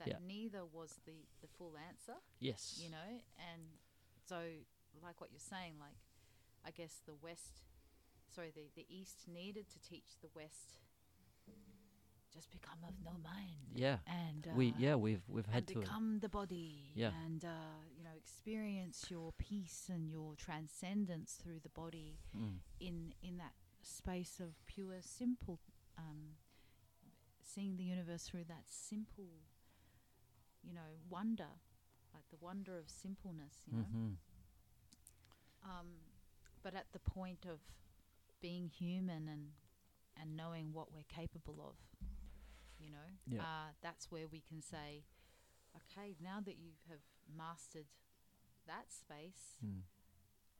that 0.00 0.08
Yeah. 0.08 0.18
neither 0.26 0.64
was 0.64 0.98
the 1.06 1.18
the 1.42 1.48
full 1.56 1.74
answer. 1.88 2.16
yes 2.40 2.78
you 2.82 2.90
know 2.90 3.10
and 3.52 3.62
so 4.28 4.38
like 5.06 5.20
what 5.20 5.30
you're 5.30 5.48
saying 5.56 5.74
like 5.78 5.96
i 6.66 6.70
guess 6.70 7.00
the 7.06 7.14
west 7.22 7.62
sorry 8.34 8.50
the, 8.54 8.64
the 8.74 8.86
east 8.88 9.28
needed 9.28 9.66
to 9.70 9.78
teach 9.80 10.18
the 10.20 10.28
west 10.34 10.78
just 12.32 12.50
become 12.52 12.78
of 12.86 12.94
no 13.04 13.12
mind 13.24 13.74
yeah 13.74 13.98
and 14.06 14.46
uh, 14.46 14.50
we 14.54 14.72
yeah 14.78 14.94
we've 14.94 15.22
we've 15.28 15.46
had 15.46 15.66
to 15.66 15.80
become 15.80 16.18
the 16.20 16.28
body 16.28 16.92
Yeah. 16.94 17.10
and 17.26 17.44
uh, 17.44 17.48
you 17.96 18.04
know 18.04 18.14
experience 18.16 19.06
your 19.10 19.32
peace 19.38 19.88
and 19.92 20.08
your 20.08 20.34
transcendence 20.36 21.32
through 21.42 21.60
the 21.60 21.68
body 21.70 22.18
mm, 22.36 22.58
in 22.78 23.14
in 23.22 23.38
that 23.38 23.54
space 23.82 24.38
of 24.40 24.50
pure 24.66 25.00
simple 25.02 25.58
um, 25.98 26.36
seeing 27.42 27.76
the 27.76 27.82
universe 27.82 28.28
through 28.28 28.44
that 28.44 28.64
simple 28.68 29.24
you 30.62 30.72
know 30.74 30.90
wonder 31.08 31.48
like 32.14 32.24
the 32.30 32.36
wonder 32.40 32.76
of 32.78 32.88
simpleness 32.90 33.62
you 33.66 33.78
know? 33.78 33.84
Mhm, 33.84 34.16
um, 35.64 35.86
but 36.62 36.74
at 36.74 36.86
the 36.92 36.98
point 36.98 37.46
of 37.46 37.60
being 38.40 38.68
human 38.68 39.28
and 39.28 39.52
and 40.20 40.36
knowing 40.36 40.72
what 40.72 40.92
we're 40.92 41.08
capable 41.08 41.60
of 41.60 41.76
you 42.78 42.90
know 42.90 43.08
Yeah. 43.26 43.40
uh, 43.42 43.72
that's 43.80 44.10
where 44.10 44.26
we 44.28 44.40
can 44.40 44.62
say 44.62 45.04
okay 45.76 46.16
now 46.20 46.40
that 46.40 46.56
you 46.58 46.72
have 46.88 47.00
mastered 47.36 47.86
that 48.66 48.92
space 48.92 49.58
mm, 49.64 49.82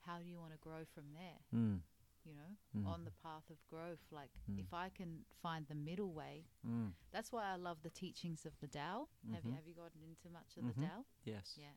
how 0.06 0.18
do 0.18 0.24
you 0.28 0.38
want 0.40 0.52
to 0.52 0.58
grow 0.58 0.84
from 0.94 1.12
there? 1.14 1.40
Mm, 1.54 1.80
you 2.24 2.34
know 2.34 2.52
mm, 2.76 2.86
on 2.86 3.04
the 3.04 3.10
path 3.22 3.48
of 3.50 3.56
growth 3.68 4.04
like 4.10 4.30
Mm. 4.50 4.58
if 4.60 4.72
i 4.74 4.88
can 4.90 5.24
find 5.42 5.66
the 5.68 5.74
middle 5.74 6.12
way 6.12 6.44
mm, 6.66 6.92
that's 7.12 7.32
why 7.32 7.44
i 7.52 7.56
love 7.56 7.78
the 7.82 7.90
teachings 7.90 8.44
of 8.44 8.52
the 8.60 8.66
Tao. 8.68 9.08
have 9.32 9.44
you 9.44 9.52
Mhm. 9.52 9.56
have 9.56 9.66
you 9.66 9.74
gotten 9.74 10.02
into 10.02 10.28
much 10.30 10.56
of 10.56 10.64
Mhm. 10.64 10.74
the 10.74 10.86
Tao? 10.86 11.04
yes 11.24 11.56
yeah 11.56 11.76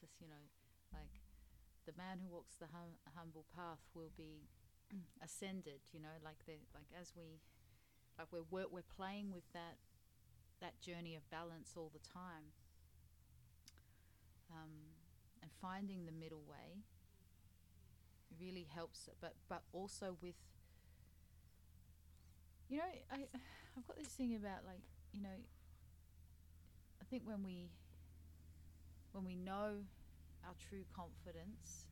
just 0.00 0.20
you 0.20 0.28
know 0.28 0.44
like 0.92 1.20
the 1.84 1.92
man 1.92 2.18
who 2.20 2.28
walks 2.28 2.56
the 2.56 2.66
hum- 2.68 2.98
humble 3.16 3.44
path 3.54 3.80
will 3.94 4.10
be 4.16 4.48
ascended 5.22 5.80
you 5.92 6.00
know 6.00 6.16
like 6.22 6.44
the 6.46 6.58
like 6.74 6.88
as 6.98 7.14
we 7.16 7.40
like 8.18 8.28
we're 8.32 8.42
wor- 8.50 8.68
we're 8.70 8.82
playing 8.96 9.30
with 9.32 9.50
that 9.52 9.76
that 10.60 10.80
journey 10.80 11.14
of 11.14 11.28
balance 11.30 11.76
all 11.76 11.90
the 11.92 12.00
time 12.00 12.52
um, 14.50 14.94
and 15.42 15.50
finding 15.60 16.06
the 16.06 16.12
middle 16.12 16.42
way 16.48 16.82
really 18.40 18.66
helps 18.74 19.08
but 19.20 19.34
but 19.48 19.62
also 19.72 20.16
with 20.20 20.34
you 22.68 22.78
know 22.78 22.84
I 23.10 23.26
I've 23.76 23.86
got 23.86 23.96
this 23.96 24.08
thing 24.08 24.34
about 24.34 24.64
like 24.66 24.82
you 25.12 25.22
know 25.22 25.38
I 27.00 27.04
think 27.08 27.22
when 27.26 27.42
we 27.42 27.70
when 29.12 29.24
we 29.24 29.34
know 29.36 29.84
our 30.44 30.54
true 30.68 30.84
confidence 30.94 31.86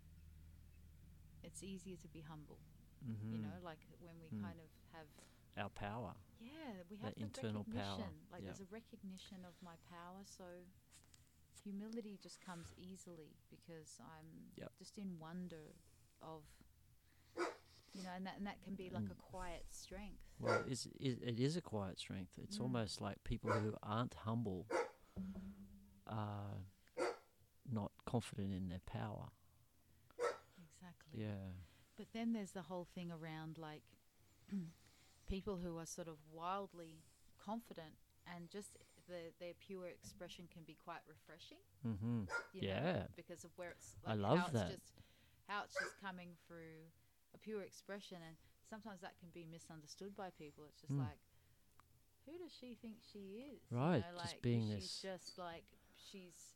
it's 1.42 1.62
easier 1.62 1.96
to 1.96 2.08
be 2.08 2.20
humble. 2.26 2.58
Mm-hmm. 3.06 3.32
You 3.36 3.38
know, 3.42 3.56
like 3.62 3.78
when 4.00 4.18
we 4.18 4.28
Mm. 4.36 4.42
kind 4.42 4.58
of 4.58 4.68
have 4.92 5.06
our 5.56 5.70
power. 5.70 6.14
yeah, 6.40 6.82
we 6.90 6.96
have 6.96 7.14
the 7.14 7.22
internal 7.22 7.64
power. 7.64 8.10
Like 8.32 8.42
yeah. 8.42 8.46
there's 8.50 8.60
a 8.60 8.66
recognition 8.72 9.44
of 9.46 9.54
my 9.62 9.76
power, 9.88 10.24
so 10.24 10.44
humility 11.62 12.18
just 12.20 12.40
comes 12.40 12.66
easily 12.76 13.36
because 13.48 14.00
I'm 14.00 14.50
Yep. 14.56 14.72
just 14.76 14.98
in 14.98 15.18
wonder 15.20 15.76
of 16.27 16.43
you 17.94 18.03
know, 18.03 18.11
and 18.15 18.27
that 18.27 18.35
and 18.39 18.47
that 18.47 18.61
can 18.62 18.74
be 18.74 18.90
like 18.93 19.05
a 19.11 19.15
quiet 19.31 19.65
strength. 19.70 20.20
Well, 20.39 20.62
it, 20.69 20.86
it 21.01 21.40
is 21.40 21.57
a 21.57 21.62
quiet 21.62 21.98
strength. 21.98 22.32
It's 22.43 22.59
Mm. 22.59 22.62
almost 22.62 23.01
like 23.01 23.23
people 23.24 23.51
who 23.51 23.74
aren't 23.82 24.15
humble 24.24 24.66
are 26.07 26.59
not 27.73 27.90
confident 28.05 28.53
in 28.53 28.69
their 28.69 28.81
power. 28.86 29.28
Exactly. 30.19 31.23
Yeah. 31.24 31.53
But 31.97 32.07
then 32.12 32.32
there's 32.32 32.53
the 32.53 32.62
whole 32.62 32.86
thing 32.94 33.11
around 33.11 33.57
like 33.59 33.82
people 35.28 35.57
who 35.57 35.78
are 35.78 35.86
sort 35.86 36.09
of 36.09 36.16
wildly 36.31 37.03
confident 37.43 37.94
and 38.35 38.51
just 38.51 38.77
the, 39.09 39.32
their 39.40 39.55
pure 39.59 39.86
expression 39.89 40.47
can 40.53 40.62
be 40.65 40.77
quite 40.85 41.01
refreshing. 41.09 41.59
Mm-hmm. 41.86 42.23
You 42.53 42.61
know, 42.62 42.69
Yeah. 42.69 43.03
because 43.16 43.44
of 43.44 43.51
where 43.57 43.70
it's 43.70 43.97
I 44.07 44.15
love 44.15 44.39
how 44.39 44.44
it's 44.47 44.53
that. 44.55 44.69
just 44.70 44.93
how 45.48 45.62
it's 45.64 45.74
just 45.74 46.01
coming 46.01 46.31
through 46.47 46.90
a 47.35 47.39
pure 47.39 47.62
expression 47.62 48.18
and 48.27 48.36
sometimes 48.68 49.01
that 49.02 49.18
can 49.20 49.28
be 49.35 49.44
misunderstood 49.51 50.16
by 50.16 50.31
people. 50.31 50.64
It's 50.68 50.81
just 50.81 50.93
Mm. 50.93 51.01
like 51.06 51.18
who 52.27 52.36
does 52.39 52.52
she 52.59 52.74
think 52.74 52.97
she 53.12 53.47
is? 53.55 53.62
You 53.70 53.77
Right, 53.78 54.01
know, 54.01 54.18
just 54.18 54.35
like, 54.35 54.43
being 54.43 54.66
she's 54.68 54.82
this- 54.82 55.02
just 55.02 55.39
like 55.39 55.64
she's 55.94 56.55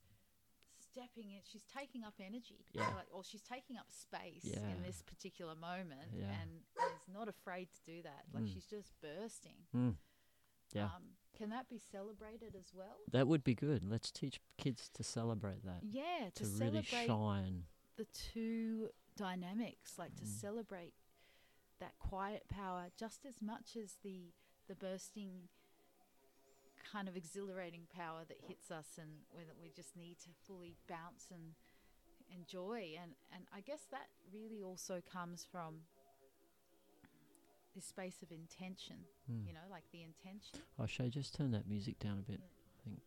stepping 0.81 1.31
in 1.31 1.41
she's 1.45 1.65
taking 1.67 2.03
up 2.03 2.15
energy. 2.19 2.65
you 2.73 2.81
know, 2.81 2.89
Yeah. 2.89 2.95
like 2.97 3.07
or 3.13 3.23
she's 3.23 3.43
taking 3.43 3.77
up 3.77 3.91
space 3.93 4.45
Yeah. 4.45 4.67
in 4.69 4.83
this 4.83 5.03
particular 5.03 5.55
moment 5.55 6.11
Yeah. 6.13 6.41
and 6.41 6.65
is 6.77 7.09
not 7.09 7.29
afraid 7.29 7.73
to 7.73 7.83
do 7.85 8.03
that. 8.03 8.27
Like 8.33 8.45
Mm. 8.45 8.53
she's 8.53 8.67
just 8.67 9.01
bursting. 9.01 9.67
Mm. 9.73 9.97
Yeah. 10.73 10.87
Um, 10.95 11.17
can 11.35 11.51
that 11.51 11.69
be 11.69 11.79
celebrated 11.79 12.55
as 12.57 12.75
well? 12.75 12.99
That 13.09 13.29
would 13.29 13.45
be 13.45 13.55
good. 13.55 13.85
Let's 13.85 14.11
teach 14.11 14.41
kids 14.57 14.89
to 14.91 15.05
celebrate 15.05 15.63
that. 15.65 15.85
Yeah, 15.85 16.31
To 16.35 16.45
to, 16.45 16.45
really 16.45 16.83
celebrate 16.83 17.07
shine. 17.07 17.67
The 18.01 18.07
two 18.33 18.89
dynamics, 19.15 19.99
like 19.99 20.17
to 20.17 20.25
Mm. 20.25 20.41
celebrate 20.41 20.95
that 21.81 21.99
quiet 21.99 22.49
power 22.49 22.91
just 22.97 23.27
as 23.27 23.43
much 23.43 23.77
as 23.77 23.97
the 24.03 24.33
the 24.69 24.75
bursting 24.75 25.49
kind 26.93 27.09
of 27.09 27.17
exhilarating 27.17 27.87
power 27.95 28.25
that 28.25 28.41
hits 28.41 28.71
us 28.71 28.97
and 28.99 29.27
where 29.31 29.45
that 29.45 29.59
we 29.61 29.69
just 29.71 29.97
need 29.97 30.19
to 30.21 30.31
fully 30.47 30.77
bounce 30.89 31.31
and 31.31 31.55
enjoy 32.31 32.95
and 33.03 33.15
and 33.33 33.47
I 33.53 33.61
guess 33.61 33.85
that 33.91 34.09
really 34.33 34.63
also 34.63 35.03
comes 35.03 35.45
from 35.45 35.83
this 37.75 37.85
space 37.85 38.23
of 38.23 38.33
intention, 38.33 39.05
Mm. 39.31 39.47
you 39.47 39.53
know, 39.53 39.67
like 39.71 39.91
the 39.91 40.03
intention. 40.03 40.61
Oh, 40.79 40.87
should 40.87 41.05
I 41.07 41.09
just 41.11 41.35
turn 41.35 41.51
that 41.51 41.67
music 41.69 41.99
down 41.99 42.19
a 42.19 42.23
bit. 42.23 42.41
I 42.41 42.83
think. 42.85 43.03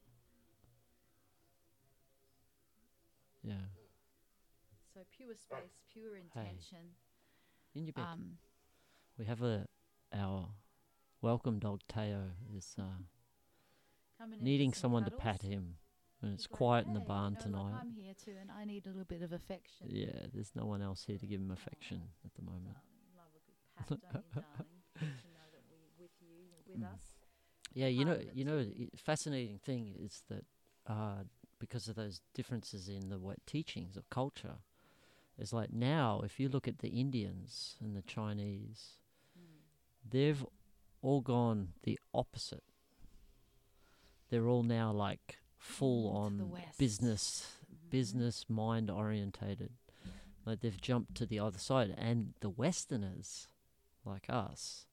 Yeah. 3.44 3.66
So 4.94 5.00
pure 5.16 5.34
space, 5.36 5.82
pure 5.92 6.18
intention. 6.18 6.94
In 7.74 7.86
your 7.86 7.94
bed. 7.94 8.06
Um 8.12 8.38
we 9.18 9.26
have 9.26 9.42
a 9.42 9.66
our 10.14 10.50
welcome 11.22 11.58
dog 11.60 11.82
Teo 11.88 12.32
is 12.56 12.76
uh, 12.80 12.84
coming 14.20 14.40
needing 14.44 14.74
someone 14.74 15.06
to 15.06 15.12
pat 15.12 15.42
him, 15.42 15.76
and 16.22 16.34
it's 16.34 16.44
He's 16.44 16.52
like, 16.52 16.58
quiet 16.58 16.88
in 16.88 16.94
the 16.94 17.00
"Hey, 17.00 17.06
you 17.06 17.08
barn 17.08 17.34
know, 17.34 17.40
like, 17.40 17.44
tonight. 17.44 17.80
I'm 17.82 17.92
here 17.92 18.14
too, 18.14 18.36
and 18.40 18.52
I 18.52 18.66
need 18.66 18.86
a 18.86 18.90
little 18.90 19.06
bit 19.06 19.22
of 19.24 19.34
affection. 19.34 19.88
Yeah, 19.90 20.28
there's 20.32 20.52
no 20.56 20.66
one 20.66 20.82
else 20.82 21.04
here 21.06 21.18
to 21.18 21.26
give 21.26 21.42
him 21.42 21.52
affection 21.52 22.02
at 22.26 22.34
the 22.36 22.44
moment. 22.44 22.76
Darling, 22.76 23.18
love 23.18 23.34
a 23.34 23.42
good 23.46 23.58
pat, 23.76 23.90
you, 23.90 24.42
darling? 24.42 24.84
To 25.24 25.28
know 25.30 25.48
that 25.54 25.64
we're 25.70 26.04
with 26.04 26.12
you, 26.22 26.50
with 26.68 26.82
Mm. 26.82 26.94
us. 26.94 27.02
Yeah, 27.74 27.88
you 27.88 28.06
know, 28.06 28.20
you 28.34 28.46
know, 28.46 28.64
fascinating 28.96 29.58
thing 29.58 29.96
is 29.98 30.22
that 30.30 30.46
uh, 30.86 31.24
because 31.60 31.88
of 31.88 31.96
those 31.96 32.22
differences 32.36 32.88
in 32.88 33.10
the 33.10 33.20
teachings 33.48 33.98
of 33.98 34.10
culture, 34.12 34.58
it's 35.38 35.54
like 35.54 35.72
now 35.74 36.22
if 36.24 36.40
you 36.40 36.50
look 36.50 36.68
at 36.68 36.80
the 36.80 36.90
Indians 36.90 37.76
and 37.82 37.96
the 37.96 38.02
Chinese, 38.04 38.98
Mm. 39.38 40.10
they've 40.10 40.46
all 41.02 41.22
gone 41.22 41.74
the 41.84 42.00
opposite. 42.14 42.64
They're 44.30 44.48
all 44.48 44.64
now 44.64 44.92
like 44.92 45.40
full 45.58 46.12
Mm, 46.12 46.16
on 46.16 46.62
business, 46.78 47.58
Mhm. 47.72 47.90
business 47.90 48.50
mind 48.50 48.90
orientated. 48.90 49.74
Like 50.46 50.60
they've 50.60 50.80
jumped 50.82 51.16
to 51.16 51.26
the 51.26 51.40
other 51.40 51.60
side, 51.60 51.92
and 51.98 52.34
the 52.42 52.50
Westerners, 52.50 53.48
like 54.04 54.30
us, 54.30 54.88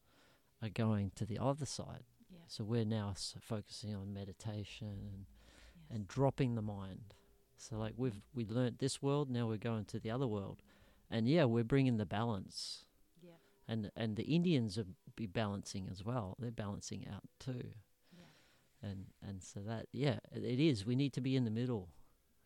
are 0.63 0.69
going 0.69 1.11
to 1.13 1.25
the 1.27 1.39
other 1.39 1.67
side. 1.67 2.05
Yeah. 2.31 2.39
So 2.47 2.63
we're 2.65 2.85
now 2.85 3.11
s- 3.11 3.35
focusing 3.41 3.95
on 3.95 4.13
meditation 4.13 4.89
and, 4.89 5.27
Yes. 5.75 5.87
and 5.91 6.07
dropping 6.07 6.55
the 6.55 6.63
mind. 6.63 7.15
So 7.61 7.77
like 7.77 7.93
we've 7.97 8.21
we 8.35 8.45
learnt 8.47 8.79
this 8.79 9.03
world, 9.03 9.29
now 9.31 9.47
we're 9.47 9.59
going 9.59 9.85
to 9.87 9.99
the 10.01 10.11
other 10.11 10.27
world, 10.27 10.63
and 11.11 11.29
yeah, 11.29 11.45
we're 11.45 11.65
bringing 11.65 11.99
the 11.99 12.07
balance. 12.07 12.87
yeah, 13.23 13.33
And 13.69 13.91
and 13.95 14.17
the 14.17 14.25
Indians 14.25 14.79
are 14.79 14.87
be 15.15 15.27
balancing 15.27 15.87
as 15.91 16.03
well. 16.05 16.37
They're 16.39 16.51
balancing 16.51 17.07
out 17.13 17.25
too. 17.39 17.73
yeah. 18.17 18.89
And 18.89 19.07
and 19.23 19.43
so 19.43 19.61
that 19.61 19.87
yeah, 19.93 20.19
it, 20.33 20.43
it 20.45 20.61
is. 20.61 20.87
We 20.87 20.97
need 20.97 21.13
to 21.13 21.21
be 21.21 21.37
in 21.37 21.45
the 21.45 21.51
middle. 21.51 21.91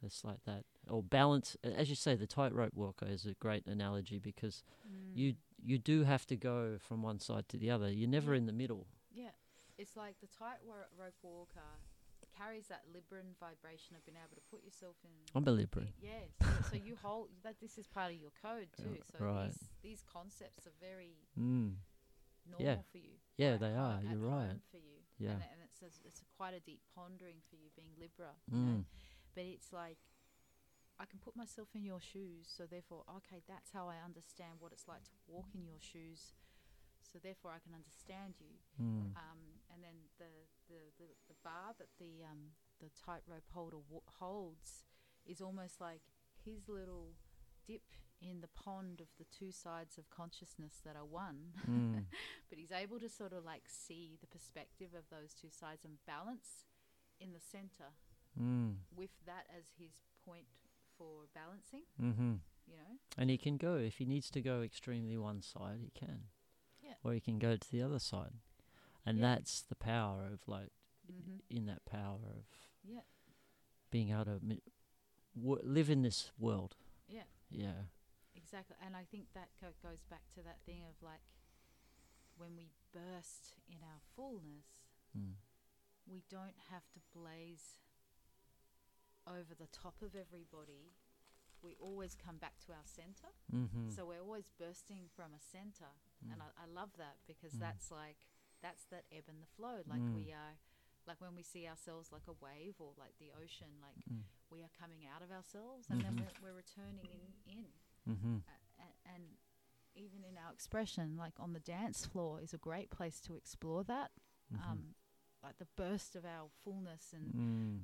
It's 0.02 0.24
like 0.24 0.42
that 0.46 0.64
or 0.88 1.02
balance. 1.02 1.56
As 1.62 1.88
you 1.88 1.94
say, 1.94 2.14
the 2.16 2.26
tightrope 2.26 2.74
walker 2.74 3.06
is 3.06 3.24
a 3.24 3.34
great 3.34 3.66
analogy 3.66 4.18
because 4.18 4.62
Mm. 4.86 5.16
you 5.16 5.34
you 5.62 5.78
do 5.78 6.02
have 6.04 6.26
to 6.26 6.36
go 6.36 6.76
from 6.78 7.02
one 7.02 7.20
side 7.20 7.48
to 7.50 7.56
the 7.56 7.70
other. 7.70 7.88
You're 7.90 8.10
never 8.18 8.32
Yeah. 8.34 8.38
in 8.40 8.46
the 8.46 8.52
middle. 8.52 8.86
Yeah, 9.14 9.30
it's 9.78 9.96
like 9.96 10.16
the 10.20 10.26
tightrope 10.26 11.14
walker 11.22 11.70
carries 12.36 12.66
that 12.68 12.82
Libran 12.90 13.32
vibration 13.38 13.96
of 13.96 14.04
being 14.04 14.18
able 14.18 14.34
to 14.34 14.42
put 14.50 14.62
yourself 14.64 14.96
in. 15.04 15.10
I'm 15.34 15.46
a 15.46 15.54
Libran. 15.56 15.88
Yeah, 16.02 16.26
so, 16.40 16.46
so 16.70 16.76
you 16.76 16.96
hold 17.00 17.28
that. 17.42 17.56
This 17.60 17.78
is 17.78 17.86
part 17.86 18.12
of 18.12 18.18
your 18.18 18.32
code 18.42 18.68
too. 18.76 18.98
So 19.12 19.24
right. 19.24 19.46
these 19.46 19.68
these 19.82 20.02
concepts 20.04 20.66
are 20.66 20.76
very 20.80 21.16
Mm. 21.38 21.76
normal 22.46 22.66
Yeah. 22.66 22.82
for 22.90 22.98
you. 22.98 23.14
Yeah, 23.36 23.54
at 23.54 23.60
they 23.60 23.74
are, 23.74 23.98
at 23.98 24.04
you're 24.04 24.18
right. 24.28 24.58
For 24.70 24.78
you, 24.78 24.98
Yeah. 25.18 25.32
and, 25.38 25.42
and 25.42 25.60
it's 25.64 25.82
a, 25.82 25.90
it's 26.06 26.20
a 26.22 26.28
quite 26.36 26.54
a 26.54 26.60
deep 26.60 26.82
pondering 26.94 27.40
for 27.48 27.56
you 27.56 27.70
being 27.74 27.94
Libra. 27.98 28.34
You 28.50 28.58
know? 28.58 28.78
Mm. 28.78 28.84
But 29.34 29.44
it's 29.44 29.72
like 29.72 29.98
I 30.98 31.06
can 31.06 31.18
put 31.18 31.34
myself 31.34 31.68
in 31.74 31.84
your 31.84 32.00
shoes, 32.00 32.46
so 32.46 32.66
therefore, 32.66 33.02
okay, 33.18 33.42
that's 33.48 33.72
how 33.72 33.88
I 33.88 33.98
understand 34.04 34.60
what 34.62 34.70
it's 34.72 34.86
like 34.86 35.02
to 35.04 35.14
walk 35.26 35.50
in 35.54 35.66
your 35.66 35.80
shoes. 35.80 36.34
So 37.02 37.18
therefore, 37.22 37.50
I 37.54 37.58
can 37.62 37.74
understand 37.74 38.38
you. 38.42 38.54
Mm. 38.78 39.14
Um, 39.14 39.40
and 39.70 39.82
then 39.82 39.94
the, 40.18 40.30
the, 40.70 40.80
the, 40.98 41.08
the 41.30 41.33
bar 41.44 41.74
that 41.78 41.88
the 41.98 42.24
um, 42.24 42.56
the 42.80 42.88
tightrope 43.04 43.44
holder 43.52 43.76
w- 43.88 44.02
holds 44.18 44.84
is 45.26 45.40
almost 45.40 45.80
like 45.80 46.02
his 46.44 46.68
little 46.68 47.08
dip 47.66 47.82
in 48.20 48.40
the 48.40 48.48
pond 48.48 49.00
of 49.00 49.08
the 49.18 49.24
two 49.24 49.50
sides 49.52 49.98
of 49.98 50.08
consciousness 50.10 50.80
that 50.84 50.96
are 50.96 51.04
one. 51.04 51.52
Mm. 51.68 52.04
but 52.48 52.58
he's 52.58 52.72
able 52.72 52.98
to 52.98 53.08
sort 53.08 53.32
of 53.32 53.44
like 53.44 53.64
see 53.66 54.16
the 54.20 54.26
perspective 54.26 54.88
of 54.96 55.04
those 55.10 55.34
two 55.34 55.50
sides 55.50 55.84
and 55.84 55.94
balance 56.06 56.64
in 57.20 57.32
the 57.32 57.40
center 57.40 57.92
Mm. 58.40 58.78
with 58.96 59.10
that 59.26 59.46
as 59.56 59.66
his 59.78 59.92
point 60.26 60.46
for 60.98 61.26
balancing. 61.34 61.82
Mm-hmm. 62.02 62.32
You 62.66 62.76
know, 62.76 62.98
And 63.16 63.30
he 63.30 63.38
can 63.38 63.56
go 63.58 63.76
if 63.76 63.98
he 63.98 64.04
needs 64.06 64.28
to 64.30 64.40
go 64.40 64.62
extremely 64.62 65.16
one 65.16 65.40
side, 65.40 65.78
he 65.80 65.92
can. 65.96 66.22
Yeah. 66.82 66.94
Or 67.04 67.12
he 67.12 67.20
can 67.20 67.38
go 67.38 67.54
to 67.56 67.70
the 67.70 67.80
other 67.82 68.00
side, 68.00 68.32
and 69.06 69.18
Yeah. 69.18 69.34
that's 69.36 69.60
the 69.60 69.76
power 69.76 70.24
of 70.32 70.40
like 70.48 70.70
Mhm. 71.10 71.40
in 71.50 71.66
that 71.66 71.84
power 71.84 72.20
of 72.36 72.46
Yeah. 72.82 73.02
being 73.90 74.10
able 74.10 74.24
to 74.24 74.40
mi- 74.40 74.62
w- 75.34 75.62
live 75.64 75.90
in 75.90 76.02
this 76.02 76.32
world. 76.38 76.76
Yeah. 77.06 77.26
Yeah. 77.50 77.86
Exactly, 78.34 78.76
and 78.80 78.96
I 78.96 79.04
think 79.04 79.32
that 79.32 79.54
co- 79.60 79.74
goes 79.82 80.02
back 80.04 80.28
to 80.34 80.42
that 80.42 80.60
thing 80.64 80.84
of 80.84 81.00
like 81.02 81.22
when 82.36 82.56
we 82.56 82.70
burst 82.92 83.56
in 83.68 83.82
our 83.82 84.00
fullness, 84.14 84.82
Mm. 85.16 85.36
we 86.06 86.22
don't 86.28 86.58
have 86.70 86.90
to 86.92 87.00
blaze 87.12 87.78
over 89.26 89.54
the 89.54 89.68
top 89.68 90.02
of 90.02 90.14
everybody. 90.14 90.94
We 91.62 91.76
always 91.76 92.14
come 92.14 92.36
back 92.38 92.58
to 92.66 92.72
our 92.72 92.84
center. 92.84 93.28
Mm-hmm. 93.52 93.90
So 93.90 94.04
we're 94.04 94.20
always 94.20 94.48
bursting 94.58 95.08
from 95.08 95.32
a 95.32 95.40
center. 95.40 95.92
And 96.30 96.40
Mm. 96.40 96.44
I, 96.58 96.62
I 96.64 96.66
love 96.66 96.96
that 96.98 97.18
because 97.26 97.54
Mm. 97.54 97.60
that's 97.60 97.90
like, 97.90 98.26
that's 98.60 98.84
that 98.86 99.06
ebb 99.10 99.28
and 99.28 99.40
the 99.42 99.46
flow. 99.46 99.82
Like 99.86 100.00
Mm. 100.02 100.14
we 100.14 100.32
are, 100.32 100.58
like 101.06 101.20
when 101.20 101.34
we 101.36 101.42
see 101.42 101.66
ourselves 101.66 102.10
like 102.12 102.26
a 102.28 102.32
wave 102.44 102.74
or 102.78 102.92
like 102.98 103.14
the 103.18 103.30
ocean, 103.42 103.68
like 103.80 103.96
Mm. 104.10 104.22
we 104.50 104.62
are 104.62 104.70
coming 104.78 105.06
out 105.06 105.22
of 105.22 105.30
ourselves 105.30 105.86
and 105.90 106.00
Mhm. 106.00 106.04
then 106.04 106.16
we're, 106.16 106.48
we're 106.50 106.56
returning 106.56 107.06
in, 107.12 107.52
in. 107.58 107.66
Mm-hmm. 108.14 108.36
A- 108.78 109.08
and 109.14 109.24
even 109.94 110.24
in 110.24 110.36
our 110.38 110.52
expression, 110.52 111.16
like 111.16 111.38
on 111.38 111.52
the 111.52 111.60
dance 111.60 112.04
floor, 112.06 112.40
is 112.40 112.52
a 112.54 112.58
great 112.58 112.90
place 112.90 113.20
to 113.20 113.34
explore 113.34 113.84
that. 113.84 114.10
Mm-hmm. 114.52 114.70
Um, 114.70 114.94
like 115.42 115.58
the 115.58 115.66
burst 115.76 116.16
of 116.16 116.24
our 116.24 116.48
fullness 116.62 117.12
and 117.12 117.34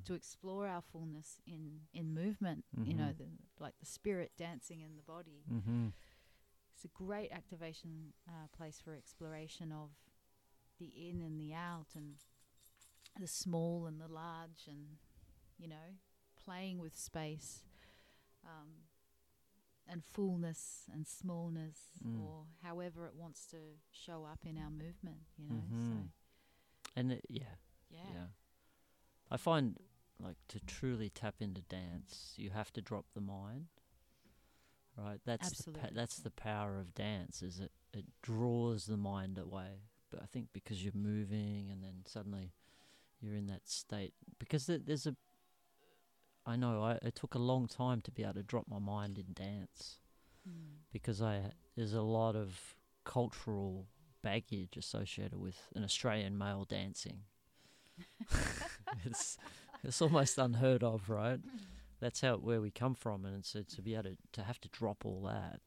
mm. 0.01 0.05
to 0.05 0.13
explore 0.15 0.67
our 0.67 0.81
fullness 0.81 1.39
in 1.45 1.81
in 1.93 2.13
movement. 2.13 2.65
You 2.83 2.93
know, 2.95 3.13
Mhm. 3.13 3.17
the, 3.17 3.27
like 3.59 3.77
the 3.79 3.85
spirit 3.85 4.31
dancing 4.35 4.81
in 4.81 4.95
the 4.97 5.03
body. 5.03 5.43
Mm-hmm. 5.49 5.89
it's 6.73 6.85
a 6.85 6.87
great 6.87 7.31
activation 7.31 8.13
uh, 8.27 8.47
place 8.57 8.81
for 8.81 8.95
exploration 8.95 9.71
of 9.71 9.91
the 10.79 10.87
in 11.09 11.21
and 11.21 11.39
the 11.39 11.53
out 11.53 11.89
and 11.95 12.15
the 13.19 13.27
small 13.27 13.85
and 13.85 13.99
the 13.99 14.07
large 14.07 14.67
and 14.67 14.97
you 15.57 15.67
know 15.67 15.97
playing 16.43 16.79
with 16.79 16.97
space 16.97 17.63
um, 18.45 18.69
and 19.87 20.03
fullness 20.03 20.85
and 20.91 21.07
smallness 21.07 21.77
Mm. 22.05 22.19
or 22.21 22.45
however 22.63 23.05
it 23.05 23.13
wants 23.15 23.45
to 23.47 23.57
show 23.91 24.25
up 24.25 24.39
in 24.45 24.57
our 24.57 24.71
movement 24.71 25.21
you 25.37 25.45
know 25.49 25.61
so 25.69 25.75
Mhm. 25.75 26.09
And 26.95 27.11
it, 27.13 27.25
yeah, 27.29 27.55
yeah, 27.89 28.11
yeah. 28.13 28.27
I 29.29 29.37
find 29.37 29.77
like 30.19 30.37
to 30.49 30.59
truly 30.59 31.09
tap 31.09 31.35
into 31.41 31.61
dance, 31.61 32.33
you 32.37 32.49
have 32.49 32.71
to 32.73 32.81
drop 32.81 33.05
the 33.13 33.21
mind. 33.21 33.67
Right? 34.97 35.21
That's 35.25 35.49
the 35.63 35.71
pa- 35.71 35.77
Absolutely. 35.79 35.95
that's 35.95 36.17
the 36.17 36.31
power 36.31 36.77
of 36.79 36.93
dance 36.93 37.41
is 37.41 37.59
it 37.59 37.71
it 37.93 38.05
draws 38.21 38.85
the 38.87 38.97
mind 38.97 39.37
away. 39.37 39.83
But 40.09 40.21
I 40.21 40.25
think 40.25 40.49
because 40.53 40.83
you're 40.83 40.93
moving 40.93 41.71
and 41.71 41.81
then 41.83 42.03
suddenly 42.05 42.51
you're 43.21 43.35
in 43.35 43.47
that 43.47 43.67
state 43.67 44.13
because 44.39 44.65
there's 44.67 45.05
a 45.05 45.15
I 46.45 46.55
know 46.55 46.81
I 46.83 46.93
it 47.01 47.15
took 47.15 47.35
a 47.35 47.39
long 47.39 47.67
time 47.67 48.01
to 48.01 48.11
be 48.11 48.23
able 48.23 48.33
to 48.33 48.43
drop 48.43 48.65
my 48.67 48.79
mind 48.79 49.17
in 49.17 49.33
dance 49.33 49.99
Mm. 50.47 50.79
because 50.91 51.21
I 51.21 51.51
there's 51.75 51.93
a 51.93 52.01
lot 52.01 52.35
of 52.35 52.75
cultural 53.03 53.87
baggage 54.23 54.75
associated 54.77 55.39
with 55.39 55.57
an 55.75 55.83
Australian 55.83 56.37
male 56.37 56.65
dancing. 56.65 57.19
it's 59.05 59.37
it's 59.83 60.01
almost 60.01 60.37
unheard 60.37 60.83
of, 60.83 61.09
right? 61.09 61.39
That's 61.99 62.21
how 62.21 62.37
where 62.37 62.61
we 62.61 62.71
come 62.71 62.95
from, 62.95 63.25
and 63.25 63.45
so 63.45 63.61
to 63.61 63.81
be 63.81 63.93
able 63.93 64.03
to, 64.03 64.17
to 64.33 64.43
have 64.43 64.59
to 64.61 64.69
drop 64.69 65.05
all 65.05 65.21
that, 65.23 65.59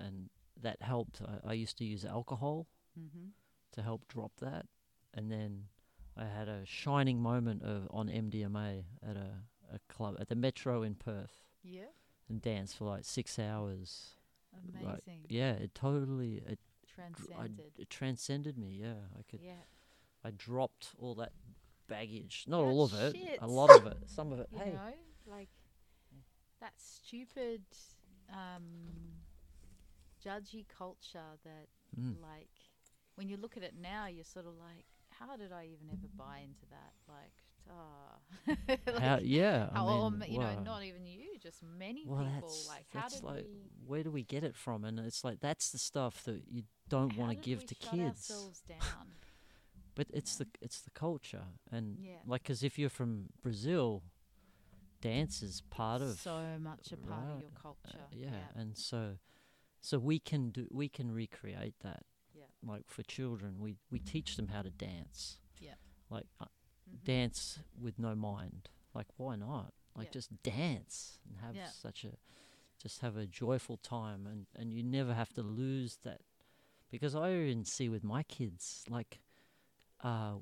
and 0.00 0.30
that 0.60 0.82
helped. 0.82 1.20
I, 1.22 1.50
I 1.50 1.52
used 1.52 1.78
to 1.78 1.84
use 1.84 2.04
alcohol 2.04 2.66
mm-hmm. 2.98 3.28
to 3.72 3.82
help 3.82 4.08
drop 4.08 4.32
that, 4.40 4.66
and 5.12 5.30
then 5.30 5.66
I 6.16 6.24
had 6.26 6.48
a 6.48 6.64
shining 6.64 7.20
moment 7.20 7.62
of 7.62 7.88
on 7.90 8.08
MDMA 8.08 8.84
at 9.08 9.16
a, 9.16 9.30
a 9.72 9.78
club 9.88 10.16
at 10.20 10.28
the 10.28 10.36
Metro 10.36 10.82
in 10.82 10.94
Perth 10.94 11.42
yeah 11.62 11.82
and 12.28 12.40
danced 12.40 12.76
for 12.76 12.84
like 12.84 13.04
six 13.04 13.38
hours. 13.38 14.10
amazing 14.52 15.22
Like, 15.22 15.30
yeah, 15.30 15.52
it 15.52 15.74
totally 15.74 16.42
it, 16.46 16.58
dr- 16.94 17.08
I, 17.08 17.46
transcended 17.46 17.72
it 17.78 17.90
transcended 17.90 18.56
me. 18.58 18.78
Yeah, 18.80 18.94
I 19.18 19.22
could 19.28 19.40
yeah 19.42 19.64
I 20.24 20.30
dropped 20.30 20.88
all 20.98 21.14
that 21.16 21.32
baggage. 21.88 22.44
Not 22.46 22.62
That 22.62 22.68
all 22.68 22.84
of 22.84 22.94
it, 22.94 23.16
shit. 23.16 23.38
a 23.42 23.46
lot 23.46 23.70
of 23.70 23.86
it. 23.86 23.98
Some 24.06 24.32
of 24.32 24.38
it. 24.40 24.48
you 24.52 24.58
hey, 24.58 24.70
know 24.72 24.94
like 25.26 25.48
that 26.60 26.72
stupid 26.76 27.62
um 28.32 29.14
judgy 30.24 30.64
culture 30.68 31.38
that 31.44 31.68
Mm. 32.00 32.20
like 32.20 32.50
when 33.14 33.28
you 33.28 33.36
look 33.36 33.56
at 33.56 33.62
it 33.62 33.74
now 33.80 34.06
you're 34.06 34.24
sort 34.24 34.46
of 34.46 34.54
like 34.58 34.86
how 35.18 35.36
did 35.36 35.52
i 35.52 35.64
even 35.64 35.88
ever 35.90 36.08
buy 36.16 36.38
into 36.44 36.66
that 36.70 36.92
like 37.08 37.32
ah 37.70 38.18
like, 38.92 39.02
how, 39.02 39.18
yeah, 39.22 39.68
I 39.72 39.74
how, 39.74 39.86
or 39.86 40.10
mean, 40.10 40.22
m- 40.22 40.24
you 40.28 40.38
know 40.38 40.54
not 40.64 40.82
even 40.84 41.06
you 41.06 41.38
just 41.42 41.62
many 41.62 42.04
well, 42.06 42.24
people 42.24 42.40
that's 42.40 42.66
like 42.68 42.86
how 42.92 43.02
that's 43.02 43.14
did 43.14 43.22
like 43.24 43.44
we 43.44 43.70
where 43.86 44.02
do 44.02 44.10
we 44.10 44.22
get 44.24 44.44
it 44.44 44.54
from? 44.56 44.84
And 44.84 44.98
it's 44.98 45.24
like 45.24 45.40
that's 45.40 45.70
the 45.70 45.78
stuff 45.78 46.24
that 46.24 46.42
you 46.50 46.62
don't 46.88 47.16
want 47.16 47.30
to 47.30 47.36
give 47.36 47.64
to 47.66 47.74
kids. 47.74 48.30
But 49.96 50.08
it's 50.12 50.38
know? 50.38 50.44
the 50.44 50.50
it's 50.60 50.80
the 50.80 50.90
culture, 50.90 51.44
and 51.70 51.98
Yeah. 52.02 52.18
like 52.26 52.44
'cause 52.44 52.62
if 52.64 52.78
you're 52.78 52.90
from 52.90 53.26
Brazil, 53.42 54.02
dance 55.00 55.42
is 55.42 55.62
part 55.70 56.02
of 56.02 56.18
so 56.18 56.58
much 56.58 56.92
a 56.92 56.96
part 56.96 57.30
of 57.30 57.40
your 57.40 57.50
culture 57.60 57.98
Uh, 58.00 58.06
yeah, 58.12 58.30
and 58.54 58.76
so 58.76 59.18
so 59.80 59.98
we 59.98 60.18
can 60.18 60.50
do 60.50 60.66
we 60.70 60.88
can 60.88 61.12
recreate 61.12 61.74
that. 61.80 62.02
Like 62.66 62.84
for 62.88 63.02
children, 63.02 63.58
we 63.58 63.76
we 63.90 63.98
teach 63.98 64.36
them 64.36 64.48
how 64.48 64.62
to 64.62 64.70
dance. 64.70 65.38
Yeah. 65.60 65.74
Like 66.10 66.26
uh, 66.40 66.46
Mhm. 66.90 67.04
dance 67.04 67.60
with 67.80 67.98
no 67.98 68.14
mind. 68.14 68.68
Like 68.94 69.08
why 69.16 69.36
not? 69.36 69.72
Like 69.96 70.06
Yeah. 70.08 70.12
just 70.12 70.42
dance 70.42 71.18
and 71.26 71.38
have 71.38 71.54
Yeah. 71.56 71.68
such 71.68 72.04
a 72.04 72.16
just 72.82 73.00
have 73.00 73.16
a 73.16 73.26
joyful 73.26 73.76
time 73.78 74.26
and 74.26 74.46
and 74.54 74.72
you 74.72 74.82
never 74.82 75.14
have 75.14 75.32
to 75.34 75.42
lose 75.42 75.96
that 76.02 76.20
because 76.90 77.14
I 77.14 77.32
even 77.32 77.64
see 77.64 77.88
with 77.88 78.04
my 78.04 78.22
kids 78.22 78.84
like 78.88 79.20
uh 80.00 80.38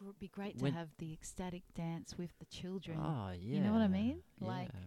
It'd 0.00 0.18
be 0.18 0.28
great 0.28 0.58
to 0.58 0.70
have 0.70 0.90
the 0.98 1.12
ecstatic 1.12 1.62
dance 1.74 2.18
with 2.18 2.36
the 2.38 2.46
children 2.46 2.98
oh 3.00 3.30
yeah 3.30 3.54
You 3.56 3.60
know 3.60 3.72
what 3.72 3.82
I 3.82 3.88
mean? 3.88 4.22
Like- 4.40 4.70
yeah. 4.74 4.80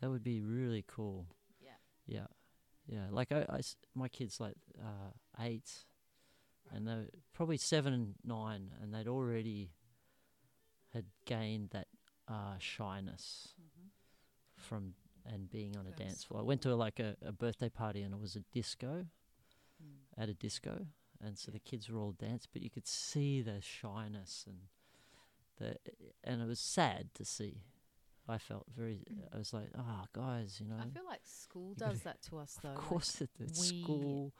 that 0.00 0.10
would 0.10 0.24
be 0.24 0.40
really 0.40 0.82
cool 0.86 1.26
yeah 1.60 1.76
Yeah, 2.06 2.26
yeah. 2.86 3.08
Like 3.10 3.30
I, 3.32 3.44
I 3.48 3.58
s- 3.58 3.76
my 3.94 4.08
kids 4.08 4.40
like 4.40 4.56
uh, 4.80 5.10
eight, 5.40 5.84
and 6.72 6.86
they 6.86 6.94
were 6.94 7.10
probably 7.32 7.56
seven 7.56 7.92
and 7.92 8.14
nine, 8.24 8.70
and 8.80 8.92
they'd 8.94 9.08
already 9.08 9.70
had 10.92 11.06
gained 11.24 11.70
that 11.70 11.88
uh, 12.28 12.56
shyness 12.58 13.54
Mhm. 13.60 13.88
from 14.56 14.94
and 15.26 15.50
being 15.50 15.76
on 15.76 15.86
a 15.86 15.90
dance 15.92 16.22
floor. 16.24 16.40
I 16.40 16.44
went 16.44 16.60
to 16.62 16.72
a, 16.72 16.74
like 16.74 17.00
a, 17.00 17.16
a 17.22 17.32
birthday 17.32 17.68
party, 17.70 18.02
and 18.02 18.12
it 18.14 18.20
was 18.20 18.36
a 18.36 18.40
disco 18.52 19.06
Mm. 19.82 19.96
at 20.16 20.28
a 20.28 20.34
disco, 20.34 20.86
and 21.20 21.36
so 21.38 21.50
Yeah. 21.50 21.54
the 21.54 21.58
kids 21.60 21.88
were 21.90 21.98
all 21.98 22.12
dance, 22.12 22.46
but 22.46 22.62
you 22.62 22.70
could 22.70 22.86
see 22.86 23.42
the 23.42 23.60
shyness 23.60 24.44
and 24.46 24.68
the 25.56 25.78
and 26.22 26.40
it 26.42 26.46
was 26.46 26.60
sad 26.60 27.12
to 27.14 27.24
see. 27.24 27.62
I 28.28 28.38
felt 28.38 28.66
very. 28.74 29.04
I 29.32 29.36
was 29.38 29.52
like, 29.52 29.68
ah, 29.76 30.06
guys, 30.12 30.58
you 30.60 30.66
know. 30.66 30.78
I 30.78 30.88
feel 30.88 31.04
like 31.04 31.26
school 31.26 31.74
does 31.74 32.00
that 32.02 32.22
to 32.22 32.38
us, 32.38 32.58
though. 32.62 32.70
Of 32.70 32.76
like, 32.76 32.84
course, 32.86 33.20
at 33.20 33.34
the 33.34 33.44
we- 33.46 33.52
school. 33.82 34.32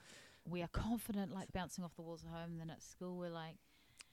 We 0.48 0.62
are 0.62 0.68
confident, 0.68 1.32
like 1.32 1.52
bouncing 1.52 1.84
off 1.84 1.94
the 1.96 2.02
walls 2.02 2.24
at 2.24 2.30
home, 2.30 2.52
and 2.52 2.60
then 2.60 2.70
at 2.70 2.82
school 2.82 3.16
we're 3.16 3.30
like, 3.30 3.56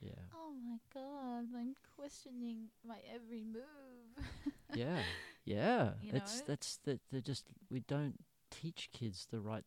Yeah, 0.00 0.12
"Oh 0.34 0.54
my 0.64 0.78
god, 0.92 1.48
I'm 1.56 1.74
questioning 1.96 2.68
my 2.86 2.98
every 3.14 3.44
move." 3.44 4.26
yeah, 4.74 5.00
yeah. 5.44 5.90
You 6.02 6.12
it's 6.14 6.40
know? 6.40 6.44
that's 6.48 6.76
that. 6.84 7.00
They're 7.10 7.20
just 7.20 7.48
we 7.70 7.80
don't 7.80 8.18
teach 8.50 8.90
kids 8.92 9.26
the 9.30 9.40
right 9.40 9.64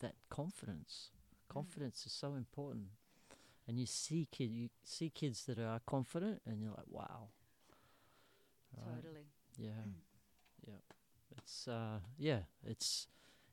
that 0.00 0.14
confidence. 0.28 1.10
Mm. 1.12 1.54
Confidence 1.54 2.04
is 2.06 2.12
so 2.12 2.34
important, 2.34 2.88
and 3.66 3.78
you 3.78 3.86
see 3.86 4.28
kid 4.30 4.50
you 4.50 4.68
see 4.82 5.10
kids 5.10 5.44
that 5.46 5.58
are 5.58 5.80
confident, 5.86 6.42
and 6.46 6.60
you're 6.60 6.72
like, 6.72 6.88
wow. 6.88 7.28
Right? 8.76 9.02
Totally. 9.02 9.26
Yeah, 9.56 9.70
yeah. 10.66 10.74
It's 11.38 11.68
uh, 11.68 12.00
yeah. 12.18 12.40
It's 12.66 13.06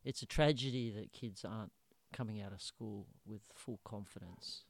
it's 0.03 0.21
a 0.21 0.25
tragedy 0.25 0.89
that 0.91 1.13
kids 1.13 1.45
aren't 1.45 1.71
coming 2.11 2.41
out 2.41 2.53
of 2.53 2.61
school 2.61 3.07
with 3.25 3.41
full 3.55 3.79
confidence. 3.83 4.63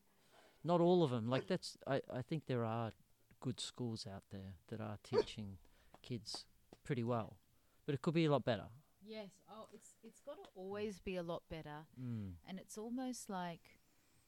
Not 0.64 0.80
all 0.82 1.04
of 1.04 1.10
them. 1.12 1.28
Like 1.30 1.48
that's. 1.48 1.78
I 1.88 2.02
I 2.14 2.22
think 2.22 2.46
there 2.46 2.64
are 2.66 2.92
good 3.40 3.60
schools 3.60 4.06
out 4.08 4.24
there 4.32 4.54
that 4.68 4.80
are 4.80 4.98
teaching 5.04 5.58
kids 6.02 6.46
pretty 6.84 7.04
well, 7.04 7.38
but 7.86 7.96
it 7.96 8.02
could 8.02 8.14
be 8.14 8.26
a 8.26 8.32
lot 8.32 8.46
better. 8.46 8.68
Yes. 9.04 9.30
Oh, 9.50 9.68
it's 9.74 9.96
it's 10.04 10.22
got 10.22 10.36
to 10.38 10.50
always 10.56 11.00
be 11.00 11.16
a 11.16 11.24
lot 11.24 11.44
better, 11.50 11.88
Mm. 12.00 12.34
and 12.48 12.60
it's 12.60 12.78
almost 12.78 13.30
like 13.30 13.80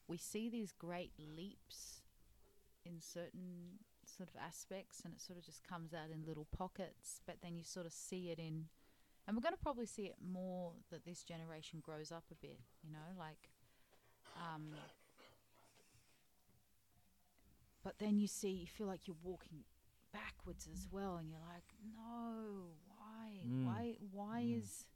we 0.08 0.16
see 0.18 0.50
these 0.50 0.72
great 0.72 1.12
leaps 1.18 2.02
in 2.84 3.00
certain 3.00 3.78
sort 4.04 4.28
of 4.28 4.34
aspects, 4.36 5.02
and 5.04 5.14
it 5.14 5.20
sort 5.20 5.38
of 5.38 5.44
just 5.44 5.62
comes 5.62 5.94
out 5.94 6.10
in 6.12 6.26
little 6.26 6.46
pockets. 6.56 7.20
But 7.26 7.36
then 7.42 7.56
you 7.56 7.64
sort 7.64 7.86
of 7.86 7.92
see 7.92 8.30
it 8.30 8.38
in, 8.38 8.66
and 9.26 9.36
we're 9.36 9.42
going 9.42 9.54
to 9.54 9.60
probably 9.62 9.86
see 9.86 10.02
it 10.06 10.16
more 10.20 10.72
that 10.90 11.04
this 11.04 11.22
generation 11.22 11.80
grows 11.82 12.12
up 12.12 12.24
a 12.30 12.34
bit. 12.34 12.60
You 12.82 12.92
know, 12.92 12.98
like, 13.18 13.50
um, 14.36 14.72
but 17.82 17.98
then 17.98 18.18
you 18.18 18.26
see, 18.26 18.50
you 18.50 18.66
feel 18.66 18.86
like 18.86 19.06
you're 19.06 19.16
walking 19.22 19.64
backwards 20.12 20.68
as 20.72 20.88
well, 20.90 21.16
and 21.16 21.28
you're 21.30 21.40
like, 21.40 21.74
no, 21.94 22.76
why, 22.86 23.40
Mm. 23.46 23.64
why, 23.64 23.96
why 24.10 24.42
Mm. 24.42 24.58
is 24.58 24.86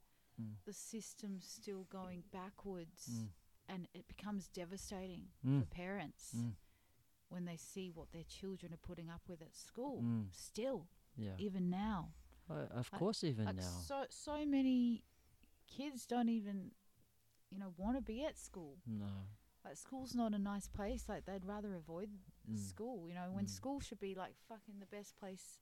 Mm. 0.40 0.56
the 0.64 0.72
system 0.72 1.40
still 1.40 1.84
going 1.84 2.22
backwards? 2.30 3.08
Mm. 3.08 3.30
and 3.70 3.86
it 3.92 4.08
becomes 4.08 4.48
devastating 4.48 5.30
Mm. 5.44 5.60
for 5.60 5.66
parents 5.66 6.32
Mm. 6.34 6.56
when 7.28 7.44
they 7.44 7.58
see 7.58 7.90
what 7.90 8.10
their 8.12 8.24
children 8.24 8.72
are 8.72 8.78
putting 8.78 9.10
up 9.10 9.28
with 9.28 9.42
at 9.42 9.54
school. 9.54 10.02
Still, 10.32 10.88
Yeah. 11.16 11.36
even 11.36 11.68
now, 11.68 12.14
Uh, 12.50 12.54
of 12.78 12.88
like- 12.92 12.98
course, 12.98 13.24
even 13.24 13.44
like 13.46 13.56
now. 13.56 13.62
so 13.62 14.04
so 14.10 14.44
many 14.46 15.04
kids 15.66 16.06
don't 16.06 16.28
even, 16.28 16.70
you 17.50 17.58
know, 17.58 17.72
want 17.76 17.96
to 17.96 18.02
be 18.02 18.24
at 18.24 18.38
school. 18.38 18.78
No. 18.86 19.06
Like 19.64 19.76
school's 19.76 20.14
not 20.14 20.32
a 20.34 20.38
nice 20.38 20.66
place. 20.68 21.04
Like 21.08 21.24
they'd 21.26 21.44
rather 21.44 21.74
avoid 21.74 22.08
Mm. 22.50 22.58
school. 22.58 23.06
You 23.08 23.14
know, 23.14 23.30
when 23.32 23.44
Mm. 23.44 23.50
school 23.50 23.80
should 23.80 24.00
be 24.00 24.14
like 24.14 24.34
fucking 24.48 24.78
the 24.80 24.86
best 24.86 25.16
place 25.16 25.60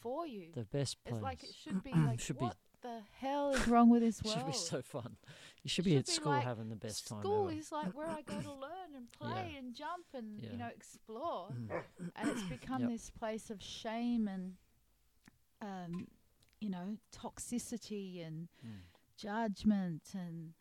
for 0.00 0.26
you. 0.26 0.52
The 0.52 0.64
best 0.64 1.02
place. 1.04 1.14
it's 1.14 1.22
like 1.22 1.42
it 1.44 1.54
should 1.54 1.82
be 1.82 1.92
like 2.10 2.20
Should 2.20 2.38
be- 2.38 2.50
the 2.82 3.00
hell 3.20 3.50
is 3.54 3.66
wrong 3.68 3.88
with 3.88 4.02
this 4.02 4.22
world? 4.22 4.36
should 4.36 4.46
be 4.46 4.52
so 4.52 4.82
fun. 4.82 5.16
You 5.62 5.70
should 5.70 5.86
It 5.86 5.90
be 5.90 5.90
should 5.92 5.98
at 6.00 6.06
be 6.06 6.12
school 6.12 6.32
like 6.32 6.44
having 6.44 6.68
the 6.68 6.76
best 6.76 7.08
time 7.08 7.20
School 7.22 7.48
ever. 7.48 7.58
is 7.58 7.72
like 7.72 7.96
where 7.96 8.06
I 8.08 8.20
go 8.22 8.40
to 8.40 8.52
learn 8.66 8.94
and 8.94 9.10
play 9.10 9.54
and 9.58 9.74
jump 9.74 10.04
and 10.12 10.38
Yeah. 10.40 10.50
you 10.52 10.58
know 10.58 10.68
explore, 10.68 11.48
and 12.16 12.28
it's 12.28 12.42
become 12.42 12.82
Yep. 12.82 12.90
this 12.90 13.10
place 13.10 13.48
of 13.50 13.62
shame 13.62 14.28
and, 14.28 14.56
um, 15.62 16.06
you 16.60 16.68
know, 16.70 16.96
toxicity 17.12 18.26
and 18.26 18.48
Mm. 18.64 18.80
judgment 19.16 20.02
and 20.14 20.54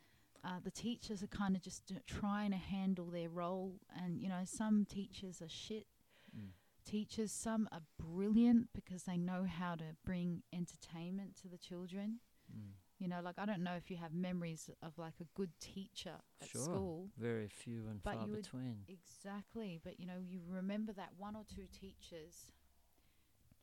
uh, 0.44 0.60
the 0.64 0.72
teachers 0.72 1.22
are 1.24 1.28
kind 1.28 1.56
of 1.56 1.62
just 1.62 1.86
d- 1.88 1.96
trying 2.06 2.52
to 2.52 2.58
handle 2.58 3.10
their 3.10 3.30
role, 3.30 3.80
and 3.90 4.22
you 4.22 4.30
know, 4.30 4.44
some 4.46 4.86
teachers 4.86 5.42
are 5.42 5.50
shit 5.50 5.88
Mm. 6.36 6.52
teachers. 6.86 7.32
Some 7.32 7.68
are 7.72 7.82
brilliant 7.98 8.72
because 8.74 9.04
they 9.04 9.18
know 9.18 9.46
how 9.46 9.76
to 9.76 9.96
bring 10.06 10.44
entertainment 10.54 11.36
to 11.42 11.48
the 11.48 11.58
children. 11.58 12.20
Mm. 12.56 12.74
You 13.00 13.08
know, 13.08 13.22
like 13.22 13.38
I 13.40 13.46
don't 13.46 13.64
know 13.64 13.76
if 13.76 13.90
you 13.92 13.98
have 13.98 14.14
memories 14.14 14.70
of 14.82 14.98
like 14.98 15.20
a 15.20 15.26
good 15.36 15.52
teacher 15.60 16.16
at 16.42 16.48
Sure. 16.48 16.64
school. 16.64 17.10
Very 17.18 17.48
few 17.50 17.88
and 17.88 18.02
far 18.02 18.28
between. 18.28 18.86
Exactly, 18.88 19.80
but 19.84 20.00
you 20.00 20.06
know, 20.06 20.20
you 20.20 20.42
remember 20.48 20.94
that 20.94 21.14
one 21.18 21.36
or 21.36 21.44
two 21.44 21.68
teachers, 21.68 22.52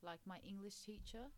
like 0.03 0.21
my 0.27 0.39
English 0.47 0.81
teacher, 0.81 1.31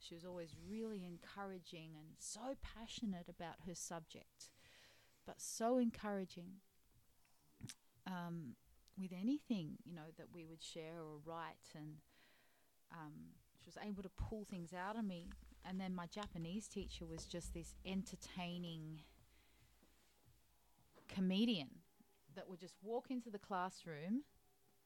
she 0.00 0.14
was 0.14 0.24
always 0.24 0.54
really 0.68 1.04
encouraging 1.04 1.90
and 1.96 2.08
so 2.18 2.56
passionate 2.62 3.28
about 3.28 3.56
her 3.66 3.74
subject, 3.74 4.50
but 5.26 5.40
so 5.40 5.78
encouraging 5.78 6.60
um, 8.06 8.54
with 8.98 9.12
anything, 9.12 9.78
you 9.84 9.94
know, 9.94 10.10
that 10.16 10.26
we 10.34 10.44
would 10.44 10.62
share 10.62 11.00
or 11.00 11.20
write. 11.24 11.74
And 11.74 11.96
um, 12.92 13.12
she 13.62 13.68
was 13.68 13.78
able 13.86 14.02
to 14.02 14.10
pull 14.10 14.44
things 14.44 14.72
out 14.72 14.98
of 14.98 15.04
me. 15.04 15.28
And 15.64 15.80
then 15.80 15.94
my 15.94 16.06
Japanese 16.06 16.66
teacher 16.68 17.06
was 17.06 17.26
just 17.26 17.52
this 17.52 17.74
entertaining 17.84 19.00
comedian 21.08 21.68
that 22.34 22.48
would 22.48 22.60
just 22.60 22.76
walk 22.82 23.10
into 23.10 23.30
the 23.30 23.38
classroom 23.38 24.22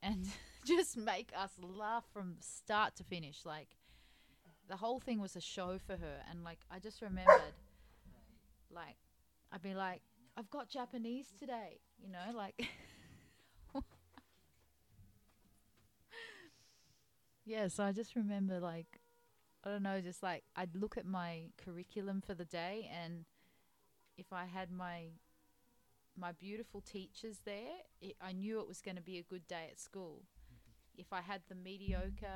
and 0.03 0.27
just 0.65 0.97
make 0.97 1.31
us 1.37 1.53
laugh 1.61 2.05
from 2.13 2.37
start 2.41 2.97
to 2.97 3.05
finish. 3.05 3.45
Like 3.45 3.69
the 4.69 4.77
whole 4.77 5.01
thing 5.01 5.21
was 5.21 5.37
a 5.37 5.41
show 5.41 5.79
for 5.87 5.97
her, 5.97 6.23
and 6.31 6.45
like 6.45 6.59
I 6.71 6.79
just 6.79 7.03
remembered, 7.03 7.55
like 8.71 8.97
I'd 9.53 9.63
be 9.63 9.75
like, 9.75 10.03
"I've 10.37 10.51
got 10.51 10.69
Japanese 10.69 11.33
today," 11.39 11.81
you 11.99 12.11
know, 12.11 12.37
like. 12.37 12.69
yeah, 17.45 17.69
so 17.69 17.85
I 17.85 17.93
just 17.93 18.17
remember 18.17 18.59
like 18.61 19.01
I 19.65 19.71
don't 19.71 19.83
know, 19.83 20.01
just 20.01 20.23
like 20.23 20.45
I'd 20.57 20.77
look 20.77 20.97
at 20.97 21.07
my 21.07 21.51
curriculum 21.57 22.21
for 22.21 22.35
the 22.35 22.45
day 22.45 22.91
and 22.93 23.25
if 24.17 24.33
I 24.33 24.45
had 24.45 24.71
my 24.71 25.07
my 26.17 26.33
beautiful 26.33 26.81
teachers 26.81 27.41
there, 27.45 27.79
it, 28.01 28.17
I 28.21 28.33
knew 28.33 28.61
it 28.61 28.69
was 28.69 28.81
going 28.81 28.97
to 28.97 29.03
be 29.03 29.19
a 29.19 29.23
good 29.23 29.49
day 29.49 29.69
at 29.71 29.81
school. 29.81 30.23
If 30.97 31.13
I 31.13 31.21
had 31.21 31.43
the 31.49 31.55
mediocre 31.55 32.27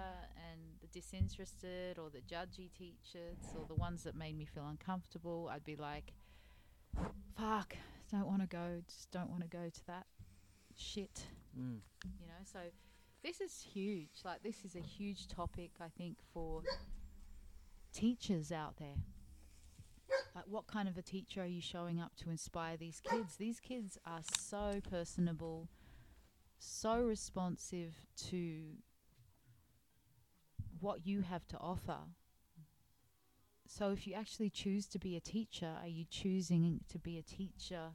and 0.50 0.60
the 0.80 0.88
disinterested 0.88 1.98
or 1.98 2.10
the 2.10 2.20
judgy 2.20 2.70
teachers 2.76 3.38
or 3.56 3.64
the 3.68 3.74
ones 3.74 4.02
that 4.02 4.16
made 4.16 4.36
me 4.36 4.44
feel 4.44 4.66
uncomfortable, 4.66 5.48
I'd 5.52 5.64
be 5.64 5.76
like, 5.76 6.12
fuck, 7.36 7.76
don't 8.10 8.26
want 8.26 8.40
to 8.42 8.48
go, 8.48 8.82
just 8.88 9.10
don't 9.10 9.30
want 9.30 9.42
to 9.42 9.48
go 9.48 9.68
to 9.72 9.86
that 9.86 10.06
shit, 10.76 11.26
Mm. 11.58 11.80
you 12.20 12.26
know? 12.26 12.42
So 12.44 12.58
this 13.22 13.40
is 13.40 13.60
huge. 13.72 14.22
Like, 14.24 14.42
this 14.42 14.64
is 14.64 14.74
a 14.76 14.80
huge 14.80 15.28
topic, 15.28 15.72
I 15.80 15.88
think, 15.96 16.18
for 16.32 16.62
teachers 17.92 18.52
out 18.52 18.76
there. 18.78 18.96
Like, 20.34 20.44
what 20.46 20.66
kind 20.66 20.88
of 20.88 20.96
a 20.96 21.02
teacher 21.02 21.42
are 21.42 21.46
you 21.46 21.60
showing 21.60 22.00
up 22.00 22.14
to 22.16 22.30
inspire 22.30 22.76
these 22.76 23.00
kids? 23.00 23.36
These 23.36 23.60
kids 23.60 23.98
are 24.06 24.22
so 24.38 24.80
personable, 24.88 25.68
so 26.58 27.00
responsive 27.00 27.94
to 28.28 28.62
what 30.80 31.06
you 31.06 31.22
have 31.22 31.46
to 31.48 31.58
offer. 31.58 31.98
So, 33.66 33.90
if 33.90 34.06
you 34.06 34.14
actually 34.14 34.50
choose 34.50 34.86
to 34.88 34.98
be 34.98 35.16
a 35.16 35.20
teacher, 35.20 35.74
are 35.80 35.88
you 35.88 36.06
choosing 36.10 36.80
to 36.88 36.98
be 36.98 37.18
a 37.18 37.22
teacher 37.22 37.90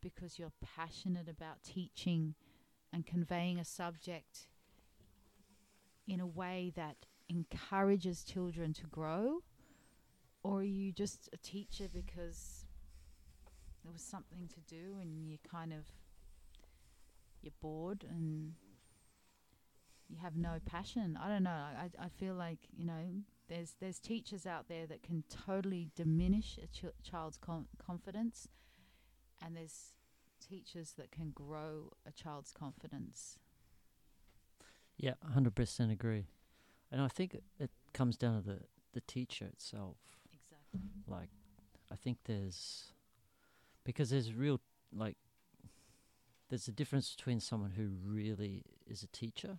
because 0.00 0.38
you're 0.38 0.52
passionate 0.76 1.28
about 1.28 1.62
teaching 1.62 2.34
and 2.92 3.06
conveying 3.06 3.58
a 3.58 3.64
subject 3.64 4.46
in 6.06 6.20
a 6.20 6.26
way 6.26 6.72
that 6.74 7.06
encourages 7.28 8.24
children 8.24 8.72
to 8.72 8.86
grow? 8.86 9.42
Or 10.42 10.60
are 10.60 10.64
you 10.64 10.92
just 10.92 11.28
a 11.32 11.36
teacher 11.36 11.86
because 11.92 12.64
there 13.82 13.92
was 13.92 14.02
something 14.02 14.48
to 14.48 14.60
do 14.74 14.98
and 15.00 15.28
you 15.28 15.36
kind 15.50 15.72
of 15.72 15.84
you're 17.42 17.52
bored 17.60 18.04
and 18.08 18.54
you 20.08 20.16
have 20.22 20.36
no 20.36 20.58
passion? 20.64 21.18
I 21.22 21.28
don't 21.28 21.42
know. 21.42 21.50
I, 21.50 21.90
I 21.98 22.08
feel 22.08 22.34
like 22.34 22.58
you 22.76 22.84
know 22.84 23.22
there's 23.48 23.74
there's 23.80 23.98
teachers 23.98 24.46
out 24.46 24.68
there 24.68 24.86
that 24.86 25.02
can 25.02 25.24
totally 25.46 25.88
diminish 25.94 26.58
a 26.62 26.66
ch- 26.66 26.92
child's 27.02 27.36
con- 27.36 27.68
confidence, 27.84 28.48
and 29.44 29.56
there's 29.56 29.92
teachers 30.46 30.94
that 30.96 31.10
can 31.10 31.30
grow 31.30 31.92
a 32.06 32.12
child's 32.12 32.52
confidence. 32.52 33.38
Yeah, 34.96 35.14
hundred 35.32 35.54
percent 35.54 35.92
agree. 35.92 36.26
And 36.90 37.00
I 37.02 37.08
think 37.08 37.34
it- 37.34 37.44
it 37.58 37.70
comes 37.92 38.16
down 38.16 38.42
to 38.42 38.48
the 38.48 38.60
the 38.92 39.00
teacher 39.02 39.44
itself. 39.46 39.96
Exactly. 40.32 40.80
Like, 41.06 41.28
I 41.92 41.96
think 41.96 42.18
there's 42.24 42.92
because 43.84 44.08
there's 44.10 44.32
real 44.32 44.60
like 44.92 45.16
there's 46.48 46.68
a 46.68 46.72
difference 46.72 47.14
between 47.14 47.40
someone 47.40 47.72
who 47.72 47.88
really 48.04 48.62
is 48.86 49.02
a 49.02 49.08
teacher 49.08 49.58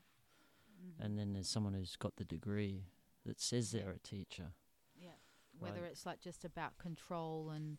Mm-hmm. 0.81 1.03
and 1.03 1.19
then 1.19 1.33
there's 1.33 1.49
someone 1.49 1.73
who's 1.73 1.97
got 1.97 2.15
the 2.15 2.23
degree 2.23 2.85
that 3.25 3.41
says 3.41 3.71
they're 3.71 3.91
a 3.91 3.99
teacher. 3.99 4.53
Yeah. 4.97 5.09
Whether 5.59 5.81
Right. 5.81 5.91
it's 5.91 6.05
like 6.05 6.21
just 6.21 6.45
about 6.45 6.77
control 6.77 7.49
and 7.49 7.77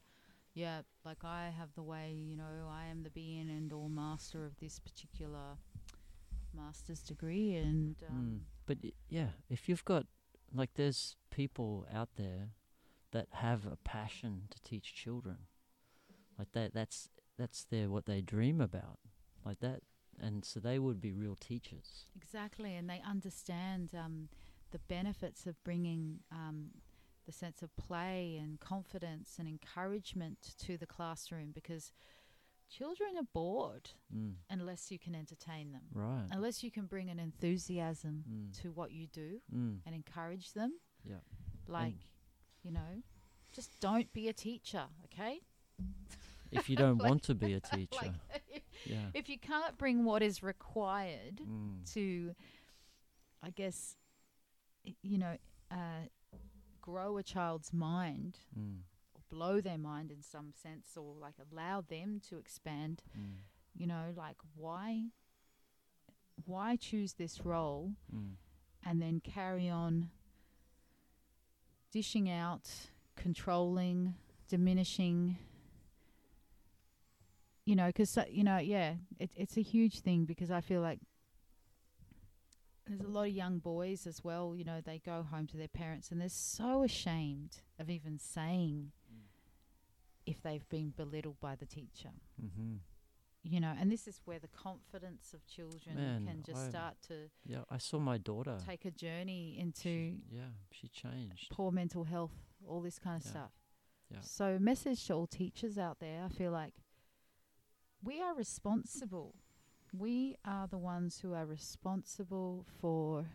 yeah, 0.53 0.82
like 1.03 1.24
I 1.24 1.49
have 1.57 1.73
the 1.74 1.82
way, 1.82 2.12
you 2.12 2.37
know, 2.37 2.69
I 2.70 2.87
am 2.87 3.03
the 3.03 3.09
be 3.09 3.39
and 3.39 3.51
end 3.51 3.73
all 3.73 3.89
master 3.89 4.45
of 4.45 4.59
this 4.61 4.78
particular 4.78 5.57
master's 6.55 7.01
degree 7.01 7.55
and 7.55 7.97
um, 8.09 8.16
Mm. 8.16 8.41
But 8.66 8.78
y- 8.85 8.93
yeah, 9.09 9.31
if 9.49 9.66
you've 9.69 9.85
got 9.87 10.07
like 10.55 10.74
there's 10.74 11.16
people 11.31 11.87
out 11.93 12.11
there 12.16 12.51
that 13.12 13.28
have 13.32 13.65
a 13.66 13.77
passion 13.77 14.43
to 14.51 14.61
teach 14.62 14.95
children. 14.95 15.39
Like 16.39 16.53
that 16.53 16.74
that's 16.74 17.09
that's 17.41 17.65
their 17.65 17.89
what 17.89 18.05
they 18.07 18.21
dream 18.21 18.61
about. 18.61 18.99
Like 19.45 19.61
that 19.61 19.81
and 20.23 20.45
so 20.45 20.61
they 20.61 20.79
would 20.79 21.01
be 21.01 21.12
real 21.12 21.37
teachers. 21.37 22.05
exactly 22.15 22.77
and 22.77 22.89
they 22.91 23.01
understand 23.09 23.91
um, 23.95 24.29
the 24.71 24.79
benefits 24.97 25.47
of 25.47 25.55
bringing 25.65 26.21
um, 26.31 26.59
the 27.27 27.33
sense 27.33 27.62
of 27.62 27.75
play 27.77 28.39
and 28.43 28.61
confidence 28.61 29.37
and 29.39 29.49
encouragement 29.49 30.39
to 30.67 30.77
the 30.77 30.87
classroom 30.87 31.53
because 31.55 31.93
children 32.69 33.11
are 33.17 33.29
bored 33.33 33.91
Mm. 34.15 34.35
unless 34.51 34.91
you 34.93 34.99
can 34.99 35.15
entertain 35.15 35.73
them. 35.73 35.87
Right. 35.93 36.27
Unless 36.31 36.62
you 36.65 36.71
can 36.71 36.87
bring 36.87 37.09
an 37.11 37.19
enthusiasm 37.19 38.25
Mm. 38.29 38.62
to 38.62 38.73
what 38.73 38.91
you 38.93 39.07
do 39.07 39.41
Mm. 39.53 39.81
and 39.87 39.95
encourage 39.95 40.53
them. 40.53 40.73
Yeah. 41.05 41.21
Like, 41.67 42.01
you 42.62 42.71
know, 42.73 43.03
just 43.53 43.81
don't 43.81 44.12
be 44.12 44.29
a 44.29 44.33
teacher, 44.33 44.87
okay? 45.07 45.41
If 46.51 46.68
you 46.68 46.77
don't 46.85 46.98
Like- 46.98 47.09
want 47.09 47.22
to 47.24 47.35
be 47.35 47.52
a 47.55 47.60
teacher. 47.72 47.97
Like, 48.02 48.12
if, 48.52 48.62
yeah. 48.86 49.10
if 49.14 49.28
you 49.28 49.39
can't 49.39 49.77
bring 49.78 50.05
what 50.05 50.22
is 50.22 50.43
required 50.43 51.40
Mm. 51.43 51.93
to, 51.94 52.35
I 53.43 53.51
guess, 53.51 53.97
you 55.02 55.18
know, 55.18 55.36
uh, 55.70 56.06
grow 56.81 57.18
a 57.18 57.22
child's 57.22 57.72
mind, 57.72 58.39
Mm. 58.59 58.81
or 59.14 59.20
blow 59.28 59.60
their 59.60 59.78
mind 59.78 60.10
in 60.10 60.22
some 60.22 60.52
sense, 60.52 60.97
or 60.97 61.14
like 61.14 61.35
allow 61.52 61.81
them 61.82 62.20
to 62.28 62.39
expand, 62.39 63.02
Mm. 63.18 63.36
you 63.74 63.86
know, 63.86 64.12
like 64.16 64.36
why, 64.55 65.10
why 66.47 66.77
choose 66.77 67.14
this 67.14 67.44
role 67.44 67.94
Mm. 68.14 68.36
and 68.85 69.01
then 69.02 69.20
carry 69.20 69.68
on 69.68 70.10
dishing 71.93 72.28
out, 72.31 72.68
controlling, 73.16 74.14
diminishing. 74.48 75.36
You 77.70 77.76
know, 77.76 77.86
because 77.86 78.18
you 78.28 78.42
know, 78.42 78.59
yeah, 78.59 78.94
it, 79.20 79.30
it's 79.36 79.56
a 79.56 79.62
huge 79.62 80.01
thing 80.01 80.24
because 80.24 80.51
I 80.51 80.60
feel 80.60 80.80
like 80.80 80.98
there's 82.86 83.01
a 83.01 83.06
lot 83.06 83.28
of 83.28 83.28
young 83.32 83.59
boys 83.60 84.06
as 84.09 84.24
well. 84.24 84.55
You 84.56 84.64
know, 84.64 84.80
they 84.84 84.98
go 84.98 85.22
home 85.30 85.47
to 85.48 85.56
their 85.56 85.68
parents 85.68 86.10
and 86.10 86.20
they're 86.20 86.28
so 86.28 86.82
ashamed 86.82 87.59
of 87.78 87.88
even 87.88 88.18
saying 88.18 88.90
if 90.26 90.42
they've 90.42 90.68
been 90.68 90.92
belittled 90.97 91.38
by 91.40 91.55
the 91.55 91.64
teacher. 91.66 92.10
Mm-hmm. 92.44 92.76
You 93.44 93.60
know, 93.60 93.72
and 93.80 93.90
this 93.90 94.09
is 94.09 94.20
where 94.24 94.40
the 94.40 94.48
confidence 94.48 95.32
of 95.32 95.47
children 95.47 95.94
Man, 95.94 96.26
can 96.26 96.42
just 96.42 96.66
I- 96.66 96.70
start 96.70 96.94
to 97.09 97.14
Yeah, 97.47 97.62
I 97.70 97.78
saw 97.78 98.01
my 98.01 98.18
daughter. 98.18 98.59
take 98.66 98.84
a 98.84 98.90
journey 98.90 99.56
into 99.60 99.82
She- 99.82 100.22
yeah, 100.30 100.51
she 100.72 100.88
changed. 100.88 101.51
poor 101.51 101.70
mental 101.70 102.02
health, 102.05 102.32
all 102.66 102.80
this 102.80 102.98
kind 102.98 103.20
of 103.20 103.24
Yeah. 103.26 103.30
stuff. 103.30 103.52
Yeah. 104.10 104.20
So, 104.22 104.59
message 104.59 105.06
to 105.06 105.14
all 105.14 105.26
teachers 105.28 105.78
out 105.78 106.01
there 106.01 106.24
I 106.24 106.28
feel 106.28 106.51
like 106.51 106.74
we 108.02 108.20
are 108.20 108.35
responsible. 108.35 109.35
We 109.93 110.36
are 110.44 110.66
the 110.66 110.78
ones 110.78 111.20
who 111.20 111.35
are 111.35 111.47
responsible 111.47 112.64
for 112.81 113.27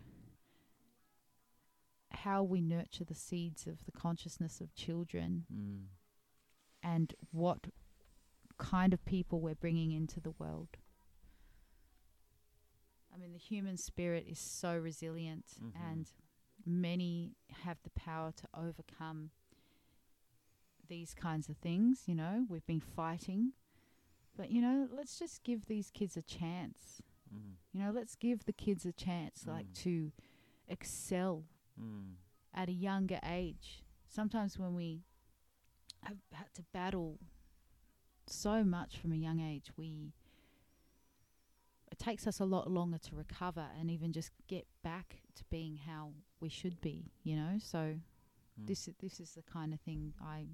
how 2.11 2.43
we 2.43 2.61
nurture 2.61 3.03
the 3.03 3.13
seeds 3.13 3.67
of 3.67 3.83
the 3.85 3.91
consciousness 3.91 4.61
of 4.61 4.73
children 4.73 5.45
Mm. 5.51 5.87
and 6.81 7.13
what 7.31 7.67
kind 8.57 8.93
of 8.93 9.03
people 9.05 9.41
we're 9.41 9.53
bringing 9.55 9.91
into 9.91 10.19
the 10.21 10.31
world. 10.31 10.77
I 13.13 13.17
mean, 13.17 13.33
the 13.33 13.37
human 13.39 13.77
spirit 13.77 14.25
is 14.27 14.39
so 14.39 14.77
resilient, 14.77 15.45
Mhm. 15.59 15.75
and 15.75 16.11
many 16.65 17.35
have 17.49 17.81
the 17.83 17.89
power 17.91 18.31
to 18.31 18.49
overcome 18.53 19.31
these 20.87 21.13
kinds 21.13 21.49
of 21.49 21.57
things. 21.57 22.07
You 22.07 22.15
know, 22.15 22.45
we've 22.49 22.65
been 22.65 22.79
fighting, 22.79 23.53
but 24.37 24.51
you 24.51 24.61
know, 24.61 24.87
let's 24.91 25.17
just 25.19 25.43
give 25.43 25.65
these 25.65 25.89
kids 25.91 26.17
a 26.17 26.21
chance. 26.21 27.01
Mm. 27.33 27.53
You 27.73 27.79
know, 27.83 27.91
let's 27.91 28.15
give 28.15 28.45
the 28.45 28.53
kids 28.53 28.85
a 28.85 28.91
chance, 28.93 29.45
like 29.47 29.67
Mm. 29.67 29.73
to 29.83 30.11
excel 30.67 31.45
Mm. 31.79 32.15
at 32.53 32.69
a 32.69 32.73
younger 32.73 33.19
age. 33.23 33.83
Sometimes 34.07 34.57
when 34.57 34.73
we 34.75 35.03
have 36.03 36.17
had 36.31 36.53
to 36.53 36.63
battle 36.71 37.19
so 38.27 38.63
much 38.63 38.97
from 38.97 39.11
a 39.11 39.15
young 39.17 39.39
age, 39.39 39.71
we 39.77 40.13
it 41.91 41.99
takes 41.99 42.27
us 42.27 42.39
a 42.39 42.45
lot 42.45 42.69
longer 42.69 42.97
to 42.97 43.15
recover 43.15 43.67
and 43.79 43.89
even 43.91 44.11
just 44.11 44.31
get 44.47 44.67
back 44.83 45.21
to 45.35 45.43
being 45.45 45.77
how 45.77 46.13
we 46.39 46.49
should 46.49 46.81
be. 46.81 47.11
You 47.23 47.35
know, 47.35 47.57
so 47.59 47.99
Mm. 48.59 48.67
this 48.67 48.87
is 48.87 48.95
this 48.99 49.19
is 49.19 49.33
the 49.33 49.43
kind 49.43 49.73
of 49.73 49.81
thing 49.81 50.13
I, 50.19 50.47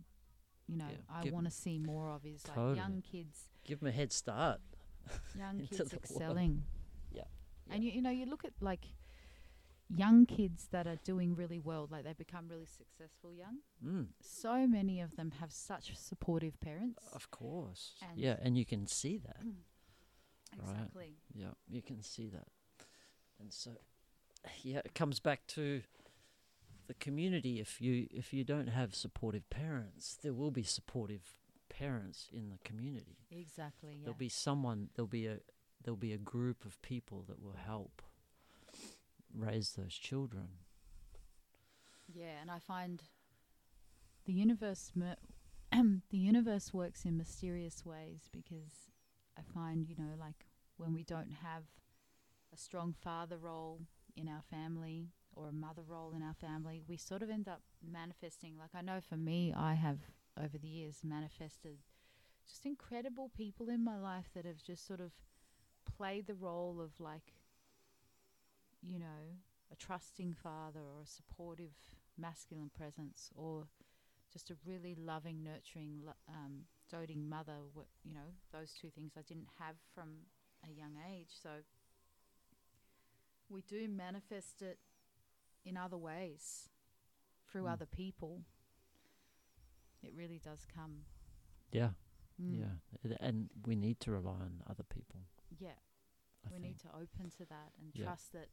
you 0.72 0.78
know, 0.78 0.86
Yeah, 0.90 1.30
I 1.30 1.30
want 1.32 1.46
to 1.46 1.52
see 1.52 1.78
more 1.78 2.10
of 2.12 2.26
is 2.26 2.44
like 2.48 2.78
young 2.78 3.04
kids, 3.12 3.50
Give 3.66 3.80
them 3.80 3.90
a 3.90 3.92
head 3.92 4.12
start. 4.12 4.60
young 5.38 5.60
kids 5.70 5.94
excelling. 5.94 6.64
Yeah, 7.12 7.24
And 7.70 7.84
you 7.84 7.92
you 7.92 8.02
know 8.02 8.10
you 8.10 8.26
look 8.26 8.46
at 8.46 8.54
like 8.62 8.86
young 9.96 10.26
kids 10.26 10.68
that 10.72 10.88
are 10.88 11.00
doing 11.04 11.36
really 11.36 11.60
well, 11.60 11.88
like 11.92 12.04
they 12.06 12.14
become 12.14 12.48
really 12.48 12.66
successful 12.66 13.34
young. 13.34 13.58
Mm. 13.86 14.08
So 14.22 14.66
many 14.68 15.02
of 15.02 15.16
them 15.18 15.32
have 15.40 15.52
such 15.52 15.98
supportive 15.98 16.60
parents. 16.62 17.04
Of 17.14 17.30
course. 17.32 17.96
And- 18.02 18.18
yeah, 18.20 18.38
and 18.42 18.58
you 18.58 18.66
can 18.66 18.88
see 18.88 19.18
that. 19.18 19.44
Right. 19.44 20.70
Exactly. 20.70 21.16
Yeah, 21.34 21.54
you 21.68 21.82
can 21.82 22.02
see 22.02 22.30
that. 22.30 22.48
And 23.40 23.52
so 23.52 23.72
yeah, 24.64 24.82
it 24.86 24.94
comes 24.96 25.20
back 25.20 25.46
to 25.48 25.82
the 26.88 26.94
community 26.96 27.60
if 27.60 27.82
you 27.82 28.08
if 28.12 28.34
you 28.34 28.44
don't 28.44 28.68
have 28.68 28.94
supportive 28.96 29.50
parents, 29.50 30.18
there 30.22 30.34
will 30.34 30.52
be 30.52 30.64
supportive 30.64 31.22
parents 31.70 32.28
in 32.34 32.50
the 32.50 32.58
community. 32.64 33.18
Exactly. 33.32 33.94
Yeah. 33.94 34.06
There'll 34.06 34.18
be 34.18 34.30
someone 34.30 34.90
there'll 34.96 35.08
be 35.08 35.28
a 35.28 35.38
there'll 35.84 35.98
be 35.98 36.14
a 36.14 36.18
group 36.18 36.66
of 36.66 36.82
people 36.82 37.24
that 37.28 37.42
will 37.42 37.56
help 37.66 38.02
raise 39.34 39.72
those 39.72 39.94
children. 39.96 40.48
yeah, 42.14 42.42
and 42.42 42.52
I 42.52 42.60
find 42.60 43.02
the 44.26 44.34
universe 44.34 44.92
mer- 44.96 45.16
the 45.72 46.18
universe 46.18 46.74
works 46.74 47.06
in 47.06 47.18
mysterious 47.18 47.86
ways 47.86 48.30
because 48.32 48.90
I 49.38 49.42
find, 49.54 49.88
you 49.88 49.96
know, 49.98 50.16
like 50.20 50.46
when 50.78 50.94
we 50.94 51.04
don't 51.04 51.32
have 51.44 51.64
a 52.54 52.58
strong 52.58 52.94
father 53.02 53.38
role 53.38 53.80
in 54.18 54.28
our 54.28 54.42
family 54.50 55.08
or 55.36 55.48
a 55.48 55.54
mother 55.54 55.84
role 55.88 56.14
in 56.16 56.22
our 56.22 56.34
family, 56.34 56.82
we 56.88 56.98
sort 56.98 57.22
of 57.22 57.30
end 57.30 57.48
up 57.48 57.62
manifesting. 57.82 58.58
Like 58.58 58.72
I 58.76 58.82
know 58.82 59.00
for 59.02 59.18
me, 59.18 59.54
I 59.56 59.74
have 59.76 60.00
over 60.38 60.58
the 60.58 60.68
years 60.68 61.00
manifested 61.04 61.78
just 62.48 62.66
incredible 62.66 63.30
people 63.36 63.70
in 63.70 63.84
my 63.84 63.98
life 63.98 64.30
that 64.34 64.46
have 64.46 64.62
just 64.62 64.86
sort 64.86 65.00
of 65.00 65.12
played 65.98 66.28
the 66.28 66.34
role 66.34 66.82
of 66.82 67.00
like, 67.00 67.34
you 68.82 69.00
know, 69.00 69.38
a 69.72 69.76
trusting 69.76 70.34
father 70.34 70.80
or 70.80 71.04
a 71.04 71.08
supportive 71.08 71.72
masculine 72.18 72.70
presence 72.76 73.30
or 73.36 73.68
just 74.32 74.50
a 74.50 74.56
really 74.66 74.96
loving, 74.96 75.44
nurturing, 75.44 76.02
um, 76.28 76.62
doting 76.90 77.28
mother. 77.30 77.58
You 78.04 78.14
know, 78.14 78.32
those 78.52 78.74
two 78.80 78.90
things 78.90 79.14
I 79.18 79.22
didn't 79.22 79.48
have 79.60 79.76
from 79.94 80.10
a 80.68 80.72
young 80.72 80.98
age. 81.10 81.30
So 81.42 81.50
we 83.50 83.62
do 83.62 83.88
manifest 83.88 84.62
it 84.62 84.80
in 85.64 85.78
other 85.78 85.98
ways 85.98 86.70
through 87.48 87.64
Mm. 87.64 87.72
other 87.74 87.86
people. 87.86 88.44
It 90.02 90.14
really 90.16 90.40
does 90.40 90.66
come. 90.66 91.06
Yeah, 91.72 91.94
Mm. 92.42 92.60
yeah. 93.04 93.18
And 93.20 93.50
we 93.66 93.76
need 93.76 94.00
to 94.02 94.12
rely 94.12 94.40
on 94.42 94.64
other 94.68 94.84
people. 94.84 95.22
Yeah. 95.60 95.76
I 96.44 96.50
we 96.50 96.54
think. 96.54 96.64
need 96.64 96.80
to 96.80 96.96
open 96.96 97.30
to 97.38 97.46
that 97.46 97.74
and 97.80 97.94
Yeah. 97.96 98.06
trust 98.06 98.32
that 98.32 98.50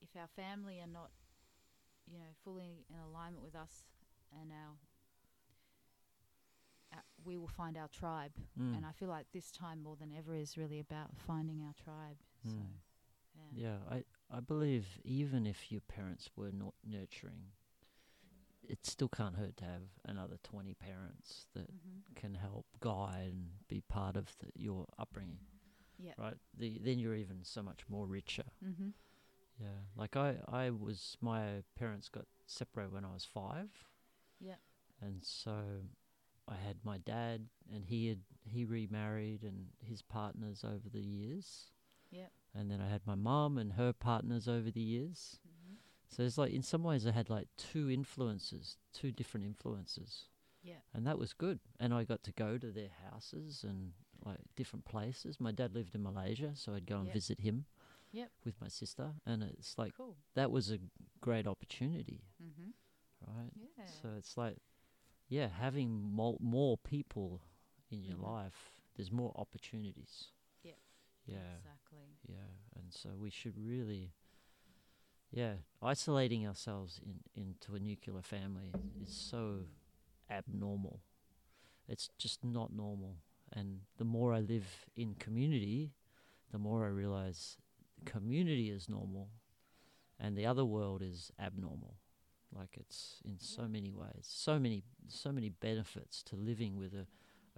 if 0.00 0.16
our 0.16 0.28
family 0.28 0.80
are 0.80 0.86
not, 0.86 1.10
you 2.06 2.18
know, 2.18 2.32
fully 2.44 2.86
in 2.88 2.98
alignment 2.98 3.42
with 3.44 3.54
us 3.54 3.84
and 4.32 4.50
our, 4.52 4.78
uh, 6.92 7.02
we 7.24 7.36
will 7.36 7.48
find 7.48 7.76
our 7.76 7.88
tribe. 7.88 8.32
Mm. 8.58 8.76
And 8.78 8.86
I 8.86 8.92
feel 8.92 9.08
like 9.08 9.30
this 9.32 9.50
time 9.50 9.82
more 9.82 9.96
than 9.96 10.12
ever 10.12 10.34
is 10.34 10.56
really 10.56 10.78
about 10.80 11.16
finding 11.18 11.62
our 11.62 11.74
tribe. 11.74 12.18
So, 12.44 12.54
Mm. 12.54 12.80
yeah. 13.34 13.50
Yeah, 13.52 13.78
I, 13.90 14.04
I 14.30 14.40
believe 14.40 15.00
even 15.04 15.46
if 15.46 15.70
your 15.72 15.80
parents 15.80 16.30
were 16.36 16.52
not 16.52 16.74
nurturing, 16.84 17.52
it 18.68 18.84
still 18.84 19.08
can't 19.08 19.36
hurt 19.36 19.56
to 19.58 19.64
have 19.64 19.82
another 20.04 20.36
20 20.42 20.74
parents 20.74 21.46
that 21.54 21.68
Mm-hmm. 21.72 22.14
can 22.16 22.34
help 22.34 22.66
guide 22.80 23.32
and 23.32 23.50
be 23.68 23.80
part 23.88 24.16
of 24.16 24.26
the, 24.40 24.48
your 24.54 24.86
upbringing. 24.98 25.38
Yeah. 25.98 26.12
Right? 26.18 26.36
The, 26.58 26.78
then 26.82 26.98
you're 26.98 27.14
even 27.14 27.38
so 27.42 27.62
much 27.62 27.80
more 27.88 28.06
richer. 28.06 28.44
Mm-hmm. 28.64 28.88
Yeah. 29.58 29.68
Like 29.96 30.16
I, 30.16 30.36
I 30.46 30.70
was, 30.70 31.16
my 31.20 31.62
parents 31.78 32.08
got 32.08 32.26
separated 32.46 32.92
when 32.92 33.04
I 33.04 33.12
was 33.12 33.24
five. 33.24 33.70
Yeah. 34.40 34.54
And 35.00 35.24
so 35.24 35.56
I 36.46 36.54
had 36.66 36.76
my 36.84 36.98
dad, 36.98 37.46
and 37.72 37.84
he 37.84 38.08
had, 38.08 38.20
he 38.44 38.64
remarried 38.64 39.42
and 39.42 39.66
his 39.80 40.02
partners 40.02 40.64
over 40.64 40.88
the 40.92 41.00
years. 41.02 41.70
Yep. 42.10 42.30
And 42.54 42.70
then 42.70 42.80
I 42.80 42.88
had 42.88 43.06
my 43.06 43.14
mum 43.14 43.58
and 43.58 43.72
her 43.74 43.92
partners 43.92 44.48
over 44.48 44.70
the 44.70 44.80
years. 44.80 45.38
Mm-hmm. 45.46 45.74
So 46.08 46.22
it's 46.22 46.38
like 46.38 46.52
in 46.52 46.62
some 46.62 46.82
ways 46.82 47.06
I 47.06 47.12
had 47.12 47.28
like 47.30 47.48
two 47.56 47.90
influences, 47.90 48.76
two 48.92 49.12
different 49.12 49.46
influences. 49.46 50.24
Yeah. 50.62 50.80
And 50.94 51.06
that 51.06 51.18
was 51.18 51.32
good. 51.34 51.60
And 51.78 51.92
I 51.94 52.04
got 52.04 52.22
to 52.24 52.32
go 52.32 52.58
to 52.58 52.70
their 52.70 52.90
houses 53.10 53.64
and 53.68 53.92
like 54.24 54.38
different 54.56 54.84
places. 54.84 55.38
My 55.38 55.52
dad 55.52 55.74
lived 55.74 55.94
in 55.94 56.02
Malaysia, 56.02 56.52
so 56.54 56.74
I'd 56.74 56.86
go 56.86 56.96
and 56.98 57.06
Yep. 57.06 57.14
visit 57.14 57.40
him 57.40 57.66
Yep. 58.12 58.30
with 58.44 58.60
my 58.60 58.68
sister 58.68 59.12
and 59.26 59.42
it's 59.42 59.76
like 59.78 59.94
Cool. 59.96 60.16
that 60.34 60.50
was 60.50 60.70
a 60.70 60.78
great 61.20 61.46
opportunity, 61.46 62.24
Mm-hmm. 62.42 62.70
right? 63.26 63.52
Yeah. 63.54 63.84
So 64.02 64.14
it's 64.16 64.36
like 64.36 64.56
yeah, 65.28 65.48
having 65.48 65.90
more, 66.02 66.38
more 66.40 66.78
people 66.78 67.42
in 67.90 68.02
your 68.02 68.16
Mhm. 68.16 68.22
life, 68.22 68.80
there's 68.96 69.12
more 69.12 69.30
opportunities. 69.36 70.32
Yeah. 71.28 71.36
Exactly. 71.58 71.98
Yeah, 72.26 72.50
and 72.76 72.92
so 72.92 73.10
we 73.18 73.30
should 73.30 73.54
really, 73.58 74.12
yeah, 75.30 75.54
isolating 75.82 76.46
ourselves 76.46 77.00
in 77.04 77.20
into 77.42 77.74
a 77.74 77.78
nuclear 77.80 78.22
family 78.22 78.72
is 79.02 79.12
so 79.12 79.60
abnormal. 80.30 81.00
It's 81.88 82.10
just 82.18 82.44
not 82.44 82.72
normal. 82.74 83.16
And 83.52 83.80
the 83.98 84.04
more 84.04 84.34
I 84.34 84.40
live 84.40 84.86
in 84.96 85.14
community, 85.14 85.92
the 86.52 86.58
more 86.58 86.84
I 86.86 86.88
realize 86.90 87.58
community 88.06 88.70
is 88.70 88.88
normal, 88.88 89.30
and 90.20 90.36
the 90.36 90.46
other 90.46 90.64
world 90.64 91.02
is 91.02 91.32
abnormal. 91.40 91.96
Like 92.52 92.76
it's 92.78 93.20
in 93.24 93.38
so 93.38 93.68
many 93.68 93.92
ways, 93.92 94.24
so 94.28 94.58
many, 94.58 94.84
so 95.08 95.32
many 95.32 95.50
benefits 95.50 96.22
to 96.24 96.36
living 96.36 96.76
with 96.76 96.94
a, 96.94 97.06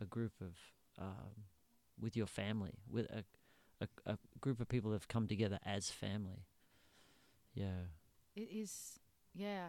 a 0.03 0.07
group 0.07 0.33
of, 0.41 0.57
um, 0.99 1.45
with 2.01 2.17
your 2.17 2.27
family, 2.27 2.75
with 2.91 3.07
a 3.11 3.25
a, 3.81 3.87
a 4.07 4.19
group 4.41 4.61
of 4.61 4.69
people 4.69 4.91
that 4.91 4.97
have 4.97 5.09
come 5.09 5.27
together 5.27 5.59
as 5.65 5.91
family. 5.91 6.47
Yeah. 7.55 7.89
It 8.37 8.49
is, 8.53 8.99
yeah. 9.35 9.69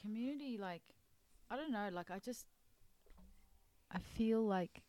Community, 0.00 0.58
like, 0.58 0.82
I 1.50 1.56
don't 1.56 1.72
know, 1.72 1.88
like, 1.92 2.10
I 2.10 2.18
just, 2.18 2.46
I 3.90 3.98
feel 3.98 4.42
like 4.42 4.82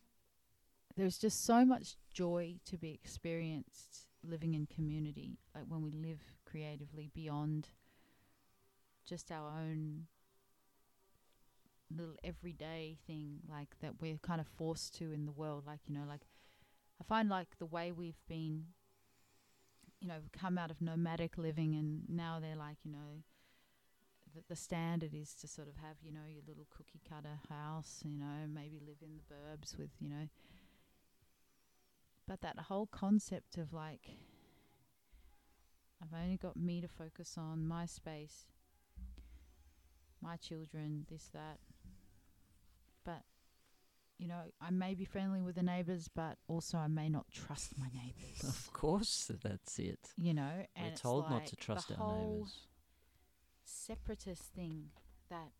there's 0.96 1.18
just 1.18 1.44
so 1.44 1.64
much 1.64 1.96
joy 2.12 2.56
to 2.66 2.76
be 2.76 2.90
experienced 2.92 4.06
living 4.22 4.54
in 4.54 4.66
community, 4.66 5.38
like 5.54 5.64
when 5.68 5.82
we 5.82 5.92
live 5.92 6.20
creatively 6.44 7.10
beyond 7.14 7.68
just 9.06 9.32
our 9.32 9.48
own 9.48 10.06
little 11.90 12.16
everyday 12.22 12.98
thing, 13.06 13.38
like 13.48 13.68
that 13.80 13.94
we're 14.00 14.18
kind 14.18 14.40
of 14.40 14.46
forced 14.46 14.94
to 14.96 15.12
in 15.12 15.24
the 15.24 15.32
world. 15.32 15.64
Like, 15.66 15.80
you 15.88 15.94
know, 15.94 16.04
like, 16.06 16.22
I 17.00 17.04
find 17.04 17.28
like 17.28 17.58
the 17.58 17.66
way 17.66 17.92
we've 17.92 18.20
been 18.28 18.66
you 20.00 20.08
know, 20.08 20.20
come 20.32 20.56
out 20.56 20.70
of 20.70 20.80
nomadic 20.80 21.36
living 21.36 21.74
and 21.74 22.02
now 22.08 22.38
they're 22.40 22.56
like, 22.56 22.78
you 22.84 22.90
know, 22.90 23.22
the, 24.34 24.42
the 24.48 24.56
standard 24.56 25.14
is 25.14 25.34
to 25.34 25.46
sort 25.46 25.68
of 25.68 25.76
have, 25.76 25.96
you 26.02 26.12
know, 26.12 26.26
your 26.28 26.42
little 26.48 26.66
cookie 26.70 27.00
cutter 27.06 27.38
house, 27.48 28.00
you 28.04 28.16
know, 28.16 28.46
maybe 28.52 28.80
live 28.80 28.96
in 29.02 29.16
the 29.16 29.34
burbs 29.34 29.78
with, 29.78 29.90
you 30.00 30.08
know. 30.08 30.28
But 32.26 32.40
that 32.40 32.58
whole 32.58 32.86
concept 32.86 33.58
of 33.58 33.72
like, 33.72 34.08
I've 36.02 36.18
only 36.18 36.38
got 36.38 36.56
me 36.56 36.80
to 36.80 36.88
focus 36.88 37.34
on, 37.36 37.66
my 37.66 37.84
space, 37.84 38.46
my 40.22 40.36
children, 40.36 41.06
this, 41.10 41.28
that. 41.34 41.58
You 44.20 44.28
know, 44.28 44.42
I 44.60 44.70
may 44.70 44.94
be 44.94 45.06
friendly 45.06 45.40
with 45.40 45.54
the 45.54 45.62
neighbors, 45.62 46.06
but 46.14 46.36
also 46.46 46.76
I 46.76 46.88
may 46.88 47.08
not 47.08 47.24
trust 47.32 47.78
my 47.78 47.86
neighbors. 47.94 48.44
Of 48.46 48.70
course, 48.74 49.30
that's 49.42 49.78
it. 49.78 50.10
you 50.18 50.34
know, 50.34 50.66
and 50.76 50.90
We're 50.90 50.94
told 50.96 51.30
not 51.30 51.46
to 51.46 51.56
trust 51.56 51.88
the 51.88 51.94
our 51.94 52.00
whole 52.00 52.34
neighbours. 52.34 52.66
separatist 53.64 54.42
thing 54.54 54.90
that 55.30 55.52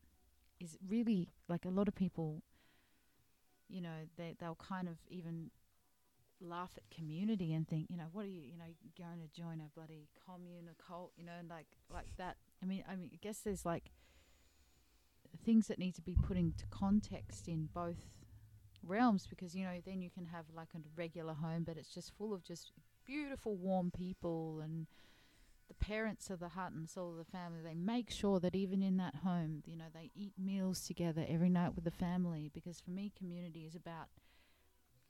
is 0.61 0.77
really 0.87 1.31
like 1.49 1.65
a 1.65 1.70
lot 1.70 1.89
of 1.89 1.95
people. 1.95 2.43
You 3.70 3.81
know, 3.81 4.09
they 4.19 4.37
they'll 4.39 4.57
kind 4.57 4.89
of 4.89 4.97
even 5.09 5.51
laugh 6.39 6.73
at 6.77 6.95
community 6.95 7.55
and 7.55 7.66
think, 7.66 7.87
you 7.89 7.97
know, 7.97 8.09
what 8.12 8.27
are 8.27 8.28
you, 8.28 8.43
you 8.43 8.59
know, 8.59 8.65
going 8.99 9.20
to 9.20 9.41
join 9.41 9.62
a 9.62 9.70
bloody 9.74 10.09
commune, 10.27 10.69
a 10.70 10.82
cult, 10.82 11.12
you 11.16 11.24
know, 11.24 11.32
and 11.39 11.49
like 11.49 11.66
like 11.91 12.15
that. 12.19 12.37
I 12.62 12.66
mean, 12.66 12.85
I 12.87 12.95
mean, 12.97 13.09
I 13.15 13.19
guess 13.23 13.39
there's 13.39 13.65
like 13.65 13.91
things 15.43 15.69
that 15.69 15.78
need 15.78 15.95
to 15.95 16.03
be 16.03 16.15
put 16.15 16.37
into 16.37 16.66
context 16.66 17.49
in 17.49 17.70
both 17.73 18.19
realms 18.86 19.27
because 19.27 19.55
you 19.55 19.65
know 19.65 19.78
then 19.85 20.01
you 20.01 20.11
can 20.11 20.27
have 20.27 20.44
like 20.55 20.69
a 20.74 20.78
regular 20.97 21.35
home 21.35 21.65
but 21.65 21.77
it's 21.77 21.93
just 21.93 22.12
full 22.16 22.32
of 22.32 22.43
just 22.43 22.73
beautiful 23.07 23.57
warm 23.57 23.90
people 23.90 24.61
and 24.62 24.86
the 25.69 25.74
parents 25.74 26.31
of 26.31 26.40
the 26.40 26.48
heart 26.51 26.73
and 26.73 26.89
soul 26.89 27.11
of 27.12 27.16
the 27.19 27.24
family 27.31 27.61
they 27.62 27.74
make 27.74 28.11
sure 28.11 28.40
that 28.40 28.55
even 28.55 28.82
in 28.82 28.97
that 28.97 29.16
home 29.16 29.62
you 29.66 29.77
know 29.77 29.85
they 29.93 30.11
eat 30.15 30.32
meals 30.39 30.81
together 30.86 31.24
every 31.28 31.51
night 31.51 31.74
with 31.74 31.85
the 31.85 31.90
family 31.90 32.51
because 32.52 32.81
for 32.81 32.90
me 32.90 33.12
community 33.16 33.65
is 33.66 33.74
about 33.74 34.09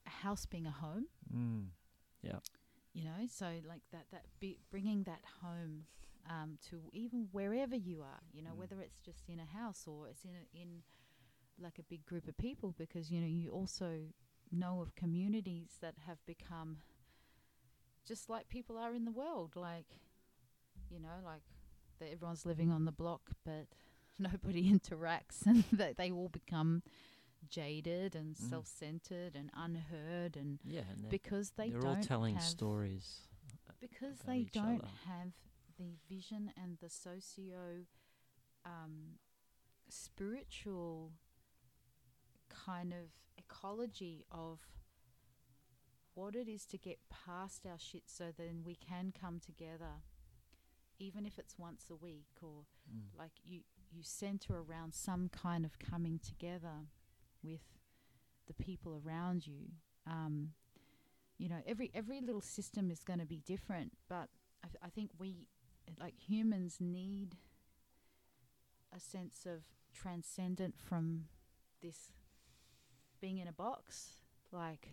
a 0.07 0.11
house 0.11 0.47
being 0.47 0.67
a 0.67 0.71
home 0.71 1.07
Mm. 1.35 1.67
you 2.93 3.05
know 3.05 3.27
so 3.29 3.47
like 3.69 3.83
that 3.93 4.07
that 4.11 4.25
be 4.41 4.59
bringing 4.71 5.05
that 5.05 5.21
home 5.43 5.85
um, 6.29 6.59
to 6.69 6.77
even 6.93 7.29
wherever 7.33 7.77
you 7.77 8.03
are 8.03 8.21
you 8.33 8.43
know 8.43 8.51
Mm. 8.55 8.59
whether 8.59 8.81
it's 8.81 8.99
just 9.01 9.29
in 9.29 9.39
a 9.41 9.45
house 9.47 9.85
or 9.87 10.09
it's 10.09 10.25
in 10.25 10.31
a, 10.35 10.61
in 10.61 10.83
like 11.61 11.79
a 11.79 11.83
big 11.83 12.05
group 12.07 12.27
of 12.29 12.37
people 12.39 12.75
because 12.79 13.11
you 13.11 13.21
know 13.21 13.27
you 13.27 13.51
also 13.51 13.99
know 14.51 14.81
of 14.81 14.95
communities 14.95 15.77
that 15.81 15.95
have 16.07 16.19
become 16.27 16.79
just 18.07 18.29
like 18.29 18.49
people 18.49 18.77
are 18.79 18.95
in 18.95 19.05
the 19.05 19.11
world 19.13 19.55
like 19.57 20.01
you 20.91 20.99
know 20.99 21.19
like 21.25 21.43
that 21.99 22.11
everyone's 22.11 22.47
living 22.47 22.71
on 22.71 22.85
the 22.85 22.93
block 22.93 23.31
but 23.45 23.67
nobody 24.19 24.71
interacts 24.73 25.45
and 25.47 25.65
that 25.73 25.97
they 25.97 26.11
all 26.11 26.29
become 26.29 26.83
jaded 27.49 28.15
and 28.15 28.37
Mm. 28.37 28.51
self-centered 28.51 29.35
and 29.35 29.51
unheard 29.55 30.37
and 30.37 30.59
Yeah, 30.65 30.83
and 30.93 31.09
because 31.11 31.53
they 31.57 31.71
they're 31.71 31.81
don't 31.81 31.89
all 31.89 31.97
telling 32.03 32.35
have 32.35 32.43
stories. 32.43 33.21
because 33.81 34.19
they 34.27 34.47
don't 34.53 34.79
other. 34.83 34.89
have 35.07 35.33
the 35.79 35.95
vision 36.09 36.53
and 36.63 36.79
the 36.81 36.89
socio 36.91 37.85
um, 38.65 39.19
spiritual 39.89 41.13
kind 42.67 42.93
of 42.93 43.11
ecology 43.39 44.25
of 44.31 44.61
what 46.15 46.35
it 46.35 46.49
is 46.49 46.67
to 46.67 46.77
get 46.79 46.99
past 47.09 47.65
our 47.67 47.79
shit 47.79 48.03
so 48.07 48.25
then 48.37 48.63
we 48.65 48.75
can 48.75 49.13
come 49.19 49.41
together 49.41 50.03
even 50.99 51.25
if 51.25 51.39
it's 51.39 51.59
once 51.59 51.87
a 51.91 51.95
week 51.97 52.27
or 52.43 52.65
Mm. 52.93 53.17
like 53.19 53.33
you 53.45 53.61
you 53.93 54.03
center 54.03 54.55
around 54.59 54.95
some 54.95 55.29
kind 55.29 55.65
of 55.65 55.79
coming 55.79 56.19
together 56.19 56.87
with 57.43 57.61
the 58.49 58.55
people 58.55 59.01
around 59.05 59.47
you 59.47 59.71
um, 60.07 60.51
you 61.39 61.49
know 61.49 61.61
every 61.67 61.91
every 61.95 62.21
little 62.21 62.41
system 62.41 62.91
is 62.91 63.05
going 63.05 63.21
to 63.21 63.27
be 63.27 63.39
different 63.47 63.93
but 64.09 64.29
I, 64.65 64.67
th- 64.67 64.79
I 64.83 64.89
think 64.89 65.11
we 65.19 65.47
like 66.01 66.15
humans 66.19 66.79
need 66.81 67.37
a 68.95 68.99
sense 68.99 69.47
of 69.47 69.63
transcendent 69.95 70.75
from 70.79 71.27
this 71.83 72.11
being 73.21 73.39
in 73.39 73.49
a 73.49 73.53
box 73.53 74.21
like 74.53 74.89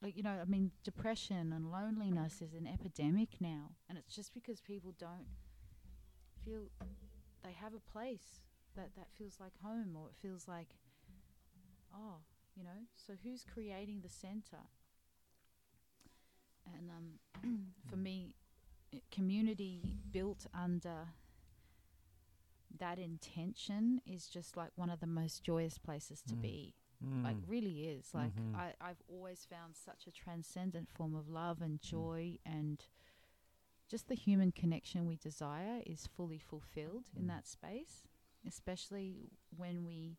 like 0.00 0.16
you 0.16 0.22
know 0.22 0.38
i 0.40 0.44
mean 0.44 0.70
depression 0.84 1.52
and 1.52 1.70
loneliness 1.70 2.40
is 2.40 2.54
an 2.54 2.66
epidemic 2.66 3.40
now 3.40 3.70
and 3.88 3.98
it's 3.98 4.14
just 4.14 4.32
because 4.32 4.60
people 4.60 4.94
don't 4.98 5.26
feel 6.44 6.68
they 7.42 7.52
have 7.52 7.72
a 7.74 7.90
place 7.90 8.40
that 8.76 8.90
that 8.96 9.08
feels 9.18 9.38
like 9.40 9.52
home 9.62 9.96
or 9.96 10.08
it 10.08 10.14
feels 10.20 10.46
like 10.46 10.68
oh 11.94 12.18
you 12.56 12.62
know 12.62 12.86
so 12.94 13.14
who's 13.22 13.44
creating 13.44 14.00
the 14.02 14.08
center? 14.08 14.68
And 16.66 16.90
um 16.90 17.68
for 17.90 17.96
me 17.96 18.34
community 19.10 19.94
built 20.10 20.46
under 20.54 21.08
that 22.78 22.98
intention 22.98 24.00
is 24.06 24.26
just 24.26 24.56
like 24.56 24.70
one 24.76 24.90
of 24.90 25.00
the 25.00 25.06
most 25.06 25.42
joyous 25.42 25.78
places 25.78 26.22
to 26.28 26.34
Mm. 27.04 27.24
like 27.24 27.36
Mm. 27.36 27.48
really 27.48 27.88
is 27.88 28.14
like 28.14 28.34
Mhm. 28.34 28.54
I, 28.54 28.74
i've 28.80 29.02
always 29.08 29.44
found 29.44 29.76
such 29.76 30.06
a 30.06 30.10
transcendent 30.12 30.88
form 30.88 31.14
of 31.14 31.28
love 31.28 31.60
and 31.60 31.80
joy 31.80 32.38
and 32.44 32.84
just 33.88 34.08
the 34.08 34.14
human 34.14 34.52
connection 34.52 35.06
we 35.06 35.16
desire 35.16 35.82
is 35.84 36.06
fully 36.06 36.38
fulfilled 36.38 37.10
in 37.16 37.24
Mm. 37.24 37.28
that 37.28 37.46
space 37.46 38.06
especially 38.46 39.30
when 39.56 39.84
we 39.84 40.16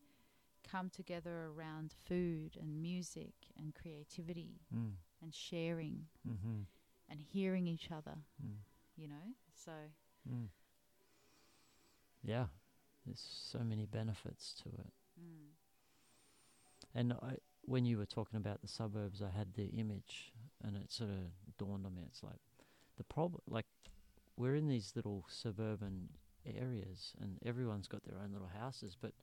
come 0.63 0.89
together 0.89 1.45
around 1.47 1.91
food 1.93 2.57
and 2.57 2.81
music 2.81 3.33
and 3.57 3.73
creativity 3.75 4.61
Mm. 4.71 4.97
and 5.21 5.33
sharing 5.33 6.07
Mm-hmm. 6.27 6.61
and 7.09 7.21
hearing 7.21 7.67
each 7.67 7.91
other 7.91 8.17
Mm. 8.41 8.59
you 8.95 9.07
know 9.07 9.35
so 9.53 9.71
Mm. 10.27 10.49
Yeah, 12.23 12.47
there's 13.05 13.19
so 13.19 13.59
many 13.59 13.85
benefits 13.85 14.53
to 14.63 14.69
it. 14.69 14.93
mm, 15.19 15.49
And 16.95 17.13
I, 17.13 17.35
when 17.65 17.85
you 17.85 17.97
were 17.97 18.05
talking 18.05 18.37
about 18.37 18.61
the 18.61 18.67
suburbs, 18.67 19.21
I 19.21 19.35
had 19.35 19.53
the 19.55 19.67
image, 19.67 20.31
and 20.63 20.75
it 20.75 20.91
sort 20.91 21.09
of 21.09 21.57
dawned 21.57 21.85
on 21.85 21.95
me. 21.95 22.03
It's 22.07 22.23
like 22.23 22.39
the 22.97 23.03
problem, 23.03 23.41
like 23.47 23.65
we're 24.37 24.55
in 24.55 24.67
these 24.67 24.93
little 24.95 25.25
suburban 25.29 26.09
areas, 26.45 27.13
and 27.21 27.37
everyone's 27.45 27.87
got 27.87 28.03
their 28.03 28.19
own 28.23 28.31
little 28.33 28.51
houses, 28.59 28.95
but 28.99 29.13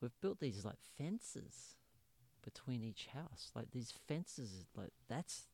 we've 0.00 0.18
built 0.20 0.40
these 0.40 0.64
like 0.64 0.78
fences 0.96 1.76
between 2.42 2.82
each 2.82 3.08
house. 3.12 3.50
Like 3.54 3.70
these 3.72 3.92
fences, 4.08 4.64
like 4.76 4.92
that's 5.08 5.48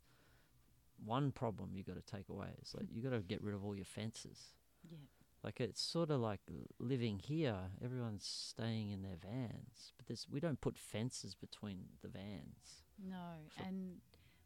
one 1.05 1.33
problem 1.33 1.71
you 1.75 1.83
got 1.83 1.97
to 1.97 2.17
take 2.17 2.29
away. 2.29 2.49
It's 2.59 2.75
like 2.75 2.87
you 2.93 3.03
got 3.03 3.11
to 3.11 3.21
get 3.21 3.43
rid 3.43 3.55
of 3.55 3.65
all 3.65 3.75
your 3.75 3.85
fences. 3.85 4.53
yeah 4.89 4.99
Like 5.45 5.61
it's 5.61 5.81
sort 5.81 6.11
of 6.11 6.21
like 6.21 6.41
living 6.79 7.21
here. 7.21 7.71
Everyone's 7.85 8.27
staying 8.27 8.91
in 8.91 9.03
their 9.03 9.17
vans, 9.17 9.93
but 9.97 10.07
there's 10.07 10.27
we 10.29 10.41
don't 10.41 10.61
put 10.61 10.77
fences 10.77 11.35
between 11.35 11.85
the 12.03 12.09
vans. 12.09 12.83
No, 12.99 13.47
for- 13.51 13.63
and 13.65 14.01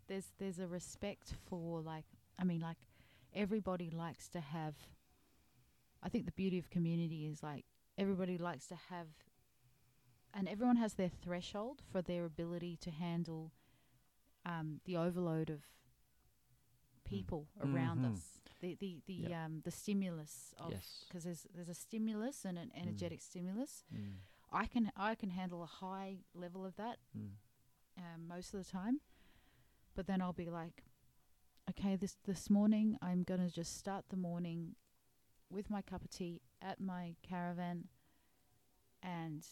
there's 0.09 0.33
there's 0.39 0.59
a 0.59 0.67
respect 0.67 1.35
for 1.47 1.81
like 1.81 2.05
I 2.39 2.45
mean 2.45 2.61
like 2.61 2.77
everybody 3.35 3.91
likes 3.91 4.29
to 4.31 4.41
have 4.41 4.75
I 6.03 6.09
think 6.09 6.27
the 6.27 6.33
beauty 6.33 6.59
of 6.59 6.69
community 6.71 7.27
is 7.27 7.43
like 7.43 7.65
everybody 7.97 8.37
likes 8.37 8.67
to 8.69 8.75
have 8.91 9.07
and 10.35 10.49
everyone 10.49 10.77
has 10.77 10.95
their 10.95 11.09
threshold 11.11 11.83
for 11.91 12.03
their 12.03 12.25
ability 12.25 12.77
to 12.83 12.91
handle 12.91 13.53
um, 14.47 14.81
the 14.85 14.97
overload 14.97 15.51
of 15.51 15.61
people 17.05 17.49
around 17.61 18.01
Mhm. 18.05 18.13
us. 18.15 18.40
The 18.61 18.75
the 18.75 19.01
the 19.07 19.15
Yep. 19.15 19.33
um 19.33 19.61
the 19.65 19.71
stimulus 19.71 20.55
of 20.59 20.71
Yes. 20.73 21.05
because 21.09 21.25
there's 21.25 21.47
there's 21.55 21.69
a 21.71 21.75
stimulus 21.75 22.45
and 22.45 22.59
an 22.59 22.71
energetic 22.75 23.21
stimulus. 23.23 23.85
Mm. 23.95 24.17
I 24.53 24.67
can 24.67 24.93
I 24.97 25.15
can 25.15 25.31
handle 25.31 25.63
a 25.63 25.67
high 25.67 26.19
level 26.35 26.65
of 26.67 26.77
that 26.77 26.99
Mm. 27.17 27.31
um, 27.99 28.29
most 28.29 28.53
of 28.55 28.65
the 28.65 28.71
time. 28.71 29.01
But 29.95 30.07
then 30.07 30.21
I'll 30.23 30.33
be 30.33 30.51
like, 30.51 30.85
okay, 31.71 31.97
this 31.97 32.17
this 32.25 32.51
morning 32.51 32.99
I'm 33.01 33.23
gonna 33.23 33.49
just 33.51 33.77
start 33.79 34.05
the 34.11 34.17
morning 34.17 34.77
with 35.49 35.71
my 35.71 35.83
cup 35.83 36.03
of 36.05 36.11
tea 36.11 36.41
at 36.63 36.81
my 36.81 37.17
caravan, 37.23 37.89
and 39.03 39.45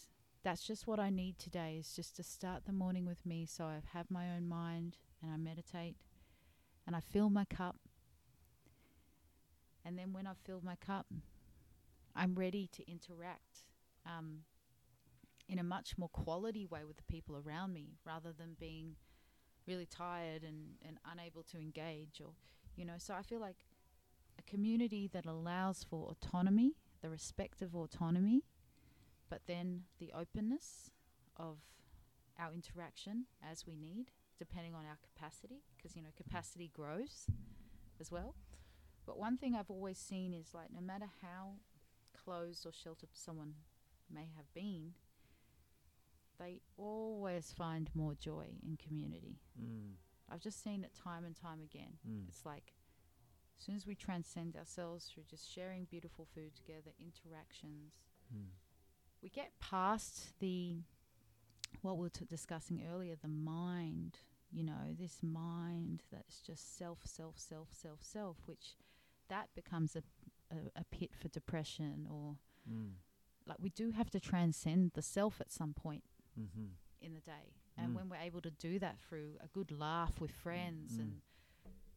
that's 0.43 0.63
just 0.65 0.87
what 0.87 0.99
I 0.99 1.09
need 1.09 1.37
today. 1.39 1.77
Is 1.79 1.93
just 1.95 2.15
to 2.17 2.23
start 2.23 2.65
the 2.65 2.71
morning 2.73 3.05
with 3.05 3.25
me, 3.25 3.45
so 3.45 3.65
I 3.65 3.81
have 3.93 4.09
my 4.11 4.29
own 4.35 4.47
mind 4.47 4.97
and 5.21 5.31
I 5.31 5.37
meditate, 5.37 5.97
and 6.85 6.95
I 6.95 6.99
fill 7.01 7.29
my 7.29 7.45
cup. 7.45 7.77
And 9.85 9.97
then 9.97 10.13
when 10.13 10.27
I 10.27 10.31
fill 10.45 10.61
my 10.63 10.75
cup, 10.75 11.07
I'm 12.15 12.35
ready 12.35 12.69
to 12.73 12.89
interact. 12.89 13.63
Um, 14.05 14.39
in 15.49 15.57
a 15.57 15.63
much 15.63 15.97
more 15.97 16.09
quality 16.09 16.65
way 16.67 16.85
with 16.85 16.95
the 16.97 17.03
people 17.03 17.35
around 17.35 17.73
me 17.73 17.97
rather 18.05 18.31
than 18.31 18.55
being 18.59 18.95
really 19.67 19.87
tired 19.87 20.43
and, 20.43 20.75
and 20.87 20.97
unable 21.11 21.43
to 21.43 21.57
engage 21.57 22.21
or 22.23 22.31
you 22.75 22.85
know 22.85 22.93
so 22.97 23.13
i 23.13 23.21
feel 23.21 23.39
like 23.39 23.65
a 24.37 24.43
community 24.43 25.09
that 25.11 25.25
allows 25.25 25.83
for 25.89 26.07
autonomy 26.09 26.75
the 27.01 27.09
respect 27.09 27.61
of 27.61 27.75
autonomy 27.75 28.43
but 29.29 29.41
then 29.47 29.81
the 29.99 30.11
openness 30.15 30.91
of 31.37 31.57
our 32.39 32.53
interaction 32.53 33.25
as 33.43 33.65
we 33.65 33.75
need 33.75 34.11
depending 34.37 34.73
on 34.73 34.85
our 34.85 34.97
capacity 35.03 35.63
because 35.75 35.95
you 35.95 36.01
know 36.01 36.09
capacity 36.15 36.71
grows 36.73 37.25
as 37.99 38.11
well 38.11 38.35
but 39.09 39.17
one 39.17 39.37
thing 39.37 39.55
i've 39.55 39.71
always 39.71 39.97
seen 39.97 40.31
is 40.33 40.53
like 40.53 40.69
no 40.71 40.79
matter 40.81 41.07
how 41.23 41.53
closed 42.23 42.63
or 42.67 42.71
sheltered 42.71 43.09
someone 43.13 43.53
may 44.13 44.27
have 44.37 44.53
been 44.53 44.93
they 46.39 46.61
always 46.77 47.51
find 47.51 47.89
more 47.93 48.13
joy 48.15 48.45
in 48.65 48.77
community. 48.77 49.39
Mm. 49.61 49.95
I've 50.31 50.39
just 50.39 50.63
seen 50.63 50.85
it 50.85 50.91
time 50.95 51.25
and 51.25 51.35
time 51.35 51.59
again. 51.61 51.97
Mm. 52.09 52.29
It's 52.29 52.45
like 52.45 52.71
as 53.59 53.65
soon 53.65 53.75
as 53.75 53.85
we 53.85 53.93
transcend 53.93 54.55
ourselves 54.55 55.05
through 55.13 55.23
just 55.29 55.53
sharing 55.53 55.83
beautiful 55.83 56.25
food 56.33 56.55
together, 56.55 56.91
interactions, 56.99 57.91
Mm. 58.33 58.51
we 59.21 59.27
get 59.29 59.51
past 59.59 60.39
the 60.39 60.77
what 61.81 61.97
we 61.97 62.03
were 62.03 62.09
t- 62.09 62.23
discussing 62.25 62.85
earlier, 62.89 63.15
the 63.21 63.27
mind. 63.27 64.19
You 64.51 64.63
know, 64.63 64.95
this 64.97 65.21
mind 65.21 66.03
that's 66.11 66.39
just 66.39 66.77
self, 66.77 66.99
self, 67.05 67.37
self, 67.37 67.67
self, 67.73 67.99
self, 68.01 68.37
which 68.45 68.75
that 69.29 69.49
becomes 69.55 69.95
a, 69.95 70.03
a, 70.51 70.57
a 70.81 70.83
pit 70.91 71.11
for 71.15 71.27
depression 71.29 72.07
or 72.11 72.35
Mm. 72.69 72.91
like 73.47 73.57
we 73.59 73.69
do 73.69 73.91
have 73.91 74.09
to 74.11 74.19
transcend 74.19 74.91
the 74.93 75.01
self 75.01 75.39
at 75.41 75.51
some 75.51 75.73
point 75.73 76.03
Mm-hmm. 76.39 76.65
in 77.01 77.13
the 77.13 77.21
day. 77.21 77.55
And 77.77 77.91
Mm. 77.93 77.95
when 77.95 78.09
we're 78.09 78.17
able 78.17 78.41
to 78.41 78.51
do 78.51 78.77
that 78.79 78.99
through 78.99 79.37
a 79.41 79.47
good 79.47 79.71
laugh 79.71 80.19
with 80.19 80.31
friends 80.31 80.93
Mm. 80.93 80.99
and 80.99 81.21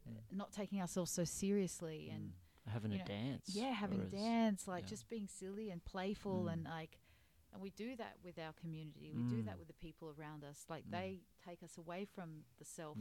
Mm. 0.09 0.37
not 0.37 0.51
taking 0.51 0.79
ourselves 0.81 1.11
so 1.11 1.23
seriously 1.25 2.09
and 2.09 2.33
Mm. 2.67 2.71
having 2.71 2.91
you 2.91 2.97
a 2.97 2.99
know, 2.99 3.05
dance. 3.05 3.49
yeah, 3.55 3.71
having 3.71 4.01
a 4.01 4.05
dance, 4.05 4.67
like 4.67 4.83
yeah. 4.85 4.89
just 4.89 5.09
being 5.09 5.27
silly 5.27 5.69
and 5.69 5.83
playful 5.83 6.45
Mm. 6.45 6.53
and 6.53 6.63
like 6.65 6.97
and 7.51 7.61
we 7.61 7.69
do 7.69 7.95
that 7.97 8.17
with 8.23 8.39
our 8.39 8.53
community. 8.53 9.11
We 9.13 9.21
do 9.29 9.43
that 9.43 9.55
Mm. 9.55 9.59
with 9.59 9.67
the 9.67 9.75
people 9.75 10.09
around 10.17 10.43
us. 10.43 10.65
Like 10.69 10.85
Mm. 10.87 10.91
they 10.91 11.21
take 11.45 11.61
us 11.61 11.77
away 11.77 12.03
from 12.05 12.45
the 12.57 12.65
self. 12.65 12.97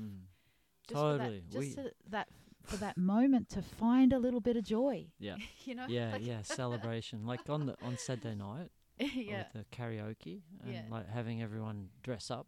Mm. 0.85 0.89
Just 0.89 1.01
for 1.01 1.19
that- 1.19 1.19
Totally. 1.19 1.43
just 1.51 1.59
We- 1.59 1.75
to 1.83 1.93
that 2.11 2.29
for 2.65 2.77
that 2.77 2.97
moment 3.17 3.49
to 3.51 3.63
find 3.63 4.13
a 4.13 4.19
little 4.19 4.41
bit 4.41 4.57
of 4.57 4.65
joy. 4.65 5.09
Yeah. 5.19 5.37
you 5.65 5.75
know? 5.75 5.87
Yeah, 5.89 6.13
Like- 6.13 6.25
yeah, 6.27 6.43
celebration. 6.61 7.27
Like 7.27 7.49
on 7.51 7.67
the 7.67 7.77
on 7.83 7.97
Saturday 7.99 8.35
night 8.37 8.71
yeah. 8.99 9.45
with 9.53 9.53
the 9.71 9.77
karaoke 9.77 10.43
and 10.63 10.73
Yeah. 10.73 10.83
like 10.91 11.09
having 11.09 11.43
everyone 11.43 11.89
dress 12.03 12.31
up. 12.31 12.47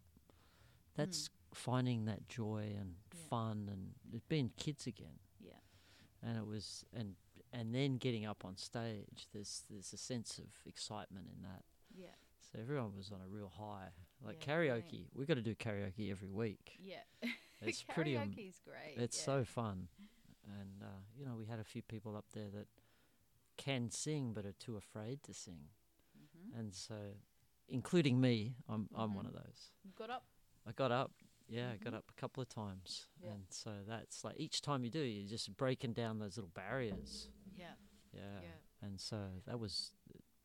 That's 0.95 1.29
finding 1.53 2.05
that 2.05 2.27
joy 2.29 2.73
and 2.79 2.95
Yeah. 3.13 3.19
fun 3.29 3.69
and 3.71 4.21
being 4.29 4.51
kids 4.57 4.87
again. 4.87 5.19
Yeah. 5.39 5.59
And 6.23 6.37
it 6.37 6.45
was 6.45 6.85
and 6.93 7.15
and 7.51 7.73
then 7.75 7.97
getting 7.97 8.25
up 8.25 8.43
on 8.45 8.55
stage. 8.57 9.27
There's 9.33 9.63
there's 9.69 9.91
a 9.93 9.97
sense 9.97 10.39
of 10.39 10.45
excitement 10.65 11.27
in 11.35 11.41
that. 11.43 11.63
Yeah. 11.93 12.15
So 12.51 12.59
everyone 12.61 12.95
was 12.95 13.11
on 13.11 13.19
a 13.21 13.27
real 13.27 13.49
high. 13.49 13.89
Like 14.25 14.45
Yeah, 14.47 14.53
karaoke, 14.55 15.07
we 15.13 15.25
got 15.25 15.33
to 15.35 15.41
do 15.41 15.55
karaoke 15.55 16.09
every 16.09 16.29
week. 16.29 16.77
Yeah. 16.81 17.03
It's 17.61 17.83
pretty. 17.83 18.13
Karaoke's 18.15 18.59
great. 18.59 18.95
it's 18.97 19.17
yeah. 19.17 19.23
so 19.25 19.43
fun, 19.45 19.87
and 20.43 20.83
uh, 20.83 21.01
you 21.17 21.25
know 21.25 21.35
we 21.37 21.45
had 21.45 21.59
a 21.59 21.63
few 21.63 21.81
people 21.81 22.15
up 22.15 22.25
there 22.33 22.49
that 22.53 22.67
can 23.57 23.89
sing 23.89 24.33
but 24.33 24.45
are 24.45 24.53
too 24.53 24.77
afraid 24.77 25.23
to 25.23 25.33
sing, 25.33 25.69
Mhm. 26.17 26.59
and 26.59 26.73
so, 26.73 27.13
including 27.67 28.19
me, 28.19 28.55
I'm 28.67 28.89
I'm 28.93 29.13
one 29.13 29.25
Mhm. 29.25 29.29
of 29.29 29.33
those. 29.45 29.71
You 29.83 29.91
got 29.95 30.09
up. 30.09 30.25
I 30.67 30.71
got 30.71 30.91
up, 30.91 31.11
yeah, 31.47 31.71
I 31.71 31.77
got 31.77 31.93
Mhm. 31.93 31.97
up 31.97 32.09
a 32.09 32.13
couple 32.13 32.41
of 32.41 32.49
times, 32.49 33.07
Yeah. 33.21 33.31
and 33.33 33.45
so 33.51 33.83
that's 33.85 34.23
like 34.23 34.35
each 34.39 34.61
time 34.61 34.83
you 34.83 34.89
do, 34.91 34.99
you're 34.99 35.29
just 35.29 35.55
breaking 35.55 35.93
down 35.93 36.19
those 36.19 36.37
little 36.37 36.49
barriers. 36.53 37.29
Yeah. 37.55 37.75
Yeah, 38.11 38.41
Yeah. 38.41 38.57
and 38.81 38.99
so 38.99 39.41
that 39.45 39.59
was 39.59 39.93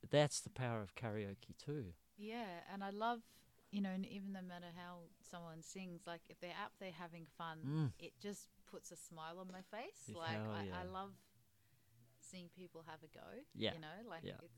that's 0.08 0.40
the 0.40 0.50
power 0.50 0.80
of 0.82 0.94
karaoke 0.94 1.56
too. 1.58 1.94
Yeah, 2.16 2.62
and 2.72 2.82
I 2.84 2.90
love, 2.90 3.22
you 3.70 3.80
know, 3.80 3.90
and 3.90 4.04
even 4.06 4.32
no 4.32 4.42
matter 4.42 4.66
how 4.76 5.06
someone 5.30 5.62
sings, 5.62 6.02
like 6.06 6.22
if 6.28 6.40
they're 6.40 6.58
out 6.62 6.72
there 6.80 6.92
having 6.92 7.26
fun, 7.38 7.58
Mm. 7.64 7.92
it 7.98 8.12
just 8.20 8.48
puts 8.70 8.90
a 8.90 8.96
smile 8.96 9.38
on 9.38 9.48
my 9.52 9.62
face. 9.70 10.14
Like 10.14 10.38
I, 10.38 10.64
yeah. 10.66 10.80
I 10.80 10.84
love 10.84 11.12
seeing 12.20 12.48
people 12.56 12.82
have 12.86 13.00
a 13.02 13.08
go. 13.12 13.26
Yeah, 13.54 13.74
You 13.74 13.80
know, 13.80 14.08
like 14.08 14.22
yeah. 14.24 14.32
it's 14.42 14.54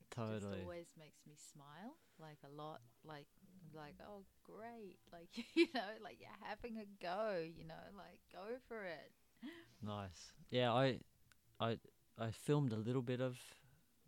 it 0.00 0.10
Totally. 0.14 0.38
just 0.40 0.62
always 0.62 0.86
makes 0.98 1.20
me 1.26 1.34
smile 1.52 1.96
like 2.18 2.38
a 2.44 2.48
lot. 2.54 2.80
Like 3.04 3.26
like, 3.74 3.96
oh 4.06 4.24
great. 4.44 4.98
Like 5.12 5.28
you 5.54 5.66
know, 5.74 5.90
like 6.02 6.18
you're 6.20 6.48
having 6.48 6.78
a 6.78 6.86
go, 7.02 7.40
you 7.44 7.64
know, 7.64 7.84
like 7.96 8.20
go 8.32 8.56
for 8.68 8.84
it. 8.84 9.12
Nice. 9.82 10.32
Yeah, 10.50 10.72
I, 10.72 11.00
I, 11.60 11.78
I 12.18 12.30
filmed 12.30 12.72
a 12.72 12.76
little 12.76 13.02
bit 13.02 13.20
of 13.20 13.36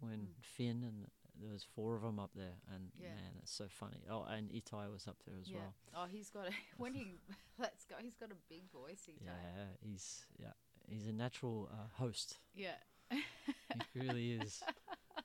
when 0.01 0.19
Mm. 0.19 0.43
Finn 0.57 0.83
and 0.85 1.07
there 1.41 1.53
was 1.53 1.65
four 1.75 1.95
of 1.97 2.03
them 2.03 2.19
up 2.19 2.31
there, 2.35 2.57
and 2.75 2.91
Yeah. 3.01 3.15
man, 3.15 3.33
it's 3.43 3.53
so 3.53 3.67
funny. 3.69 4.05
Oh, 4.11 4.25
and 4.25 4.51
Itai 4.51 4.91
was 4.93 5.07
up 5.07 5.17
there 5.27 5.37
as 5.41 5.49
yeah. 5.49 5.59
well. 5.59 5.75
Oh, 5.95 6.07
he's 6.11 6.31
got 6.31 6.47
a 6.49 6.53
when 6.79 6.95
he 6.95 7.19
let's 7.59 7.85
go. 7.85 7.95
He's 8.01 8.17
got 8.17 8.31
a 8.31 8.37
big 8.49 8.71
voice. 8.73 9.03
He 9.07 9.15
Yeah, 9.25 9.33
he's 9.81 10.27
yeah, 10.39 10.53
he's 10.89 11.07
a 11.07 11.13
natural 11.13 11.69
uh, 11.73 11.89
host. 12.03 12.39
Yeah. 12.55 12.77
He 13.11 14.01
really 14.01 14.33
is. 14.43 14.63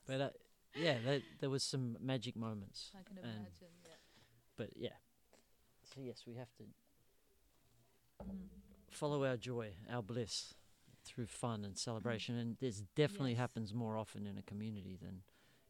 But 0.07 0.21
uh, 0.21 0.29
yeah, 0.75 0.97
there, 1.03 1.21
there 1.41 1.49
was 1.49 1.63
some 1.63 1.97
magic 1.99 2.35
moments. 2.35 2.91
I 2.95 3.03
can 3.03 3.17
and- 3.17 3.25
imagine. 3.27 3.73
Yeah. 3.83 3.95
But 4.57 4.69
yeah, 4.75 4.97
so 5.93 6.01
yes, 6.01 6.23
we 6.27 6.35
have 6.35 6.53
to 6.57 6.63
Mm. 8.23 8.47
follow 8.89 9.25
our 9.25 9.35
joy, 9.37 9.73
our 9.91 10.01
bliss, 10.01 10.53
through 11.03 11.25
fun 11.25 11.65
and 11.65 11.77
celebration. 11.77 12.37
And 12.37 12.57
this 12.59 12.81
definitely 12.95 13.31
Yes. 13.31 13.39
happens 13.39 13.73
more 13.73 13.97
often 13.97 14.25
in 14.25 14.37
a 14.37 14.41
community 14.43 14.95
than 15.01 15.23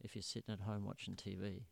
if 0.03 0.15
you're 0.15 0.21
sitting 0.21 0.53
at 0.53 0.61
home 0.61 0.85
watching 0.85 1.15
TV. 1.15 1.63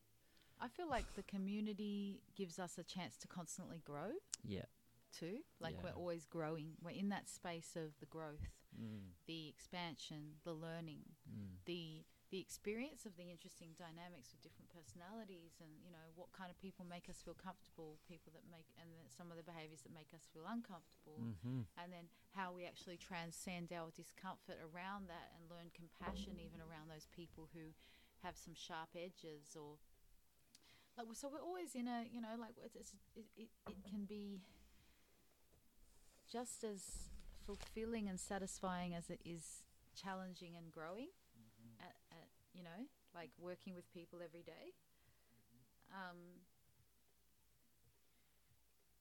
I 0.60 0.68
feel 0.68 0.88
like 0.90 1.16
the 1.16 1.24
community 1.24 2.22
gives 2.36 2.60
us 2.60 2.78
a 2.78 2.84
chance 2.84 3.18
to 3.18 3.28
constantly 3.28 3.80
grow 3.84 4.12
Yeah. 4.44 4.66
too. 5.12 5.40
Like 5.60 5.74
Yeah. 5.76 5.82
we're 5.84 5.98
always 5.98 6.26
growing. 6.26 6.78
We're 6.82 6.92
in 6.92 7.10
that 7.10 7.30
space 7.30 7.76
of 7.76 8.00
the 8.00 8.06
growth, 8.06 8.48
Mm, 8.80 9.12
the 9.26 9.50
expansion, 9.50 10.40
the 10.44 10.54
learning, 10.54 11.04
mm, 11.30 11.58
the 11.66 12.06
the 12.30 12.40
experience 12.40 13.06
of 13.06 13.18
the 13.18 13.28
interesting 13.30 13.76
dynamics 13.76 14.32
with 14.32 14.40
different 14.40 14.70
personalities 14.72 15.60
and 15.60 15.84
you 15.84 15.92
know 15.92 16.08
what 16.16 16.32
kind 16.32 16.50
of 16.50 16.56
people 16.62 16.86
make 16.86 17.10
us 17.10 17.22
feel 17.22 17.34
comfortable, 17.34 18.00
people 18.08 18.32
that 18.32 18.48
make 18.50 18.72
and 18.80 18.88
then 18.96 19.04
some 19.12 19.30
of 19.32 19.36
the 19.36 19.44
behaviors 19.44 19.82
that 19.82 19.92
make 19.92 20.14
us 20.16 20.30
feel 20.32 20.46
uncomfortable. 20.48 21.20
mhm. 21.20 21.66
And 21.76 21.92
then 21.92 22.08
how 22.32 22.54
we 22.54 22.64
actually 22.66 22.96
transcend 22.96 23.74
our 23.74 23.92
discomfort 23.92 24.60
around 24.64 25.10
that 25.10 25.34
and 25.36 25.50
learn 25.52 25.72
compassion 25.76 26.40
even 26.40 26.62
around 26.62 26.88
those 26.88 27.08
people 27.12 27.50
who 27.54 27.74
have 28.24 28.38
some 28.38 28.54
sharp 28.54 28.90
edges 28.96 29.56
or 29.56 29.78
like 30.98 31.08
so 31.14 31.30
we're 31.32 31.42
always 31.42 31.76
in 31.76 31.88
a 31.88 32.04
you 32.12 32.22
know 32.22 32.36
like 32.40 32.56
it's, 32.64 32.76
it's 32.76 32.94
it, 33.16 33.26
it, 33.38 33.50
it 33.68 33.78
can 33.90 34.06
be 34.06 34.42
just 36.32 36.64
as 36.64 37.10
fulfilling 37.46 38.08
and 38.08 38.20
satisfying 38.20 38.94
as 38.94 39.10
it 39.10 39.20
is 39.26 39.64
challenging 39.96 40.56
and 40.56 40.72
growing 40.72 41.10
at, 41.80 41.96
at 42.12 42.28
you 42.54 42.64
know 42.64 42.88
like 43.16 43.30
working 43.40 43.74
with 43.74 43.92
people 43.94 44.20
every 44.24 44.44
day 44.44 44.74
um, 45.92 46.18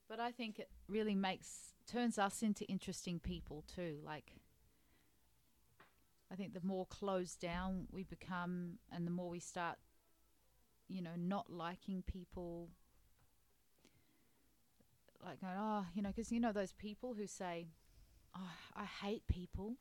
but 0.09 0.19
I 0.19 0.33
think 0.33 0.59
it 0.59 0.69
really 0.89 1.15
makes 1.15 1.75
turns 1.91 2.19
us 2.19 2.43
into 2.43 2.65
interesting 2.67 3.19
people 3.19 3.65
too. 3.75 3.99
Like 4.05 4.33
I 6.33 6.37
think 6.37 6.55
the 6.55 6.61
more 6.65 6.87
closed 6.87 7.41
down 7.41 7.87
we 7.91 8.05
become, 8.05 8.79
and 8.93 9.07
the 9.07 9.11
more 9.11 9.29
we 9.29 9.41
start, 9.41 9.79
you 10.89 11.03
know, 11.03 11.17
not 11.17 11.51
liking 11.51 12.03
people. 12.07 12.69
Like, 15.23 15.41
going, 15.41 15.53
oh, 15.59 15.85
you 15.95 16.03
know, 16.03 16.09
because 16.11 16.33
you 16.33 16.41
know 16.41 16.53
those 16.53 16.73
people 16.73 17.15
who 17.15 17.27
say, 17.27 17.67
"Oh, 18.35 18.53
I 18.75 18.85
hate 18.85 19.27
people." 19.27 19.77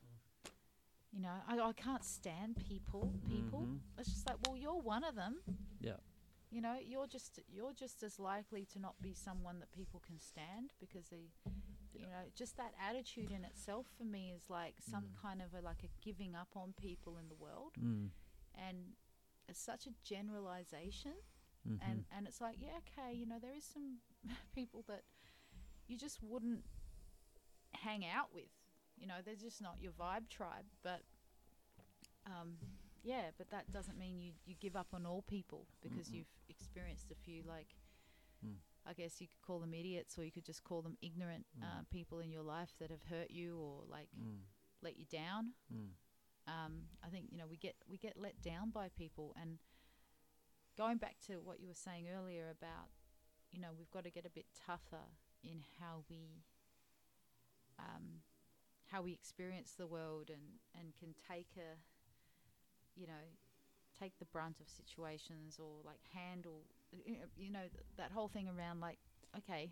You 1.12 1.22
know, 1.22 1.34
I, 1.48 1.60
I 1.60 1.74
can't 1.74 2.04
stand 2.04 2.58
people. 2.68 3.12
People. 3.28 3.62
Mhm. 3.62 3.80
It's 3.98 4.10
just 4.10 4.28
like, 4.28 4.38
well, 4.46 4.56
you're 4.58 4.78
one 4.80 5.04
of 5.04 5.16
them. 5.16 5.40
Yeah. 5.82 5.98
You 6.52 6.62
know, 6.62 6.78
you're 6.84 7.08
just 7.08 7.40
you're 7.48 7.74
just 7.74 8.04
as 8.04 8.20
likely 8.20 8.66
to 8.74 8.80
not 8.80 8.96
be 9.02 9.14
someone 9.14 9.60
that 9.60 9.72
people 9.72 10.02
can 10.06 10.20
stand 10.20 10.74
because 10.80 11.08
they, 11.10 11.30
you 11.94 12.08
know, 12.08 12.24
just 12.36 12.58
that 12.58 12.74
attitude 12.80 13.32
in 13.32 13.44
itself 13.44 13.88
for 13.98 14.04
me 14.06 14.32
is 14.36 14.50
like 14.50 14.76
some 14.80 15.06
Mm. 15.06 15.16
kind 15.22 15.42
of 15.42 15.54
a 15.54 15.62
like 15.66 15.84
a 15.84 15.90
giving 16.04 16.36
up 16.36 16.50
on 16.56 16.74
people 16.78 17.18
in 17.18 17.28
the 17.30 17.36
world, 17.36 17.78
Mm, 17.80 18.10
and 18.56 18.94
it's 19.48 19.60
such 19.62 19.88
a 19.88 19.92
generalization, 20.04 21.14
mhm. 21.66 21.80
and 21.82 22.06
and 22.16 22.28
it's 22.28 22.42
like 22.42 22.58
yeah, 22.60 22.80
okay, 22.84 23.14
you 23.14 23.26
know, 23.26 23.40
there 23.42 23.56
is 23.56 23.66
some 23.66 23.98
people 24.56 24.84
that 24.88 25.04
you 25.88 25.98
just 25.98 26.22
wouldn't 26.22 26.64
hang 27.74 28.06
out 28.06 28.34
with, 28.34 28.50
you 28.98 29.08
know, 29.08 29.16
they're 29.24 29.36
just 29.36 29.62
not 29.62 29.78
your 29.82 29.92
vibe 29.94 30.30
tribe, 30.30 30.66
but 30.84 31.02
um, 32.26 32.58
yeah, 33.04 33.32
but 33.38 33.50
that 33.52 33.72
doesn't 33.72 33.98
mean 33.98 34.20
you, 34.20 34.32
you 34.46 34.56
give 34.60 34.76
up 34.76 34.88
on 34.94 35.06
all 35.06 35.22
people 35.24 35.66
because 35.82 36.10
Mm-mm. 36.10 36.14
you've 36.14 36.28
experienced 36.50 37.12
a 37.12 37.16
few 37.16 37.44
like 37.48 37.76
Mm. 38.46 38.56
I 38.90 38.94
guess 38.94 39.22
you 39.22 39.28
could 39.28 39.42
call 39.42 39.60
them 39.60 39.74
idiots 39.74 40.18
or 40.18 40.24
you 40.26 40.32
could 40.32 40.46
just 40.46 40.64
call 40.64 40.82
them 40.82 40.98
ignorant 41.02 41.46
uh, 41.62 41.82
Mm. 41.82 41.90
people 41.92 42.20
in 42.20 42.32
your 42.32 42.44
life 42.44 42.74
that 42.80 42.90
have 42.90 43.04
hurt 43.04 43.30
you 43.32 43.58
or 43.60 43.84
like 43.88 44.10
Mm, 44.18 44.42
let 44.82 44.98
you 44.98 45.06
down. 45.06 45.54
mm, 45.72 45.92
Um, 46.48 46.90
I 47.04 47.10
think 47.10 47.28
you 47.32 47.38
know 47.38 47.48
we 47.48 47.58
get 47.58 47.76
we 47.88 47.98
get 47.98 48.18
let 48.18 48.42
down 48.42 48.72
by 48.72 48.90
people 48.90 49.36
and 49.40 49.60
going 50.78 50.98
back 50.98 51.18
to 51.28 51.34
what 51.42 51.60
you 51.60 51.68
were 51.68 51.76
saying 51.76 52.08
earlier 52.10 52.50
about 52.50 52.90
you 53.52 53.60
know 53.60 53.70
we've 53.78 53.92
got 53.92 54.04
to 54.04 54.12
get 54.12 54.26
a 54.26 54.30
bit 54.30 54.46
tougher 54.66 55.06
in 55.44 55.62
how 55.80 56.04
we 56.10 56.44
um, 57.80 58.22
how 58.92 59.02
we 59.02 59.14
experience 59.14 59.74
the 59.78 59.88
world 59.88 60.30
and 60.30 60.60
and 60.80 60.96
can 60.96 61.14
take 61.30 61.50
a 61.58 61.78
you 63.00 63.08
know 63.08 63.26
take 64.00 64.18
the 64.20 64.26
brunt 64.26 64.60
of 64.60 64.68
situations 64.70 65.60
or 65.60 65.82
like 65.86 66.00
handle 66.14 66.64
you 67.06 67.14
know, 67.14 67.26
you 67.38 67.50
know 67.52 67.60
th- 67.62 67.86
that 67.98 68.12
whole 68.12 68.28
thing 68.28 68.48
around 68.48 68.80
like 68.80 68.98
okay 69.38 69.72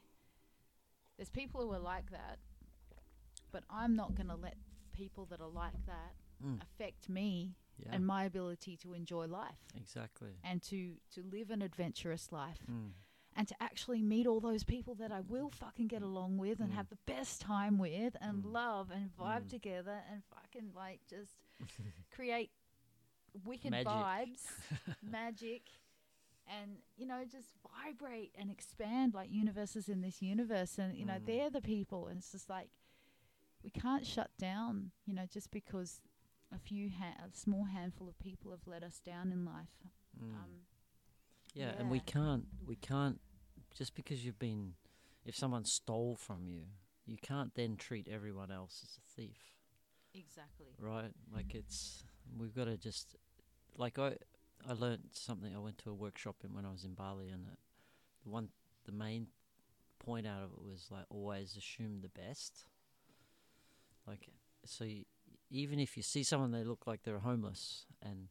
there's 1.17 1.29
people 1.29 1.61
who 1.61 1.71
are 1.73 1.79
like 1.79 2.11
that 2.11 2.37
but 3.51 3.63
i'm 3.69 3.95
not 3.95 4.15
going 4.15 4.27
to 4.27 4.35
let 4.35 4.55
people 4.93 5.25
that 5.25 5.41
are 5.41 5.49
like 5.49 5.85
that 5.85 6.13
Mm. 6.45 6.61
affect 6.61 7.09
me 7.09 7.55
Yeah. 7.79 7.89
and 7.93 8.05
my 8.05 8.23
ability 8.25 8.77
to 8.77 8.93
enjoy 8.93 9.25
life 9.25 9.57
exactly. 9.75 10.33
and 10.43 10.61
to 10.69 10.97
to 11.15 11.23
live 11.23 11.49
an 11.49 11.63
adventurous 11.63 12.31
life 12.31 12.59
Mm. 12.69 12.91
and 13.35 13.47
to 13.47 13.55
actually 13.59 14.03
meet 14.03 14.27
all 14.27 14.39
those 14.39 14.63
people 14.63 14.93
that 14.95 15.11
I 15.11 15.21
will 15.21 15.49
fucking 15.49 15.87
get 15.87 16.03
along 16.03 16.37
with 16.37 16.59
and 16.59 16.69
Mm. 16.71 16.75
have 16.75 16.89
the 16.89 16.99
best 17.07 17.41
time 17.41 17.79
with 17.79 18.15
and 18.21 18.43
Mm. 18.43 18.51
love 18.53 18.91
and 18.91 19.09
vibe 19.17 19.45
Mm. 19.45 19.49
together 19.49 20.03
and 20.11 20.23
fucking 20.25 20.73
like 20.75 20.99
just 21.07 21.39
create 22.11 22.51
wicked 23.43 23.71
Magic. 23.71 23.87
vibes, 23.87 24.45
magic, 25.01 25.63
and 26.47 26.77
you 26.95 27.05
know 27.05 27.23
just 27.29 27.47
vibrate 27.83 28.33
and 28.37 28.49
expand 28.51 29.13
like 29.13 29.29
universes 29.31 29.89
in 29.89 30.01
this 30.01 30.21
universe. 30.21 30.77
And 30.77 30.95
you 30.95 31.05
know 31.05 31.13
Mm. 31.19 31.25
they're 31.25 31.49
the 31.49 31.61
people, 31.61 32.07
and 32.07 32.17
it's 32.19 32.31
just 32.31 32.49
like 32.49 32.69
we 33.63 33.69
can't 33.69 34.05
shut 34.05 34.31
down. 34.37 34.91
You 35.05 35.13
know 35.13 35.25
just 35.31 35.51
because 35.51 36.01
a 36.53 36.57
few 36.59 36.89
ha- 36.89 37.25
a 37.25 37.35
small 37.35 37.65
handful 37.65 38.07
of 38.07 38.17
people 38.19 38.51
have 38.51 38.65
let 38.67 38.83
us 38.83 38.99
down 38.99 39.31
in 39.31 39.43
life. 39.45 39.83
Mm. 40.21 40.33
Um, 40.35 40.49
yeah, 41.53 41.71
and 41.77 41.89
we 41.89 41.99
can't 41.99 42.45
we 42.65 42.75
can't 42.75 43.19
just 43.75 43.95
because 43.95 44.23
you've 44.25 44.39
been 44.39 44.73
if 45.25 45.35
someone 45.35 45.65
stole 45.65 46.15
from 46.15 46.47
you, 46.47 46.61
you 47.05 47.17
can't 47.21 47.53
then 47.55 47.75
treat 47.75 48.07
everyone 48.07 48.51
else 48.51 48.81
as 48.83 48.97
a 48.97 49.01
thief. 49.21 49.39
exactly. 50.13 50.67
right? 50.79 51.11
Like 51.33 51.53
it's 51.53 52.03
we've 52.37 52.55
got 52.55 52.65
to 52.65 52.77
just 52.77 53.15
like 53.75 53.99
I 53.99 54.15
I 54.67 54.73
learned 54.73 55.09
something. 55.11 55.55
I 55.55 55.59
went 55.59 55.77
to 55.79 55.89
a 55.89 55.93
workshop 55.93 56.37
in 56.43 56.53
when 56.53 56.65
I 56.65 56.71
was 56.71 56.83
in 56.83 56.93
Bali, 56.93 57.29
and 57.29 57.45
the, 57.45 57.57
the 58.23 58.29
one 58.29 58.49
the 58.85 58.91
main 58.91 59.27
point 59.99 60.27
out 60.27 60.43
of 60.43 60.51
it 60.51 60.63
was 60.63 60.87
like 60.91 61.05
always 61.09 61.55
assume 61.55 62.01
the 62.01 62.09
best. 62.09 62.65
Like 64.05 64.29
so, 64.65 64.85
y 64.85 65.05
even 65.49 65.79
if 65.79 65.95
you 65.95 66.03
see 66.03 66.23
someone 66.23 66.51
they 66.51 66.65
look 66.65 66.85
like 66.85 67.03
they're 67.03 67.19
homeless 67.19 67.85
and 68.01 68.27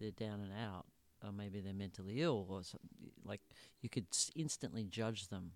they're 0.00 0.10
down 0.10 0.40
and 0.40 0.52
out, 0.52 0.86
or 1.24 1.30
maybe 1.32 1.60
they're 1.60 1.72
mentally 1.72 2.20
ill, 2.20 2.46
or 2.48 2.64
something, 2.64 2.90
like 3.24 3.40
you 3.80 3.88
could 3.88 4.06
instantly 4.34 4.84
judge 4.84 5.28
them. 5.28 5.52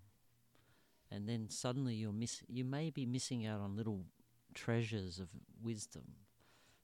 And 1.11 1.29
then 1.29 1.49
suddenly 1.49 1.93
you're 1.93 2.13
miss. 2.13 2.41
You 2.47 2.63
may 2.63 2.89
be 2.89 3.05
missing 3.05 3.45
out 3.45 3.59
on 3.59 3.75
little 3.75 4.05
treasures 4.53 5.19
of 5.19 5.29
wisdom. 5.61 6.03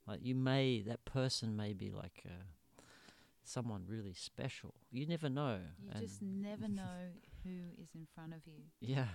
Like 0.06 0.20
you 0.22 0.36
may 0.36 0.82
that 0.82 1.06
person 1.06 1.56
may 1.56 1.74
be 1.74 1.92
like 1.92 2.24
uh, 2.26 2.44
someone 3.44 3.84
really 3.88 4.14
special. 4.14 4.74
You 4.92 5.06
never 5.08 5.30
know. 5.30 5.60
You 5.84 6.02
just 6.02 6.22
never 6.22 6.68
know 6.82 7.12
who 7.44 7.82
is 7.82 7.90
in 7.96 8.08
front 8.14 8.34
of 8.34 8.42
you. 8.46 8.64
yeah, 8.80 9.08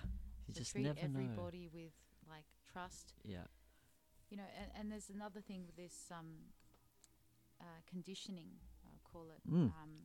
you 0.47 0.53
so 0.53 0.59
just 0.59 0.71
treat 0.71 0.83
never 0.83 1.07
know. 1.07 1.19
everybody 1.19 1.69
with 1.73 1.93
like 2.29 2.45
trust. 2.71 3.13
Yeah. 3.23 3.47
You 4.29 4.37
know, 4.37 4.49
and, 4.59 4.71
and 4.77 4.91
there's 4.91 5.09
another 5.09 5.39
thing 5.39 5.63
with 5.65 5.77
this 5.77 6.11
um, 6.11 6.51
uh, 7.61 7.79
conditioning, 7.89 8.49
I'll 8.85 8.99
call 9.09 9.27
it. 9.31 9.39
Mm. 9.49 9.71
Um, 9.71 9.95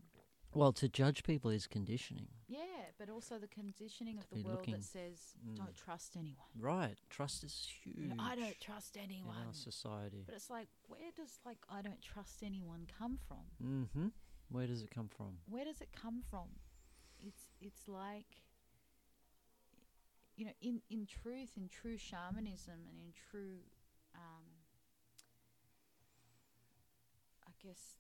Well, 0.55 0.73
to 0.75 0.89
judge 0.89 1.23
people 1.25 1.51
is 1.51 1.67
conditioning. 1.67 2.29
yeah, 2.47 2.59
but 2.99 3.09
also 3.09 3.39
the 3.39 3.49
conditioning 3.49 4.19
of 4.19 4.29
the 4.31 4.43
world 4.43 4.59
looking- 4.59 4.75
that 4.75 4.85
says 4.85 5.35
Mm. 5.45 5.57
don't 5.57 5.75
trust 5.75 6.17
anyone. 6.17 6.47
Right. 6.59 6.99
Trust 7.09 7.43
is 7.43 7.67
huge. 7.83 8.13
I 8.19 8.37
don't 8.37 8.61
trust 8.61 8.97
in 8.97 9.03
anyone. 9.03 9.37
our 9.47 9.55
society. 9.55 10.23
But 10.27 10.35
it's 10.35 10.51
like, 10.51 10.69
where 10.89 11.11
does 11.13 11.41
like 11.45 11.65
I 11.69 11.81
don't 11.83 12.03
trust 12.03 12.43
anyone 12.43 12.87
come 12.87 13.17
from? 13.17 13.51
Mm-hmm. 13.63 14.09
Where 14.51 14.67
does 14.67 14.83
it 14.83 14.91
come 14.91 15.09
from? 15.09 15.39
where 15.47 15.65
does 15.65 15.81
it 15.81 15.93
come 15.93 16.23
from? 16.23 16.61
It's 17.19 17.47
it's 17.61 17.89
like 17.89 18.43
you 20.37 20.45
know, 20.47 20.53
in 20.61 20.83
in 20.91 21.07
truth, 21.07 21.57
in 21.57 21.69
true 21.69 21.97
shamanism, 21.97 22.87
and 22.89 23.01
in 23.01 23.13
true, 23.15 23.61
um, 24.15 24.45
I 27.47 27.53
guess 27.63 27.99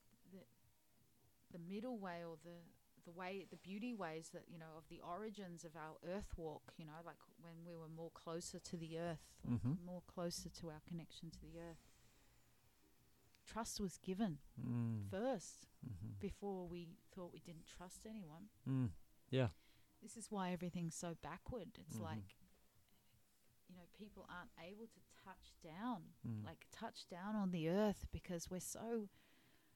the 1.52 1.58
middle 1.58 1.98
way 1.98 2.24
or 2.24 2.36
the 2.44 2.58
the 3.04 3.12
way 3.12 3.46
the 3.50 3.56
beauty 3.56 3.92
ways 3.94 4.30
that 4.32 4.44
you 4.48 4.58
know 4.58 4.76
of 4.78 4.84
the 4.88 5.00
origins 5.00 5.64
of 5.64 5.74
our 5.76 5.96
earth 6.08 6.32
walk 6.36 6.72
you 6.76 6.84
know 6.84 6.92
like 7.04 7.16
when 7.40 7.54
we 7.66 7.74
were 7.74 7.88
more 7.88 8.10
closer 8.14 8.58
to 8.60 8.76
the 8.76 8.96
earth 8.98 9.26
Mhm. 9.48 9.84
more 9.84 10.02
closer 10.06 10.48
to 10.50 10.68
our 10.70 10.80
connection 10.86 11.30
to 11.30 11.40
the 11.40 11.58
earth 11.58 11.88
trust 13.44 13.80
was 13.80 13.98
given 13.98 14.38
Mm. 14.60 15.10
first 15.10 15.66
Mm-hmm. 15.84 16.12
before 16.20 16.68
we 16.68 16.88
thought 17.12 17.32
we 17.32 17.40
didn't 17.40 17.66
trust 17.66 18.06
anyone. 18.06 18.50
Mm. 18.68 18.92
Yeah. 19.30 19.48
This 20.00 20.16
is 20.16 20.30
why 20.30 20.52
everything's 20.52 20.94
so 20.94 21.16
backward. 21.22 21.76
It's 21.76 21.96
Mhm. 21.98 22.02
like, 22.02 22.36
you 23.68 23.74
know, 23.74 23.86
people 23.92 24.24
aren't 24.28 24.52
able 24.60 24.86
to 24.86 25.00
touch 25.24 25.56
down, 25.60 26.14
Mm. 26.24 26.44
like 26.44 26.68
touch 26.70 27.08
down 27.08 27.34
on 27.34 27.50
the 27.50 27.68
earth 27.68 28.06
because 28.12 28.48
we're 28.48 28.60
so 28.60 29.08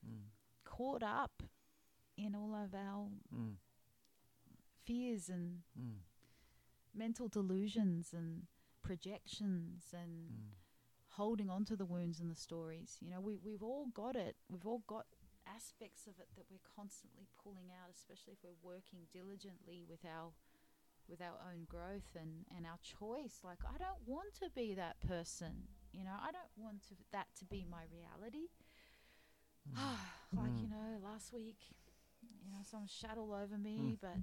Mm. 0.06 0.30
caught 0.62 1.02
up 1.02 1.42
in 2.16 2.34
all 2.34 2.54
of 2.54 2.74
our 2.74 3.10
Mm. 3.34 3.56
fears 4.84 5.28
and 5.28 5.62
Mm. 5.78 6.00
mental 6.94 7.28
delusions 7.28 8.12
and 8.12 8.46
projections 8.82 9.92
and 9.92 10.30
Mm. 10.30 10.54
holding 11.10 11.50
on 11.50 11.64
to 11.64 11.76
the 11.76 11.84
wounds 11.84 12.20
and 12.20 12.30
the 12.30 12.36
stories. 12.36 12.98
You 13.00 13.10
know, 13.10 13.20
we 13.20 13.36
we've 13.36 13.62
all 13.62 13.86
got 13.86 14.16
it. 14.16 14.36
We've 14.48 14.66
all 14.66 14.82
got 14.86 15.06
aspects 15.46 16.06
of 16.06 16.18
it 16.18 16.28
that 16.36 16.50
we're 16.50 16.58
constantly 16.74 17.26
pulling 17.42 17.70
out, 17.70 17.90
especially 17.94 18.32
if 18.34 18.42
we're 18.42 18.54
working 18.62 19.06
diligently 19.12 19.84
with 19.84 20.04
our 20.04 20.32
with 21.08 21.20
our 21.20 21.38
own 21.52 21.64
growth 21.66 22.16
and, 22.16 22.46
and 22.56 22.66
our 22.66 22.78
choice. 22.78 23.44
Like 23.44 23.64
I 23.64 23.76
don't 23.78 24.06
want 24.06 24.34
to 24.40 24.50
be 24.50 24.74
that 24.74 25.00
person. 25.00 25.68
You 25.92 26.04
know, 26.04 26.16
I 26.20 26.30
don't 26.32 26.52
want 26.56 26.82
to, 26.88 26.94
that 27.12 27.28
to 27.38 27.44
be 27.44 27.64
my 27.64 27.84
reality. 27.90 28.48
like, 30.36 30.60
you 30.62 30.68
Mm. 30.68 30.70
know, 30.70 30.98
last 31.02 31.32
week, 31.32 31.58
you 32.46 32.52
know, 32.52 32.62
someone 32.62 32.88
shat 32.88 33.18
all 33.18 33.32
over 33.34 33.58
me, 33.58 33.78
Mm. 33.78 34.00
but 34.00 34.16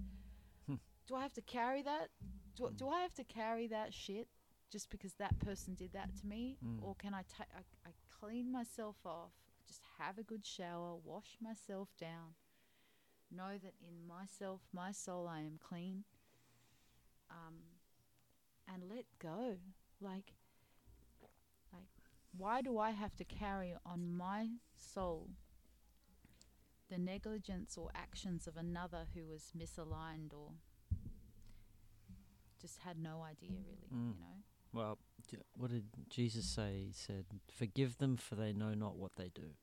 Hmm. 0.68 0.76
do 1.08 1.16
I 1.16 1.22
have 1.22 1.34
to 1.34 1.41
carry 1.41 1.82
that? 1.84 2.10
Do, 2.56 2.72
do 2.72 2.88
I 2.88 3.02
have 3.02 3.14
to 3.16 3.24
carry 3.24 3.68
that 3.68 3.94
shit 3.94 4.30
just 4.70 4.90
because 4.90 5.16
that 5.16 5.38
person 5.40 5.76
did 5.76 5.91
that 5.94 6.16
to 6.18 6.26
me? 6.26 6.58
Mm. 6.64 6.82
Or 6.82 6.95
can 6.95 7.14
I, 7.14 7.24
ta- 7.24 7.52
I, 7.56 7.90
I 7.90 7.94
clean 8.10 8.52
myself 8.52 8.95
off, 9.06 9.34
just 9.68 9.82
have 9.98 10.18
a 10.18 10.24
good 10.24 10.45
shower, 10.45 10.95
wash 10.95 11.38
myself 11.41 11.90
down, 12.00 12.36
know 13.30 13.58
that 13.62 13.74
in 13.82 14.08
myself, 14.08 14.62
my 14.72 14.91
soul, 14.91 15.28
I 15.28 15.40
am 15.41 15.60
clean, 15.60 16.06
um, 17.30 17.56
and 18.72 18.84
let 18.90 19.06
go. 19.20 19.58
Like, 20.00 20.34
like, 21.74 21.88
why 22.38 22.62
do 22.62 22.78
I 22.78 22.91
have 22.91 23.16
to 23.18 23.24
carry 23.26 23.76
on 23.86 24.16
my 24.16 24.50
soul 24.78 25.30
the 26.94 26.99
negligence 26.99 27.78
or 27.78 27.90
actions 27.95 28.45
of 28.48 28.56
another 28.56 29.07
who 29.15 29.26
was 29.26 29.52
misaligned 29.57 30.32
or 30.32 30.52
just 32.61 32.80
had 32.80 32.98
no 33.02 33.24
idea, 33.24 33.57
really? 33.65 33.90
Mm. 33.94 34.14
You 34.14 34.22
know. 34.22 34.38
Well, 34.72 34.98
d- 35.30 35.38
what 35.57 35.72
did 35.72 35.86
Jesus 36.10 36.45
say? 36.45 36.86
He 36.88 36.94
said, 36.94 37.26
"Forgive 37.52 37.98
them, 37.98 38.15
for 38.18 38.36
they 38.36 38.53
know 38.53 38.74
not 38.74 38.95
what 38.95 39.15
they 39.15 39.30
do." 39.30 39.56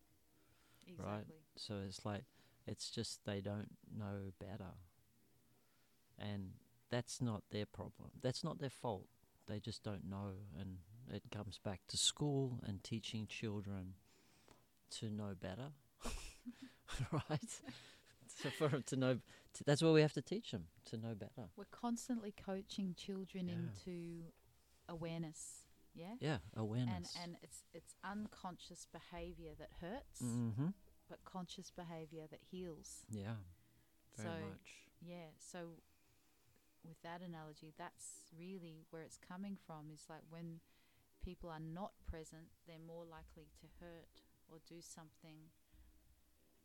Exactly. 0.86 1.12
Right. 1.12 1.24
So 1.57 1.74
it's 1.86 2.05
like 2.05 2.24
it's 2.66 2.90
just 2.90 3.24
they 3.24 3.40
don't 3.40 3.70
know 3.97 4.32
better. 4.39 4.74
And 6.19 6.52
that's 6.90 7.20
not 7.20 7.43
their 7.51 7.66
problem. 7.66 8.11
That's 8.20 8.44
not 8.44 8.59
their 8.59 8.70
fault. 8.70 9.07
They 9.47 9.61
just 9.61 9.82
don't 9.82 10.09
know 10.09 10.32
and 10.59 10.78
it 11.12 11.23
comes 11.31 11.59
back 11.59 11.81
to 11.89 11.97
school 11.97 12.61
and 12.62 12.85
teaching 12.85 13.27
children 13.27 13.94
to 14.98 15.11
know 15.11 15.35
better. 15.40 15.70
right? 17.12 17.60
so 18.42 18.50
for 18.50 18.66
'em 18.74 18.82
to 18.84 18.96
know 18.96 19.18
to, 19.54 19.64
that's 19.64 19.82
what 19.82 19.92
we 19.92 20.00
have 20.00 20.12
to 20.14 20.22
teach 20.22 20.50
them 20.52 20.66
to 20.86 20.96
know 20.96 21.14
better. 21.14 21.48
We're 21.56 21.64
constantly 21.70 22.32
coaching 22.32 22.94
children 22.94 23.48
Yeah. 23.48 23.54
into 23.54 24.32
awareness. 24.88 25.66
Yeah. 25.94 26.14
Yeah, 26.20 26.38
awareness. 26.56 27.14
And 27.16 27.34
and 27.34 27.36
it's 27.42 27.64
it's 27.72 27.94
unconscious 28.04 28.86
behavior 28.92 29.54
that 29.58 29.70
hurts, 29.80 30.22
mhm. 30.22 30.72
but 31.08 31.24
conscious 31.24 31.70
behavior 31.70 32.26
that 32.30 32.40
heals. 32.50 33.04
Yeah. 33.10 33.36
Very 34.16 34.28
so 34.28 34.46
much. 34.46 34.70
yeah, 35.00 35.30
so 35.38 35.58
with 36.84 37.00
that 37.02 37.20
analogy, 37.22 37.72
that's 37.76 38.22
really 38.38 38.86
where 38.90 39.02
it's 39.02 39.16
coming 39.18 39.56
from. 39.66 39.90
Is 39.92 40.06
like 40.08 40.22
when 40.30 40.60
people 41.22 41.50
are 41.50 41.60
not 41.60 41.92
present, 42.06 42.48
they're 42.66 42.78
more 42.78 43.04
likely 43.04 43.48
to 43.60 43.66
hurt 43.80 44.22
or 44.48 44.58
do 44.66 44.80
something 44.80 45.50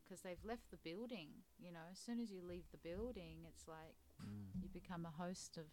because 0.06 0.22
they've 0.22 0.44
left 0.46 0.72
the 0.72 0.78
building. 0.78 1.30
You 1.60 1.72
know, 1.74 1.86
as 1.92 2.00
soon 2.00 2.20
as 2.22 2.32
you 2.32 2.42
leave 2.44 2.66
the 2.72 2.78
building, 2.78 3.46
it's 3.48 3.68
like 3.68 3.98
Mm. 4.22 4.62
you 4.62 4.70
become 4.70 5.06
a 5.06 5.12
host 5.12 5.58
of 5.58 5.66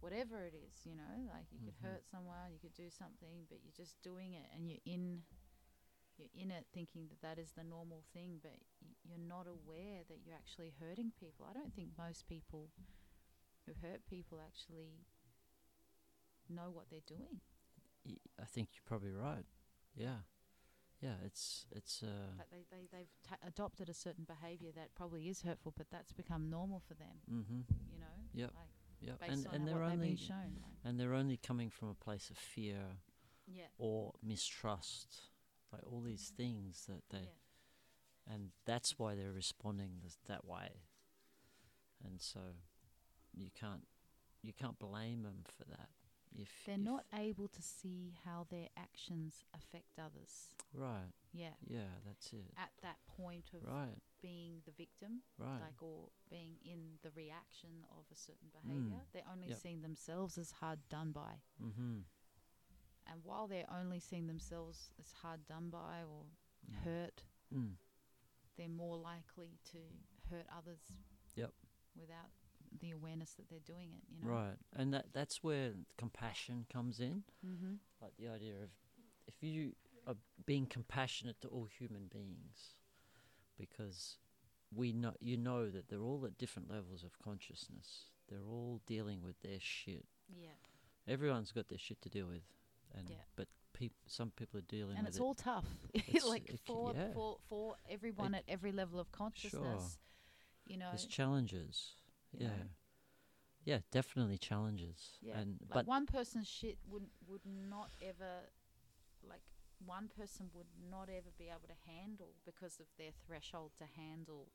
whatever 0.00 0.44
it 0.44 0.54
is, 0.54 0.86
you 0.86 0.94
know, 0.94 1.26
like 1.32 1.46
you 1.52 1.58
Mhm. 1.58 1.64
could 1.64 1.74
hurt 1.82 2.06
someone, 2.06 2.52
you 2.52 2.58
could 2.60 2.74
do 2.74 2.90
something, 2.90 3.46
but 3.48 3.58
you're 3.62 3.72
just 3.76 4.00
doing 4.02 4.34
it 4.34 4.46
and 4.54 4.68
you're 4.68 4.82
in 4.84 5.24
you're 6.18 6.28
in 6.34 6.50
it 6.50 6.66
thinking 6.72 7.08
that 7.08 7.20
that 7.22 7.38
is 7.38 7.52
the 7.52 7.64
normal 7.64 8.02
thing, 8.12 8.38
but 8.42 8.58
y- 8.82 8.94
you're 9.04 9.18
not 9.18 9.46
aware 9.46 10.02
that 10.08 10.20
you're 10.24 10.34
actually 10.36 10.70
hurting 10.80 11.12
people. 11.18 11.46
I 11.48 11.52
don't 11.54 11.74
think 11.74 11.90
most 11.96 12.26
people 12.28 12.70
who 13.66 13.72
hurt 13.82 14.06
people 14.06 14.40
actually 14.40 15.06
know 16.48 16.70
what 16.70 16.90
they're 16.90 17.00
doing. 17.06 17.40
I 18.40 18.44
think 18.44 18.70
you're 18.74 18.82
probably 18.86 19.12
right. 19.12 19.44
Yeah, 19.94 20.22
yeah. 21.00 21.14
It's 21.24 21.66
it's 21.74 22.02
uh. 22.02 22.36
Like 22.38 22.50
they, 22.50 22.64
they, 22.70 22.86
they've 22.92 23.12
ta- 23.28 23.46
adopted 23.46 23.88
a 23.88 23.94
certain 23.94 24.24
behavior 24.24 24.70
that 24.76 24.94
probably 24.94 25.28
is 25.28 25.42
hurtful, 25.42 25.72
but 25.76 25.86
that's 25.90 26.12
become 26.12 26.50
normal 26.50 26.80
for 26.86 26.94
them, 26.94 27.16
Mm-hmm. 27.30 27.60
you 27.92 27.98
know? 28.00 28.06
Yep. 28.34 28.50
Like 28.54 28.68
Yep. 29.00 29.16
And 29.28 29.46
and 29.52 29.68
they're 29.68 29.82
only 29.82 30.16
shown. 30.16 30.58
Like, 30.62 30.72
and 30.84 30.98
they're 30.98 31.14
only 31.14 31.36
coming 31.36 31.70
from 31.70 31.88
a 31.88 31.94
place 31.94 32.30
of 32.30 32.36
fear 32.36 32.80
yeah. 33.46 33.64
or 33.78 34.12
mistrust, 34.22 35.20
like 35.72 35.82
all 35.86 36.00
these 36.00 36.32
things 36.36 36.86
that 36.88 37.02
they, 37.10 37.18
yeah. 37.24 38.34
and 38.34 38.48
that's 38.66 38.98
why 38.98 39.14
they're 39.14 39.32
responding 39.32 40.00
this, 40.02 40.18
that 40.26 40.44
way. 40.44 40.68
And 42.04 42.20
so, 42.20 42.40
you 43.36 43.50
can't 43.58 43.86
you 44.42 44.52
can't 44.52 44.78
blame 44.78 45.22
them 45.22 45.44
for 45.56 45.64
that. 45.70 45.88
If 46.34 46.64
They're 46.66 46.74
if- 46.76 46.80
not 46.80 47.06
able 47.12 47.48
to 47.48 47.62
see 47.62 48.14
how 48.24 48.44
their 48.50 48.68
actions 48.76 49.44
affect 49.54 49.98
others. 49.98 50.54
right. 50.72 51.12
Yeah. 51.32 51.54
Yeah, 51.66 51.88
that's 52.06 52.32
it. 52.32 52.52
At 52.56 52.72
that 52.82 52.98
point 53.06 53.52
of 53.54 53.64
Right. 53.64 54.00
being 54.20 54.62
the 54.64 54.72
victim, 54.72 55.22
Right. 55.36 55.60
like 55.60 55.82
or 55.82 56.10
being 56.28 56.58
in 56.62 56.98
the 57.02 57.10
reaction 57.12 57.84
of 57.90 58.04
a 58.10 58.14
certain 58.16 58.48
behavior, 58.50 59.06
they're 59.12 59.28
only 59.28 59.48
Yep. 59.48 59.58
seeing 59.58 59.80
themselves 59.82 60.38
as 60.38 60.50
hard 60.52 60.88
done 60.88 61.12
by. 61.12 61.40
mm-hmm. 61.60 62.02
And 63.06 63.24
while 63.24 63.46
they're 63.48 63.70
only 63.70 64.00
seeing 64.00 64.26
themselves 64.26 64.90
as 64.98 65.12
hard 65.12 65.46
done 65.46 65.70
by 65.70 66.02
or 66.02 66.26
hurt, 66.84 67.24
Mm. 67.50 67.76
they're 68.56 68.68
more 68.68 68.96
likely 68.98 69.58
to 69.64 69.78
hurt 70.28 70.46
others. 70.48 70.90
Yep. 71.34 71.54
Without 71.94 72.30
the 72.80 72.90
awareness 72.92 73.32
that 73.34 73.48
they're 73.48 73.58
doing 73.66 73.90
it, 73.92 74.02
you 74.08 74.22
know. 74.22 74.34
Right. 74.34 74.56
And 74.76 74.92
that 74.94 75.06
that's 75.12 75.42
where 75.42 75.72
compassion 75.96 76.66
comes 76.72 77.00
in. 77.00 77.22
Mm-hmm. 77.46 77.74
like 78.02 78.12
the 78.18 78.28
idea 78.28 78.54
of 78.62 78.70
if 79.26 79.42
you 79.42 79.72
are 80.06 80.16
being 80.46 80.66
compassionate 80.66 81.40
to 81.42 81.48
all 81.48 81.66
human 81.66 82.06
beings 82.10 82.74
because 83.58 84.16
we 84.74 84.92
know 84.92 85.12
you 85.20 85.36
know 85.36 85.68
that 85.70 85.88
they're 85.88 86.00
all 86.02 86.24
at 86.26 86.38
different 86.38 86.70
levels 86.70 87.02
of 87.02 87.18
consciousness 87.18 88.04
they're 88.28 88.46
all 88.46 88.80
dealing 88.86 89.22
with 89.22 89.40
their 89.40 89.58
shit 89.60 90.06
Yeah. 90.34 90.48
everyone's 91.06 91.52
got 91.52 91.68
their 91.68 91.78
shit 91.78 92.00
to 92.02 92.08
deal 92.08 92.26
with 92.26 92.42
and 92.94 93.08
Yeah. 93.10 93.16
but 93.36 93.48
peop- 93.72 93.92
some 94.06 94.30
people 94.30 94.58
are 94.58 94.62
dealing 94.62 94.88
with 94.88 94.96
and 94.98 95.06
with 95.06 95.14
it's 95.14 95.18
it 95.18 95.22
all 95.22 95.34
tough. 95.34 95.66
It's- 95.94 96.24
like 96.24 96.48
it 96.48 96.60
for, 96.66 96.92
yeah. 96.94 97.12
for 97.12 97.38
for 97.48 97.76
everyone 97.90 98.34
at 98.34 98.44
every 98.48 98.72
level 98.72 98.98
of 99.00 99.10
consciousness, 99.12 99.52
sure. 99.62 99.98
you 100.66 100.76
know. 100.78 100.88
there's 100.90 101.06
challenges 101.06 101.92
yeah 102.36 102.46
know. 102.48 102.68
yeah 103.64 103.78
definitely 103.90 104.38
challenges 104.38 105.18
Yeah, 105.20 105.38
and 105.40 105.58
like 105.70 105.74
but 105.74 105.86
one 105.86 106.06
person's 106.06 106.48
shit 106.48 106.78
would 106.88 107.04
would 107.26 107.44
not 107.44 107.90
ever, 108.00 108.50
like 109.28 109.42
one 109.84 110.08
person 110.08 110.50
would 110.54 110.66
not 110.90 111.08
ever 111.08 111.30
be 111.38 111.46
able 111.48 111.68
to 111.68 111.90
handle 111.90 112.34
because 112.44 112.80
of 112.80 112.86
their 112.98 113.10
threshold 113.26 113.72
to 113.78 113.84
handle 113.96 114.48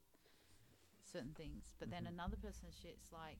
certain 1.03 1.33
things. 1.33 1.73
But 1.79 1.89
then 1.91 2.03
Mhm. 2.03 2.09
another 2.09 2.37
person's 2.37 2.75
shit's 2.75 3.11
like, 3.11 3.39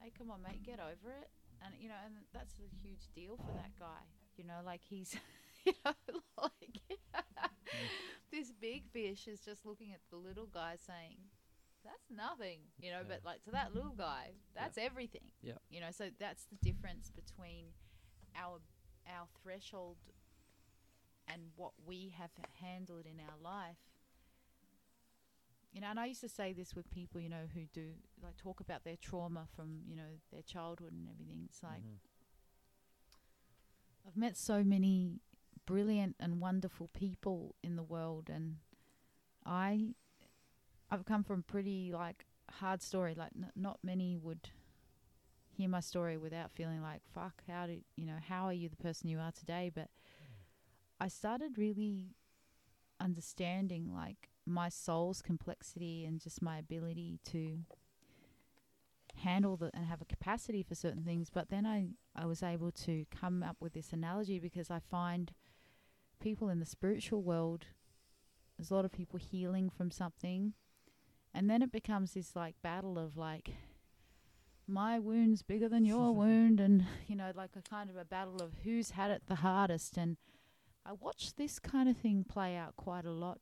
hey, 0.00 0.10
come 0.16 0.30
on, 0.30 0.42
mate, 0.42 0.62
get 0.62 0.80
over 0.80 1.10
it. 1.12 1.30
And 1.64 1.74
you 1.78 1.88
know, 1.88 1.98
and 2.04 2.14
that's 2.32 2.58
a 2.58 2.68
huge 2.82 3.08
deal 3.14 3.36
for 3.36 3.52
that 3.54 3.72
guy. 3.78 4.02
You 4.36 4.44
know, 4.44 4.60
like 4.64 4.82
he's, 4.84 5.16
you 5.64 5.72
know, 5.84 5.92
like 6.38 6.80
this 8.30 8.52
big 8.52 8.86
fish 8.92 9.26
is 9.28 9.40
just 9.40 9.64
looking 9.66 9.92
at 9.92 10.00
the 10.10 10.16
little 10.16 10.46
guy 10.46 10.76
saying, 10.76 11.18
"That's 11.84 12.10
nothing," 12.10 12.60
you 12.78 12.90
know. 12.90 13.02
But 13.06 13.24
like 13.24 13.42
to 13.44 13.50
that 13.52 13.74
little 13.74 13.94
guy, 13.94 14.32
that's 14.54 14.78
everything. 14.78 15.32
Yeah. 15.42 15.58
You 15.70 15.80
know, 15.80 15.90
so 15.90 16.10
that's 16.18 16.44
the 16.46 16.56
difference 16.56 17.10
between 17.10 17.72
our 18.36 18.60
our 19.06 19.26
threshold 19.42 19.96
and 21.28 21.42
what 21.56 21.72
we 21.84 22.14
have 22.18 22.30
handled 22.60 23.06
in 23.06 23.20
our 23.20 23.36
life. 23.42 23.76
You 25.72 25.80
know, 25.80 25.88
and 25.88 25.98
I 25.98 26.06
used 26.06 26.20
to 26.20 26.28
say 26.28 26.52
this 26.52 26.74
with 26.74 26.90
people, 26.90 27.20
you 27.20 27.30
know, 27.30 27.46
who 27.54 27.62
do 27.72 27.94
like 28.22 28.36
talk 28.36 28.60
about 28.60 28.84
their 28.84 28.96
trauma 28.96 29.46
from, 29.56 29.80
you 29.88 29.96
know, 29.96 30.20
their 30.30 30.42
childhood 30.42 30.92
and 30.92 31.08
everything. 31.08 31.42
It's 31.48 31.62
like 31.62 31.82
Mhm. 31.82 31.98
I've 34.06 34.16
met 34.16 34.36
so 34.36 34.62
many 34.64 35.20
brilliant 35.64 36.16
and 36.18 36.40
wonderful 36.40 36.88
people 36.88 37.54
in 37.62 37.76
the 37.76 37.82
world, 37.82 38.28
and 38.28 38.58
I, 39.44 39.94
I've 40.92 41.06
come 41.06 41.24
from 41.24 41.42
pretty 41.42 41.90
like 41.90 42.26
hard 42.50 42.82
story. 42.82 43.14
Like 43.16 43.30
n- 43.34 43.50
not 43.56 43.78
many 43.82 44.18
would 44.18 44.50
hear 45.48 45.68
my 45.68 45.80
story 45.80 46.18
without 46.18 46.52
feeling 46.52 46.82
like 46.82 47.00
fuck. 47.14 47.42
How 47.48 47.66
did 47.66 47.82
you 47.96 48.04
know? 48.04 48.18
How 48.28 48.44
are 48.44 48.52
you 48.52 48.68
the 48.68 48.76
person 48.76 49.08
you 49.08 49.18
are 49.18 49.32
today? 49.32 49.72
But 49.74 49.88
I 51.00 51.08
started 51.08 51.56
really 51.56 52.14
understanding 53.00 53.90
like 53.94 54.28
my 54.44 54.68
soul's 54.68 55.22
complexity 55.22 56.04
and 56.04 56.20
just 56.20 56.42
my 56.42 56.58
ability 56.58 57.20
to 57.30 57.60
handle 59.16 59.56
the 59.56 59.70
and 59.72 59.86
have 59.86 60.02
a 60.02 60.06
capacity 60.06 60.62
for 60.62 60.74
certain 60.74 61.04
things 61.04 61.28
but 61.28 61.50
then 61.50 61.66
I 61.66 61.88
I 62.16 62.24
was 62.26 62.42
able 62.42 62.72
to 62.72 63.04
come 63.10 63.42
up 63.42 63.56
with 63.60 63.74
this 63.74 63.92
analogy 63.92 64.38
because 64.38 64.70
I 64.70 64.78
find 64.78 65.32
people 66.20 66.48
in 66.48 66.60
the 66.60 66.66
spiritual 66.66 67.22
world 67.22 67.66
there's 68.56 68.70
a 68.70 68.74
lot 68.74 68.84
of 68.84 68.92
people 68.92 69.18
healing 69.18 69.68
from 69.68 69.90
something 69.90 70.54
and 71.34 71.48
then 71.48 71.62
it 71.62 71.72
becomes 71.72 72.12
this 72.14 72.36
like 72.36 72.54
battle 72.62 72.98
of 72.98 73.16
like 73.16 73.50
my 74.66 74.98
wound's 74.98 75.42
bigger 75.42 75.68
than 75.68 75.84
your 75.84 76.12
wound 76.14 76.60
and 76.60 76.84
you 77.06 77.16
know 77.16 77.32
like 77.34 77.50
a 77.56 77.62
kind 77.62 77.90
of 77.90 77.96
a 77.96 78.04
battle 78.04 78.42
of 78.42 78.52
who's 78.64 78.90
had 78.90 79.10
it 79.10 79.22
the 79.26 79.36
hardest. 79.36 79.96
And 79.96 80.16
I 80.84 80.92
watched 80.92 81.36
this 81.36 81.58
kind 81.58 81.88
of 81.88 81.96
thing 81.96 82.24
play 82.28 82.56
out 82.56 82.76
quite 82.76 83.04
a 83.04 83.12
lot 83.12 83.38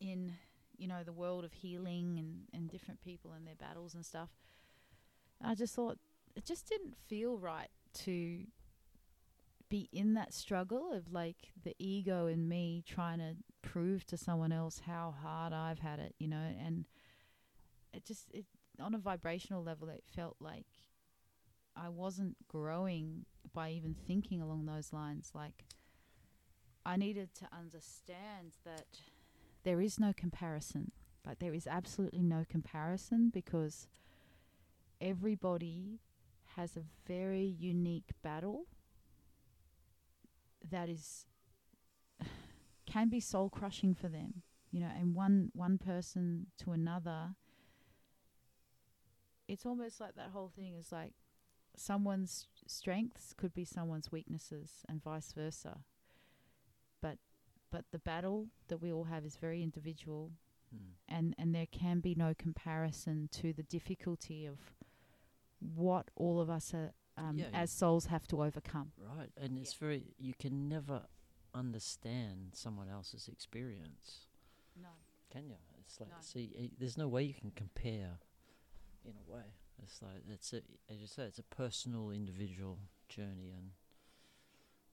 in 0.00 0.32
you 0.76 0.88
know 0.88 1.02
the 1.04 1.12
world 1.12 1.44
of 1.44 1.52
healing 1.52 2.16
and 2.18 2.42
and 2.52 2.70
different 2.70 3.00
people 3.00 3.32
and 3.32 3.46
their 3.46 3.54
battles 3.54 3.94
and 3.94 4.04
stuff. 4.04 4.30
And 5.40 5.50
I 5.50 5.54
just 5.54 5.74
thought 5.74 5.98
it 6.34 6.44
just 6.44 6.66
didn't 6.66 6.96
feel 7.08 7.38
right 7.38 7.70
to 8.04 8.44
be 9.72 9.88
in 9.90 10.12
that 10.12 10.34
struggle 10.34 10.92
of 10.92 11.10
like 11.10 11.48
the 11.64 11.74
ego 11.78 12.26
in 12.26 12.46
me 12.46 12.84
trying 12.86 13.18
to 13.18 13.34
prove 13.62 14.04
to 14.04 14.18
someone 14.18 14.52
else 14.52 14.82
how 14.86 15.14
hard 15.22 15.54
I've 15.54 15.78
had 15.78 15.98
it, 15.98 16.14
you 16.18 16.28
know, 16.28 16.44
and 16.62 16.84
it 17.94 18.04
just 18.04 18.30
it 18.34 18.44
on 18.78 18.94
a 18.94 18.98
vibrational 18.98 19.62
level 19.62 19.88
it 19.88 20.04
felt 20.14 20.36
like 20.40 20.66
I 21.74 21.88
wasn't 21.88 22.36
growing 22.48 23.24
by 23.54 23.70
even 23.70 23.94
thinking 23.94 24.42
along 24.42 24.66
those 24.66 24.92
lines 24.92 25.32
like 25.34 25.64
I 26.84 26.96
needed 26.96 27.34
to 27.36 27.48
understand 27.58 28.58
that 28.66 28.88
there 29.64 29.80
is 29.80 29.98
no 29.98 30.12
comparison. 30.14 30.92
Like 31.26 31.38
there 31.38 31.54
is 31.54 31.66
absolutely 31.66 32.22
no 32.22 32.44
comparison 32.46 33.30
because 33.32 33.88
everybody 35.00 36.00
has 36.56 36.76
a 36.76 36.84
very 37.06 37.56
unique 37.58 38.10
battle 38.22 38.66
that 40.70 40.88
is 40.88 41.26
can 42.86 43.08
be 43.08 43.20
soul 43.20 43.48
crushing 43.48 43.94
for 43.94 44.08
them 44.08 44.42
you 44.70 44.80
know 44.80 44.90
and 44.98 45.14
one 45.14 45.50
one 45.54 45.78
person 45.78 46.46
to 46.58 46.72
another 46.72 47.34
it's 49.48 49.66
almost 49.66 50.00
like 50.00 50.14
that 50.14 50.30
whole 50.32 50.50
thing 50.54 50.74
is 50.78 50.92
like 50.92 51.12
someone's 51.76 52.46
strengths 52.66 53.32
could 53.36 53.54
be 53.54 53.64
someone's 53.64 54.12
weaknesses 54.12 54.84
and 54.88 55.02
vice 55.02 55.32
versa 55.32 55.78
but 57.00 57.18
but 57.70 57.84
the 57.90 57.98
battle 57.98 58.48
that 58.68 58.82
we 58.82 58.92
all 58.92 59.04
have 59.04 59.24
is 59.24 59.36
very 59.36 59.62
individual 59.62 60.32
Mm. 60.74 60.78
and 61.08 61.34
and 61.38 61.54
there 61.54 61.66
can 61.66 62.00
be 62.00 62.14
no 62.14 62.34
comparison 62.34 63.28
to 63.32 63.52
the 63.52 63.62
difficulty 63.62 64.46
of 64.46 64.58
what 65.60 66.10
all 66.16 66.40
of 66.40 66.50
us 66.50 66.72
are, 66.74 66.92
um, 67.16 67.38
Yeah, 67.38 67.46
as 67.52 67.70
souls 67.70 68.06
have 68.06 68.26
to 68.28 68.42
overcome. 68.42 68.92
Right, 68.98 69.30
and 69.36 69.58
it's 69.58 69.74
very 69.74 70.14
you 70.18 70.34
can 70.38 70.68
never 70.68 71.02
understand 71.54 72.50
someone 72.54 72.88
else's 72.88 73.28
experience, 73.28 74.26
No. 74.80 74.88
can 75.30 75.46
you? 75.46 75.56
It's 75.80 76.00
like 76.00 76.10
No. 76.10 76.16
see, 76.20 76.54
i 76.58 76.70
there's 76.78 76.96
no 76.96 77.08
way 77.08 77.22
you 77.24 77.34
can 77.34 77.50
compare. 77.50 78.18
In 79.04 79.14
a 79.18 79.32
way, 79.32 79.44
it's 79.82 80.00
like 80.00 80.22
it's 80.28 80.52
a 80.52 80.62
as 80.88 80.98
you 81.00 81.06
say, 81.06 81.24
it's 81.24 81.38
a 81.38 81.42
personal, 81.42 82.10
individual 82.10 82.78
journey, 83.08 83.50
and 83.50 83.72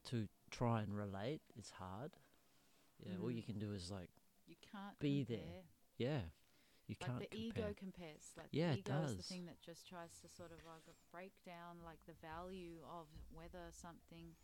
to 0.05 0.27
try 0.49 0.81
and 0.81 0.95
relate 0.95 1.41
is 1.57 1.71
hard. 1.71 2.11
Yeah, 3.05 3.17
all 3.21 3.31
you 3.31 3.41
Mhm. 3.41 3.45
can 3.45 3.59
do 3.59 3.71
is 3.73 3.89
like, 3.91 4.09
You 4.47 4.55
can't 4.71 4.97
Be 4.99 5.23
there. 5.23 5.63
yeah, 5.97 6.21
you 6.89 6.95
Like 7.01 7.15
can't 7.15 7.19
the 7.19 7.29
compare. 7.31 7.63
ego 7.63 7.73
compares. 7.77 8.35
Like 8.37 8.51
Yeah, 8.51 8.71
the 8.71 8.73
it 8.73 8.81
ego 8.83 8.99
is 9.03 9.15
the 9.15 9.23
thing 9.23 9.45
that 9.47 9.61
just 9.61 9.87
tries 9.87 10.19
to 10.21 10.27
sort 10.27 10.51
of 10.51 10.59
like 10.67 10.83
break 11.11 11.33
down 11.45 11.79
like 11.85 11.99
the 12.07 12.17
value 12.19 12.83
of 12.83 13.07
whether 13.31 13.71
something 13.71 14.35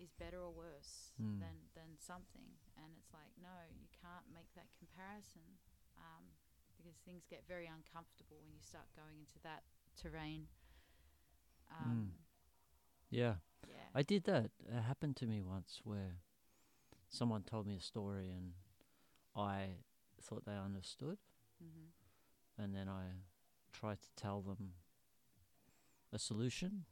is 0.00 0.12
better 0.16 0.38
or 0.40 0.52
worse 0.52 1.12
Mm. 1.20 1.40
than 1.40 1.56
than 1.74 1.98
something 1.98 2.54
and 2.78 2.94
it's 2.98 3.10
like 3.12 3.32
no 3.42 3.66
you 3.80 3.88
can't 3.98 4.26
make 4.32 4.48
that 4.54 4.70
comparison 4.78 5.44
um, 5.98 6.24
because 6.78 6.96
things 7.04 7.26
get 7.28 7.42
very 7.48 7.66
uncomfortable 7.66 8.38
when 8.42 8.52
you 8.54 8.62
start 8.62 8.86
going 8.96 9.18
into 9.18 9.38
that 9.42 9.62
terrain 9.98 10.46
um, 11.70 12.14
Yeah. 13.10 13.34
yeah 13.66 13.90
I 13.94 14.02
did 14.02 14.24
that. 14.24 14.50
It 14.68 14.82
happened 14.82 15.16
to 15.16 15.26
me 15.26 15.42
once 15.42 15.80
where 15.84 16.16
someone 17.08 17.42
told 17.42 17.66
me 17.66 17.76
a 17.76 17.80
story 17.80 18.30
and 18.30 18.52
I 19.36 19.78
thought 20.22 20.44
they 20.46 20.56
understood, 20.56 21.18
hmm 21.60 22.62
and 22.62 22.74
then 22.74 22.88
I 22.88 23.02
tried 23.72 23.98
to 24.02 24.08
tell 24.16 24.40
them 24.40 24.72
a 26.12 26.18
solution, 26.18 26.84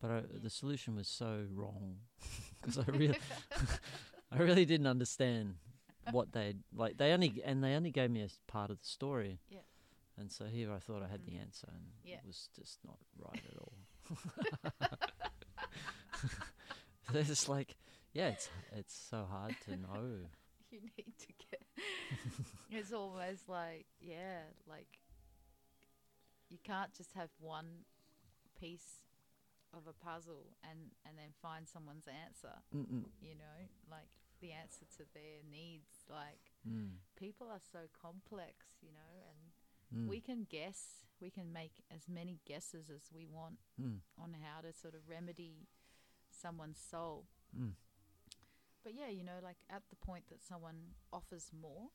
but 0.00 0.10
I, 0.10 0.16
Yeah. 0.16 0.38
the 0.42 0.50
solution 0.50 0.96
was 0.96 1.08
so 1.08 1.46
wrong 1.52 1.96
because 2.60 2.78
I 2.78 2.84
really, 2.90 3.16
I 4.32 4.38
really 4.38 4.64
didn't 4.66 4.86
understand 4.86 5.54
what 6.10 6.32
they 6.32 6.56
like. 6.74 6.98
They 6.98 7.12
only 7.12 7.40
and 7.44 7.62
they 7.64 7.74
only 7.74 7.90
gave 7.90 8.10
me 8.10 8.22
a 8.22 8.28
part 8.50 8.70
of 8.70 8.78
the 8.80 8.86
story. 8.86 9.38
Yeah. 9.48 9.60
And 10.18 10.30
so 10.30 10.44
here 10.44 10.70
I 10.72 10.78
thought 10.78 11.02
I 11.02 11.08
had 11.08 11.24
the 11.24 11.32
Mhm. 11.32 11.40
answer, 11.42 11.68
and 11.72 11.86
Yeah. 12.04 12.16
it 12.18 12.26
was 12.26 12.48
just 12.54 12.78
not 12.84 12.98
right 13.18 13.44
at 13.50 13.56
all. 13.58 13.78
It's 17.12 17.28
just 17.28 17.48
like, 17.48 17.76
yeah, 18.12 18.28
it's 18.28 18.48
it's 18.72 18.94
so 18.94 19.24
hard 19.30 19.54
to 19.66 19.76
know. 19.76 20.28
you 20.70 20.80
need 20.96 21.16
to 21.18 21.26
get 21.50 21.62
it's 22.70 22.92
almost 22.92 23.48
like 23.48 23.86
yeah 24.00 24.40
like 24.68 24.98
you 26.48 26.58
can't 26.62 26.92
just 26.94 27.12
have 27.14 27.30
one 27.40 27.84
piece 28.58 29.00
of 29.72 29.82
a 29.88 29.92
puzzle 29.92 30.56
and 30.62 30.90
and 31.06 31.18
then 31.18 31.30
find 31.42 31.68
someone's 31.68 32.06
answer 32.06 32.54
Mm-mm. 32.74 33.04
you 33.20 33.34
know 33.34 33.58
like 33.90 34.08
the 34.40 34.52
answer 34.52 34.84
to 34.96 35.04
their 35.14 35.42
needs 35.50 36.04
like 36.10 36.52
Mm. 36.66 36.96
people 37.14 37.48
are 37.50 37.60
so 37.72 37.80
complex 38.00 38.66
you 38.80 38.90
know 38.90 39.12
and 39.28 39.52
Mm. 39.94 40.08
we 40.08 40.18
can 40.20 40.44
guess 40.48 41.04
we 41.20 41.30
can 41.30 41.52
make 41.52 41.82
as 41.94 42.08
many 42.08 42.40
guesses 42.46 42.88
as 42.88 43.10
we 43.12 43.26
want 43.26 43.58
Mm. 43.80 44.00
on 44.18 44.32
how 44.42 44.60
to 44.62 44.72
sort 44.72 44.94
of 44.94 45.08
remedy 45.08 45.68
someone's 46.30 46.78
soul 46.78 47.26
Mm. 47.54 47.74
But 48.84 48.94
yeah, 48.94 49.08
you 49.08 49.24
know, 49.24 49.40
like 49.42 49.56
at 49.70 49.82
the 49.90 49.96
point 49.96 50.24
that 50.28 50.42
someone 50.44 50.76
offers 51.12 51.50
more 51.58 51.88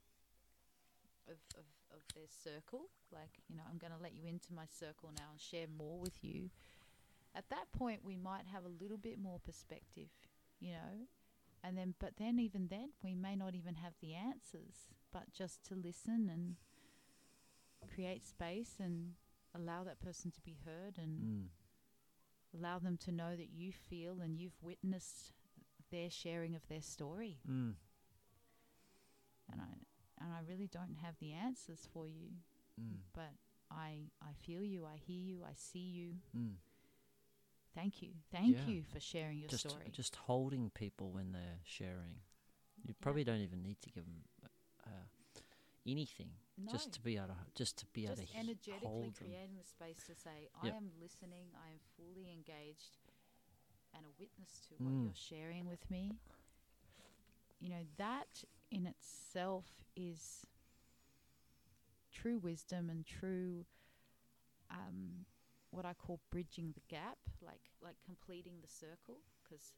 of, 1.27 1.37
of, 1.55 1.65
of 1.93 2.01
their 2.15 2.27
circle, 2.43 2.89
like, 3.13 3.29
you 3.47 3.55
know, 3.55 3.63
I'm 3.69 3.77
going 3.77 3.93
to 3.93 4.01
let 4.01 4.15
you 4.15 4.25
into 4.25 4.53
my 4.53 4.65
circle 4.65 5.11
now 5.15 5.29
and 5.31 5.39
share 5.39 5.67
more 5.77 5.99
with 5.99 6.23
you. 6.23 6.49
At 7.35 7.49
that 7.49 7.71
point, 7.71 8.01
we 8.03 8.15
might 8.17 8.47
have 8.51 8.65
a 8.65 8.83
little 8.83 8.97
bit 8.97 9.19
more 9.19 9.39
perspective, 9.39 10.09
you 10.59 10.71
know, 10.71 11.05
and 11.63 11.77
then, 11.77 11.93
but 11.99 12.13
then 12.17 12.39
even 12.39 12.67
then, 12.69 12.89
we 13.03 13.13
may 13.13 13.35
not 13.35 13.53
even 13.53 13.75
have 13.75 13.93
the 14.01 14.15
answers, 14.15 14.89
but 15.13 15.31
just 15.31 15.63
to 15.65 15.75
listen 15.75 16.29
and 16.31 16.55
create 17.93 18.25
space 18.25 18.75
and 18.79 19.13
allow 19.55 19.83
that 19.83 19.99
person 20.01 20.31
to 20.31 20.41
be 20.41 20.57
heard 20.65 20.97
and 20.97 21.21
Mm. 21.21 21.49
allow 22.57 22.79
them 22.79 22.97
to 22.97 23.11
know 23.11 23.35
that 23.35 23.49
you 23.53 23.71
feel 23.71 24.21
and 24.21 24.39
you've 24.39 24.61
witnessed 24.61 25.33
their 25.91 26.09
sharing 26.09 26.55
of 26.55 26.67
their 26.67 26.81
story 26.81 27.37
Mm. 27.47 27.75
and 29.51 29.61
I 29.61 30.23
and 30.23 30.33
I 30.33 30.39
really 30.47 30.67
don't 30.67 30.95
have 31.03 31.15
the 31.19 31.33
answers 31.33 31.87
for 31.93 32.07
you 32.07 32.29
Mm. 32.79 32.99
but 33.13 33.33
I 33.71 34.11
I 34.21 34.33
feel 34.45 34.63
you 34.63 34.85
I 34.85 34.95
hear 34.97 35.19
you 35.21 35.43
I 35.43 35.53
see 35.53 35.79
you 35.99 36.15
Mm. 36.35 36.55
thank 37.75 38.01
you 38.01 38.11
thank 38.31 38.55
Yeah. 38.55 38.67
you 38.67 38.83
for 38.83 38.99
sharing 38.99 39.39
your 39.39 39.49
just 39.49 39.69
story 39.69 39.89
just 39.91 40.15
holding 40.15 40.69
people 40.69 41.11
when 41.11 41.31
they're 41.31 41.59
sharing. 41.63 42.21
You 42.85 42.93
probably 43.01 43.25
don't 43.25 43.41
even 43.41 43.61
need 43.61 43.81
to 43.81 43.89
give 43.89 44.05
them 44.05 44.23
uh, 44.87 44.89
anything, 45.85 46.29
no, 46.57 46.71
just 46.71 46.93
to 46.93 47.01
be 47.01 47.17
able 47.17 47.27
to 47.27 47.35
just 47.53 47.77
to 47.79 47.85
be 47.87 48.05
able 48.05 48.15
just 48.15 48.31
to 48.31 48.37
h- 48.39 48.39
energetically 48.45 48.87
hold 48.87 49.03
them. 49.15 49.27
creating 49.27 49.57
the 49.57 49.65
space 49.67 50.01
to 50.07 50.15
say 50.15 50.47
I 50.63 50.67
Yep. 50.67 50.75
am 50.77 50.91
listening 51.01 51.47
I 51.55 51.71
am 51.71 51.79
fully 51.97 52.31
engaged 52.31 52.97
and 53.99 54.07
a 54.07 54.15
witness 54.19 54.61
to 54.69 54.75
what 54.79 54.95
Mm. 54.95 55.03
you're 55.03 55.13
sharing 55.13 55.67
with 55.67 55.89
me 55.91 56.17
you 57.59 57.69
know 57.69 57.85
that 57.97 58.45
in 58.71 58.85
itself 58.87 59.65
is 59.95 60.47
true 62.11 62.37
wisdom 62.37 62.89
and 62.89 63.05
true 63.05 63.65
um, 64.71 65.25
what 65.71 65.85
I 65.85 65.93
call 65.93 66.19
bridging 66.31 66.73
the 66.73 66.81
gap, 66.89 67.17
like 67.41 67.61
like 67.81 67.97
completing 68.05 68.55
the 68.61 68.67
circle. 68.67 69.19
Because 69.43 69.73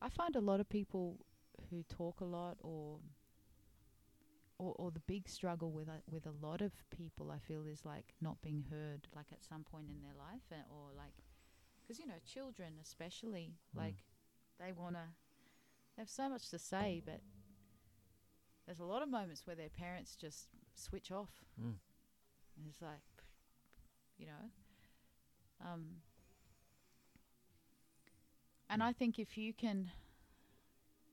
I 0.00 0.08
find 0.08 0.36
a 0.36 0.40
lot 0.40 0.60
of 0.60 0.68
people 0.68 1.18
who 1.70 1.82
talk 1.84 2.20
a 2.20 2.24
lot, 2.24 2.56
or 2.60 3.00
or, 4.58 4.74
or 4.78 4.90
the 4.90 5.00
big 5.00 5.28
struggle 5.28 5.72
with 5.72 5.88
a, 5.88 6.02
with 6.10 6.26
a 6.26 6.34
lot 6.46 6.60
of 6.60 6.72
people, 6.90 7.30
I 7.30 7.38
feel 7.38 7.66
is 7.66 7.84
like 7.84 8.14
not 8.20 8.40
being 8.42 8.64
heard, 8.70 9.08
like 9.14 9.26
at 9.32 9.44
some 9.44 9.64
point 9.64 9.88
in 9.90 10.02
their 10.02 10.14
life, 10.16 10.42
or 10.70 10.90
like 10.96 11.14
because 11.92 12.00
you 12.00 12.06
know 12.06 12.20
children 12.24 12.74
especially, 12.82 13.58
Mm. 13.74 13.78
like 13.78 14.04
they 14.58 14.72
wanna 14.72 15.14
they 15.94 16.02
have 16.02 16.08
so 16.08 16.28
much 16.28 16.48
to 16.50 16.58
say, 16.58 17.02
but 17.04 17.20
there's 18.64 18.80
a 18.80 18.84
lot 18.84 19.02
of 19.02 19.10
moments 19.10 19.46
where 19.46 19.56
their 19.56 19.68
parents 19.68 20.16
just 20.16 20.48
switch 20.74 21.10
off. 21.10 21.44
Mm. 21.60 21.78
And 22.56 22.66
it's 22.66 22.80
like, 22.80 23.24
you 24.16 24.26
know, 24.26 24.50
um, 25.60 26.00
and 28.70 28.80
Mm. 28.80 28.86
I 28.86 28.92
think 28.94 29.18
if 29.18 29.36
you 29.36 29.52
can, 29.52 29.92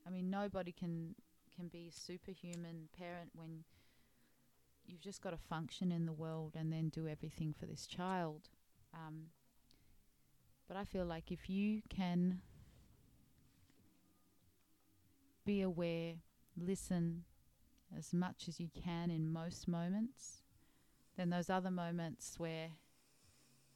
I 0.06 0.10
mean, 0.10 0.30
nobody 0.30 0.72
can 0.72 1.14
can 1.50 1.68
be 1.68 1.88
a 1.88 1.92
superhuman 1.92 2.88
parent 2.92 3.34
when 3.34 3.64
you've 4.86 5.00
just 5.02 5.20
got 5.20 5.30
to 5.30 5.36
function 5.36 5.92
in 5.92 6.06
the 6.06 6.12
world 6.12 6.56
and 6.56 6.72
then 6.72 6.88
do 6.88 7.06
everything 7.06 7.52
for 7.52 7.66
this 7.66 7.86
child. 7.86 8.48
Um, 8.94 9.32
but 10.70 10.76
I 10.78 10.84
feel 10.84 11.04
like 11.04 11.32
if 11.32 11.50
you 11.50 11.82
can 11.88 12.38
be 15.44 15.62
aware, 15.62 16.14
listen 16.56 17.24
as 17.98 18.12
much 18.14 18.46
as 18.46 18.60
you 18.60 18.68
can 18.72 19.10
in 19.10 19.32
most 19.32 19.66
moments, 19.66 20.42
then 21.16 21.30
those 21.30 21.50
other 21.50 21.72
moments 21.72 22.36
where 22.38 22.68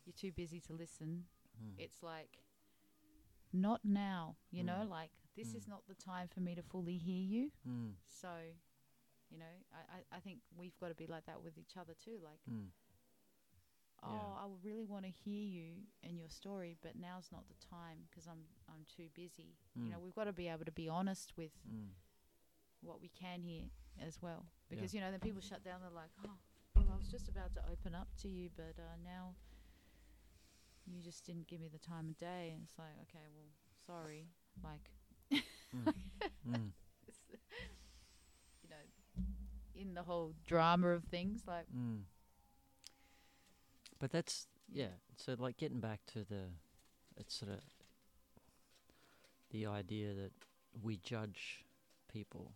you're 0.06 0.14
too 0.16 0.30
busy 0.30 0.60
to 0.60 0.72
listen, 0.72 1.24
Mm. 1.60 1.74
it's 1.78 2.00
like, 2.00 2.38
not 3.52 3.84
now, 3.84 4.36
you 4.52 4.62
know, 4.62 4.84
Mm. 4.86 4.88
like 4.90 5.10
this 5.34 5.52
is 5.52 5.64
Mm. 5.66 5.70
not 5.70 5.86
the 5.88 5.96
time 5.96 6.28
for 6.28 6.38
me 6.38 6.54
to 6.54 6.62
fully 6.62 6.96
hear 6.96 7.22
you. 7.22 7.50
Mm. 7.66 7.96
So, 8.06 8.52
you 9.30 9.38
know, 9.38 9.50
I, 9.72 9.96
I, 9.98 10.16
I 10.16 10.20
think 10.20 10.42
we've 10.56 10.78
got 10.78 10.90
to 10.90 10.94
be 10.94 11.08
like 11.08 11.24
that 11.26 11.42
with 11.42 11.58
each 11.58 11.76
other 11.76 11.94
too. 11.94 12.20
Like, 12.22 12.38
Mm. 12.48 12.70
Oh, 14.04 14.12
Yeah. 14.12 14.44
I 14.44 14.46
really 14.62 14.84
want 14.84 15.04
to 15.04 15.10
hear 15.10 15.42
you 15.44 15.82
and 16.02 16.18
your 16.18 16.28
story, 16.28 16.76
but 16.82 16.96
now's 16.96 17.30
not 17.32 17.44
the 17.48 17.54
time 17.66 17.98
because 18.10 18.26
I'm 18.26 18.44
I'm 18.68 18.84
too 18.96 19.08
busy. 19.14 19.56
You 19.74 19.90
know, 19.90 19.98
Mm. 19.98 20.02
we've 20.02 20.14
got 20.14 20.24
to 20.24 20.32
be 20.32 20.48
able 20.48 20.64
to 20.64 20.72
be 20.72 20.88
honest 20.88 21.36
with 21.36 21.52
Mm. 21.68 21.90
what 22.82 23.00
we 23.00 23.08
can 23.08 23.42
hear 23.42 23.64
as 24.00 24.20
well, 24.22 24.46
Yeah. 24.46 24.76
because 24.76 24.94
you 24.94 25.00
know, 25.00 25.10
then 25.10 25.20
people 25.20 25.40
shut 25.40 25.62
down. 25.64 25.80
They're 25.80 25.90
like, 25.90 26.10
oh, 26.24 26.38
well, 26.76 26.86
I 26.92 26.96
was 26.96 27.08
just 27.08 27.28
about 27.28 27.54
to 27.54 27.62
open 27.70 27.94
up 27.94 28.08
to 28.22 28.28
you, 28.28 28.50
but 28.56 28.76
uh, 28.78 28.96
now 29.02 29.34
you 30.86 31.00
just 31.02 31.24
didn't 31.24 31.46
give 31.46 31.60
me 31.60 31.68
the 31.68 31.78
time 31.78 32.08
of 32.10 32.18
day, 32.18 32.50
and 32.54 32.62
it's 32.64 32.78
like, 32.78 32.94
okay, 33.08 33.24
well, 33.34 33.48
sorry, 33.86 34.28
like. 34.62 34.90
Mm. 35.74 35.94
Mm. 36.48 36.70
you 38.62 38.68
know, 38.68 38.76
in 39.74 39.94
the 39.94 40.02
whole 40.02 40.34
drama 40.46 40.88
of 40.88 41.04
things, 41.04 41.42
like 41.46 41.66
Mm. 41.74 42.02
But 43.98 44.10
that's 44.12 44.46
yeah. 44.72 44.88
So 45.16 45.34
like 45.38 45.56
getting 45.56 45.80
back 45.80 46.00
to 46.12 46.24
the, 46.24 46.48
it's 47.16 47.34
sort 47.34 47.52
of 47.52 47.60
the 49.50 49.66
idea 49.66 50.14
that 50.14 50.32
we 50.82 50.96
judge 50.96 51.64
people. 52.12 52.52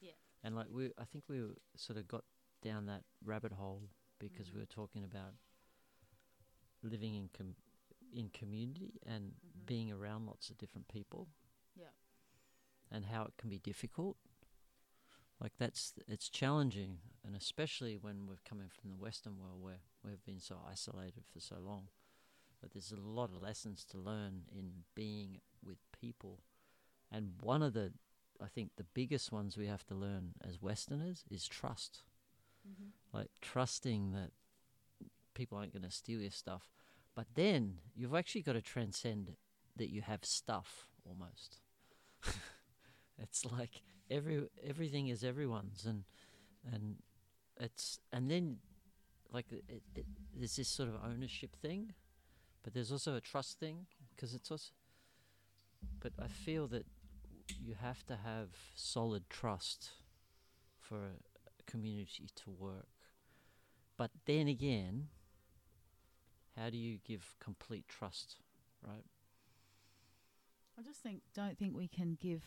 Yeah. 0.00 0.10
And 0.42 0.56
like 0.56 0.66
we, 0.70 0.86
I 0.98 1.04
think 1.04 1.24
we 1.28 1.40
sort 1.76 1.98
of 1.98 2.08
got 2.08 2.24
down 2.62 2.86
that 2.86 3.02
rabbit 3.24 3.52
hole 3.52 3.82
because 4.18 4.48
Mhm. 4.48 4.54
we 4.54 4.60
were 4.60 4.66
talking 4.66 5.04
about 5.04 5.34
living 6.82 7.14
in 7.14 7.28
com- 7.28 7.56
in 8.12 8.30
community 8.30 8.98
and 9.04 9.32
Mhm. 9.34 9.66
being 9.66 9.92
around 9.92 10.26
lots 10.26 10.48
of 10.50 10.56
different 10.58 10.88
people. 10.88 11.28
Yeah. 11.74 11.90
And 12.90 13.04
how 13.06 13.24
it 13.24 13.36
can 13.36 13.50
be 13.50 13.58
difficult. 13.58 14.16
Like 15.40 15.52
that's 15.58 15.92
it's 16.08 16.28
challenging, 16.28 16.98
and 17.24 17.36
especially 17.36 17.98
when 18.00 18.26
we're 18.26 18.36
coming 18.48 18.68
from 18.68 18.90
the 18.90 18.96
Western 18.96 19.38
world 19.38 19.60
where 19.60 19.80
we've 20.04 20.24
been 20.24 20.40
so 20.40 20.56
isolated 20.70 21.24
for 21.32 21.40
so 21.40 21.56
long. 21.60 21.88
But 22.60 22.72
there's 22.72 22.92
a 22.92 22.96
lot 23.00 23.30
of 23.30 23.42
lessons 23.42 23.84
to 23.90 23.98
learn 23.98 24.42
in 24.50 24.84
being 24.94 25.40
with 25.62 25.76
people, 26.00 26.40
and 27.12 27.32
one 27.40 27.62
of 27.62 27.74
the, 27.74 27.92
I 28.42 28.46
think 28.46 28.70
the 28.76 28.86
biggest 28.94 29.30
ones 29.30 29.58
we 29.58 29.66
have 29.66 29.84
to 29.86 29.94
learn 29.94 30.32
as 30.46 30.62
Westerners 30.62 31.24
is 31.30 31.46
trust. 31.46 32.02
mm-hmm. 32.66 33.16
Like 33.16 33.30
trusting 33.42 34.12
that 34.12 34.30
people 35.34 35.58
aren't 35.58 35.74
going 35.74 35.82
to 35.82 35.90
steal 35.90 36.20
your 36.22 36.30
stuff, 36.30 36.70
but 37.14 37.26
then 37.34 37.80
you've 37.94 38.14
actually 38.14 38.42
got 38.42 38.54
to 38.54 38.62
transcend 38.62 39.36
that 39.76 39.90
you 39.90 40.00
have 40.00 40.24
stuff 40.24 40.88
almost. 41.04 41.58
it's 43.18 43.44
like 43.44 43.82
every 44.10 44.48
everything 44.64 45.08
is 45.08 45.24
everyone's, 45.24 45.84
and 45.86 46.04
and 46.72 46.96
it's 47.58 47.98
and 48.12 48.30
then 48.30 48.58
like 49.32 49.46
it, 49.50 49.82
it, 49.94 50.06
there's 50.34 50.56
this 50.56 50.68
sort 50.68 50.88
of 50.88 50.96
ownership 51.04 51.56
thing, 51.56 51.92
but 52.62 52.74
there's 52.74 52.92
also 52.92 53.16
a 53.16 53.20
trust 53.20 53.58
thing 53.58 53.86
because 54.14 54.34
it's 54.34 54.50
also. 54.50 54.72
But 56.00 56.12
I 56.18 56.28
feel 56.28 56.66
that 56.68 56.86
you 57.62 57.74
have 57.80 58.04
to 58.06 58.16
have 58.16 58.48
solid 58.74 59.28
trust 59.30 59.90
for 60.80 60.96
a 60.98 61.70
community 61.70 62.28
to 62.36 62.50
work. 62.50 62.88
But 63.96 64.10
then 64.26 64.48
again, 64.48 65.08
how 66.56 66.70
do 66.70 66.76
you 66.76 66.98
give 67.04 67.34
complete 67.40 67.88
trust, 67.88 68.36
right? 68.86 69.04
I 70.78 70.82
just 70.82 71.00
think 71.02 71.22
don't 71.34 71.58
think 71.58 71.74
we 71.74 71.88
can 71.88 72.16
give 72.20 72.42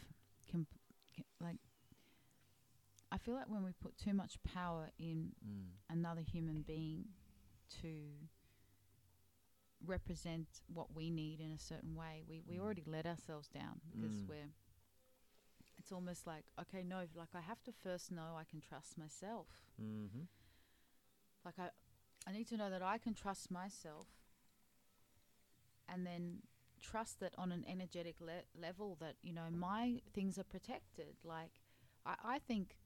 comp- 0.52 0.68
c- 0.74 0.79
like 1.42 1.58
I 3.12 3.18
feel 3.18 3.34
like 3.36 3.50
when 3.50 3.64
we 3.64 3.72
put 3.82 3.98
too 3.98 4.14
much 4.14 4.42
power 4.44 4.90
in 5.00 5.34
Mm. 5.46 5.72
another 5.90 6.22
human 6.22 6.62
being 6.62 7.06
to 7.82 8.28
represent 9.86 10.48
what 10.74 10.94
we 10.94 11.10
need 11.10 11.40
in 11.40 11.52
a 11.52 11.58
certain 11.60 11.96
way, 11.96 12.24
we, 12.28 12.42
we 12.48 12.56
Mm. 12.58 12.62
already 12.62 12.84
let 12.86 13.06
ourselves 13.06 13.48
down 13.48 13.82
because 13.92 14.22
Mm. 14.24 14.28
we're 14.28 14.54
it's 15.78 15.92
almost 15.94 16.28
like 16.28 16.44
okay 16.60 16.84
no 16.84 17.08
like 17.16 17.34
I 17.34 17.40
have 17.42 17.64
to 17.64 17.72
first 17.72 18.12
know 18.12 18.36
I 18.38 18.44
can 18.44 18.60
trust 18.62 18.98
myself 18.98 19.48
Mm-hmm. 19.82 20.24
like 21.46 21.58
I 21.58 21.70
I 22.28 22.32
need 22.34 22.48
to 22.50 22.58
know 22.58 22.70
that 22.70 22.82
I 22.82 22.98
can 22.98 23.14
trust 23.14 23.50
myself 23.50 24.08
and 25.88 26.06
then 26.06 26.42
trust 26.82 27.20
that 27.20 27.34
on 27.38 27.52
an 27.52 27.66
energetic 27.68 28.16
le- 28.20 28.60
level 28.60 28.98
that 29.00 29.16
you 29.22 29.34
know 29.34 29.48
my 29.52 30.00
things 30.14 30.38
are 30.38 30.44
protected 30.44 31.16
like 31.24 31.62
I, 32.06 32.16
I 32.24 32.40
think 32.40 32.78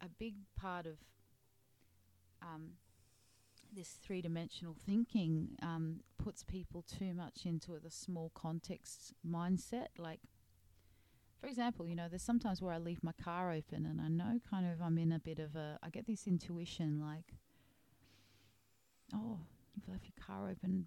a 0.00 0.08
big 0.08 0.34
part 0.56 0.86
of 0.86 0.96
um, 2.42 2.72
this 3.72 3.88
three-dimensional 4.02 4.74
thinking 4.84 5.50
um, 5.62 6.00
puts 6.18 6.42
people 6.42 6.82
too 6.82 7.14
much 7.14 7.44
into 7.44 7.78
the 7.82 7.90
small 7.90 8.30
context 8.34 9.14
mindset 9.26 9.88
like 9.98 10.20
for 11.40 11.46
example 11.46 11.86
you 11.86 11.94
know 11.94 12.08
there's 12.08 12.22
sometimes 12.22 12.60
where 12.60 12.72
I 12.72 12.78
leave 12.78 13.02
my 13.02 13.12
car 13.12 13.52
open 13.52 13.86
and 13.86 14.00
I 14.00 14.08
know 14.08 14.40
kind 14.48 14.66
of 14.66 14.80
I'm 14.80 14.98
in 14.98 15.12
a 15.12 15.18
bit 15.18 15.38
of 15.38 15.56
a 15.56 15.78
I 15.82 15.90
get 15.90 16.06
this 16.06 16.26
intuition 16.26 17.00
like 17.00 17.34
oh, 19.14 19.38
you've 19.74 19.88
left 19.88 20.04
your 20.04 20.26
car 20.26 20.48
open. 20.48 20.86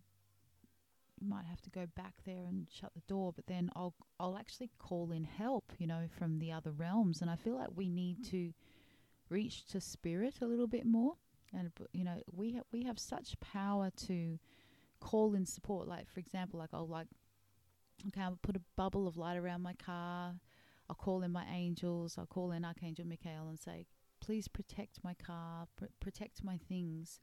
You 1.20 1.28
might 1.28 1.46
have 1.46 1.62
to 1.62 1.70
go 1.70 1.86
back 1.96 2.14
there 2.26 2.46
and 2.48 2.68
shut 2.70 2.94
the 2.94 3.02
door, 3.08 3.32
but 3.34 3.48
then 3.48 3.70
I'll 3.76 3.94
I'll 4.20 4.38
actually 4.38 4.70
call 4.80 5.12
in 5.12 5.24
help, 5.24 5.72
you 5.78 5.88
know, 5.88 6.08
from 6.18 6.40
the 6.40 6.52
other 6.52 6.72
realms, 6.72 7.22
and 7.22 7.30
I 7.30 7.36
feel 7.36 7.56
like 7.56 7.70
we 7.76 7.90
need 7.90 8.18
hmm. 8.18 8.30
to 8.32 8.54
reach 9.30 9.66
to 9.68 9.82
spirit 9.82 10.36
a 10.42 10.46
little 10.46 10.68
bit 10.68 10.86
more, 10.86 11.14
and 11.54 11.72
you 11.94 12.04
know, 12.04 12.22
we 12.32 12.54
ha- 12.54 12.68
we 12.72 12.84
have 12.84 13.00
such 13.00 13.40
power 13.40 13.90
to 14.08 14.40
call 15.00 15.36
in 15.36 15.46
support. 15.46 15.88
Like 15.88 16.10
for 16.10 16.20
example, 16.20 16.60
like 16.60 16.74
I'll 16.74 16.88
like 16.88 17.08
okay, 18.08 18.22
I'll 18.22 18.40
put 18.42 18.56
a 18.56 18.62
bubble 18.76 19.08
of 19.08 19.18
light 19.18 19.38
around 19.38 19.62
my 19.62 19.74
car. 19.74 20.36
I'll 20.90 20.96
call 20.96 21.24
in 21.24 21.32
my 21.32 21.46
angels. 21.52 22.18
I'll 22.18 22.26
call 22.26 22.52
in 22.52 22.64
Archangel 22.64 23.08
Michael 23.08 23.48
and 23.50 23.60
say, 23.60 23.88
please 24.20 24.48
protect 24.48 25.04
my 25.04 25.14
car, 25.14 25.68
pr- 25.76 25.86
protect 26.00 26.44
my 26.44 26.58
things. 26.58 27.20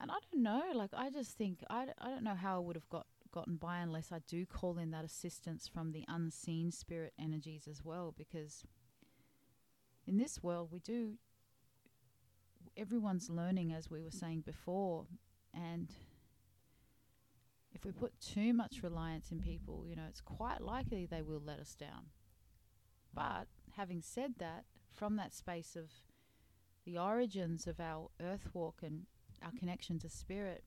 And 0.00 0.10
I 0.10 0.14
don't 0.30 0.42
know, 0.42 0.62
like 0.74 0.90
I 0.92 1.10
just 1.10 1.36
think 1.38 1.60
I, 1.70 1.86
I 1.98 2.08
don't 2.08 2.24
know 2.24 2.34
how 2.34 2.56
I 2.56 2.58
would 2.58 2.76
have 2.76 2.88
got 2.88 3.06
gotten 3.32 3.56
by 3.56 3.78
unless 3.78 4.12
I 4.12 4.20
do 4.28 4.46
call 4.46 4.78
in 4.78 4.92
that 4.92 5.04
assistance 5.04 5.66
from 5.66 5.90
the 5.90 6.04
unseen 6.06 6.70
spirit 6.70 7.12
energies 7.18 7.66
as 7.68 7.82
well 7.84 8.14
because 8.16 8.64
in 10.06 10.18
this 10.18 10.40
world 10.40 10.68
we 10.70 10.78
do 10.78 11.14
everyone's 12.76 13.28
learning 13.28 13.72
as 13.72 13.90
we 13.90 14.02
were 14.02 14.12
saying 14.12 14.42
before 14.42 15.06
and 15.52 15.92
if 17.74 17.84
we 17.84 17.90
put 17.90 18.18
too 18.20 18.54
much 18.54 18.82
reliance 18.82 19.30
in 19.30 19.40
people, 19.40 19.84
you 19.86 19.96
know, 19.96 20.04
it's 20.08 20.20
quite 20.20 20.60
likely 20.60 21.06
they 21.06 21.22
will 21.22 21.42
let 21.44 21.58
us 21.58 21.74
down. 21.74 22.06
But 23.12 23.46
having 23.76 24.00
said 24.00 24.34
that, 24.38 24.64
from 24.92 25.16
that 25.16 25.34
space 25.34 25.74
of 25.76 25.90
the 26.84 26.96
origins 26.96 27.66
of 27.66 27.80
our 27.80 28.10
earth 28.22 28.48
walk 28.52 28.80
and 28.82 29.06
our 29.44 29.52
connection 29.58 29.98
to 30.00 30.08
spirit, 30.08 30.64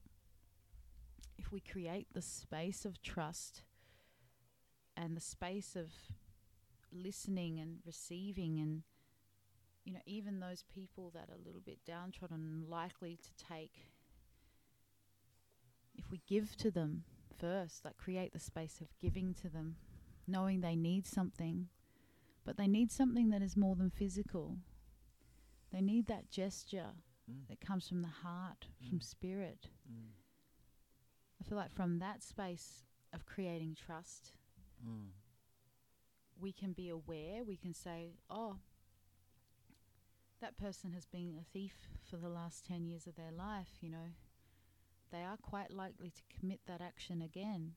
if 1.37 1.51
we 1.51 1.59
create 1.59 2.07
the 2.13 2.21
space 2.21 2.85
of 2.85 3.01
trust 3.01 3.63
and 4.95 5.15
the 5.15 5.21
space 5.21 5.75
of 5.75 5.91
listening 6.91 7.59
and 7.59 7.79
receiving 7.85 8.59
and 8.59 8.83
you 9.83 9.93
know 9.93 9.99
even 10.05 10.39
those 10.39 10.63
people 10.73 11.11
that 11.13 11.29
are 11.29 11.35
a 11.35 11.45
little 11.45 11.61
bit 11.63 11.77
downtrodden 11.85 12.37
and 12.37 12.69
likely 12.69 13.17
to 13.17 13.45
take 13.45 13.87
if 15.97 16.09
we 16.09 16.21
give 16.27 16.55
to 16.55 16.71
them 16.71 17.03
first 17.37 17.83
like 17.83 17.97
create 17.97 18.31
the 18.31 18.39
space 18.39 18.79
of 18.79 18.87
giving 19.01 19.33
to 19.33 19.49
them 19.49 19.75
knowing 20.25 20.61
they 20.61 20.77
need 20.77 21.05
something 21.05 21.67
but 22.47 22.55
they 22.55 22.65
need 22.65 22.93
something 22.93 23.29
that 23.31 23.41
is 23.41 23.57
more 23.57 23.75
than 23.75 23.89
physical. 23.89 24.55
They 25.73 25.81
need 25.81 26.07
that 26.07 26.31
gesture 26.31 26.91
Mm. 27.29 27.47
that 27.49 27.59
comes 27.59 27.87
from 27.87 28.01
the 28.01 28.07
heart 28.07 28.67
from 28.87 28.99
Mm. 28.99 29.03
spirit 29.03 29.69
Mm. 29.89 30.11
i 31.39 31.43
feel 31.43 31.57
like 31.57 31.71
from 31.71 31.99
that 31.99 32.23
space 32.23 32.85
of 33.13 33.25
creating 33.25 33.75
trust 33.75 34.33
Mm. 34.85 35.11
we 36.39 36.51
can 36.53 36.73
be 36.73 36.87
aware 36.89 37.43
we 37.43 37.57
can 37.57 37.73
say 37.73 38.13
oh 38.29 38.59
that 40.39 40.57
person 40.57 40.91
has 40.91 41.05
been 41.05 41.35
a 41.39 41.43
thief 41.43 41.89
for 42.09 42.17
the 42.17 42.29
last 42.29 42.63
10 42.65 42.85
years 42.85 43.07
of 43.07 43.15
their 43.15 43.31
life 43.31 43.77
you 43.81 43.89
know 43.89 44.13
they 45.11 45.23
are 45.23 45.37
quite 45.37 45.71
likely 45.71 46.11
to 46.11 46.21
commit 46.39 46.61
that 46.67 46.81
action 46.81 47.21
again 47.21 47.75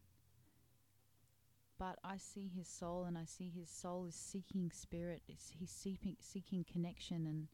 but 1.78 1.98
i 2.04 2.16
see 2.18 2.48
his 2.48 2.68
soul 2.68 3.04
and 3.04 3.16
i 3.16 3.24
see 3.24 3.48
his 3.48 3.70
soul 3.70 4.04
is 4.04 4.14
seeking 4.14 4.70
spirit 4.70 5.22
it's, 5.26 5.50
he's 5.58 5.70
seeking 5.70 6.16
seeking 6.20 6.64
connection 6.64 7.26
and 7.26 7.48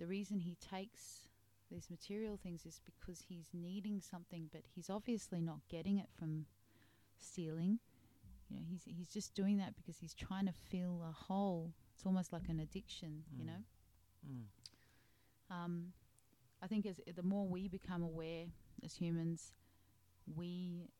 the 0.00 0.06
reason 0.08 0.40
he 0.40 0.56
takes 0.56 1.28
these 1.70 1.88
material 1.90 2.36
things 2.36 2.66
is 2.66 2.80
because 2.84 3.20
he's 3.28 3.50
needing 3.52 4.00
something 4.00 4.48
but 4.52 4.62
he's 4.74 4.90
obviously 4.90 5.40
not 5.40 5.60
getting 5.68 5.98
it 5.98 6.08
from 6.18 6.46
stealing 7.18 7.78
you 8.48 8.56
know 8.56 8.62
he's 8.68 8.82
he's 8.86 9.08
just 9.08 9.34
doing 9.34 9.58
that 9.58 9.76
because 9.76 9.98
he's 9.98 10.14
trying 10.14 10.46
to 10.46 10.52
fill 10.52 11.04
a 11.08 11.12
hole 11.12 11.72
it's 11.94 12.04
almost 12.04 12.32
like 12.32 12.48
an 12.48 12.58
addiction 12.58 13.22
you 13.38 13.44
Mm. 13.44 13.48
know 13.48 13.62
Mm. 14.28 14.44
um, 15.50 15.92
I 16.62 16.66
think 16.66 16.86
as 16.86 17.00
the 17.14 17.22
more 17.22 17.46
we 17.46 17.68
become 17.68 18.02
aware 18.02 18.46
as 18.84 18.94
humans, 18.96 19.54
we 20.36 20.90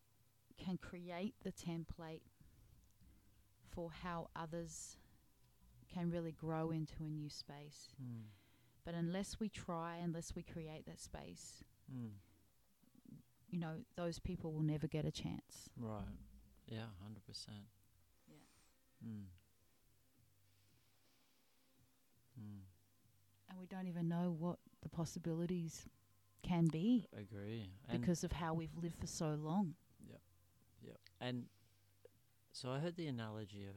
can 0.59 0.79
create 0.79 1.35
the 1.45 1.53
template 1.53 2.23
for 3.71 3.91
how 4.03 4.29
others 4.35 4.97
can 5.93 6.11
really 6.11 6.33
grow 6.33 6.71
into 6.71 6.95
a 7.05 7.11
new 7.11 7.29
space. 7.29 7.95
Mm. 8.03 8.25
But 8.85 8.95
unless 8.95 9.39
we 9.39 9.49
try, 9.49 9.97
unless 10.03 10.35
we 10.35 10.43
create 10.43 10.87
that 10.87 11.01
space, 11.01 11.63
Mm. 11.93 12.13
you 13.49 13.59
know, 13.59 13.85
those 13.97 14.19
people 14.21 14.53
will 14.53 14.63
never 14.63 14.87
get 14.87 15.05
a 15.05 15.11
chance. 15.11 15.69
Right. 15.77 16.05
Yeah, 16.67 16.87
hundred 17.03 17.25
percent. 17.27 17.67
Yeah. 18.29 19.09
Mm. 19.09 19.25
Mm. 22.41 22.61
And 23.49 23.59
we 23.59 23.67
don't 23.67 23.89
even 23.89 24.09
know 24.09 24.31
what 24.39 24.59
the 24.83 24.89
possibilities 24.89 25.89
can 26.43 26.67
be 26.69 27.07
Agree. 27.17 27.71
And 27.89 28.01
because 28.01 28.25
of 28.25 28.33
how 28.33 28.55
we've 28.55 28.75
lived 28.81 28.97
for 28.99 29.07
so 29.07 29.35
long. 29.35 29.75
Yeah. 30.09 30.17
Yeah, 30.83 30.97
and 31.21 31.45
so 32.53 32.71
I 32.71 32.79
heard 32.79 32.97
the 32.97 33.07
analogy 33.09 33.67
of 33.67 33.75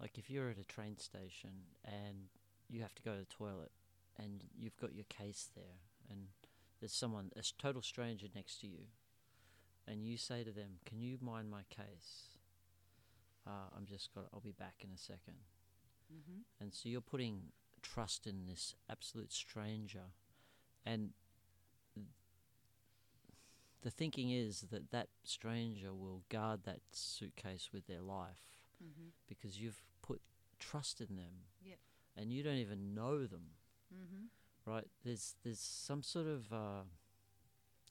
like 0.00 0.16
if 0.18 0.30
you're 0.30 0.48
at 0.48 0.58
a 0.58 0.64
train 0.64 0.96
station 0.96 1.50
and 1.84 2.28
you 2.68 2.80
have 2.82 2.94
to 2.94 3.02
go 3.02 3.12
to 3.12 3.18
the 3.18 3.26
toilet 3.26 3.72
and 4.18 4.44
you've 4.58 4.76
got 4.76 4.94
your 4.94 5.04
case 5.08 5.48
there 5.54 5.78
and 6.10 6.28
there's 6.80 6.92
someone 6.92 7.30
a 7.36 7.42
total 7.58 7.82
stranger 7.82 8.26
next 8.34 8.60
to 8.60 8.66
you 8.66 8.86
and 9.86 10.04
you 10.04 10.16
say 10.16 10.44
to 10.44 10.50
them, 10.50 10.78
"Can 10.84 11.00
you 11.00 11.16
mind 11.20 11.50
my 11.50 11.62
case? 11.70 12.36
Uh, 13.46 13.70
I'm 13.74 13.86
just 13.86 14.14
got. 14.14 14.24
I'll 14.34 14.40
be 14.40 14.52
back 14.52 14.74
in 14.84 14.90
a 14.94 14.98
second. 14.98 15.38
Mm-hmm. 16.12 16.40
And 16.60 16.74
so 16.74 16.90
you're 16.90 17.00
putting 17.00 17.52
trust 17.80 18.26
in 18.26 18.44
this 18.46 18.74
absolute 18.90 19.32
stranger. 19.32 20.12
And 20.84 21.10
the 23.82 23.90
thinking 23.90 24.30
is 24.30 24.66
that 24.70 24.90
that 24.90 25.08
stranger 25.24 25.94
will 25.94 26.22
guard 26.28 26.64
that 26.64 26.80
suitcase 26.92 27.70
with 27.72 27.86
their 27.86 28.00
life 28.02 28.44
Mm-hmm. 28.80 29.08
because 29.28 29.58
you've 29.60 29.82
put 30.02 30.20
trust 30.60 31.00
in 31.00 31.16
them. 31.16 31.46
Yep. 31.64 31.78
And 32.16 32.32
you 32.32 32.44
don't 32.44 32.58
even 32.58 32.94
know 32.94 33.26
them, 33.26 33.46
Mm-hmm. 33.94 34.70
right? 34.70 34.86
There's 35.04 35.34
there's 35.44 35.60
some 35.60 36.02
sort 36.02 36.26
of 36.26 36.52
uh, 36.52 36.82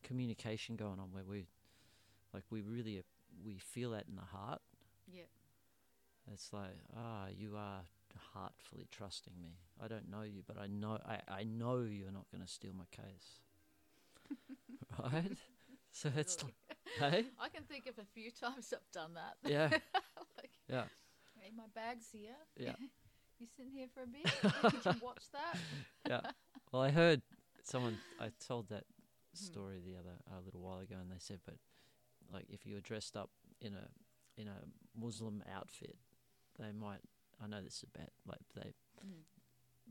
communication 0.04 0.76
going 0.76 1.00
on 1.00 1.08
where 1.12 1.24
we 1.24 1.48
like 2.34 2.44
we 2.50 2.62
really 2.62 3.00
uh, 3.00 3.02
we 3.46 3.58
feel 3.58 3.92
that 3.92 4.06
in 4.10 4.16
the 4.16 4.22
heart 4.38 4.62
Yep. 5.10 5.28
It's 6.34 6.52
like, 6.52 6.76
ah, 6.98 7.28
you 7.36 7.56
are 7.56 7.82
heartfully 8.34 8.88
trusting 8.92 9.34
me. 9.42 9.56
I 9.82 9.88
don't 9.88 10.10
know 10.10 10.24
you, 10.24 10.42
but 10.46 10.58
I 10.58 10.68
know 10.68 10.98
I, 11.06 11.20
I 11.30 11.44
know 11.44 11.80
you're 11.90 12.12
not 12.12 12.26
going 12.32 12.44
to 12.44 12.52
steal 12.52 12.74
my 12.74 12.84
case. 12.92 13.40
right? 15.14 15.38
So 15.92 16.10
it's 16.16 16.44
like, 16.44 16.54
hey? 17.00 17.26
I 17.40 17.50
can 17.50 17.64
think 17.64 17.88
of 17.88 17.98
a 18.00 18.06
few 18.14 18.32
times 18.32 18.74
I've 18.74 18.92
done 18.92 19.14
that. 19.14 19.38
Yeah. 19.50 19.70
like, 20.38 20.52
Yeah. 20.68 20.84
hey, 21.40 21.52
my 21.56 21.64
bag's 21.74 22.08
here. 22.12 22.36
Yeah. 22.58 22.74
You 23.40 23.48
sitting 23.56 23.72
here 23.72 23.88
for 23.94 24.04
a 24.04 24.08
bit? 24.08 24.26
Could 24.72 24.86
you 24.86 25.00
watch 25.02 25.24
that? 25.34 25.58
yeah. 26.08 26.22
Well, 26.72 26.82
I 26.82 26.92
heard 26.92 27.22
someone. 27.64 28.00
I 28.20 28.30
told 28.46 28.70
that 28.70 28.84
Hmm. 29.38 29.46
story 29.46 29.80
the 29.86 29.96
other 30.00 30.16
a 30.36 30.42
little 30.44 30.62
while 30.62 30.80
ago, 30.80 30.96
and 31.00 31.12
they 31.12 31.20
said, 31.20 31.40
but 31.46 31.56
like 32.34 32.46
if 32.50 32.66
you 32.66 32.74
were 32.76 32.82
dressed 32.82 33.16
up 33.16 33.30
in 33.62 33.74
a 33.74 33.88
in 34.42 34.48
a 34.48 34.58
Muslim 35.00 35.44
outfit, 35.56 35.96
they 36.60 36.72
might. 36.72 37.02
I 37.44 37.48
know 37.48 37.62
this 37.62 37.76
is 37.84 37.90
bad. 37.96 38.10
Like 38.26 38.40
they 38.56 38.74
Mm. 39.06 39.22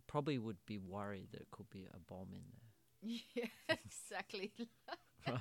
probably 0.08 0.36
would 0.36 0.56
be 0.66 0.78
worried 0.78 1.28
that 1.30 1.42
it 1.42 1.50
could 1.52 1.70
be 1.70 1.86
a 1.94 1.98
bomb 2.12 2.32
in 2.32 2.42
there. 2.50 2.62
Yeah, 3.36 3.44
exactly. 3.84 4.52
Right. 5.28 5.38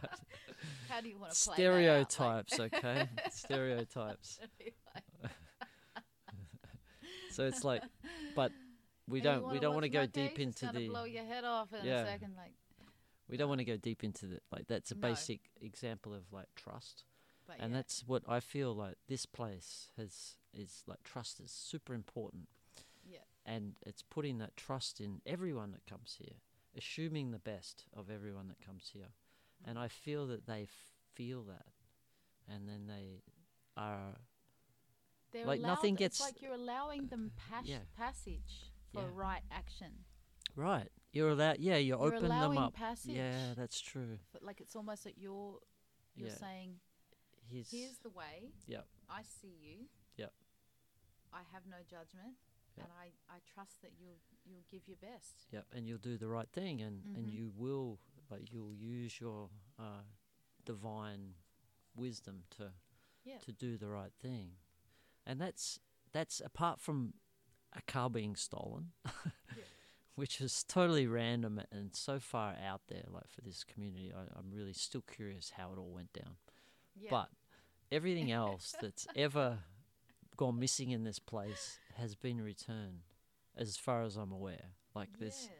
How 0.89 1.01
do 1.01 1.09
you 1.09 1.17
want 1.17 1.31
to 1.33 1.43
play 1.45 1.55
Stereotypes, 1.55 2.59
okay? 2.59 3.09
Stereotypes. 3.31 4.39
So 7.35 7.45
it's 7.45 7.63
like, 7.63 7.83
but 8.35 8.51
we 9.07 9.19
"Hey, 9.21 9.25
you 9.27 9.31
don't 9.31 9.51
we 9.51 9.59
don't 9.59 9.73
want 9.73 9.83
to 9.83 9.89
go 9.89 10.05
deep? 10.05 10.39
Into 10.39 10.67
the 10.71 10.87
blow 10.87 11.03
your 11.03 11.25
head 11.25 11.43
off 11.43 11.73
in 11.73 11.85
Yeah. 11.85 12.01
a 12.03 12.05
second. 12.05 12.35
Like, 12.37 12.53
we 13.27 13.37
don't 13.37 13.49
want 13.49 13.59
to 13.59 13.65
go 13.65 13.77
deep 13.77 14.03
into 14.03 14.25
the 14.27 14.39
like 14.51 14.67
that's 14.67 14.91
a 14.91 14.95
No. 14.95 15.01
basic 15.01 15.51
example 15.61 16.13
of 16.13 16.31
like 16.31 16.47
trust. 16.55 17.03
but 17.47 17.57
and 17.59 17.71
yeah. 17.71 17.77
that's 17.79 18.03
what 18.07 18.23
I 18.27 18.39
feel 18.39 18.73
like 18.75 18.95
this 19.07 19.25
place 19.25 19.89
has 19.97 20.37
is 20.53 20.83
like 20.87 21.03
trust 21.03 21.39
is 21.39 21.51
super 21.51 21.93
important 21.93 22.47
yeah, 23.07 23.19
and 23.45 23.75
it's 23.85 24.01
putting 24.01 24.37
that 24.39 24.55
trust 24.57 24.99
in 25.01 25.21
everyone 25.25 25.71
that 25.71 25.85
comes 25.85 26.15
here 26.17 26.37
assuming 26.75 27.31
the 27.31 27.39
best 27.39 27.85
of 27.95 28.09
everyone 28.09 28.47
that 28.47 28.65
comes 28.65 28.89
here 28.93 29.11
and 29.63 29.77
I 29.77 29.87
feel 29.89 30.25
that 30.27 30.47
they 30.47 30.67
feel 31.13 31.43
that 31.43 31.67
and 32.47 32.67
then 32.67 32.87
they 32.87 33.21
are 33.77 34.15
They're 35.31 35.45
like, 35.45 35.59
allowed, 35.59 35.67
nothing 35.69 35.93
It's 35.95 35.99
gets- 35.99 36.21
like 36.21 36.41
you're 36.41 36.53
allowing 36.53 37.07
them 37.07 37.31
pas- 37.49 37.65
Yeah. 37.65 37.79
passage 37.97 38.71
for 38.93 39.01
Yeah. 39.03 39.09
right 39.13 39.43
action. 39.51 40.05
right 40.55 40.89
you're 41.11 41.29
allowed 41.29 41.57
yeah 41.59 41.75
you 41.75 41.87
You're 41.97 42.03
open 42.15 42.29
them 42.29 42.57
up 42.57 42.73
passage. 42.73 43.11
yeah 43.15 43.53
that's 43.55 43.81
true 43.81 44.19
But 44.31 44.41
like 44.43 44.61
it's 44.61 44.75
almost 44.75 45.05
like 45.05 45.15
you're 45.17 45.59
you're 46.15 46.29
yeah 46.29 46.35
saying, 46.35 46.79
here's 47.45 47.69
"Here's 47.71 47.97
the 47.99 48.09
way. 48.09 48.53
Yep. 48.67 48.87
I 49.09 49.23
see 49.23 49.53
you. 49.61 49.89
Yep. 50.15 50.33
I 51.33 51.41
have 51.51 51.65
no 51.67 51.77
judgment, 51.83 52.37
Yep. 52.77 52.85
and 52.85 52.93
I, 52.97 53.11
I 53.35 53.39
trust 53.53 53.81
that 53.81 53.91
you'll 53.99 54.19
you'll 54.45 54.63
give 54.69 54.87
your 54.87 54.95
best." 54.97 55.45
Yep, 55.51 55.65
and 55.73 55.85
you'll 55.87 55.97
do 55.97 56.17
the 56.17 56.29
right 56.29 56.49
thing, 56.53 56.81
and, 56.81 57.03
and 57.15 57.27
Mhm. 57.27 57.33
you 57.33 57.49
will 57.57 57.99
like 58.29 58.49
you'll 58.53 58.73
use 58.73 59.19
your 59.19 59.49
uh, 59.77 60.03
divine 60.63 61.35
wisdom 61.95 62.43
to 62.51 62.71
Yep. 63.25 63.41
to 63.41 63.51
do 63.51 63.77
the 63.77 63.89
right 63.89 64.13
thing, 64.21 64.55
and 65.25 65.39
that's 65.39 65.79
that's 66.13 66.41
apart 66.43 66.79
from 66.79 67.13
a 67.75 67.81
car 67.91 68.09
being 68.09 68.35
stolen, 68.35 68.91
which 70.15 70.39
is 70.39 70.63
totally 70.63 71.07
random 71.07 71.61
and 71.71 71.95
so 71.95 72.19
far 72.19 72.55
out 72.65 72.81
there. 72.87 73.03
Like 73.09 73.29
for 73.29 73.41
this 73.41 73.63
community, 73.63 74.11
I, 74.15 74.21
I'm 74.37 74.51
really 74.51 74.73
still 74.73 75.01
curious 75.01 75.51
how 75.57 75.71
it 75.73 75.79
all 75.79 75.91
went 75.93 76.13
down. 76.13 76.35
Yeah. 76.95 77.09
But 77.11 77.29
everything 77.91 78.31
else 78.43 78.73
that's 78.81 79.07
ever 79.15 79.59
gone 80.37 80.59
missing 80.59 80.91
in 80.91 81.03
this 81.03 81.19
place 81.19 81.79
has 81.95 82.15
been 82.15 82.41
returned, 82.41 83.01
as 83.57 83.77
far 83.77 84.03
as 84.03 84.15
I'm 84.15 84.31
aware. 84.31 84.71
Like 84.93 85.09
there's 85.19 85.49
yeah. 85.49 85.57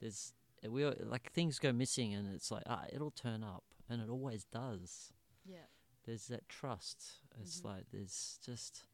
there's 0.00 0.32
uh, 0.64 0.70
we 0.70 0.84
al- 0.84 0.94
like 1.04 1.32
things 1.32 1.58
go 1.58 1.72
missing 1.72 2.14
and 2.14 2.32
it's 2.32 2.50
like 2.52 2.62
ah 2.66 2.84
it'll 2.92 3.10
turn 3.10 3.42
up 3.42 3.64
and 3.90 4.00
it 4.00 4.08
always 4.08 4.44
does 4.44 5.12
yeah. 5.44 5.66
there's 6.04 6.28
that 6.28 6.48
trust 6.48 7.04
it's 7.40 7.60
Mhm. 7.60 7.64
like 7.64 7.84
there's 7.92 8.38
just 8.44 8.84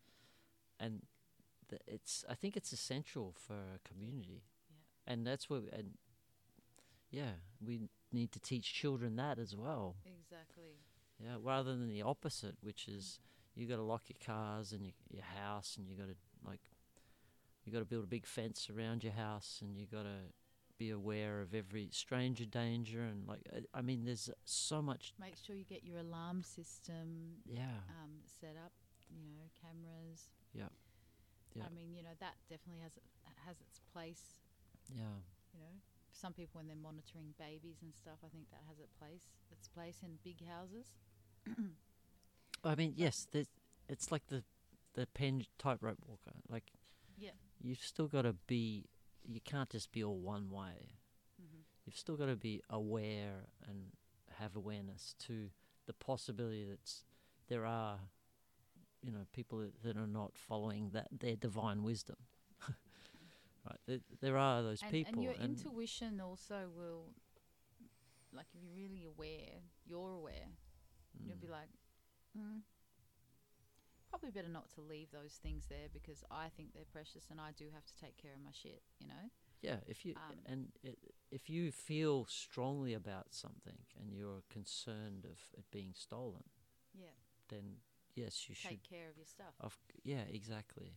and 0.82 1.02
th- 1.70 1.82
it's 1.86 2.24
i 2.28 2.34
think 2.34 2.56
it's 2.56 2.72
essential 2.72 3.34
for 3.46 3.54
a 3.76 3.78
community 3.88 4.42
Yeah. 4.70 5.12
and 5.12 5.26
that's 5.26 5.48
where 5.50 5.62
and 5.78 5.88
yeah 7.10 7.32
we 7.64 7.80
need 8.12 8.32
to 8.32 8.40
teach 8.40 8.72
children 8.74 9.16
that 9.16 9.38
as 9.38 9.54
well 9.56 9.96
Exactly. 10.04 10.76
yeah 11.18 11.36
rather 11.42 11.70
than 11.76 11.88
the 11.88 12.02
opposite 12.02 12.56
which 12.62 12.88
is 12.88 13.18
you 13.54 13.66
got 13.66 13.76
to 13.76 13.82
lock 13.82 14.04
your 14.08 14.18
cars 14.24 14.72
and 14.72 14.82
your, 14.84 14.94
your 15.10 15.24
house 15.24 15.76
and 15.76 15.86
you 15.88 15.96
got 15.96 16.08
to 16.08 16.16
like 16.46 16.60
you 17.64 17.72
got 17.72 17.78
to 17.78 17.84
build 17.84 18.04
a 18.04 18.08
big 18.08 18.26
fence 18.26 18.68
around 18.74 19.04
your 19.04 19.12
house 19.12 19.60
and 19.62 19.76
you 19.78 19.86
got 19.86 20.02
to 20.02 20.18
be 20.78 20.90
aware 20.90 21.40
of 21.40 21.54
every 21.54 21.88
stranger 21.92 22.44
danger 22.44 23.02
and 23.02 23.28
like 23.28 23.40
I- 23.54 23.78
I 23.78 23.82
mean 23.82 24.04
there's 24.04 24.28
so 24.44 24.82
much 24.82 25.12
Make 25.20 25.36
sure 25.36 25.54
you 25.54 25.64
get 25.64 25.84
your 25.84 25.98
alarm 25.98 26.42
system 26.42 27.06
yeah 27.46 27.78
um, 28.02 28.12
set 28.40 28.56
up. 28.64 28.72
You 29.14 29.28
know, 29.36 29.48
cameras. 29.60 30.30
Yep. 30.54 30.72
I 31.64 31.68
mean, 31.74 31.94
you 31.94 32.02
know, 32.02 32.16
that 32.20 32.34
definitely 32.48 32.82
has 32.82 32.98
has 33.46 33.56
its 33.60 33.80
place. 33.92 34.40
yeah 34.94 35.20
You 35.54 35.60
know, 35.60 35.74
some 36.12 36.32
people 36.32 36.58
when 36.58 36.66
they're 36.66 36.76
monitoring 36.76 37.34
babies 37.38 37.78
and 37.82 37.94
stuff, 37.94 38.18
I 38.24 38.28
think 38.28 38.50
that 38.50 38.62
has 38.68 38.78
its 38.78 38.92
place. 38.94 39.28
Its 39.50 39.68
place 39.68 39.98
in 40.02 40.18
big 40.24 40.40
houses. 40.46 40.92
I 42.64 42.74
mean 42.74 42.94
yes 42.96 43.26
it's 43.88 44.12
like 44.12 44.26
the 44.28 44.44
the 44.94 45.06
pen 45.06 45.44
tightrope 45.58 45.98
walker 46.06 46.32
like 46.48 46.72
Yeah. 47.18 47.30
you've 47.60 47.80
still 47.80 48.06
got 48.08 48.22
to 48.22 48.34
be 48.46 48.84
you 49.26 49.40
can't 49.40 49.70
just 49.70 49.90
be 49.92 50.02
all 50.04 50.18
one 50.18 50.50
way 50.50 50.98
Mm-hmm. 51.42 51.62
you've 51.84 51.96
still 51.96 52.16
got 52.16 52.26
to 52.26 52.36
be 52.36 52.62
aware 52.70 53.48
and 53.68 53.92
have 54.38 54.54
awareness 54.54 55.14
to 55.26 55.50
the 55.86 55.92
possibility 55.92 56.64
that 56.64 56.90
there 57.48 57.66
are, 57.66 57.98
you 59.02 59.12
know, 59.12 59.26
people 59.32 59.58
that, 59.60 59.82
that 59.82 59.96
are 59.96 60.06
not 60.06 60.32
following 60.36 60.90
that 60.90 61.08
their 61.12 61.36
divine 61.36 61.82
wisdom. 61.82 62.16
right, 63.66 63.78
there, 63.86 63.98
there 64.20 64.36
are 64.36 64.62
those 64.62 64.82
And, 64.82 64.90
people, 64.92 65.12
and 65.14 65.22
your 65.22 65.34
intuition 65.34 66.20
also 66.20 66.68
will, 66.74 67.14
like, 68.32 68.46
if 68.54 68.62
you're 68.62 68.74
really 68.74 69.04
aware, 69.04 69.60
you're 69.84 70.12
aware. 70.12 70.48
You'll 71.24 71.36
be 71.36 71.46
Mm, 71.46 71.48
like, 71.48 71.68
mm, 72.38 72.60
probably 74.08 74.30
better 74.30 74.48
not 74.48 74.68
to 74.70 74.80
leave 74.80 75.10
those 75.10 75.34
things 75.42 75.66
there 75.68 75.88
because 75.92 76.22
I 76.30 76.48
think 76.48 76.72
they're 76.74 76.84
precious 76.84 77.30
and 77.30 77.40
I 77.40 77.50
do 77.56 77.66
have 77.72 77.84
to 77.86 77.96
take 77.96 78.16
care 78.16 78.34
of 78.34 78.40
my 78.42 78.52
shit. 78.52 78.82
You 79.00 79.08
know. 79.08 79.30
yeah, 79.62 79.76
if 79.86 80.04
you 80.04 80.16
um, 80.16 80.38
and 80.46 80.68
it, 80.82 80.98
if 81.30 81.48
you 81.48 81.70
feel 81.70 82.26
strongly 82.28 82.94
about 82.94 83.26
something 83.30 83.78
and 83.98 84.12
you're 84.12 84.42
concerned 84.50 85.24
of 85.24 85.38
it 85.56 85.64
being 85.70 85.92
stolen, 85.94 86.42
Yeah. 86.94 87.08
then 87.48 87.76
yes, 88.14 88.46
you 88.48 88.54
should. 88.54 88.70
Take 88.70 88.88
care 88.88 89.08
of 89.10 89.16
your 89.16 89.26
stuff. 89.26 89.54
Of 89.60 89.76
yeah, 90.04 90.22
exactly, 90.32 90.94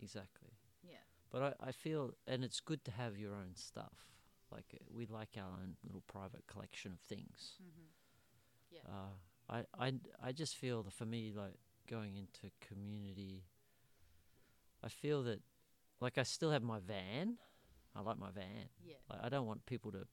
exactly. 0.00 0.50
Yeah. 0.82 0.96
But 1.30 1.56
I, 1.60 1.68
I 1.68 1.72
feel, 1.72 2.14
and 2.26 2.44
it's 2.44 2.60
good 2.60 2.84
to 2.84 2.90
have 2.90 3.16
your 3.16 3.32
own 3.32 3.54
stuff. 3.54 4.12
Like 4.50 4.66
uh, 4.74 4.84
we 4.94 5.06
like 5.06 5.30
our 5.38 5.44
own 5.44 5.76
little 5.84 6.02
private 6.06 6.46
collection 6.46 6.92
of 6.92 7.00
things. 7.00 7.56
Mm-hmm. 7.62 7.88
Yeah. 8.70 8.80
Uh, 8.86 9.64
I, 9.78 9.86
I, 9.86 9.92
I 10.22 10.32
just 10.32 10.56
feel 10.56 10.82
that 10.82 10.92
for 10.92 11.06
me, 11.06 11.32
like 11.34 11.54
going 11.88 12.16
into 12.16 12.52
community, 12.60 13.44
I 14.84 14.88
feel 14.88 15.22
that, 15.24 15.40
like 16.00 16.18
I 16.18 16.22
still 16.22 16.50
have 16.50 16.62
my 16.62 16.78
van. 16.80 17.36
I 17.94 18.00
like 18.00 18.18
my 18.18 18.30
van. 18.30 18.68
Yeah. 18.84 18.94
Like 19.08 19.20
I 19.22 19.28
don't 19.28 19.46
want 19.46 19.66
people 19.66 19.92
to 19.92 20.06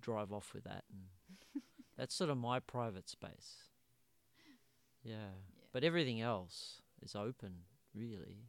drive 0.00 0.32
off 0.32 0.52
with 0.54 0.64
that, 0.64 0.84
and 0.92 1.62
that's 1.96 2.14
sort 2.14 2.30
of 2.30 2.36
my 2.36 2.60
private 2.60 3.08
space. 3.08 3.56
Yeah. 5.06 5.14
Yeah. 5.14 5.64
But 5.72 5.84
everything 5.84 6.20
else 6.20 6.82
is 7.02 7.14
open, 7.14 7.52
really. 7.94 8.48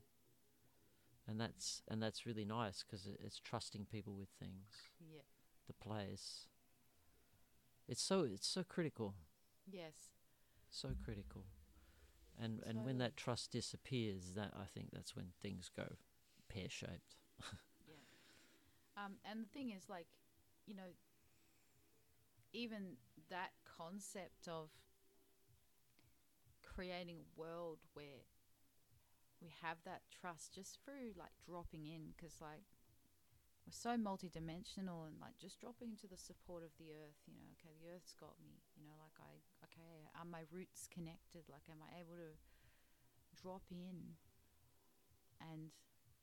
And 1.27 1.39
that's 1.39 1.81
and 1.89 2.01
that's 2.01 2.25
really 2.25 2.45
nice 2.45 2.83
because 2.83 3.07
it's 3.23 3.39
trusting 3.39 3.85
people 3.91 4.13
with 4.15 4.29
things, 4.39 4.89
Yeah. 4.99 5.21
the 5.67 5.73
place. 5.73 6.47
It's 7.87 8.01
so 8.01 8.21
it's 8.23 8.47
so 8.47 8.63
critical, 8.63 9.15
Yes. 9.65 10.13
so 10.69 10.89
critical. 11.03 11.45
And 12.39 12.61
and 12.65 12.85
when 12.85 12.97
that 12.99 13.17
trust 13.17 13.51
disappears, 13.51 14.33
that 14.35 14.53
I 14.55 14.65
think 14.65 14.91
that's 14.91 15.15
when 15.15 15.33
things 15.41 15.69
go 15.75 15.87
pear 16.49 16.69
shaped. 16.69 17.17
yeah. 17.87 17.95
Um, 18.95 19.13
and 19.29 19.43
the 19.43 19.49
thing 19.49 19.71
is, 19.71 19.89
like, 19.89 20.07
you 20.65 20.75
know, 20.75 20.93
even 22.53 22.97
that 23.29 23.51
concept 23.77 24.47
of 24.47 24.69
creating 26.77 27.17
a 27.17 27.33
world 27.33 27.81
where 27.97 28.29
we 29.41 29.49
have 29.65 29.81
that 29.81 30.05
trust 30.13 30.53
just 30.53 30.77
through 30.85 31.17
like 31.17 31.33
dropping 31.41 31.89
in, 31.89 32.13
because 32.13 32.37
like 32.37 32.69
we're 33.65 33.73
so 33.73 33.97
multidimensional 33.97 35.09
and 35.09 35.17
like 35.17 35.41
just 35.41 35.57
dropping 35.57 35.97
into 35.97 36.05
the 36.05 36.21
support 36.21 36.61
of 36.61 36.69
the 36.77 36.93
earth. 36.93 37.17
You 37.25 37.33
know, 37.33 37.49
okay, 37.57 37.73
the 37.81 37.89
earth's 37.89 38.13
got 38.13 38.37
me. 38.45 38.61
You 38.77 38.85
know, 38.85 38.93
like 39.01 39.17
I, 39.17 39.41
okay, 39.65 40.05
are 40.13 40.29
my 40.29 40.45
roots 40.53 40.85
connected? 40.85 41.49
Like, 41.49 41.65
am 41.65 41.81
I 41.81 41.97
able 41.97 42.15
to 42.21 42.37
drop 43.33 43.65
in 43.73 44.21
and 45.41 45.73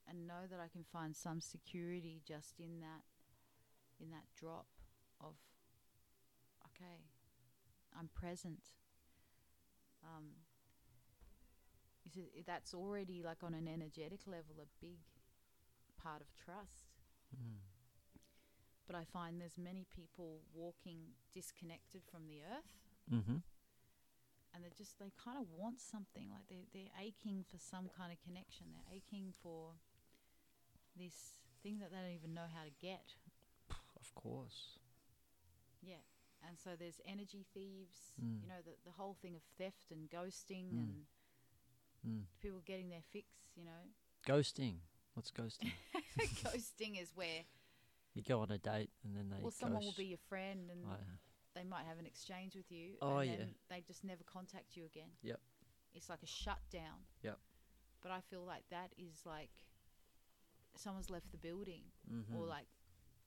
and 0.06 0.26
know 0.26 0.46
that 0.50 0.60
I 0.60 0.68
can 0.68 0.84
find 0.84 1.16
some 1.16 1.40
security 1.40 2.22
just 2.22 2.60
in 2.60 2.78
that 2.80 3.02
in 3.98 4.10
that 4.10 4.30
drop 4.38 4.70
of 5.20 5.34
okay, 6.70 7.10
I'm 7.98 8.08
present. 8.08 8.70
Um, 10.04 10.43
that's 12.46 12.74
already 12.74 13.22
like 13.24 13.42
on 13.42 13.54
an 13.54 13.66
energetic 13.68 14.20
level 14.26 14.56
a 14.60 14.66
big 14.80 14.98
part 16.02 16.20
of 16.20 16.28
trust. 16.36 16.92
Mm. 17.34 17.58
But 18.86 18.96
I 18.96 19.04
find 19.04 19.40
there's 19.40 19.56
many 19.58 19.86
people 19.94 20.40
walking 20.54 21.16
disconnected 21.32 22.02
from 22.10 22.26
the 22.26 22.40
earth 22.42 22.70
Mm-hmm. 23.12 23.36
and 24.54 24.64
they 24.64 24.72
just 24.76 24.98
they 24.98 25.12
kind 25.22 25.36
of 25.36 25.44
want 25.52 25.78
something 25.78 26.30
like 26.32 26.48
they 26.48 26.64
they're 26.72 26.88
aching 26.96 27.44
for 27.44 27.58
some 27.58 27.90
kind 27.92 28.08
of 28.12 28.16
connection 28.24 28.64
they're 28.72 28.96
aching 28.96 29.34
for 29.42 29.76
this 30.96 31.36
thing 31.62 31.80
that 31.80 31.90
they 31.92 31.98
don't 32.00 32.16
even 32.16 32.32
know 32.32 32.48
how 32.48 32.64
to 32.64 32.72
get 32.80 33.12
Of 34.00 34.08
course. 34.14 34.78
yeah 35.82 36.00
and 36.48 36.56
so 36.56 36.70
there's 36.80 37.00
energy 37.04 37.44
thieves 37.52 38.16
Mm. 38.16 38.40
you 38.40 38.48
know 38.48 38.64
the, 38.64 38.72
the 38.88 38.96
whole 38.96 39.16
thing 39.20 39.36
of 39.36 39.42
theft 39.60 39.92
and 39.92 40.08
ghosting 40.08 40.72
Mm. 40.72 40.78
and 40.80 40.92
Mm. 42.06 42.22
people 42.40 42.60
getting 42.66 42.90
their 42.90 43.02
fix 43.12 43.26
you 43.56 43.64
know 43.64 43.82
Ghosting. 44.26 44.76
What's 45.14 45.30
ghosting? 45.30 45.72
ghosting 46.18 47.00
is 47.00 47.12
where 47.14 47.44
you 48.14 48.22
go 48.22 48.40
on 48.40 48.50
a 48.50 48.58
date 48.58 48.90
and 49.04 49.14
then 49.16 49.28
they 49.30 49.42
well 49.42 49.50
someone 49.50 49.82
will 49.84 49.94
be 49.96 50.06
your 50.06 50.18
friend 50.28 50.70
and 50.70 50.80
they 51.54 51.64
might 51.64 51.84
have 51.86 51.98
an 51.98 52.06
exchange 52.06 52.54
with 52.56 52.70
you 52.70 52.94
Oh, 53.02 53.18
and 53.18 53.30
yeah. 53.30 53.36
then 53.38 53.54
they 53.70 53.80
just 53.86 54.02
never 54.04 54.24
contact 54.24 54.76
you 54.76 54.84
again 54.86 55.10
Yep. 55.22 55.40
it's 55.94 56.08
like 56.08 56.22
a 56.22 56.26
shutdown 56.26 57.04
Yep. 57.22 57.38
but 58.02 58.10
i 58.12 58.20
feel 58.30 58.44
like 58.44 58.64
that 58.70 58.92
is 58.98 59.22
like 59.26 59.50
someone's 60.76 61.10
left 61.10 61.30
the 61.30 61.38
building 61.38 61.82
mm-hmm. 62.12 62.34
or 62.36 62.46
like 62.46 62.66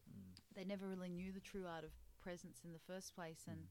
mm. 0.10 0.40
they 0.56 0.66
never 0.66 0.88
really 0.88 1.10
knew 1.10 1.32
the 1.32 1.40
true 1.40 1.66
art 1.68 1.84
of 1.84 1.92
presence 2.22 2.60
in 2.66 2.74
the 2.74 2.80
first 2.88 3.16
place 3.16 3.46
and 3.48 3.58
Mm. 3.58 3.68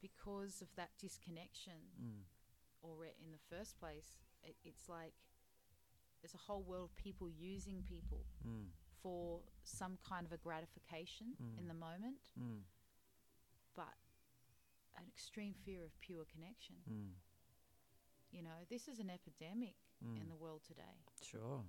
because 0.00 0.60
of 0.62 0.68
that 0.76 0.90
disconnection 1.00 1.80
Mm. 2.00 2.22
Or 2.84 3.04
in 3.06 3.30
the 3.32 3.42
first 3.56 3.78
place 3.80 4.18
it, 4.42 4.56
it's 4.64 4.88
like 4.88 5.14
there's 6.20 6.34
a 6.34 6.44
whole 6.46 6.62
world 6.62 6.90
of 6.90 6.96
people 6.96 7.28
using 7.30 7.82
people 7.82 8.24
Mm. 8.46 8.68
for 9.02 9.40
some 9.64 9.96
kind 10.08 10.24
of 10.26 10.32
a 10.32 10.36
gratification 10.38 11.28
in 11.58 11.64
Mm. 11.64 11.68
the 11.68 11.74
moment 11.74 12.30
Mm. 12.38 12.62
but 13.74 13.96
an 14.96 15.04
extreme 15.08 15.54
fear 15.64 15.82
of 15.84 15.98
pure 16.00 16.24
connection 16.24 16.76
Mm. 16.86 17.14
you 18.30 18.42
know 18.42 18.58
this 18.68 18.86
is 18.88 18.98
an 19.00 19.10
epidemic 19.10 19.76
Mm. 20.02 20.16
in 20.20 20.28
the 20.28 20.36
world 20.36 20.62
today 20.62 20.98
Sure. 21.22 21.64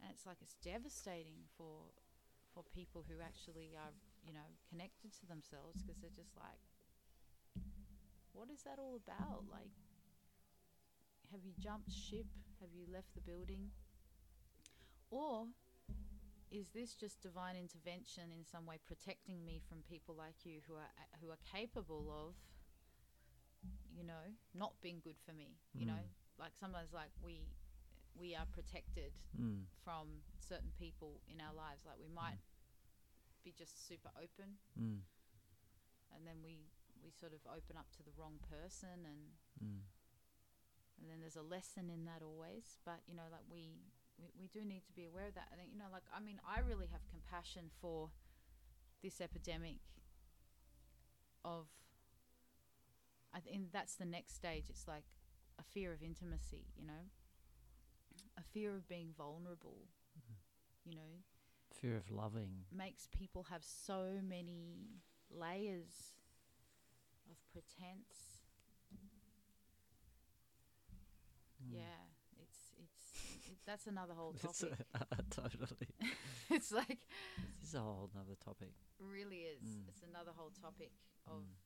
and 0.00 0.10
it's 0.10 0.24
like 0.26 0.40
it's 0.40 0.54
devastating 0.56 1.44
for 1.56 1.92
for 2.54 2.62
people 2.64 3.02
who 3.08 3.20
actually 3.20 3.76
are 3.76 3.92
you 4.26 4.32
know 4.32 4.48
connected 4.68 5.12
to 5.12 5.26
themselves 5.26 5.82
because 5.82 5.98
they're 6.00 6.10
just 6.24 6.36
like 6.36 6.60
what 8.32 8.48
is 8.50 8.62
that 8.62 8.78
all 8.78 8.96
about 8.96 9.44
like 9.50 9.72
have 11.32 11.44
you 11.44 11.52
jumped 11.62 11.92
ship 11.92 12.26
have 12.60 12.70
you 12.74 12.86
left 12.92 13.14
the 13.14 13.20
building 13.20 13.70
or 15.10 15.46
is 16.50 16.68
this 16.74 16.94
just 16.94 17.20
divine 17.20 17.56
intervention 17.56 18.32
in 18.32 18.44
some 18.44 18.64
way 18.66 18.78
protecting 18.86 19.44
me 19.44 19.60
from 19.68 19.78
people 19.88 20.14
like 20.16 20.44
you 20.44 20.60
who 20.66 20.74
are 20.74 20.88
who 21.20 21.30
are 21.30 21.38
capable 21.52 22.08
of 22.10 22.34
you 23.94 24.04
know 24.04 24.32
not 24.54 24.72
being 24.80 25.00
good 25.02 25.16
for 25.26 25.32
me 25.32 25.58
you 25.74 25.84
know 25.86 25.92
Mm. 25.92 26.38
like 26.38 26.52
sometimes 26.58 26.92
like 26.92 27.10
we 27.22 27.46
we 28.18 28.34
are 28.34 28.46
protected 28.46 29.12
Mm. 29.38 29.66
from 29.84 30.22
certain 30.40 30.72
people 30.78 31.20
in 31.28 31.40
our 31.40 31.54
lives. 31.54 31.84
Like 31.86 31.98
we 32.00 32.08
might 32.08 32.40
be 33.44 33.52
just 33.52 33.86
super 33.86 34.10
open, 34.16 34.58
Mm. 34.76 35.02
and 36.14 36.26
then 36.26 36.42
we 36.42 36.66
we 37.04 37.10
sort 37.12 37.32
of 37.32 37.46
open 37.46 37.76
up 37.76 37.86
to 37.96 38.02
the 38.02 38.10
wrong 38.18 38.38
person, 38.50 39.06
and 39.06 39.36
Mm. 39.62 39.82
And 41.00 41.10
then 41.10 41.18
there's 41.20 41.36
a 41.36 41.42
lesson 41.42 41.90
in 41.90 42.04
that 42.04 42.22
always. 42.22 42.78
But 42.84 43.00
you 43.06 43.14
know, 43.14 43.28
like 43.30 43.44
we 43.50 43.78
we, 44.18 44.28
we 44.40 44.48
do 44.48 44.64
need 44.64 44.84
to 44.86 44.92
be 44.92 45.04
aware 45.04 45.26
of 45.28 45.34
that. 45.34 45.48
I 45.52 45.56
think 45.56 45.70
you 45.72 45.78
know, 45.78 45.90
like 45.92 46.04
I 46.14 46.20
mean, 46.20 46.40
I 46.46 46.60
really 46.60 46.86
have 46.92 47.00
compassion 47.08 47.70
for 47.80 48.10
this 49.02 49.20
epidemic 49.20 49.80
of. 51.44 51.66
I 53.34 53.40
think 53.40 53.72
that's 53.72 53.94
the 53.94 54.06
next 54.06 54.34
stage. 54.34 54.64
It's 54.70 54.88
like 54.88 55.04
a 55.58 55.62
fear 55.62 55.92
of 55.92 56.02
intimacy, 56.02 56.64
you 56.76 56.86
know, 56.86 57.04
a 58.38 58.42
fear 58.42 58.74
of 58.74 58.88
being 58.88 59.12
vulnerable, 59.16 59.84
mm-hmm. 60.18 60.90
you 60.90 60.96
know, 60.96 61.22
Fear 61.74 61.96
of 61.96 62.10
loving. 62.10 62.64
makes 62.74 63.06
people 63.06 63.44
have 63.50 63.62
so 63.62 64.18
many 64.26 64.88
layers 65.30 66.16
of 67.30 67.36
pretense. 67.52 68.27
Mm. 71.62 71.74
Yeah, 71.74 72.00
it's 72.42 72.72
it's 72.78 73.48
it, 73.50 73.58
that's 73.66 73.86
another 73.86 74.14
whole 74.14 74.32
It's 74.42 74.60
topic. 74.60 74.78
a- 74.94 75.22
totally. 75.30 75.88
it's 76.50 76.70
like 76.72 76.98
This 77.60 77.70
is 77.70 77.74
a 77.74 77.80
whole 77.80 78.10
other 78.18 78.36
topic. 78.44 78.72
really 79.00 79.42
is. 79.48 79.62
Mm. 79.62 79.88
It's 79.88 80.02
another 80.02 80.32
whole 80.36 80.50
topic 80.50 80.92
of 81.26 81.42
Mm. 81.42 81.56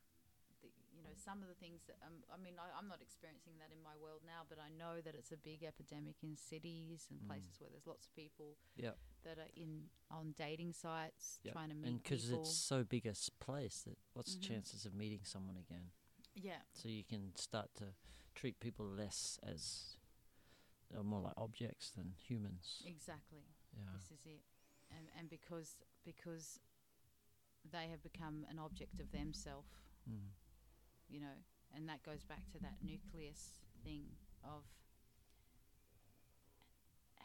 the 0.63 0.69
you 0.97 1.03
know 1.03 1.15
some 1.17 1.43
of 1.43 1.49
the 1.49 1.55
things 1.55 1.83
that 1.89 1.97
um, 2.07 2.23
I 2.33 2.37
mean 2.37 2.55
I, 2.59 2.67
I'm 2.79 2.87
not 2.89 3.01
experiencing 3.03 3.55
that 3.59 3.71
in 3.73 3.83
my 3.83 3.97
world 4.01 4.23
now, 4.25 4.43
but 4.49 4.59
I 4.59 4.69
know 4.71 5.01
that 5.03 5.15
it's 5.15 5.33
a 5.33 5.37
big 5.37 5.63
epidemic 5.65 6.17
in 6.23 6.37
cities 6.37 7.07
and 7.11 7.21
Mm. 7.21 7.27
places 7.29 7.61
where 7.61 7.71
there's 7.71 7.87
lots 7.87 8.07
of 8.07 8.15
people 8.15 8.57
Yep. 8.77 8.97
that 9.25 9.39
are 9.39 9.51
in 9.57 9.91
on 10.11 10.35
dating 10.39 10.73
sites 10.73 11.39
Yep. 11.45 11.53
trying 11.55 11.69
to 11.71 11.75
meet 11.75 11.89
And 11.89 12.03
because 12.03 12.31
it's 12.31 12.51
so 12.57 12.85
big 12.85 13.07
a 13.07 13.15
place, 13.45 13.83
that 13.87 13.99
what's 14.15 14.35
Mhm. 14.35 14.41
the 14.41 14.47
chances 14.49 14.85
of 14.87 14.95
meeting 14.95 15.25
someone 15.25 15.57
again? 15.57 15.91
yeah, 16.35 16.63
So 16.73 16.89
you 16.89 17.05
can 17.05 17.35
start 17.37 17.69
to 17.77 17.95
treat 18.35 18.61
people 18.61 18.87
less 18.87 19.39
as 19.47 19.97
uh, 20.97 21.03
more 21.03 21.21
like 21.21 21.35
objects 21.37 21.91
than 21.91 22.13
humans. 22.17 22.83
exactly. 22.87 23.45
Yeah. 23.77 23.85
This 23.97 24.11
is 24.19 24.27
it, 24.27 24.43
and 24.91 25.07
and 25.19 25.31
because 25.31 25.77
because 26.05 26.59
they 27.71 27.89
have 27.91 28.03
become 28.03 28.45
an 28.51 28.59
object 28.59 29.01
of 29.01 29.11
themselves, 29.13 29.69
Mm. 30.11 30.31
you 31.09 31.21
know, 31.21 31.37
and 31.75 31.89
that 31.89 32.03
goes 32.03 32.25
back 32.25 32.43
to 32.53 32.59
that 32.59 32.75
nucleus 32.83 33.61
thing 33.85 34.03
of 34.45 34.65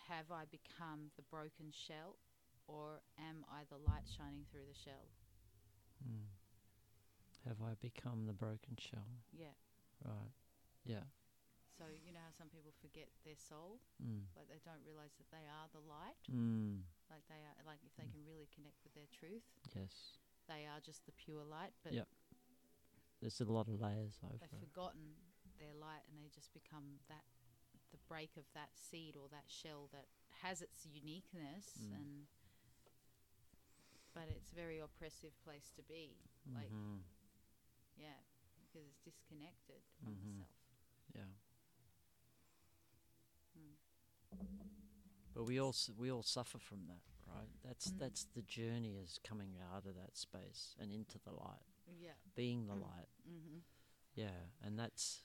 have 0.10 0.32
I 0.32 0.46
become 0.46 1.12
the 1.18 1.24
broken 1.24 1.72
shell, 1.72 2.16
or 2.68 3.02
am 3.20 3.44
I 3.52 3.64
the 3.70 3.78
light 3.78 4.08
shining 4.08 4.46
through 4.52 4.66
the 4.72 4.78
shell? 4.80 5.10
Mm. 6.08 6.28
Have 7.48 7.58
I 7.62 7.74
become 7.82 8.26
the 8.28 8.34
broken 8.34 8.78
shell? 8.78 9.08
Yeah. 9.38 9.56
Right. 10.06 10.32
Yeah. 10.88 11.04
So 11.78 11.86
you 11.94 12.12
know 12.12 12.24
how 12.26 12.32
some 12.34 12.50
people 12.50 12.72
forget 12.82 13.10
their 13.24 13.36
soul, 13.38 13.80
Mm. 14.02 14.26
like 14.36 14.48
they 14.50 14.58
don't 14.66 14.82
realize 14.84 15.14
that 15.22 15.30
they 15.30 15.46
are 15.46 15.68
the 15.70 15.80
light, 15.82 16.18
Mm. 16.32 16.84
like 17.10 17.28
they 17.28 17.46
are, 17.46 17.56
like 17.66 17.84
if 17.86 17.94
they 17.96 18.06
Mm. 18.08 18.12
can 18.14 18.26
really 18.26 18.48
connect 18.48 18.84
with 18.84 18.94
their 18.96 19.06
truth, 19.08 19.46
Yes. 19.76 20.18
they 20.48 20.66
are 20.66 20.80
just 20.82 21.06
the 21.06 21.12
pure 21.12 21.44
light. 21.44 21.74
But 21.84 21.94
Yep. 21.94 22.08
There's 23.20 23.42
a 23.42 23.46
lot 23.46 23.68
of 23.68 23.80
layers 23.82 24.20
over 24.24 24.38
they've 24.38 24.60
forgotten 24.60 25.18
their 25.58 25.74
light 25.74 26.04
and 26.08 26.20
they 26.24 26.30
just 26.30 26.54
become 26.54 27.00
that 27.08 27.26
the 27.92 27.98
break 28.08 28.38
of 28.38 28.46
that 28.54 28.78
seed 28.78 29.16
or 29.18 29.28
that 29.30 29.50
shell 29.50 29.88
that 29.92 30.08
has 30.44 30.62
its 30.62 30.86
uniqueness 30.86 31.78
Mm. 31.80 31.94
and 31.96 32.28
but 34.14 34.28
it's 34.30 34.52
a 34.52 34.56
very 34.56 34.78
oppressive 34.80 35.34
place 35.44 35.72
to 35.76 35.82
be 35.84 36.18
like 36.54 36.70
Mhm. 36.72 37.04
yeah 37.96 38.20
because 38.62 38.88
it's 38.88 39.00
disconnected 39.02 39.82
from 40.00 40.14
Mhm. 40.14 40.38
the 40.40 40.46
self 40.46 40.57
Yeah. 41.16 41.24
Mm. 43.58 43.74
But 45.34 45.44
we 45.46 45.60
all 45.60 45.76
we 45.98 46.12
all 46.12 46.24
suffer 46.24 46.58
from 46.58 46.86
that, 46.88 47.02
right? 47.32 47.50
That's 47.64 47.92
Mm. 47.92 48.00
that's 48.00 48.26
the 48.36 48.42
journey 48.42 48.98
is 48.98 49.20
coming 49.24 49.56
out 49.74 49.86
of 49.86 49.96
that 49.96 50.18
space 50.18 50.76
and 50.80 50.92
into 50.92 51.20
the 51.20 51.32
light, 51.32 51.66
yeah 52.00 52.16
being 52.36 52.68
the 52.68 52.74
Mm. 52.76 52.82
light. 52.82 53.10
mm-hmm. 53.28 53.60
Yeah, 54.16 54.50
and 54.62 54.78
that's. 54.80 55.24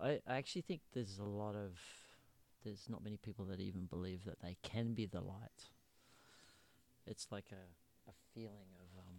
I 0.00 0.20
I 0.26 0.36
actually 0.36 0.62
think 0.62 0.82
there's 0.92 1.18
a 1.18 1.24
lot 1.24 1.54
of 1.54 1.78
there's 2.64 2.88
not 2.88 3.02
many 3.02 3.16
people 3.16 3.44
that 3.46 3.60
even 3.60 3.86
believe 3.86 4.24
that 4.24 4.40
they 4.40 4.56
can 4.62 4.94
be 4.94 5.06
the 5.06 5.20
light. 5.20 5.70
It's 7.06 7.30
like 7.30 7.50
a 7.52 8.10
a 8.10 8.14
feeling 8.34 8.74
of 8.80 8.98
um, 8.98 9.16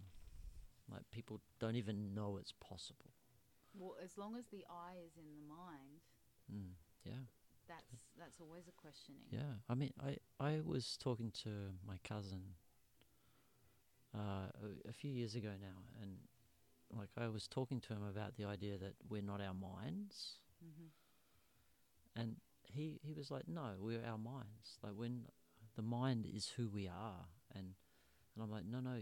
like 0.90 1.10
people 1.12 1.42
don't 1.60 1.76
even 1.76 2.14
know 2.14 2.38
it's 2.38 2.52
possible. 2.54 3.13
Well 3.78 3.96
as 4.04 4.18
long 4.18 4.36
as 4.38 4.46
the 4.52 4.64
eye 4.70 4.98
is 5.06 5.18
in 5.18 5.26
the 5.26 5.48
mind 5.48 6.02
Mm, 6.54 6.76
yeah. 7.06 7.24
that's 7.68 7.96
that's 8.20 8.40
always 8.42 8.68
a 8.68 8.72
questioning 8.72 9.22
Yeah, 9.32 9.64
I 9.70 9.76
mean, 9.76 9.94
I 10.00 10.18
I 10.40 10.60
was 10.64 10.98
talking 10.98 11.32
to 11.44 11.50
my 11.88 11.98
cousin 12.04 12.42
uh, 14.14 14.52
a, 14.62 14.90
a 14.90 14.94
few 14.94 15.10
years 15.12 15.36
ago 15.36 15.50
now, 15.60 15.84
and 16.02 16.18
like 16.98 17.10
I 17.18 17.28
was 17.30 17.48
talking 17.48 17.80
to 17.82 17.94
him 17.94 18.04
about 18.04 18.36
the 18.36 18.46
idea 18.46 18.78
that 18.78 18.94
we're 19.10 19.22
not 19.22 19.42
our 19.42 19.54
minds, 19.56 20.38
mm-hmm. 20.64 22.20
and 22.20 22.36
he 22.66 23.00
he 23.02 23.14
was 23.14 23.32
like, 23.32 23.48
no, 23.48 23.72
we're 23.80 24.06
our 24.06 24.18
minds. 24.18 24.78
Like 24.84 24.94
when 24.96 25.24
the 25.76 25.82
mind 25.82 26.28
is 26.32 26.50
who 26.58 26.70
we 26.70 26.88
are, 26.88 27.26
and 27.56 27.74
and 28.36 28.44
I'm 28.44 28.52
like, 28.52 28.66
no, 28.66 28.80
no, 28.80 28.98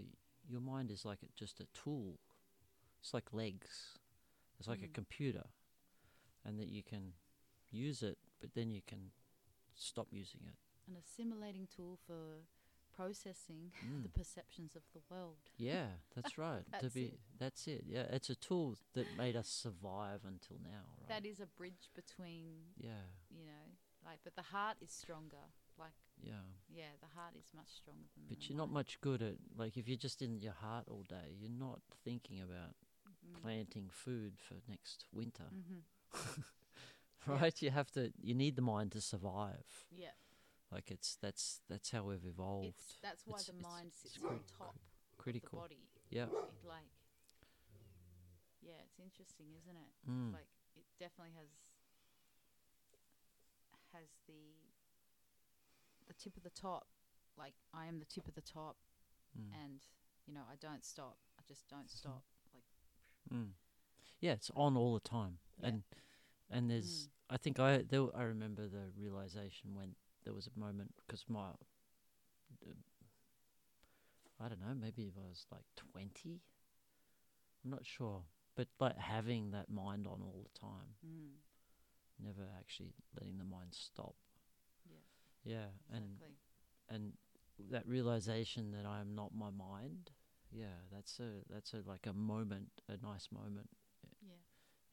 your 0.48 0.62
mind 0.62 0.92
is 0.92 1.06
like 1.06 1.20
just 1.36 1.60
a 1.60 1.66
tool. 1.74 2.20
It's 3.02 3.14
like 3.14 3.34
legs. 3.34 3.98
It's 4.62 4.68
like 4.68 4.84
a 4.84 4.88
Mm. 4.88 4.94
computer, 4.94 5.48
and 6.46 6.60
that 6.60 6.68
you 6.70 6.84
can 6.84 7.14
use 7.72 8.04
it, 8.04 8.20
but 8.40 8.54
then 8.54 8.70
you 8.70 8.84
can 8.84 9.12
stop 9.74 10.14
using 10.14 10.42
it. 10.46 10.56
An 10.88 10.96
assimilating 10.98 11.66
tool 11.66 11.98
for 12.06 12.46
processing 12.96 13.72
Mm. 13.84 14.04
the 14.04 14.10
perceptions 14.10 14.76
of 14.76 14.84
the 14.94 15.02
world. 15.10 15.50
Yeah, 15.58 15.98
that's 16.14 16.38
right. 16.38 16.64
to 16.80 16.92
be 16.92 17.06
it. 17.06 17.20
that's 17.40 17.68
it. 17.68 17.86
Yeah, 17.88 18.04
it's 18.16 18.30
a 18.30 18.36
tool 18.36 18.78
that 18.94 19.18
made 19.18 19.36
us 19.36 19.48
survive 19.48 20.26
until 20.26 20.58
now, 20.64 20.86
right? 21.00 21.08
That 21.08 21.26
is 21.26 21.40
a 21.40 21.48
bridge 21.48 21.90
between, 21.96 22.76
yeah, 22.78 23.08
you 23.32 23.46
know, 23.46 23.66
like, 24.06 24.20
but 24.24 24.36
the 24.36 24.44
heart 24.54 24.78
is 24.80 24.92
stronger. 24.92 25.50
Like, 25.78 25.94
yeah. 26.22 26.46
yeah, 26.70 26.92
the 27.00 27.08
heart 27.18 27.36
is 27.36 27.52
much 27.56 27.70
stronger 27.74 28.08
than. 28.14 28.26
But 28.30 28.48
you're 28.48 28.58
not 28.58 28.70
much 28.70 29.02
good 29.02 29.24
at 29.24 29.38
like 29.58 29.76
if 29.78 29.88
you're 29.88 29.98
just 29.98 30.22
in 30.22 30.40
your 30.40 30.54
heart 30.54 30.86
all 30.88 31.02
day, 31.10 31.34
you're 31.40 31.50
not 31.50 31.82
thinking 32.04 32.40
about 32.42 32.76
Mm. 33.24 33.42
planting 33.42 33.90
food 33.90 34.34
for 34.40 34.56
next 34.68 35.06
winter, 35.14 35.50
Mhm. 35.54 35.84
right? 37.28 37.62
You 37.62 37.70
have 37.72 37.92
to. 37.92 38.12
You 38.22 38.34
need 38.34 38.56
the 38.56 38.62
mind 38.64 38.92
to 38.94 39.02
survive. 39.02 39.86
Yeah, 39.92 40.14
Like 40.72 40.90
it's 40.92 41.16
that's 41.22 41.62
that's 41.70 41.92
how 41.92 42.04
we've 42.04 42.26
evolved. 42.26 42.68
it's 42.68 42.98
that's 43.02 43.26
why 43.28 43.36
It's- 43.36 43.46
the 43.48 43.54
it's- 43.58 43.72
mind 43.72 43.88
it's 43.94 44.02
sits 44.14 44.24
on 44.26 44.40
top 44.58 44.76
of 44.76 44.82
the 45.12 45.18
Critical. 45.24 45.60
body. 45.60 45.88
Yeah. 46.10 46.26
It, 46.26 46.66
like, 46.66 46.90
yeah, 48.62 48.82
it's 48.86 49.00
interesting, 49.00 49.54
isn't 49.56 49.78
it? 49.78 49.92
Mm. 50.10 50.34
Like, 50.34 50.48
it 50.76 50.86
definitely 51.00 51.34
has 51.38 51.50
has 53.94 54.10
the 54.28 54.56
the 56.08 56.14
tip 56.16 56.36
of 56.38 56.44
the 56.44 56.50
top. 56.50 56.88
Like, 57.38 57.54
I 57.74 57.86
am 57.88 58.00
the 58.00 58.06
tip 58.06 58.28
of 58.28 58.34
the 58.36 58.42
top, 58.42 58.78
Mm. 59.38 59.54
and 59.64 59.86
you 60.26 60.34
know, 60.34 60.44
I 60.52 60.56
don't 60.56 60.84
stop. 60.86 61.18
I 61.40 61.44
just 61.48 61.68
don't 61.68 61.90
stop. 61.90 62.24
Mm. 63.34 63.50
Yeah, 64.20 64.34
it's 64.34 64.52
on 64.56 64.78
all 64.78 64.94
the 64.94 65.00
time, 65.10 65.40
Yeah. 65.60 65.70
and 65.70 65.84
and 66.50 66.70
there's. 66.70 67.10
I 67.30 67.38
think 67.38 67.60
I 67.60 67.84
there, 67.90 68.08
I 68.16 68.24
remember 68.24 68.68
the 68.68 68.92
realization 68.98 69.74
when 69.76 69.96
there 70.24 70.34
was 70.34 70.48
a 70.48 70.60
moment 70.60 70.94
because 71.06 71.26
my. 71.28 71.50
uh, 71.50 72.74
I 74.40 74.48
don't 74.50 74.60
know. 74.60 74.74
Maybe 74.74 75.04
if 75.04 75.14
I 75.18 75.28
was 75.28 75.46
like 75.52 75.64
twenty. 75.76 76.42
I'm 77.64 77.72
not 77.72 77.86
sure, 77.86 78.24
but 78.56 78.68
like 78.80 78.98
having 78.98 79.52
that 79.52 79.70
mind 79.70 80.08
on 80.08 80.22
all 80.22 80.44
the 80.52 80.60
time, 80.60 80.96
mm, 81.06 81.30
never 82.20 82.48
actually 82.58 82.94
letting 83.20 83.38
the 83.38 83.44
mind 83.46 83.70
stop. 83.72 84.16
yeah, 84.90 84.98
Yeah, 85.44 85.68
and 85.96 86.06
exactly. 86.16 86.36
and 86.90 87.14
that 87.70 87.88
realization 87.88 88.72
that 88.72 88.86
I 88.86 89.00
am 89.00 89.14
not 89.16 89.34
my 89.36 89.50
mind. 89.52 90.12
Yeah, 90.52 90.76
that's 90.92 91.20
a 91.20 91.44
that's 91.50 91.74
a 91.74 91.82
like 91.88 92.06
a 92.08 92.14
moment, 92.14 92.82
a 92.90 92.98
nice 93.06 93.30
moment 93.32 93.70
yeah, 94.22 94.36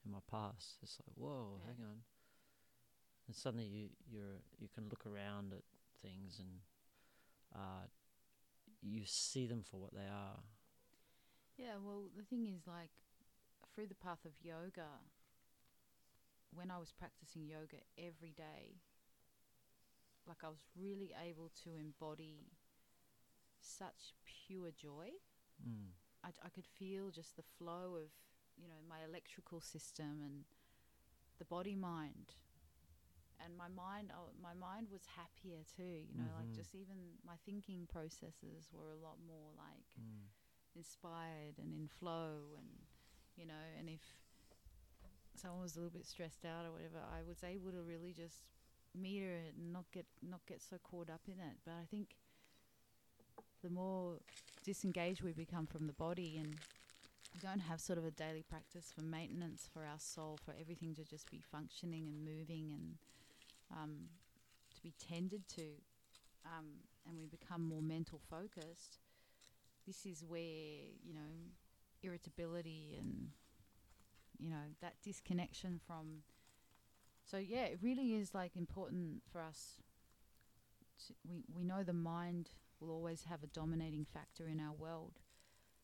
in 0.05 0.11
my 0.11 0.19
past. 0.29 0.77
It's 0.83 0.97
like, 1.05 1.15
whoa, 1.15 1.61
Yeah. 1.61 1.65
hang 1.65 1.83
on. 1.85 2.01
And 3.27 3.35
suddenly 3.35 3.65
you 3.65 3.89
you're 4.09 4.41
you 4.59 4.67
can 4.73 4.89
look 4.89 5.05
around 5.05 5.53
at 5.53 5.63
things 6.01 6.39
and 6.39 6.59
uh, 7.55 7.87
you 8.81 9.03
see 9.05 9.47
them 9.47 9.63
for 9.69 9.79
what 9.79 9.93
they 9.93 10.07
are. 10.07 10.39
yeah. 11.57 11.75
Well, 11.81 12.09
the 12.15 12.23
thing 12.23 12.47
is, 12.47 12.67
like, 12.67 12.91
through 13.73 13.87
the 13.87 13.95
path 13.95 14.25
of 14.25 14.31
yoga, 14.41 14.87
when 16.51 16.69
I 16.71 16.77
was 16.77 16.91
practicing 16.91 17.45
yoga 17.47 17.77
every 17.97 18.31
day, 18.31 18.81
like, 20.27 20.43
I 20.43 20.49
was 20.49 20.63
really 20.77 21.13
able 21.25 21.49
to 21.63 21.75
embody 21.75 22.51
such 23.61 24.13
pure 24.25 24.71
joy. 24.71 25.09
Mm. 25.67 25.91
I, 26.23 26.29
I 26.45 26.49
could 26.49 26.67
feel 26.67 27.11
just 27.11 27.35
the 27.35 27.43
flow 27.57 27.95
of 27.95 28.09
you 28.57 28.67
know 28.67 28.81
my 28.87 29.03
electrical 29.07 29.61
system 29.61 30.21
and 30.23 30.43
the 31.39 31.45
body 31.45 31.75
mind 31.75 32.33
and 33.43 33.55
my 33.57 33.67
mind 33.69 34.11
oh, 34.13 34.31
my 34.41 34.53
mind 34.53 34.87
was 34.91 35.01
happier 35.15 35.63
too 35.75 36.03
you 36.09 36.15
know 36.17 36.27
Mhm. 36.33 36.39
like 36.39 36.51
just 36.53 36.75
even 36.75 37.17
my 37.25 37.35
thinking 37.45 37.87
processes 37.87 38.69
were 38.71 38.91
a 38.91 38.97
lot 38.97 39.17
more 39.25 39.51
like 39.57 39.87
Mm. 39.99 40.27
inspired 40.75 41.57
and 41.57 41.73
in 41.73 41.87
flow 41.87 42.55
and 42.57 42.85
you 43.35 43.45
know 43.45 43.63
and 43.77 43.89
if 43.89 44.01
someone 45.35 45.61
was 45.61 45.75
a 45.75 45.79
little 45.79 45.91
bit 45.97 46.05
stressed 46.05 46.43
out 46.45 46.65
or 46.65 46.71
whatever 46.71 46.99
I 46.99 47.21
was 47.23 47.43
able 47.43 47.71
to 47.71 47.81
really 47.81 48.13
just 48.13 48.43
meter 48.93 49.31
it 49.31 49.55
and 49.55 49.71
not 49.71 49.85
get 49.91 50.05
not 50.21 50.45
get 50.45 50.61
so 50.61 50.77
caught 50.83 51.09
up 51.09 51.21
in 51.27 51.39
it 51.39 51.57
but 51.63 51.71
I 51.81 51.85
think 51.89 52.15
the 53.63 53.69
more 53.69 54.17
disengaged 54.63 55.21
we 55.21 55.31
become 55.31 55.65
from 55.65 55.87
the 55.87 55.93
body 55.93 56.37
and 56.37 56.57
we 57.33 57.39
don't 57.39 57.59
have 57.59 57.79
sort 57.79 57.97
of 57.97 58.05
a 58.05 58.11
daily 58.11 58.43
practice 58.47 58.91
for 58.93 59.01
maintenance 59.01 59.67
for 59.71 59.81
our 59.81 59.99
soul 59.99 60.39
for 60.43 60.53
everything 60.59 60.95
to 60.95 61.03
just 61.03 61.29
be 61.29 61.41
functioning 61.51 62.07
and 62.07 62.23
moving 62.25 62.71
and 62.73 62.95
um, 63.71 63.95
to 64.75 64.81
be 64.81 64.93
tended 64.99 65.47
to 65.47 65.63
um, 66.45 66.65
and 67.07 67.17
we 67.17 67.25
become 67.25 67.63
more 67.63 67.81
mental 67.81 68.19
focused 68.29 68.99
this 69.87 70.05
is 70.05 70.23
where 70.27 70.41
you 70.41 71.13
know 71.13 71.51
irritability 72.03 72.95
and 72.99 73.29
you 74.37 74.49
know 74.49 74.73
that 74.81 74.93
disconnection 75.03 75.79
from 75.85 76.23
so 77.23 77.37
yeah 77.37 77.63
it 77.65 77.79
really 77.81 78.15
is 78.15 78.33
like 78.33 78.55
important 78.55 79.21
for 79.31 79.41
us 79.41 79.81
to, 81.07 81.13
we 81.29 81.43
we 81.55 81.63
know 81.63 81.83
the 81.83 81.93
mind 81.93 82.49
will 82.79 82.91
always 82.91 83.25
have 83.29 83.43
a 83.43 83.47
dominating 83.47 84.05
factor 84.05 84.47
in 84.47 84.59
our 84.59 84.73
world. 84.73 85.19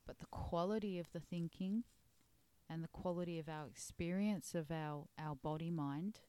But 0.05 0.19
the 0.19 0.27
quality 0.27 0.99
of 0.99 1.11
the 1.11 1.19
thinking 1.19 1.83
and 2.69 2.83
the 2.83 2.89
quality 2.89 3.39
of 3.39 3.49
our 3.49 3.67
experience 3.67 4.55
of 4.55 4.71
our 4.71 5.05
our 5.19 5.35
body 5.35 5.71
mind 5.71 6.19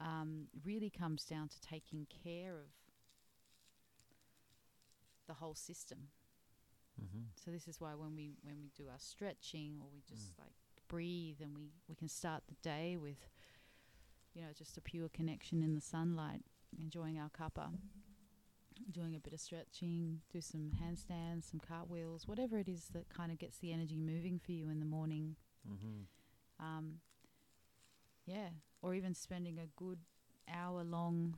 um, 0.00 0.48
really 0.64 0.90
comes 0.90 1.24
down 1.24 1.48
to 1.48 1.60
taking 1.60 2.06
care 2.24 2.54
of 2.58 2.70
the 5.26 5.34
whole 5.34 5.54
system. 5.54 6.08
Mm-hmm. 7.00 7.24
so 7.34 7.50
this 7.50 7.68
is 7.68 7.78
why 7.78 7.94
when 7.94 8.16
we 8.16 8.38
when 8.42 8.56
we 8.58 8.70
do 8.74 8.88
our 8.88 8.98
stretching 8.98 9.76
or 9.82 9.88
we 9.92 10.00
just 10.08 10.32
like 10.38 10.54
breathe 10.88 11.36
and 11.42 11.54
we 11.54 11.68
we 11.90 11.94
can 11.94 12.08
start 12.08 12.42
the 12.48 12.54
day 12.62 12.96
with 12.96 13.28
you 14.32 14.40
know 14.40 14.48
just 14.56 14.78
a 14.78 14.80
pure 14.80 15.10
connection 15.10 15.62
in 15.62 15.74
the 15.74 15.80
sunlight, 15.80 16.40
enjoying 16.80 17.18
our 17.18 17.28
kappa, 17.36 17.70
doing 18.90 19.14
a 19.14 19.20
bit 19.20 19.32
of 19.32 19.40
stretching, 19.40 20.20
do 20.32 20.40
some 20.40 20.72
handstands, 20.82 21.50
some 21.50 21.60
cartwheels, 21.60 22.26
whatever 22.26 22.58
it 22.58 22.68
is 22.68 22.88
that 22.92 23.08
kind 23.08 23.32
of 23.32 23.38
gets 23.38 23.58
the 23.58 23.72
energy 23.72 23.96
moving 23.96 24.38
for 24.38 24.52
you 24.52 24.68
in 24.68 24.80
the 24.80 24.86
morning. 24.86 25.36
Mm-hmm. 25.68 26.64
Um, 26.64 26.94
yeah, 28.26 28.48
or 28.82 28.94
even 28.94 29.14
spending 29.14 29.58
a 29.58 29.66
good 29.76 29.98
hour 30.52 30.84
long 30.84 31.36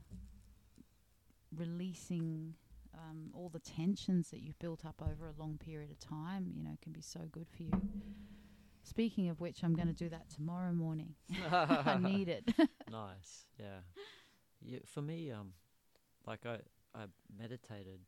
releasing 1.55 2.55
um, 2.93 3.31
all 3.33 3.49
the 3.49 3.59
tensions 3.59 4.29
that 4.29 4.39
you've 4.41 4.59
built 4.59 4.85
up 4.85 5.01
over 5.01 5.27
a 5.27 5.33
long 5.39 5.57
period 5.57 5.91
of 5.91 5.99
time, 5.99 6.51
you 6.55 6.63
know, 6.63 6.77
can 6.81 6.91
be 6.91 7.01
so 7.01 7.21
good 7.31 7.47
for 7.55 7.63
you. 7.63 7.71
Speaking 8.83 9.29
of 9.29 9.39
which, 9.39 9.63
I'm 9.63 9.75
going 9.75 9.87
to 9.87 9.93
do 9.93 10.09
that 10.09 10.29
tomorrow 10.29 10.71
morning. 10.71 11.13
I 11.51 11.97
need 12.01 12.27
it. 12.27 12.45
nice. 12.91 13.45
Yeah. 13.59 13.81
Yeah. 14.61 14.79
For 14.85 15.01
me, 15.01 15.31
um, 15.31 15.53
like 16.25 16.45
I 16.45 16.59
I 16.95 17.05
meditated 17.37 17.99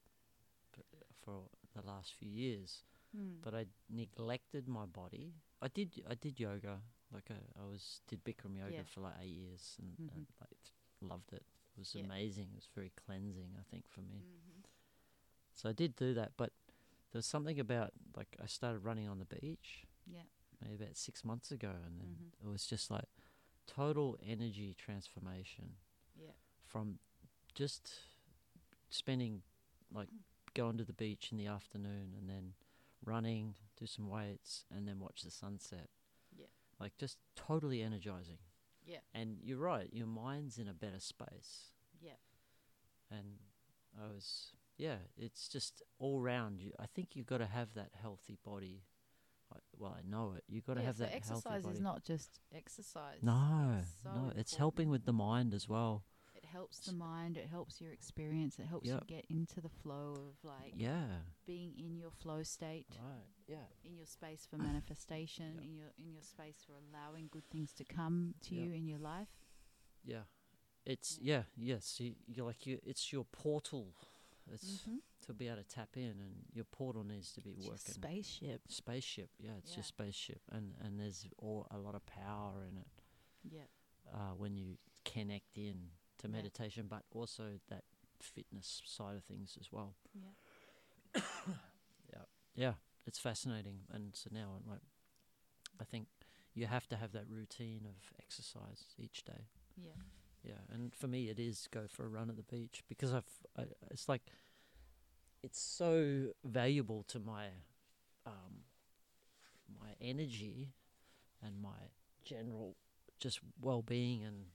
for 1.24 1.43
the 1.76 1.82
last 1.85 2.14
few 2.14 2.30
years, 2.30 2.84
Mm. 3.16 3.42
but 3.42 3.53
I 3.53 3.66
neglected 3.90 4.68
my 4.69 4.85
body. 4.85 5.34
I 5.61 5.68
did 5.68 6.01
I 6.10 6.16
did 6.16 6.40
yoga. 6.40 6.82
Like 7.11 7.30
I, 7.30 7.61
I 7.61 7.66
was 7.66 8.00
did 8.08 8.24
Bikram 8.24 8.56
yoga 8.58 8.72
Yeah. 8.74 8.84
for 8.84 9.01
like 9.01 9.16
eight 9.22 9.35
years 9.35 9.76
and, 9.80 9.98
Mhm. 9.98 10.16
and 10.16 10.27
like 10.40 10.58
loved 11.01 11.34
it. 11.34 11.43
It 11.76 11.80
was 11.80 11.93
Yeah. 11.93 12.06
amazing. 12.06 12.50
It 12.53 12.56
was 12.56 12.69
very 12.74 12.90
cleansing. 12.92 13.58
I 13.60 13.64
think 13.64 13.85
for 13.90 14.01
me. 14.01 14.24
Mhm. 14.24 14.64
So 15.53 15.69
I 15.69 15.74
did 15.74 15.95
do 15.98 16.14
that, 16.14 16.38
but 16.38 16.53
there 17.11 17.19
was 17.19 17.26
something 17.26 17.60
about 17.60 17.92
like 18.16 18.35
I 18.40 18.45
started 18.48 18.80
running 18.80 19.10
on 19.10 19.19
the 19.19 19.26
beach 19.26 19.85
Yeah. 20.08 20.24
maybe 20.61 20.76
about 20.84 20.95
six 20.95 21.24
months 21.26 21.51
ago, 21.51 21.72
and 21.85 22.00
then 22.00 22.16
Mhm. 22.16 22.45
it 22.45 22.48
was 22.48 22.66
just 22.66 22.90
like 22.90 23.10
total 23.68 24.18
energy 24.22 24.74
transformation 24.74 25.77
Yeah. 26.16 26.34
from 26.64 27.00
just 27.53 28.00
spending 28.92 29.42
like 29.94 30.08
going 30.53 30.78
to 30.78 30.84
the 30.84 30.94
beach 30.94 31.30
in 31.32 31.38
the 31.38 31.48
afternoon 31.48 32.14
and 32.18 32.30
then 32.30 32.53
running, 33.06 33.56
do 33.80 33.86
some 33.86 34.08
weights, 34.10 34.66
and 34.76 34.88
then 34.88 35.00
watch 35.00 35.22
the 35.24 35.32
sunset. 35.32 35.88
Yeah. 36.38 36.45
Like 36.80 36.94
just 36.98 37.18
totally 37.36 37.82
energizing. 37.82 38.38
Yeah. 38.86 38.98
And 39.14 39.38
you're 39.44 39.58
right, 39.58 39.90
your 39.92 40.08
mind's 40.08 40.58
in 40.58 40.68
a 40.68 40.74
better 40.74 41.00
space. 41.00 41.72
Yeah. 42.02 42.11
And 43.10 43.38
I 44.02 44.08
was, 44.08 44.52
yeah, 44.78 44.95
it's 45.18 45.48
just 45.48 45.82
all 46.00 46.20
round. 46.20 46.60
You, 46.60 46.72
I 46.80 46.86
think 46.86 47.16
you've 47.16 47.28
got 47.28 47.40
to 47.40 47.45
have 47.45 47.74
that 47.76 47.90
healthy 48.02 48.38
body. 48.45 48.84
I, 49.53 49.58
well, 49.78 49.95
I 49.98 50.10
know 50.10 50.34
it. 50.38 50.44
You've 50.48 50.66
got 50.66 50.76
to 50.76 50.82
yeah, 50.82 50.88
have 50.88 50.98
so 50.98 51.03
that 51.03 51.10
healthy 51.11 51.18
exercise 51.18 51.64
body. 51.64 51.76
is 51.76 51.82
not 51.82 52.03
just 52.03 52.40
exercise. 52.56 53.18
no, 53.22 53.76
It's 53.80 53.90
so 54.03 54.10
no, 54.10 54.32
it's 54.36 54.56
helping 54.56 54.90
with 54.90 55.06
the 55.06 55.14
mind 55.14 55.53
as 55.53 55.68
well. 55.68 56.03
Helps 56.51 56.80
the 56.80 56.93
mind. 56.93 57.38
It 57.38 57.47
helps 57.47 57.80
your 57.81 57.91
experience. 57.91 58.59
It 58.59 58.65
helps 58.67 58.88
Yep. 58.88 59.01
you 59.01 59.15
get 59.15 59.25
into 59.30 59.61
the 59.61 59.69
flow 59.69 60.13
of 60.30 60.43
like 60.43 60.73
yeah. 60.75 61.21
being 61.45 61.73
in 61.77 61.95
your 61.97 62.11
flow 62.11 62.43
state, 62.43 62.88
Right. 62.99 63.25
Yeah. 63.47 63.65
in 63.83 63.95
your 63.95 64.05
space 64.05 64.45
for 64.49 64.57
manifestation, 64.71 65.55
Yep. 65.55 65.63
in 65.63 65.75
your 65.75 65.93
in 65.97 66.11
your 66.13 66.23
space 66.23 66.63
for 66.65 66.73
allowing 66.77 67.27
good 67.31 67.47
things 67.49 67.73
to 67.73 67.83
come 67.83 68.35
to 68.41 68.55
Yep. 68.55 68.65
you 68.65 68.73
in 68.73 68.88
your 68.88 68.99
life. 68.99 69.30
Yeah. 70.03 70.23
It's 70.85 71.19
yeah, 71.21 71.43
yes. 71.55 71.99
You, 71.99 72.15
you're 72.27 72.45
like 72.45 72.65
you. 72.65 72.80
It's 72.83 73.11
your 73.13 73.25
portal. 73.25 73.95
It's 74.51 74.81
Mhm. 74.88 74.99
to 75.27 75.33
be 75.33 75.47
able 75.47 75.57
to 75.57 75.63
tap 75.63 75.95
in, 75.95 76.19
and 76.19 76.45
your 76.51 76.65
portal 76.65 77.03
needs 77.03 77.31
to 77.33 77.41
be 77.41 77.51
It's 77.51 77.67
working. 77.67 77.93
spaceship. 77.93 78.61
spaceship. 78.69 79.30
Yeah, 79.39 79.55
it's 79.57 79.71
Yeah. 79.71 79.77
your 79.77 79.83
spaceship, 79.83 80.41
and 80.49 80.75
and 80.81 80.99
there's 80.99 81.27
all, 81.38 81.67
a 81.69 81.77
lot 81.77 81.93
of 81.95 82.03
power 82.07 82.65
in 82.65 82.75
it 82.77 82.88
Yeah. 83.43 83.67
uh, 84.11 84.33
when 84.33 84.57
you 84.57 84.77
connect 85.05 85.57
in 85.57 85.91
to 86.22 86.27
Yeah. 86.27 86.38
meditation, 86.38 86.88
but 86.88 87.03
also 87.11 87.59
that 87.69 87.83
fitness 88.22 88.82
side 88.85 89.16
of 89.16 89.24
things 89.24 89.58
as 89.59 89.72
well. 89.72 89.95
Yeah. 90.14 91.22
Yeah, 92.14 92.25
yeah, 92.56 92.74
it's 93.06 93.19
fascinating, 93.19 93.85
and 93.90 94.16
so 94.16 94.30
now 94.33 94.58
I'm 94.58 94.69
like, 94.69 94.82
I 95.80 95.85
think 95.85 96.08
you 96.53 96.66
have 96.67 96.88
to 96.90 96.98
have 96.98 97.14
that 97.14 97.25
routine 97.30 97.85
of 97.85 98.14
exercise 98.19 98.85
each 98.98 99.24
day. 99.24 99.48
Yeah. 99.77 100.01
Yeah, 100.43 100.59
and 100.74 100.93
for 100.93 101.08
me, 101.08 101.30
it 101.30 101.40
is 101.40 101.67
go 101.72 101.88
for 101.88 102.06
a 102.06 102.09
run 102.09 102.30
at 102.30 102.35
the 102.35 102.43
beach 102.43 102.83
because 102.90 103.14
I've. 103.14 103.30
I, 103.58 103.64
it's 103.91 104.09
like, 104.09 104.24
it's 105.43 105.61
so 105.61 106.33
valuable 106.43 107.03
to 107.03 107.19
my, 107.19 107.48
um, 108.25 108.66
my 109.80 109.90
energy, 110.01 110.74
and 111.41 111.61
my 111.61 111.91
general, 112.25 112.75
just 113.19 113.40
well-being 113.61 114.24
and 114.24 114.45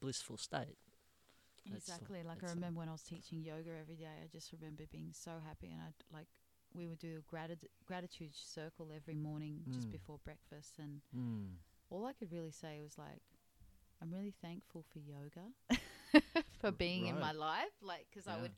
blissful 0.00 0.36
state. 0.36 0.76
That's 1.70 1.88
Exactly. 1.88 2.22
Like 2.22 2.42
I 2.42 2.48
remember 2.48 2.78
when 2.80 2.88
I 2.88 2.92
was 2.92 3.02
teaching 3.02 3.42
yoga 3.42 3.70
every 3.80 3.96
day, 3.96 4.06
I 4.24 4.26
just 4.30 4.52
remember 4.52 4.84
being 4.90 5.10
so 5.12 5.32
happy, 5.46 5.68
and 5.70 5.80
I'd 5.82 5.94
like 6.12 6.26
we 6.74 6.86
would 6.86 6.98
do 6.98 7.18
a 7.18 7.30
gratitude 7.30 7.70
gratitude 7.86 8.34
circle 8.34 8.90
every 8.94 9.14
morning 9.14 9.62
just 9.72 9.88
Mm. 9.88 9.92
before 9.92 10.18
breakfast, 10.24 10.78
and 10.78 11.00
Mm. 11.14 11.56
all 11.90 12.04
I 12.06 12.12
could 12.12 12.30
really 12.32 12.50
say 12.52 12.80
was 12.80 12.98
like, 12.98 13.22
I'm 14.00 14.10
really 14.12 14.32
thankful 14.42 14.82
for 14.92 14.98
yoga, 14.98 15.52
for 16.60 16.70
being 16.70 17.06
in 17.06 17.18
my 17.18 17.32
life. 17.32 17.74
Like, 17.82 18.06
because 18.10 18.26
I 18.28 18.36
would 18.40 18.52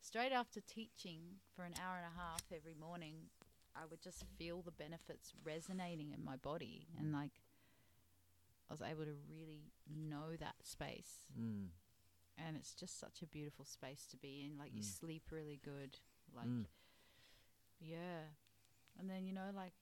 straight 0.00 0.32
after 0.32 0.60
teaching 0.60 1.40
for 1.54 1.64
an 1.64 1.74
hour 1.82 1.96
and 1.96 2.06
a 2.06 2.16
half 2.20 2.42
every 2.52 2.74
morning, 2.74 3.30
I 3.74 3.86
would 3.86 4.00
just 4.02 4.24
feel 4.38 4.62
the 4.62 4.70
benefits 4.72 5.32
resonating 5.44 6.12
in 6.12 6.24
my 6.24 6.36
body, 6.36 6.88
and 6.98 7.12
like 7.12 7.42
I 8.70 8.72
was 8.74 8.82
able 8.82 9.04
to 9.04 9.16
really 9.30 9.72
know 9.88 10.36
that 10.38 10.56
space 10.62 11.26
Mm. 11.38 11.68
And 12.38 12.56
it's 12.56 12.74
just 12.74 12.98
such 12.98 13.22
a 13.22 13.26
beautiful 13.26 13.64
space 13.64 14.06
to 14.10 14.16
be 14.16 14.42
in. 14.44 14.58
Like 14.58 14.72
you 14.74 14.82
Mm. 14.82 14.98
sleep 14.98 15.24
really 15.30 15.56
good, 15.64 15.98
like 16.34 16.46
Mm. 16.46 16.66
yeah. 17.80 18.22
And 18.98 19.08
then 19.08 19.24
you 19.24 19.32
know, 19.32 19.50
like 19.54 19.74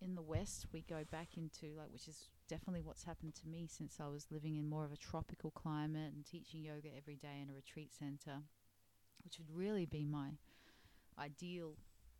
in 0.00 0.14
the 0.14 0.22
West, 0.22 0.66
we 0.72 0.82
go 0.82 1.04
back 1.04 1.36
into 1.36 1.74
like, 1.76 1.90
which 1.92 2.08
is 2.08 2.28
definitely 2.48 2.82
what's 2.82 3.04
happened 3.04 3.34
to 3.36 3.48
me 3.48 3.66
since 3.66 3.98
I 4.00 4.08
was 4.08 4.30
living 4.30 4.56
in 4.56 4.68
more 4.68 4.84
of 4.84 4.92
a 4.92 4.96
tropical 4.96 5.50
climate 5.50 6.12
and 6.14 6.24
teaching 6.24 6.62
yoga 6.62 6.88
every 6.96 7.16
day 7.16 7.40
in 7.42 7.50
a 7.50 7.54
retreat 7.54 7.92
center, 7.92 8.42
which 9.24 9.38
would 9.38 9.50
really 9.50 9.86
be 9.86 10.04
my 10.04 10.32
ideal 11.18 11.76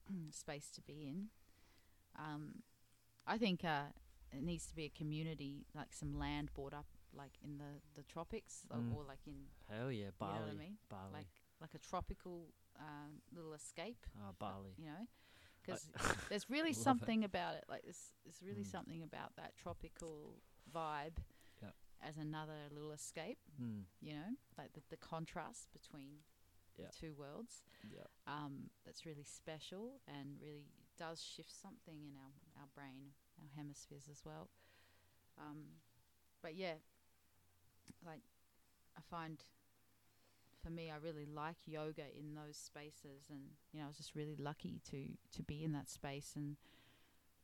space 0.30 0.70
to 0.74 0.80
be 0.82 1.06
in. 1.06 1.28
Um, 2.18 2.62
I 3.26 3.36
think 3.38 3.64
uh, 3.64 3.92
it 4.32 4.42
needs 4.42 4.66
to 4.66 4.74
be 4.74 4.84
a 4.84 4.88
community, 4.88 5.66
like 5.74 5.92
some 5.92 6.18
land 6.18 6.50
bought 6.54 6.72
up, 6.72 6.86
like 7.16 7.32
in 7.42 7.58
the 7.58 7.80
the 7.94 8.02
tropics, 8.04 8.66
like, 8.70 8.80
Mm. 8.80 8.94
or 8.94 9.04
like 9.04 9.20
in 9.26 9.46
Hell 9.68 9.90
yeah, 9.90 10.06
you 10.06 10.12
Bali, 10.18 10.34
know 10.34 10.40
what 10.46 10.50
I 10.50 10.54
mean? 10.58 10.76
Bali, 10.88 11.12
like 11.12 11.26
like 11.60 11.74
a 11.74 11.78
tropical 11.78 12.52
um, 12.78 13.22
little 13.34 13.54
escape, 13.54 14.06
uh, 14.18 14.32
Bali. 14.38 14.74
you 14.76 14.86
know, 14.86 15.06
because 15.62 15.90
there's 16.28 16.48
really 16.50 16.70
Love 16.72 16.78
it. 16.78 16.88
something 16.88 17.24
about 17.24 17.54
it. 17.56 17.64
Like 17.68 17.82
there's 17.82 18.12
there's 18.24 18.42
really 18.42 18.64
Mm. 18.64 18.70
something 18.70 19.02
about 19.02 19.34
that 19.36 19.56
tropical 19.56 20.42
vibe 20.72 21.18
Yep. 21.62 21.74
as 22.02 22.16
another 22.18 22.68
little 22.70 22.92
escape. 22.92 23.38
Mm. 23.60 23.84
You 24.00 24.14
know, 24.14 24.30
like 24.58 24.72
the, 24.74 24.82
the 24.90 24.96
contrast 24.98 25.72
between 25.72 26.22
Yep. 26.76 26.92
the 26.92 26.96
two 26.98 27.14
worlds. 27.14 27.62
Yeah. 27.90 28.04
Um, 28.26 28.68
that's 28.84 29.06
really 29.06 29.24
special 29.24 30.00
and 30.06 30.38
really 30.42 30.66
does 30.98 31.22
shift 31.22 31.50
something 31.52 32.04
in 32.04 32.16
our 32.16 32.32
our 32.60 32.68
brain, 32.74 33.14
our 33.40 33.48
hemispheres 33.56 34.08
as 34.10 34.22
well. 34.24 34.50
Um, 35.38 35.80
but 36.42 36.54
yeah, 36.54 36.74
like 38.04 38.20
I 38.96 39.00
find 39.10 39.38
for 40.62 40.70
me, 40.70 40.90
I 40.90 40.96
really 40.96 41.26
like 41.26 41.56
yoga 41.66 42.02
in 42.18 42.34
those 42.34 42.56
spaces, 42.56 43.28
and 43.30 43.40
you 43.72 43.78
know, 43.78 43.84
I 43.84 43.88
was 43.88 43.96
just 43.96 44.14
really 44.14 44.36
lucky 44.36 44.80
to 44.90 45.06
to 45.36 45.42
be 45.42 45.62
in 45.62 45.72
that 45.72 45.88
space 45.88 46.32
and 46.34 46.56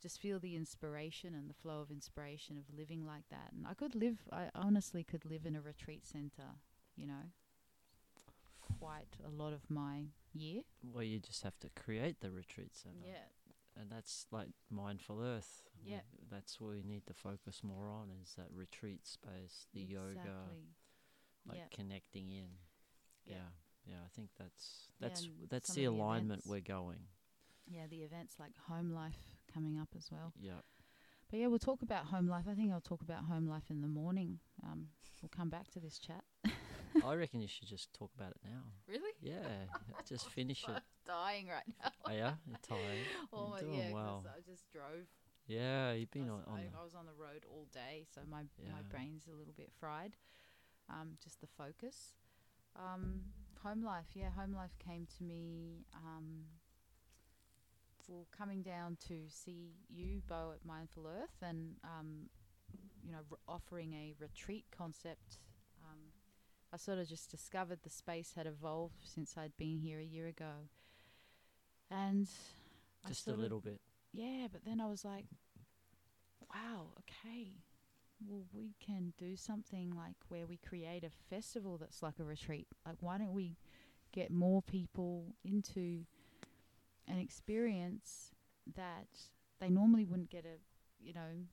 just 0.03 0.21
feel 0.21 0.41
the 0.41 0.57
inspiration 0.57 1.33
and 1.33 1.49
the 1.49 1.55
flow 1.55 1.81
of 1.81 1.91
inspiration 1.91 2.59
of 2.59 2.77
living 2.77 3.07
like 3.07 3.29
that. 3.31 3.53
And 3.57 3.67
I 3.67 3.75
could 3.75 3.95
live, 3.95 4.19
I 4.33 4.51
honestly 4.53 5.05
could 5.05 5.25
live 5.25 5.47
in 5.47 5.55
a 5.55 5.61
retreat 5.61 6.05
center, 6.05 6.59
you 6.97 7.07
know, 7.07 7.31
quite 8.81 9.17
a 9.25 9.31
lot 9.31 9.53
of 9.53 9.71
my 9.71 10.07
year. 10.35 10.63
Well, 10.83 11.05
you 11.05 11.21
just 11.21 11.45
have 11.45 11.59
to 11.61 11.69
create 11.81 12.21
the 12.21 12.33
retreat 12.33 12.75
center. 12.75 13.07
Yeah, 13.07 13.29
and 13.79 13.91
that's 13.91 14.27
like 14.31 14.49
mindful 14.71 15.23
earth. 15.23 15.63
We- 15.85 15.93
Yeah. 15.93 16.01
that's 16.31 16.61
what 16.61 16.71
we 16.71 16.83
need 16.83 17.07
to 17.07 17.15
focus 17.15 17.63
more 17.63 17.89
on 17.89 18.11
is 18.23 18.35
that 18.37 18.51
retreat 18.53 19.07
space, 19.07 19.67
the 19.73 19.83
yoga, 19.83 20.49
like 21.47 21.59
yeah. 21.59 21.69
connecting 21.71 22.31
in. 22.31 22.59
Yeah. 23.25 23.35
Yeah. 23.35 23.93
yeah, 23.95 23.97
I 24.05 24.09
think 24.15 24.31
that's 24.39 24.89
that's 25.01 25.23
and 25.23 25.49
that's 25.49 25.75
the 25.75 25.85
of 25.87 25.95
the 25.95 25.99
alignment 25.99 26.43
we're 26.47 26.61
going. 26.61 27.09
Yeah, 27.67 27.87
the 27.89 28.03
events 28.03 28.37
like 28.39 28.57
home 28.69 28.91
life 28.93 29.37
coming 29.53 29.79
up 29.79 29.89
as 29.97 30.11
well. 30.11 30.33
Yeah, 30.39 30.61
But 31.31 31.39
yeah, 31.41 31.47
we'll 31.47 31.59
talk 31.59 31.83
about 31.83 32.07
home 32.07 32.27
life. 32.29 32.45
I 32.49 32.55
think 32.55 32.73
I'll 32.73 32.81
talk 32.81 33.03
about 33.03 33.25
home 33.25 33.47
life 33.47 33.71
in 33.71 33.81
the 33.81 33.89
morning. 33.89 34.41
Um, 34.63 34.89
we'll 35.23 35.31
come 35.31 35.49
back 35.49 35.71
to 35.73 35.81
this 35.81 35.99
chat. 35.99 36.25
I 37.05 37.15
reckon 37.15 37.41
you 37.41 37.49
should 37.49 37.69
just 37.69 37.93
talk 37.93 38.11
about 38.17 38.31
it 38.33 38.41
now. 38.45 38.63
Really? 38.87 39.13
Yeah, 39.21 39.67
just 40.09 40.29
finish 40.31 40.65
it. 40.69 40.83
Dying 41.07 41.49
right 41.49 41.65
now. 41.83 41.91
Oh 42.07 42.13
yeah, 42.13 42.33
you're 42.47 42.59
tired. 42.67 43.07
Oh 43.33 43.49
my- 43.49 43.61
You're 43.61 43.69
doing 43.69 43.79
yeah, 43.89 43.93
well. 43.93 44.25
I 44.27 44.41
just 44.49 44.71
drove. 44.71 45.07
Yeah, 45.47 45.93
you've 45.93 46.09
I 46.15 46.19
been 46.19 46.31
was, 46.33 46.43
on, 46.47 46.59
I, 46.59 46.81
I 46.81 46.85
was 46.85 46.95
on 46.95 47.07
the 47.07 47.13
road 47.21 47.45
all 47.51 47.67
day, 47.73 48.07
so 48.15 48.21
my 48.31 48.43
my 48.71 48.83
brain's 48.89 49.27
a 49.27 49.37
little 49.37 49.55
bit 49.57 49.71
fried. 49.79 50.17
Um, 50.89 51.17
just 51.23 51.41
the 51.41 51.47
focus. 51.47 52.15
Um, 52.77 53.23
home 53.63 53.83
life, 53.85 54.07
yeah, 54.15 54.31
home 54.31 54.55
life 54.55 54.73
came 54.79 55.07
to 55.19 55.25
me. 55.25 55.85
Um, 55.95 56.45
well, 58.09 58.27
coming 58.37 58.63
down 58.63 58.97
to 59.09 59.15
see 59.29 59.73
you, 59.89 60.23
Boh, 60.29 60.53
at 60.55 60.65
Mindful 60.67 61.07
Earth, 61.07 61.37
and 61.43 61.77
um, 61.85 62.29
you 63.05 63.13
know, 63.13 63.19
r- 63.31 63.39
offering 63.49 63.93
a 63.95 64.15
retreat 64.21 64.65
concept. 64.77 65.39
I 66.73 66.77
sort 66.79 66.99
of 66.99 67.09
just 67.09 67.31
discovered 67.31 67.81
the 67.83 67.91
space 67.91 68.33
had 68.35 68.47
evolved 68.47 69.01
since 69.05 69.37
I'd 69.37 69.57
been 69.59 69.79
here 69.79 69.99
a 69.99 70.05
year 70.05 70.27
ago, 70.27 70.69
and 71.91 72.27
just 73.07 73.29
a 73.29 73.35
little 73.35 73.61
bit. 73.61 73.81
yeah, 74.13 74.47
but 74.51 74.65
then 74.65 74.81
I 74.81 74.87
was 74.87 75.05
like, 75.05 75.27
wow, 76.55 76.89
okay. 77.01 77.49
Well, 78.27 78.45
we 78.53 78.75
can 78.81 79.13
do 79.19 79.37
something 79.37 79.93
like 79.97 80.15
where 80.29 80.47
we 80.47 80.57
create 80.57 81.03
a 81.05 81.11
festival 81.11 81.77
that's 81.77 82.03
like 82.03 82.19
a 82.21 82.25
retreat. 82.25 82.69
Like, 82.87 82.97
why 83.01 83.19
don't 83.19 83.33
we 83.33 83.57
get 84.13 84.31
more 84.31 84.63
people 84.63 85.35
into 85.45 86.05
an 87.09 87.19
experience 87.19 88.31
that 88.77 89.09
they 89.61 89.69
normally 89.69 90.05
wouldn't 90.05 90.31
get 90.31 90.45
a, 90.45 90.59
you 91.05 91.13
know, 91.13 91.47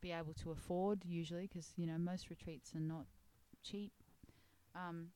be 0.00 0.10
able 0.12 0.32
to 0.34 0.50
afford 0.50 1.04
usually 1.04 1.46
because, 1.46 1.72
you 1.76 1.86
know, 1.86 1.98
most 1.98 2.30
retreats 2.30 2.74
are 2.74 2.80
not 2.80 3.06
cheap. 3.62 3.92
Um, 4.74 5.08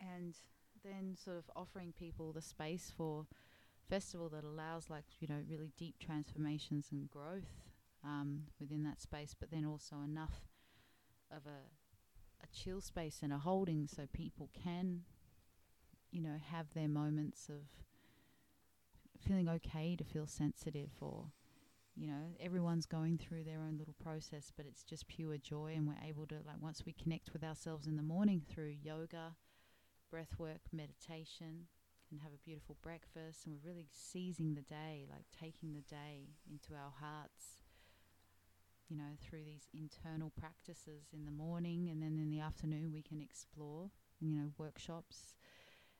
and 0.00 0.34
then 0.84 1.16
sort 1.22 1.36
of 1.36 1.50
offering 1.56 1.92
people 1.98 2.32
the 2.32 2.40
space 2.42 2.92
for 2.96 3.26
festival 3.88 4.28
that 4.28 4.44
allows 4.44 4.90
like 4.90 5.04
you 5.18 5.26
know 5.26 5.40
really 5.48 5.72
deep 5.76 5.96
transformations 5.98 6.88
and 6.92 7.08
growth 7.10 7.64
um, 8.04 8.42
within 8.60 8.84
that 8.84 9.00
space, 9.00 9.34
but 9.38 9.50
then 9.50 9.64
also 9.64 9.96
enough 10.04 10.42
of 11.30 11.42
a 11.46 11.68
a 12.42 12.46
chill 12.56 12.80
space 12.80 13.20
and 13.22 13.32
a 13.32 13.38
holding 13.38 13.88
so 13.88 14.06
people 14.12 14.48
can 14.62 15.02
you 16.10 16.22
know 16.22 16.36
have 16.50 16.72
their 16.74 16.88
moments 16.88 17.48
of 17.48 17.62
feeling 19.20 19.48
okay 19.48 19.96
to 19.96 20.04
feel 20.04 20.26
sensitive 20.26 20.90
or 21.00 21.26
you 21.98 22.06
know 22.06 22.22
everyone's 22.40 22.86
going 22.86 23.18
through 23.18 23.42
their 23.42 23.60
own 23.60 23.76
little 23.76 23.96
process 24.02 24.52
but 24.56 24.66
it's 24.66 24.84
just 24.84 25.08
pure 25.08 25.36
joy 25.36 25.72
and 25.74 25.86
we're 25.86 26.08
able 26.08 26.26
to 26.26 26.36
like 26.46 26.60
once 26.60 26.84
we 26.86 26.92
connect 26.92 27.32
with 27.32 27.42
ourselves 27.42 27.86
in 27.86 27.96
the 27.96 28.02
morning 28.02 28.40
through 28.48 28.74
yoga 28.82 29.34
breath 30.10 30.34
work 30.38 30.60
meditation 30.72 31.66
and 32.10 32.20
have 32.20 32.32
a 32.32 32.44
beautiful 32.44 32.76
breakfast 32.82 33.44
and 33.44 33.54
we're 33.54 33.68
really 33.68 33.88
seizing 33.90 34.54
the 34.54 34.62
day 34.62 35.06
like 35.10 35.26
taking 35.38 35.74
the 35.74 35.82
day 35.82 36.28
into 36.48 36.72
our 36.72 36.92
hearts 37.00 37.62
you 38.88 38.96
know, 38.96 39.16
through 39.20 39.44
these 39.44 39.68
internal 39.74 40.30
practices 40.30 41.08
in 41.12 41.24
the 41.24 41.30
morning, 41.30 41.88
and 41.90 42.02
then 42.02 42.18
in 42.18 42.30
the 42.30 42.40
afternoon 42.40 42.90
we 42.92 43.02
can 43.02 43.20
explore, 43.20 43.90
you 44.18 44.30
know, 44.30 44.50
workshops, 44.56 45.34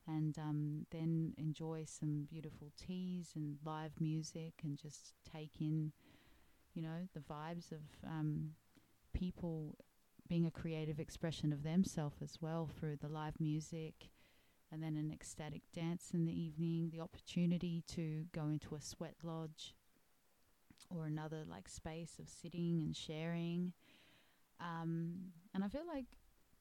and 0.08 0.38
um, 0.38 0.86
then 0.90 1.34
enjoy 1.36 1.84
some 1.86 2.26
beautiful 2.28 2.72
teas 2.76 3.32
and 3.36 3.58
live 3.64 3.92
music, 4.00 4.54
and 4.64 4.76
just 4.76 5.12
take 5.30 5.60
in, 5.60 5.92
you 6.74 6.82
know, 6.82 7.06
the 7.14 7.20
vibes 7.20 7.70
of 7.70 7.82
um, 8.04 8.52
people 9.12 9.76
being 10.28 10.46
a 10.46 10.50
creative 10.50 10.98
expression 10.98 11.52
of 11.52 11.62
themselves 11.62 12.16
as 12.22 12.38
well 12.40 12.68
through 12.78 12.96
the 12.96 13.08
live 13.08 13.38
music 13.40 14.10
and 14.70 14.82
then 14.82 14.96
an 14.96 15.10
ecstatic 15.10 15.62
dance 15.74 16.10
in 16.12 16.26
the 16.26 16.40
evening, 16.40 16.90
the 16.92 17.00
opportunity 17.00 17.82
to 17.88 18.26
go 18.32 18.48
into 18.48 18.74
a 18.74 18.80
sweat 18.80 19.14
lodge 19.22 19.74
or 20.94 21.06
another 21.06 21.44
like 21.48 21.68
space 21.68 22.18
of 22.18 22.28
sitting 22.28 22.80
and 22.82 22.94
sharing. 22.94 23.72
Um, 24.60 25.32
and 25.54 25.64
I 25.64 25.68
feel 25.68 25.86
like, 25.86 26.04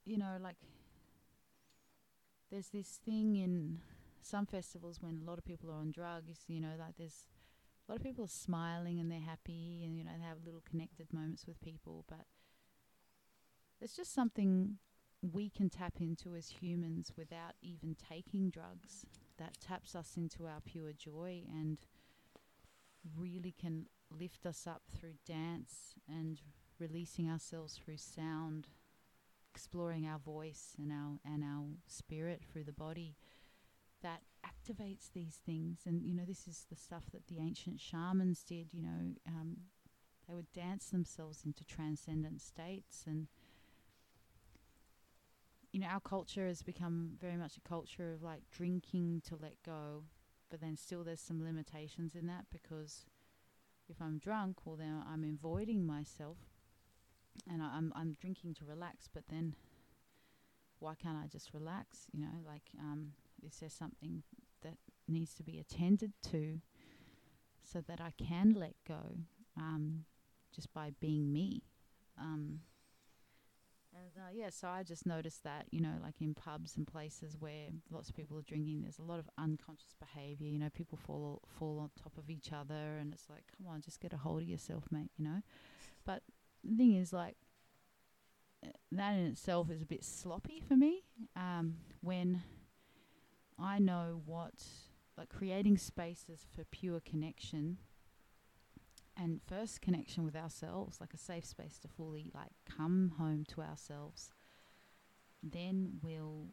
you 0.06 0.18
know, 0.18 0.38
like 0.42 0.56
there's 2.52 2.70
this 2.70 3.00
thing 3.06 3.36
in 3.36 3.80
some 4.22 4.46
festivals 4.46 5.02
when 5.02 5.22
a 5.22 5.30
lot 5.30 5.38
of 5.38 5.46
people 5.46 5.70
are 5.70 5.76
on 5.76 5.92
drugs, 5.92 6.40
you 6.48 6.60
know, 6.60 6.74
like 6.80 6.98
there's 6.98 7.28
a 7.88 7.92
lot 7.92 7.98
of 7.98 8.04
people 8.04 8.26
are 8.26 8.30
smiling 8.30 9.00
and 9.00 9.12
they're 9.12 9.20
happy 9.20 9.84
and, 9.86 9.98
you 9.98 10.04
know, 10.04 10.12
they 10.18 10.26
have 10.28 10.38
little 10.46 10.64
connected 10.70 11.12
moments 11.14 11.46
with 11.48 11.60
people, 11.62 12.04
but 12.10 12.26
there's 13.80 13.94
just 13.94 14.14
something 14.14 14.78
we 15.22 15.50
can 15.50 15.70
tap 15.70 15.96
into 16.00 16.36
as 16.36 16.50
humans 16.50 17.14
without 17.18 17.54
even 17.62 17.96
taking 17.96 18.50
drugs 18.50 19.06
that 19.38 19.58
taps 19.60 19.96
us 19.96 20.14
into 20.18 20.46
our 20.46 20.62
pure 20.66 20.92
joy 20.94 21.44
and 21.52 21.78
really 23.18 23.54
can 23.60 23.86
lift 24.20 24.46
us 24.46 24.68
up 24.68 24.84
through 24.90 25.14
dance 25.26 25.96
and 26.08 26.42
releasing 26.80 27.30
ourselves 27.30 27.80
through 27.84 27.98
sound 27.98 28.68
exploring 29.58 30.06
our 30.06 30.20
voice 30.20 30.76
and 30.78 30.92
our 30.92 31.18
and 31.26 31.44
our 31.44 31.66
spirit 31.88 32.44
through 32.44 32.64
the 32.64 32.72
body 32.72 33.16
that 34.04 34.22
activates 34.46 35.12
these 35.12 35.40
things. 35.44 35.80
And 35.88 36.04
you 36.04 36.14
know 36.14 36.26
this 36.26 36.48
is 36.48 36.68
the 36.70 36.76
stuff 36.76 37.06
that 37.12 37.26
the 37.26 37.40
ancient 37.40 37.80
shamans 37.80 38.44
did 38.44 38.68
you 38.72 38.84
know 38.84 39.16
um, 39.28 39.58
they 40.28 40.36
would 40.36 40.52
dance 40.54 40.90
themselves 40.90 41.42
into 41.44 41.64
transcendent 41.64 42.42
states. 42.42 43.06
And 43.08 43.28
you 45.72 45.80
know, 45.80 45.88
our 45.88 46.02
culture 46.02 46.46
has 46.46 46.62
become 46.62 47.14
very 47.20 47.38
much 47.38 47.58
a 47.58 47.68
culture 47.68 48.14
of 48.14 48.22
like 48.22 48.42
drinking 48.52 49.24
to 49.28 49.38
let 49.42 49.64
go, 49.66 50.04
but 50.52 50.62
then 50.62 50.78
still 50.78 51.04
there's 51.04 51.20
some 51.20 51.44
limitations 51.44 52.14
in 52.14 52.28
that 52.28 52.46
because 52.52 53.06
if 53.90 54.02
I'm 54.02 54.20
drunk, 54.20 54.66
well 54.66 54.76
then 54.76 55.04
I'm 55.12 55.24
avoiding 55.24 55.86
myself, 55.86 56.38
and 57.50 57.62
I, 57.62 57.76
I'm 57.76 57.94
I'm 57.96 58.14
drinking 58.20 58.56
to 58.56 58.66
relax, 58.66 59.08
but 59.14 59.24
then 59.30 59.56
why 60.80 60.94
can't 60.96 61.18
I 61.18 61.28
just 61.28 61.54
relax? 61.54 62.08
You 62.12 62.22
know, 62.22 62.42
like 62.46 62.70
um, 62.80 63.14
is 63.46 63.58
there 63.60 63.70
something 63.70 64.24
that 64.62 64.78
needs 65.08 65.34
to 65.36 65.44
be 65.44 65.60
attended 65.60 66.14
to 66.32 66.60
so 67.64 67.82
that 67.82 68.00
I 68.00 68.12
can 68.18 68.54
let 68.54 68.76
go 68.88 69.18
um, 69.58 70.06
just 70.54 70.74
by 70.74 70.92
being 71.00 71.32
me? 71.32 71.64
Um, 72.20 72.62
and 73.94 74.12
uh, 74.24 74.30
yeah, 74.34 74.50
so 74.50 74.68
I 74.68 74.84
just 74.84 75.06
noticed 75.06 75.44
that, 75.44 75.66
you 75.72 75.82
know, 75.82 75.94
like 76.04 76.22
in 76.22 76.34
pubs 76.34 76.78
and 76.78 76.86
places 76.86 77.36
where 77.40 77.70
lots 77.90 78.10
of 78.10 78.16
people 78.16 78.38
are 78.38 78.44
drinking, 78.44 78.82
there's 78.82 79.00
a 79.00 79.04
lot 79.04 79.18
of 79.18 79.30
unconscious 79.38 79.96
behavior. 80.00 80.48
You 80.48 80.60
know, 80.60 80.70
people 80.70 80.98
fall 80.98 81.42
fall 81.58 81.80
on 81.80 81.90
top 82.02 82.18
of 82.18 82.30
each 82.30 82.52
other, 82.54 82.98
and 83.00 83.14
it's 83.14 83.30
like, 83.30 83.44
come 83.58 83.68
on, 83.68 83.82
just 83.82 84.00
get 84.00 84.14
a 84.14 84.18
hold 84.18 84.42
of 84.42 84.48
yourself, 84.48 84.84
mate. 84.92 85.10
You 85.18 85.26
know, 85.26 85.42
but 86.06 86.22
the 86.68 86.76
thing 86.76 86.96
is, 86.96 87.14
like, 87.14 87.38
that 88.92 89.14
in 89.14 89.26
itself 89.26 89.70
is 89.72 89.82
a 89.82 89.86
bit 89.86 90.04
sloppy 90.04 90.62
for 90.68 90.76
me. 90.76 91.04
Um, 91.36 91.76
when 92.02 92.44
I 93.60 93.80
know 93.80 94.22
what, 94.26 94.64
like, 95.18 95.30
creating 95.30 95.78
spaces 95.78 96.46
for 96.56 96.64
pure 96.66 97.00
connection 97.00 97.78
and 99.16 99.42
first 99.48 99.82
connection 99.82 100.24
with 100.24 100.36
ourselves, 100.36 101.00
like 101.02 101.14
a 101.14 101.18
safe 101.18 101.46
space 101.46 101.80
to 101.80 101.88
fully 101.88 102.30
like 102.36 102.52
come 102.66 103.14
home 103.18 103.46
to 103.50 103.62
ourselves, 103.62 104.32
then 105.42 106.00
we'll 106.04 106.50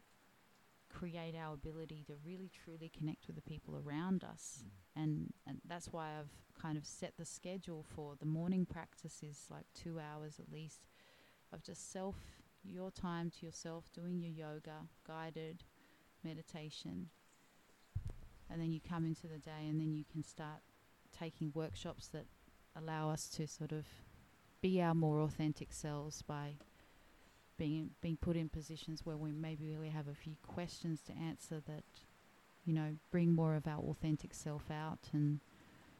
create 0.89 1.35
our 1.35 1.53
ability 1.53 2.03
to 2.07 2.13
really 2.25 2.49
truly 2.63 2.89
connect 2.89 3.27
with 3.27 3.35
the 3.35 3.41
people 3.41 3.75
around 3.85 4.23
us. 4.23 4.63
Mm. 4.65 4.69
And 4.95 5.33
and 5.47 5.59
that's 5.67 5.91
why 5.91 6.11
I've 6.19 6.61
kind 6.61 6.77
of 6.77 6.85
set 6.85 7.13
the 7.17 7.25
schedule 7.25 7.83
for 7.95 8.15
the 8.19 8.25
morning 8.25 8.65
practice 8.65 9.21
is 9.21 9.45
like 9.49 9.65
two 9.73 9.99
hours 9.99 10.39
at 10.39 10.51
least 10.51 10.87
of 11.51 11.63
just 11.63 11.91
self 11.91 12.15
your 12.63 12.91
time 12.91 13.29
to 13.29 13.45
yourself 13.45 13.85
doing 13.93 14.19
your 14.19 14.31
yoga, 14.31 14.87
guided 15.05 15.63
meditation. 16.23 17.09
And 18.49 18.61
then 18.61 18.71
you 18.71 18.79
come 18.79 19.05
into 19.05 19.27
the 19.27 19.37
day 19.39 19.67
and 19.67 19.79
then 19.79 19.93
you 19.93 20.03
can 20.11 20.23
start 20.23 20.61
taking 21.17 21.51
workshops 21.53 22.07
that 22.09 22.25
allow 22.75 23.09
us 23.09 23.27
to 23.29 23.47
sort 23.47 23.71
of 23.71 23.85
be 24.61 24.81
our 24.81 24.93
more 24.93 25.21
authentic 25.21 25.71
selves 25.71 26.21
by 26.21 26.55
being 27.57 27.91
being 28.01 28.17
put 28.17 28.35
in 28.35 28.49
positions 28.49 29.05
where 29.05 29.15
we 29.15 29.31
maybe 29.31 29.77
we 29.77 29.89
have 29.89 30.07
a 30.07 30.13
few 30.13 30.35
questions 30.45 31.01
to 31.01 31.13
answer 31.13 31.61
that 31.65 31.83
you 32.65 32.73
know 32.73 32.95
bring 33.11 33.33
more 33.33 33.55
of 33.55 33.67
our 33.67 33.79
authentic 33.79 34.33
self 34.33 34.69
out 34.71 35.09
and 35.13 35.39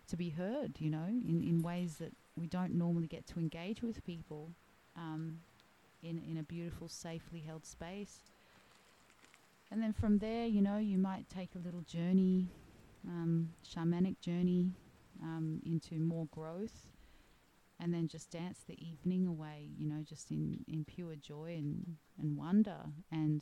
to 0.08 0.16
be 0.16 0.30
heard 0.30 0.80
you 0.80 0.90
know 0.90 1.06
in, 1.08 1.44
in 1.44 1.62
ways 1.62 1.96
that 1.96 2.14
we 2.36 2.48
don't 2.48 2.74
normally 2.74 3.08
get 3.08 3.26
to 3.26 3.40
engage 3.40 3.82
with 3.82 4.04
people 4.06 4.52
um, 4.96 5.40
in 6.04 6.22
in 6.30 6.38
a 6.38 6.44
beautiful 6.44 6.88
safely 6.88 7.40
held 7.40 7.66
space. 7.66 8.20
And 9.72 9.82
then 9.82 9.94
from 9.94 10.20
there 10.20 10.46
you 10.46 10.62
know 10.62 10.78
you 10.78 10.98
might 10.98 11.30
take 11.30 11.56
a 11.56 11.60
little 11.60 11.82
journey 11.82 12.48
um, 13.08 13.50
shamanic 13.64 14.20
journey 14.20 14.72
um, 15.22 15.62
into 15.66 15.96
more 16.00 16.28
growth 16.32 16.88
and 17.80 17.94
then 17.94 18.08
just 18.08 18.32
dance 18.32 18.62
the 18.68 18.78
evening 18.84 19.28
away, 19.28 19.70
you 19.78 19.88
know, 19.88 20.02
just 20.08 20.32
in, 20.32 20.64
in 20.68 20.86
pure 20.86 21.16
joy 21.16 21.56
and, 21.58 21.98
and 22.20 22.38
wonder. 22.38 22.78
And 23.12 23.42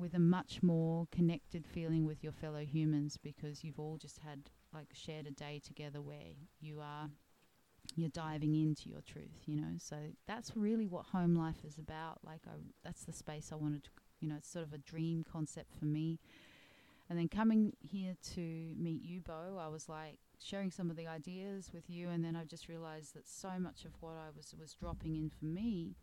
with 0.00 0.14
a 0.14 0.18
much 0.18 0.62
more 0.62 1.06
connected 1.12 1.66
feeling 1.66 2.06
with 2.06 2.22
your 2.22 2.32
fellow 2.32 2.64
humans 2.64 3.16
because 3.16 3.62
you've 3.62 3.78
all 3.78 3.96
just 3.96 4.18
had 4.18 4.50
like 4.72 4.88
shared 4.92 5.26
a 5.26 5.30
day 5.30 5.60
together 5.64 6.00
where 6.00 6.34
you 6.60 6.80
are 6.80 7.08
you're 7.96 8.10
diving 8.10 8.54
into 8.54 8.88
your 8.88 9.00
truth, 9.00 9.42
you 9.46 9.56
know. 9.56 9.74
So 9.78 9.96
that's 10.26 10.56
really 10.56 10.86
what 10.86 11.06
home 11.06 11.34
life 11.34 11.64
is 11.66 11.78
about. 11.78 12.18
Like 12.24 12.42
I, 12.46 12.52
that's 12.84 13.04
the 13.04 13.12
space 13.12 13.50
I 13.52 13.56
wanted 13.56 13.84
to, 13.84 13.90
you 14.20 14.28
know, 14.28 14.36
it's 14.36 14.50
sort 14.50 14.64
of 14.64 14.72
a 14.72 14.78
dream 14.78 15.24
concept 15.24 15.74
for 15.78 15.86
me 15.86 16.20
and 17.10 17.18
then 17.18 17.28
coming 17.28 17.72
here 17.80 18.14
to 18.34 18.40
meet 18.40 19.02
you, 19.02 19.20
Boh, 19.20 19.58
I 19.60 19.66
was 19.66 19.88
like 19.88 20.20
sharing 20.38 20.70
some 20.70 20.90
of 20.90 20.96
the 20.96 21.08
ideas 21.08 21.72
with 21.74 21.90
you, 21.90 22.08
and 22.08 22.24
then 22.24 22.36
I 22.36 22.44
just 22.44 22.68
realized 22.68 23.14
that 23.14 23.26
so 23.26 23.50
much 23.58 23.84
of 23.84 23.90
what 23.98 24.12
I 24.12 24.28
was 24.34 24.54
was 24.58 24.74
dropping 24.74 25.16
in 25.16 25.28
for 25.28 25.44
me 25.44 25.96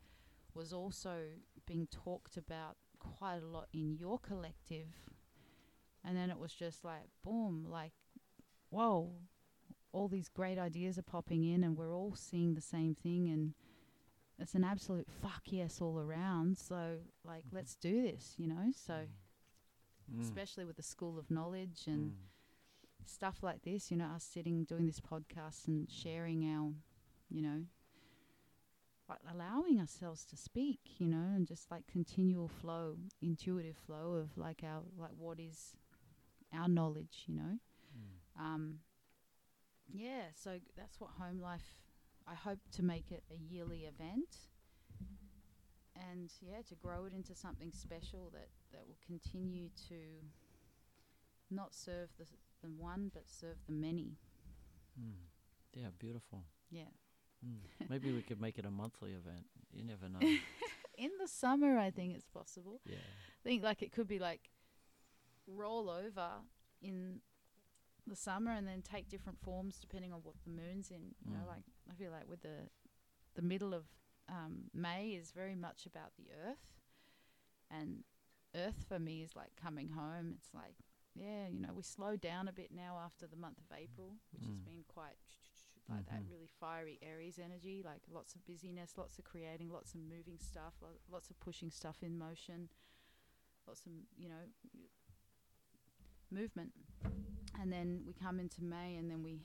was 0.53 0.73
also 0.73 1.19
being 1.65 1.87
talked 1.87 2.35
about 2.35 2.75
quite 3.17 3.41
a 3.41 3.45
lot 3.45 3.67
in 3.73 3.95
your 3.97 4.19
collective. 4.19 4.87
And 6.03 6.15
then 6.15 6.29
it 6.29 6.39
was 6.39 6.53
just 6.53 6.83
like, 6.83 7.09
boom, 7.23 7.65
like, 7.69 7.93
whoa, 8.69 9.11
all 9.91 10.07
these 10.07 10.29
great 10.29 10.57
ideas 10.57 10.97
are 10.97 11.03
popping 11.03 11.43
in, 11.43 11.63
and 11.63 11.75
we're 11.75 11.93
all 11.93 12.15
seeing 12.15 12.53
the 12.55 12.61
same 12.61 12.95
thing, 12.95 13.27
and 13.29 13.53
it's 14.39 14.53
an 14.55 14.63
absolute 14.63 15.07
fuck 15.21 15.41
yes 15.45 15.81
all 15.81 15.99
around. 15.99 16.57
So, 16.57 16.99
like, 17.23 17.45
let's 17.51 17.75
do 17.75 18.01
this, 18.01 18.35
you 18.37 18.47
know? 18.47 18.71
So 18.73 19.07
Mm. 20.13 20.21
especially 20.21 20.63
with 20.63 20.77
the 20.77 20.83
school 20.83 21.19
of 21.19 21.29
knowledge 21.29 21.85
and 21.87 22.11
Mm. 22.11 22.29
stuff 23.05 23.43
like 23.43 23.63
this. 23.63 23.91
You 23.91 23.97
know, 23.97 24.05
us 24.07 24.23
sitting 24.23 24.63
doing 24.63 24.85
this 24.85 24.99
podcast 25.01 25.67
and 25.67 25.89
sharing 25.89 26.45
our, 26.45 26.73
you 27.29 27.41
know, 27.41 27.65
like 29.09 29.19
allowing 29.31 29.79
ourselves 29.79 30.25
to 30.25 30.37
speak. 30.37 30.79
You 30.97 31.07
know, 31.07 31.35
and 31.35 31.47
just 31.47 31.69
like 31.71 31.87
continual 31.87 32.47
flow, 32.47 32.97
intuitive 33.21 33.77
flow 33.77 34.13
of 34.15 34.37
like 34.37 34.61
our 34.63 34.81
like 34.97 35.11
what 35.17 35.39
is 35.39 35.75
our 36.53 36.67
knowledge. 36.67 37.23
You 37.27 37.35
know, 37.35 37.59
Mm. 37.97 38.41
um, 38.41 38.79
yeah. 39.91 40.31
So 40.35 40.59
that's 40.75 40.99
what 40.99 41.11
home 41.19 41.39
life. 41.39 41.79
I 42.27 42.35
hope 42.35 42.59
to 42.73 42.83
make 42.83 43.11
it 43.11 43.23
a 43.31 43.37
yearly 43.37 43.85
event. 43.85 44.35
And 46.11 46.31
yeah, 46.41 46.61
to 46.69 46.75
grow 46.75 47.05
it 47.05 47.13
into 47.13 47.33
something 47.33 47.71
special 47.71 48.29
that, 48.33 48.49
that 48.71 48.85
will 48.85 48.99
continue 49.05 49.69
to 49.89 49.95
not 51.49 51.73
serve 51.73 52.09
the, 52.19 52.25
the 52.61 52.69
one, 52.69 53.09
but 53.13 53.23
serve 53.27 53.57
the 53.65 53.73
many. 53.73 54.17
Mm. 54.99 55.13
Yeah, 55.73 55.87
beautiful. 55.97 56.43
Yeah. 56.69 56.91
Mm. 57.45 57.89
Maybe 57.89 58.11
we 58.11 58.21
could 58.21 58.41
make 58.41 58.57
it 58.57 58.65
a 58.65 58.71
monthly 58.71 59.11
event. 59.11 59.45
You 59.73 59.83
never 59.83 60.09
know. 60.09 60.19
In 60.97 61.11
the 61.21 61.27
summer, 61.27 61.77
I 61.77 61.91
think 61.91 62.15
it's 62.15 62.25
possible. 62.25 62.81
yeah. 62.85 62.95
I 62.97 63.43
think 63.49 63.63
like 63.63 63.81
it 63.83 63.91
could 63.91 64.07
be 64.07 64.19
like 64.19 64.49
roll 65.47 65.89
over 65.89 66.27
in 66.81 67.21
the 68.07 68.15
summer 68.15 68.51
and 68.51 68.67
then 68.67 68.81
take 68.81 69.07
different 69.09 69.39
forms 69.39 69.77
depending 69.79 70.11
on 70.11 70.19
what 70.23 70.35
the 70.43 70.49
moon's 70.49 70.89
in. 70.91 71.13
You 71.25 71.33
know, 71.33 71.43
Mm. 71.43 71.47
like 71.47 71.63
I 71.89 71.93
feel 71.93 72.11
like 72.11 72.27
with 72.27 72.41
the 72.41 72.69
the 73.35 73.41
middle 73.43 73.73
of 73.73 73.85
um, 74.27 74.71
May 74.73 75.09
is 75.09 75.31
very 75.31 75.55
much 75.55 75.85
about 75.85 76.13
the 76.17 76.31
earth, 76.45 76.65
and 77.69 78.03
earth 78.55 78.83
for 78.87 78.97
me 78.99 79.21
is 79.21 79.35
like 79.35 79.55
coming 79.55 79.89
home. 79.89 80.33
It's 80.35 80.53
like 80.53 80.75
yeah, 81.15 81.47
you 81.47 81.59
know, 81.59 81.73
we 81.73 81.81
slow 81.83 82.15
down 82.15 82.47
a 82.47 82.51
bit 82.53 82.71
now 82.71 82.99
after 83.03 83.25
the 83.27 83.35
month 83.37 83.57
of 83.59 83.75
April, 83.77 84.15
which 84.31 84.45
has 84.45 84.55
Mm. 84.57 84.65
been 84.65 84.83
quite 84.87 85.17
like 85.89 86.05
that 86.07 86.21
Mhm. 86.21 86.29
really 86.29 86.47
fiery 86.47 86.99
Aries 87.01 87.39
energy, 87.39 87.81
like 87.83 88.01
lots 88.09 88.35
of 88.35 88.45
busyness, 88.45 88.97
lots 88.97 89.17
of 89.19 89.25
creating, 89.25 89.69
lots 89.69 89.93
of 89.95 90.01
moving 90.01 90.37
stuff, 90.37 90.73
lo- 90.81 90.99
lots 91.09 91.29
of 91.29 91.39
pushing 91.39 91.71
stuff 91.71 92.03
in 92.03 92.17
motion, 92.17 92.69
lots 93.65 93.85
of 93.85 93.93
you 94.17 94.27
know 94.29 94.43
movement. 96.29 96.73
And 97.59 97.71
then 97.71 98.03
we 98.05 98.13
come 98.13 98.39
into 98.39 98.63
May, 98.63 98.95
and 98.97 99.09
then 99.09 99.23
we 99.23 99.41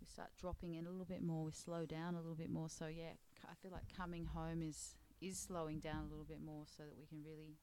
we 0.00 0.06
start 0.06 0.30
dropping 0.36 0.74
in 0.74 0.86
a 0.86 0.90
little 0.90 1.04
bit 1.06 1.22
more. 1.22 1.44
We 1.44 1.52
slow 1.52 1.86
down 1.86 2.14
a 2.14 2.18
little 2.20 2.34
bit 2.36 2.50
more. 2.50 2.68
So 2.68 2.86
yeah, 2.86 3.12
c- 3.36 3.48
I 3.48 3.54
feel 3.54 3.70
like 3.70 3.88
coming 3.94 4.24
home 4.26 4.62
is 4.62 4.96
is 5.20 5.38
slowing 5.38 5.80
down 5.80 6.04
a 6.04 6.08
little 6.08 6.24
bit 6.24 6.40
more, 6.42 6.66
so 6.66 6.82
that 6.84 6.96
we 6.98 7.06
can 7.06 7.22
really 7.22 7.56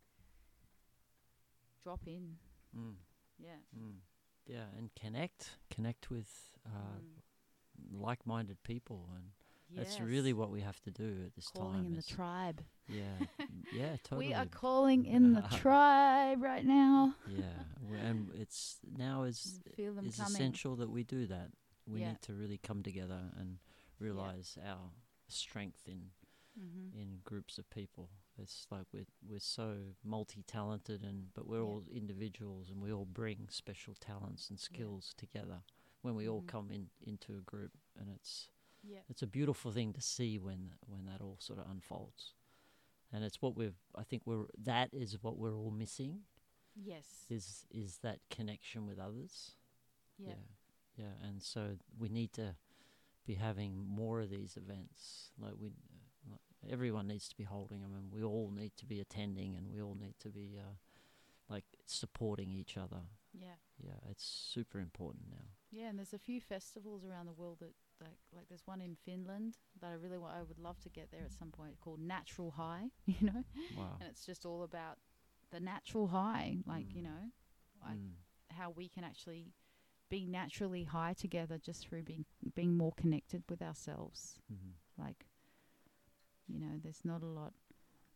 drop 1.83 2.07
in. 2.07 2.37
Mm. 2.75 2.95
Yeah. 3.37 3.57
Mm. 3.77 3.99
Yeah, 4.47 4.65
and 4.77 4.89
connect, 4.95 5.51
connect 5.69 6.09
with 6.09 6.29
uh, 6.65 6.99
Mm. 6.99 8.01
like-minded 8.01 8.61
people, 8.63 9.09
and 9.15 9.31
that's 9.77 9.99
really 9.99 10.33
what 10.33 10.49
we 10.51 10.61
have 10.61 10.79
to 10.81 10.91
do 10.91 11.23
at 11.25 11.35
this 11.35 11.47
calling 11.47 11.73
time. 11.75 11.85
in 11.85 11.95
the 11.95 12.03
tribe. 12.03 12.61
yeah, 12.87 13.25
yeah, 13.71 13.95
totally. 14.03 14.27
We 14.27 14.33
are 14.33 14.45
calling 14.47 15.05
in 15.05 15.33
the 15.33 15.41
tribe 15.61 16.41
right 16.41 16.65
now. 16.65 17.15
yeah, 17.27 17.63
and 18.03 18.29
it's 18.33 18.77
now 18.97 19.23
is 19.23 19.61
is 19.65 20.15
coming. 20.17 20.31
essential 20.31 20.75
that 20.77 20.89
we 20.89 21.03
do 21.03 21.25
that. 21.27 21.51
We 21.87 21.99
Yeah. 22.01 22.09
need 22.09 22.21
to 22.23 22.33
really 22.33 22.57
come 22.57 22.83
together 22.83 23.31
and 23.37 23.59
realize 23.99 24.57
our 24.65 24.91
strength 25.29 25.87
in 25.87 26.11
Mm-hmm. 26.59 26.99
in 26.99 27.19
groups 27.23 27.57
of 27.57 27.69
people. 27.69 28.09
It's 28.41 28.65
like 28.71 28.85
we're 28.93 29.05
we're 29.27 29.39
so 29.39 29.77
multi-talented, 30.03 31.03
and 31.03 31.33
but 31.33 31.47
we're 31.47 31.57
Yeah. 31.59 31.63
all 31.65 31.83
individuals, 31.91 32.69
and 32.69 32.81
we 32.81 32.91
all 32.91 33.05
bring 33.05 33.47
special 33.49 33.93
talents 33.95 34.49
and 34.49 34.59
skills 34.59 35.13
together 35.17 35.63
when 36.01 36.15
we 36.15 36.27
all 36.27 36.41
Mhm. 36.41 36.47
come 36.47 36.71
in 36.71 36.89
into 37.01 37.37
a 37.37 37.41
group, 37.41 37.77
and 37.95 38.09
it's 38.09 38.49
Yeah. 38.83 39.03
it's 39.09 39.21
a 39.21 39.27
beautiful 39.27 39.71
thing 39.71 39.93
to 39.93 40.01
see 40.01 40.39
when 40.39 40.73
when 40.87 41.05
that 41.05 41.21
all 41.21 41.37
sort 41.39 41.59
of 41.59 41.69
unfolds, 41.69 42.33
and 43.11 43.23
it's 43.23 43.41
what 43.41 43.55
we've. 43.55 43.77
I 43.95 44.03
think 44.03 44.25
we're 44.25 44.47
that 44.57 44.93
is 44.93 45.21
what 45.21 45.37
we're 45.37 45.55
all 45.55 45.71
missing 45.71 46.25
Yes. 46.75 47.25
is 47.29 47.65
is 47.69 47.99
that 47.99 48.27
connection 48.29 48.85
with 48.87 48.97
others. 48.99 49.55
Yeah. 50.17 50.29
yeah, 50.95 51.05
yeah, 51.05 51.27
and 51.27 51.41
so 51.43 51.77
we 51.97 52.09
need 52.09 52.33
to 52.33 52.55
be 53.25 53.35
having 53.35 53.77
more 53.85 54.19
of 54.21 54.29
these 54.29 54.57
events. 54.57 55.31
Like 55.37 55.55
we, 55.57 55.71
everyone 56.69 57.07
needs 57.07 57.27
to 57.29 57.35
be 57.37 57.43
holding 57.43 57.81
them, 57.81 57.93
and 57.95 58.11
we 58.11 58.23
all 58.23 58.51
need 58.51 58.75
to 58.77 58.85
be 58.85 58.99
attending, 58.99 59.55
and 59.55 59.69
we 59.71 59.81
all 59.81 59.95
need 59.99 60.15
to 60.19 60.29
be 60.29 60.57
uh, 60.59 60.73
like 61.49 61.65
supporting 61.85 62.51
each 62.51 62.77
other. 62.77 63.01
Yeah. 63.33 63.55
Yeah, 63.83 63.99
it's 64.09 64.23
super 64.25 64.79
important 64.79 65.25
now. 65.31 65.45
Yeah, 65.71 65.87
and 65.87 65.97
there's 65.97 66.13
a 66.13 66.19
few 66.19 66.41
festivals 66.41 67.03
around 67.05 67.27
the 67.27 67.33
world 67.33 67.59
that 67.59 67.73
like 68.01 68.17
like 68.35 68.47
there's 68.49 68.65
one 68.67 68.81
in 68.81 68.95
Finland 69.05 69.57
that 69.79 69.87
I 69.87 69.93
really 69.93 70.17
want 70.17 70.33
I 70.35 70.43
would 70.43 70.59
love 70.59 70.79
to 70.81 70.89
get 70.89 71.11
there 71.11 71.23
at 71.23 71.31
some 71.31 71.49
point 71.51 71.79
called 71.79 71.99
Natural 72.01 72.51
High, 72.51 72.89
you 73.05 73.27
know. 73.27 73.43
Wow. 73.77 73.97
And 73.99 74.09
it's 74.09 74.25
just 74.25 74.45
all 74.45 74.63
about 74.63 74.97
the 75.51 75.59
natural 75.59 76.07
high, 76.07 76.57
like, 76.65 76.93
you 76.95 77.01
Mm. 77.01 77.05
know, 77.05 77.31
like 77.85 77.97
Mm. 77.97 78.13
how 78.51 78.69
we 78.69 78.87
can 78.89 79.03
actually 79.03 79.53
be 80.09 80.25
naturally 80.25 80.83
high 80.83 81.13
together 81.13 81.57
just 81.57 81.87
through 81.87 82.03
being 82.03 82.25
being 82.53 82.75
more 82.77 82.91
connected 82.93 83.43
with 83.49 83.61
ourselves. 83.61 84.39
Mhm. 84.51 84.73
Like 84.97 85.25
you 86.47 86.59
know, 86.59 86.79
there's 86.81 87.03
not 87.05 87.23
a 87.23 87.27
lot 87.27 87.53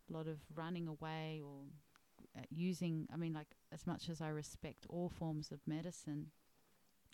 lot 0.10 0.28
of 0.28 0.38
running 0.54 0.88
away 0.88 1.42
or 1.44 1.64
uh, 2.38 2.42
using 2.52 3.08
I 3.12 3.18
mean 3.18 3.34
like 3.34 3.56
as 3.72 3.88
much 3.88 4.08
as 4.10 4.22
I 4.22 4.30
respect 4.30 4.86
all 4.90 5.10
forms 5.10 5.52
of 5.52 5.60
medicine, 5.68 6.28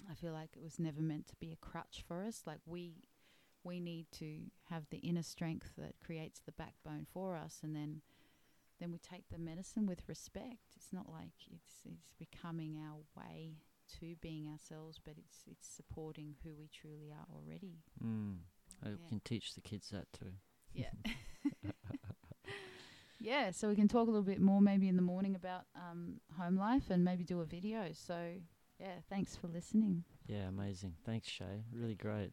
I 0.09 0.13
feel 0.15 0.33
like 0.33 0.49
it 0.55 0.61
was 0.63 0.79
never 0.79 1.01
meant 1.01 1.27
to 1.27 1.35
be 1.37 1.51
a 1.51 1.55
crutch 1.65 2.03
for 2.07 2.23
us. 2.23 2.43
Like 2.45 2.59
we 2.65 2.95
we 3.63 3.79
need 3.79 4.07
to 4.13 4.39
have 4.69 4.87
the 4.89 4.97
inner 4.97 5.23
strength 5.23 5.73
that 5.77 5.99
creates 6.03 6.39
the 6.39 6.51
backbone 6.51 7.05
for 7.13 7.35
us 7.35 7.59
and 7.63 7.75
then 7.75 8.01
then 8.79 8.91
we 8.91 8.97
take 8.97 9.29
the 9.29 9.37
medicine 9.37 9.85
with 9.85 10.01
respect. 10.07 10.73
It's 10.75 10.91
not 10.91 11.07
like 11.09 11.33
it's 11.51 11.83
it's 11.85 12.13
becoming 12.17 12.77
our 12.77 12.99
way 13.15 13.57
to 13.99 14.15
being 14.21 14.47
ourselves, 14.47 14.99
but 15.03 15.13
it's 15.17 15.43
it's 15.49 15.67
supporting 15.67 16.35
who 16.43 16.55
we 16.57 16.67
truly 16.67 17.11
are 17.11 17.27
already. 17.33 17.77
Mm. 18.03 18.37
I 18.83 18.89
Yeah. 18.89 18.95
can 19.09 19.21
teach 19.23 19.53
the 19.53 19.61
kids 19.61 19.89
that 19.89 20.11
too. 20.13 20.33
Yeah. 20.73 20.89
yeah, 23.19 23.51
so 23.51 23.67
we 23.69 23.75
can 23.75 23.87
talk 23.87 24.07
a 24.07 24.11
little 24.11 24.23
bit 24.23 24.41
more 24.41 24.61
maybe 24.61 24.87
in 24.87 24.95
the 24.95 25.01
morning 25.01 25.35
about 25.35 25.63
um, 25.75 26.19
home 26.37 26.57
life 26.57 26.89
and 26.89 27.03
maybe 27.03 27.23
do 27.23 27.41
a 27.41 27.45
video. 27.45 27.89
So, 27.93 28.33
yeah, 28.79 28.95
thanks 29.09 29.35
for 29.35 29.47
listening. 29.47 30.03
Yeah, 30.27 30.47
amazing. 30.47 30.95
Thanks, 31.05 31.27
Shei. 31.27 31.63
Really 31.73 31.95
great. 31.95 32.31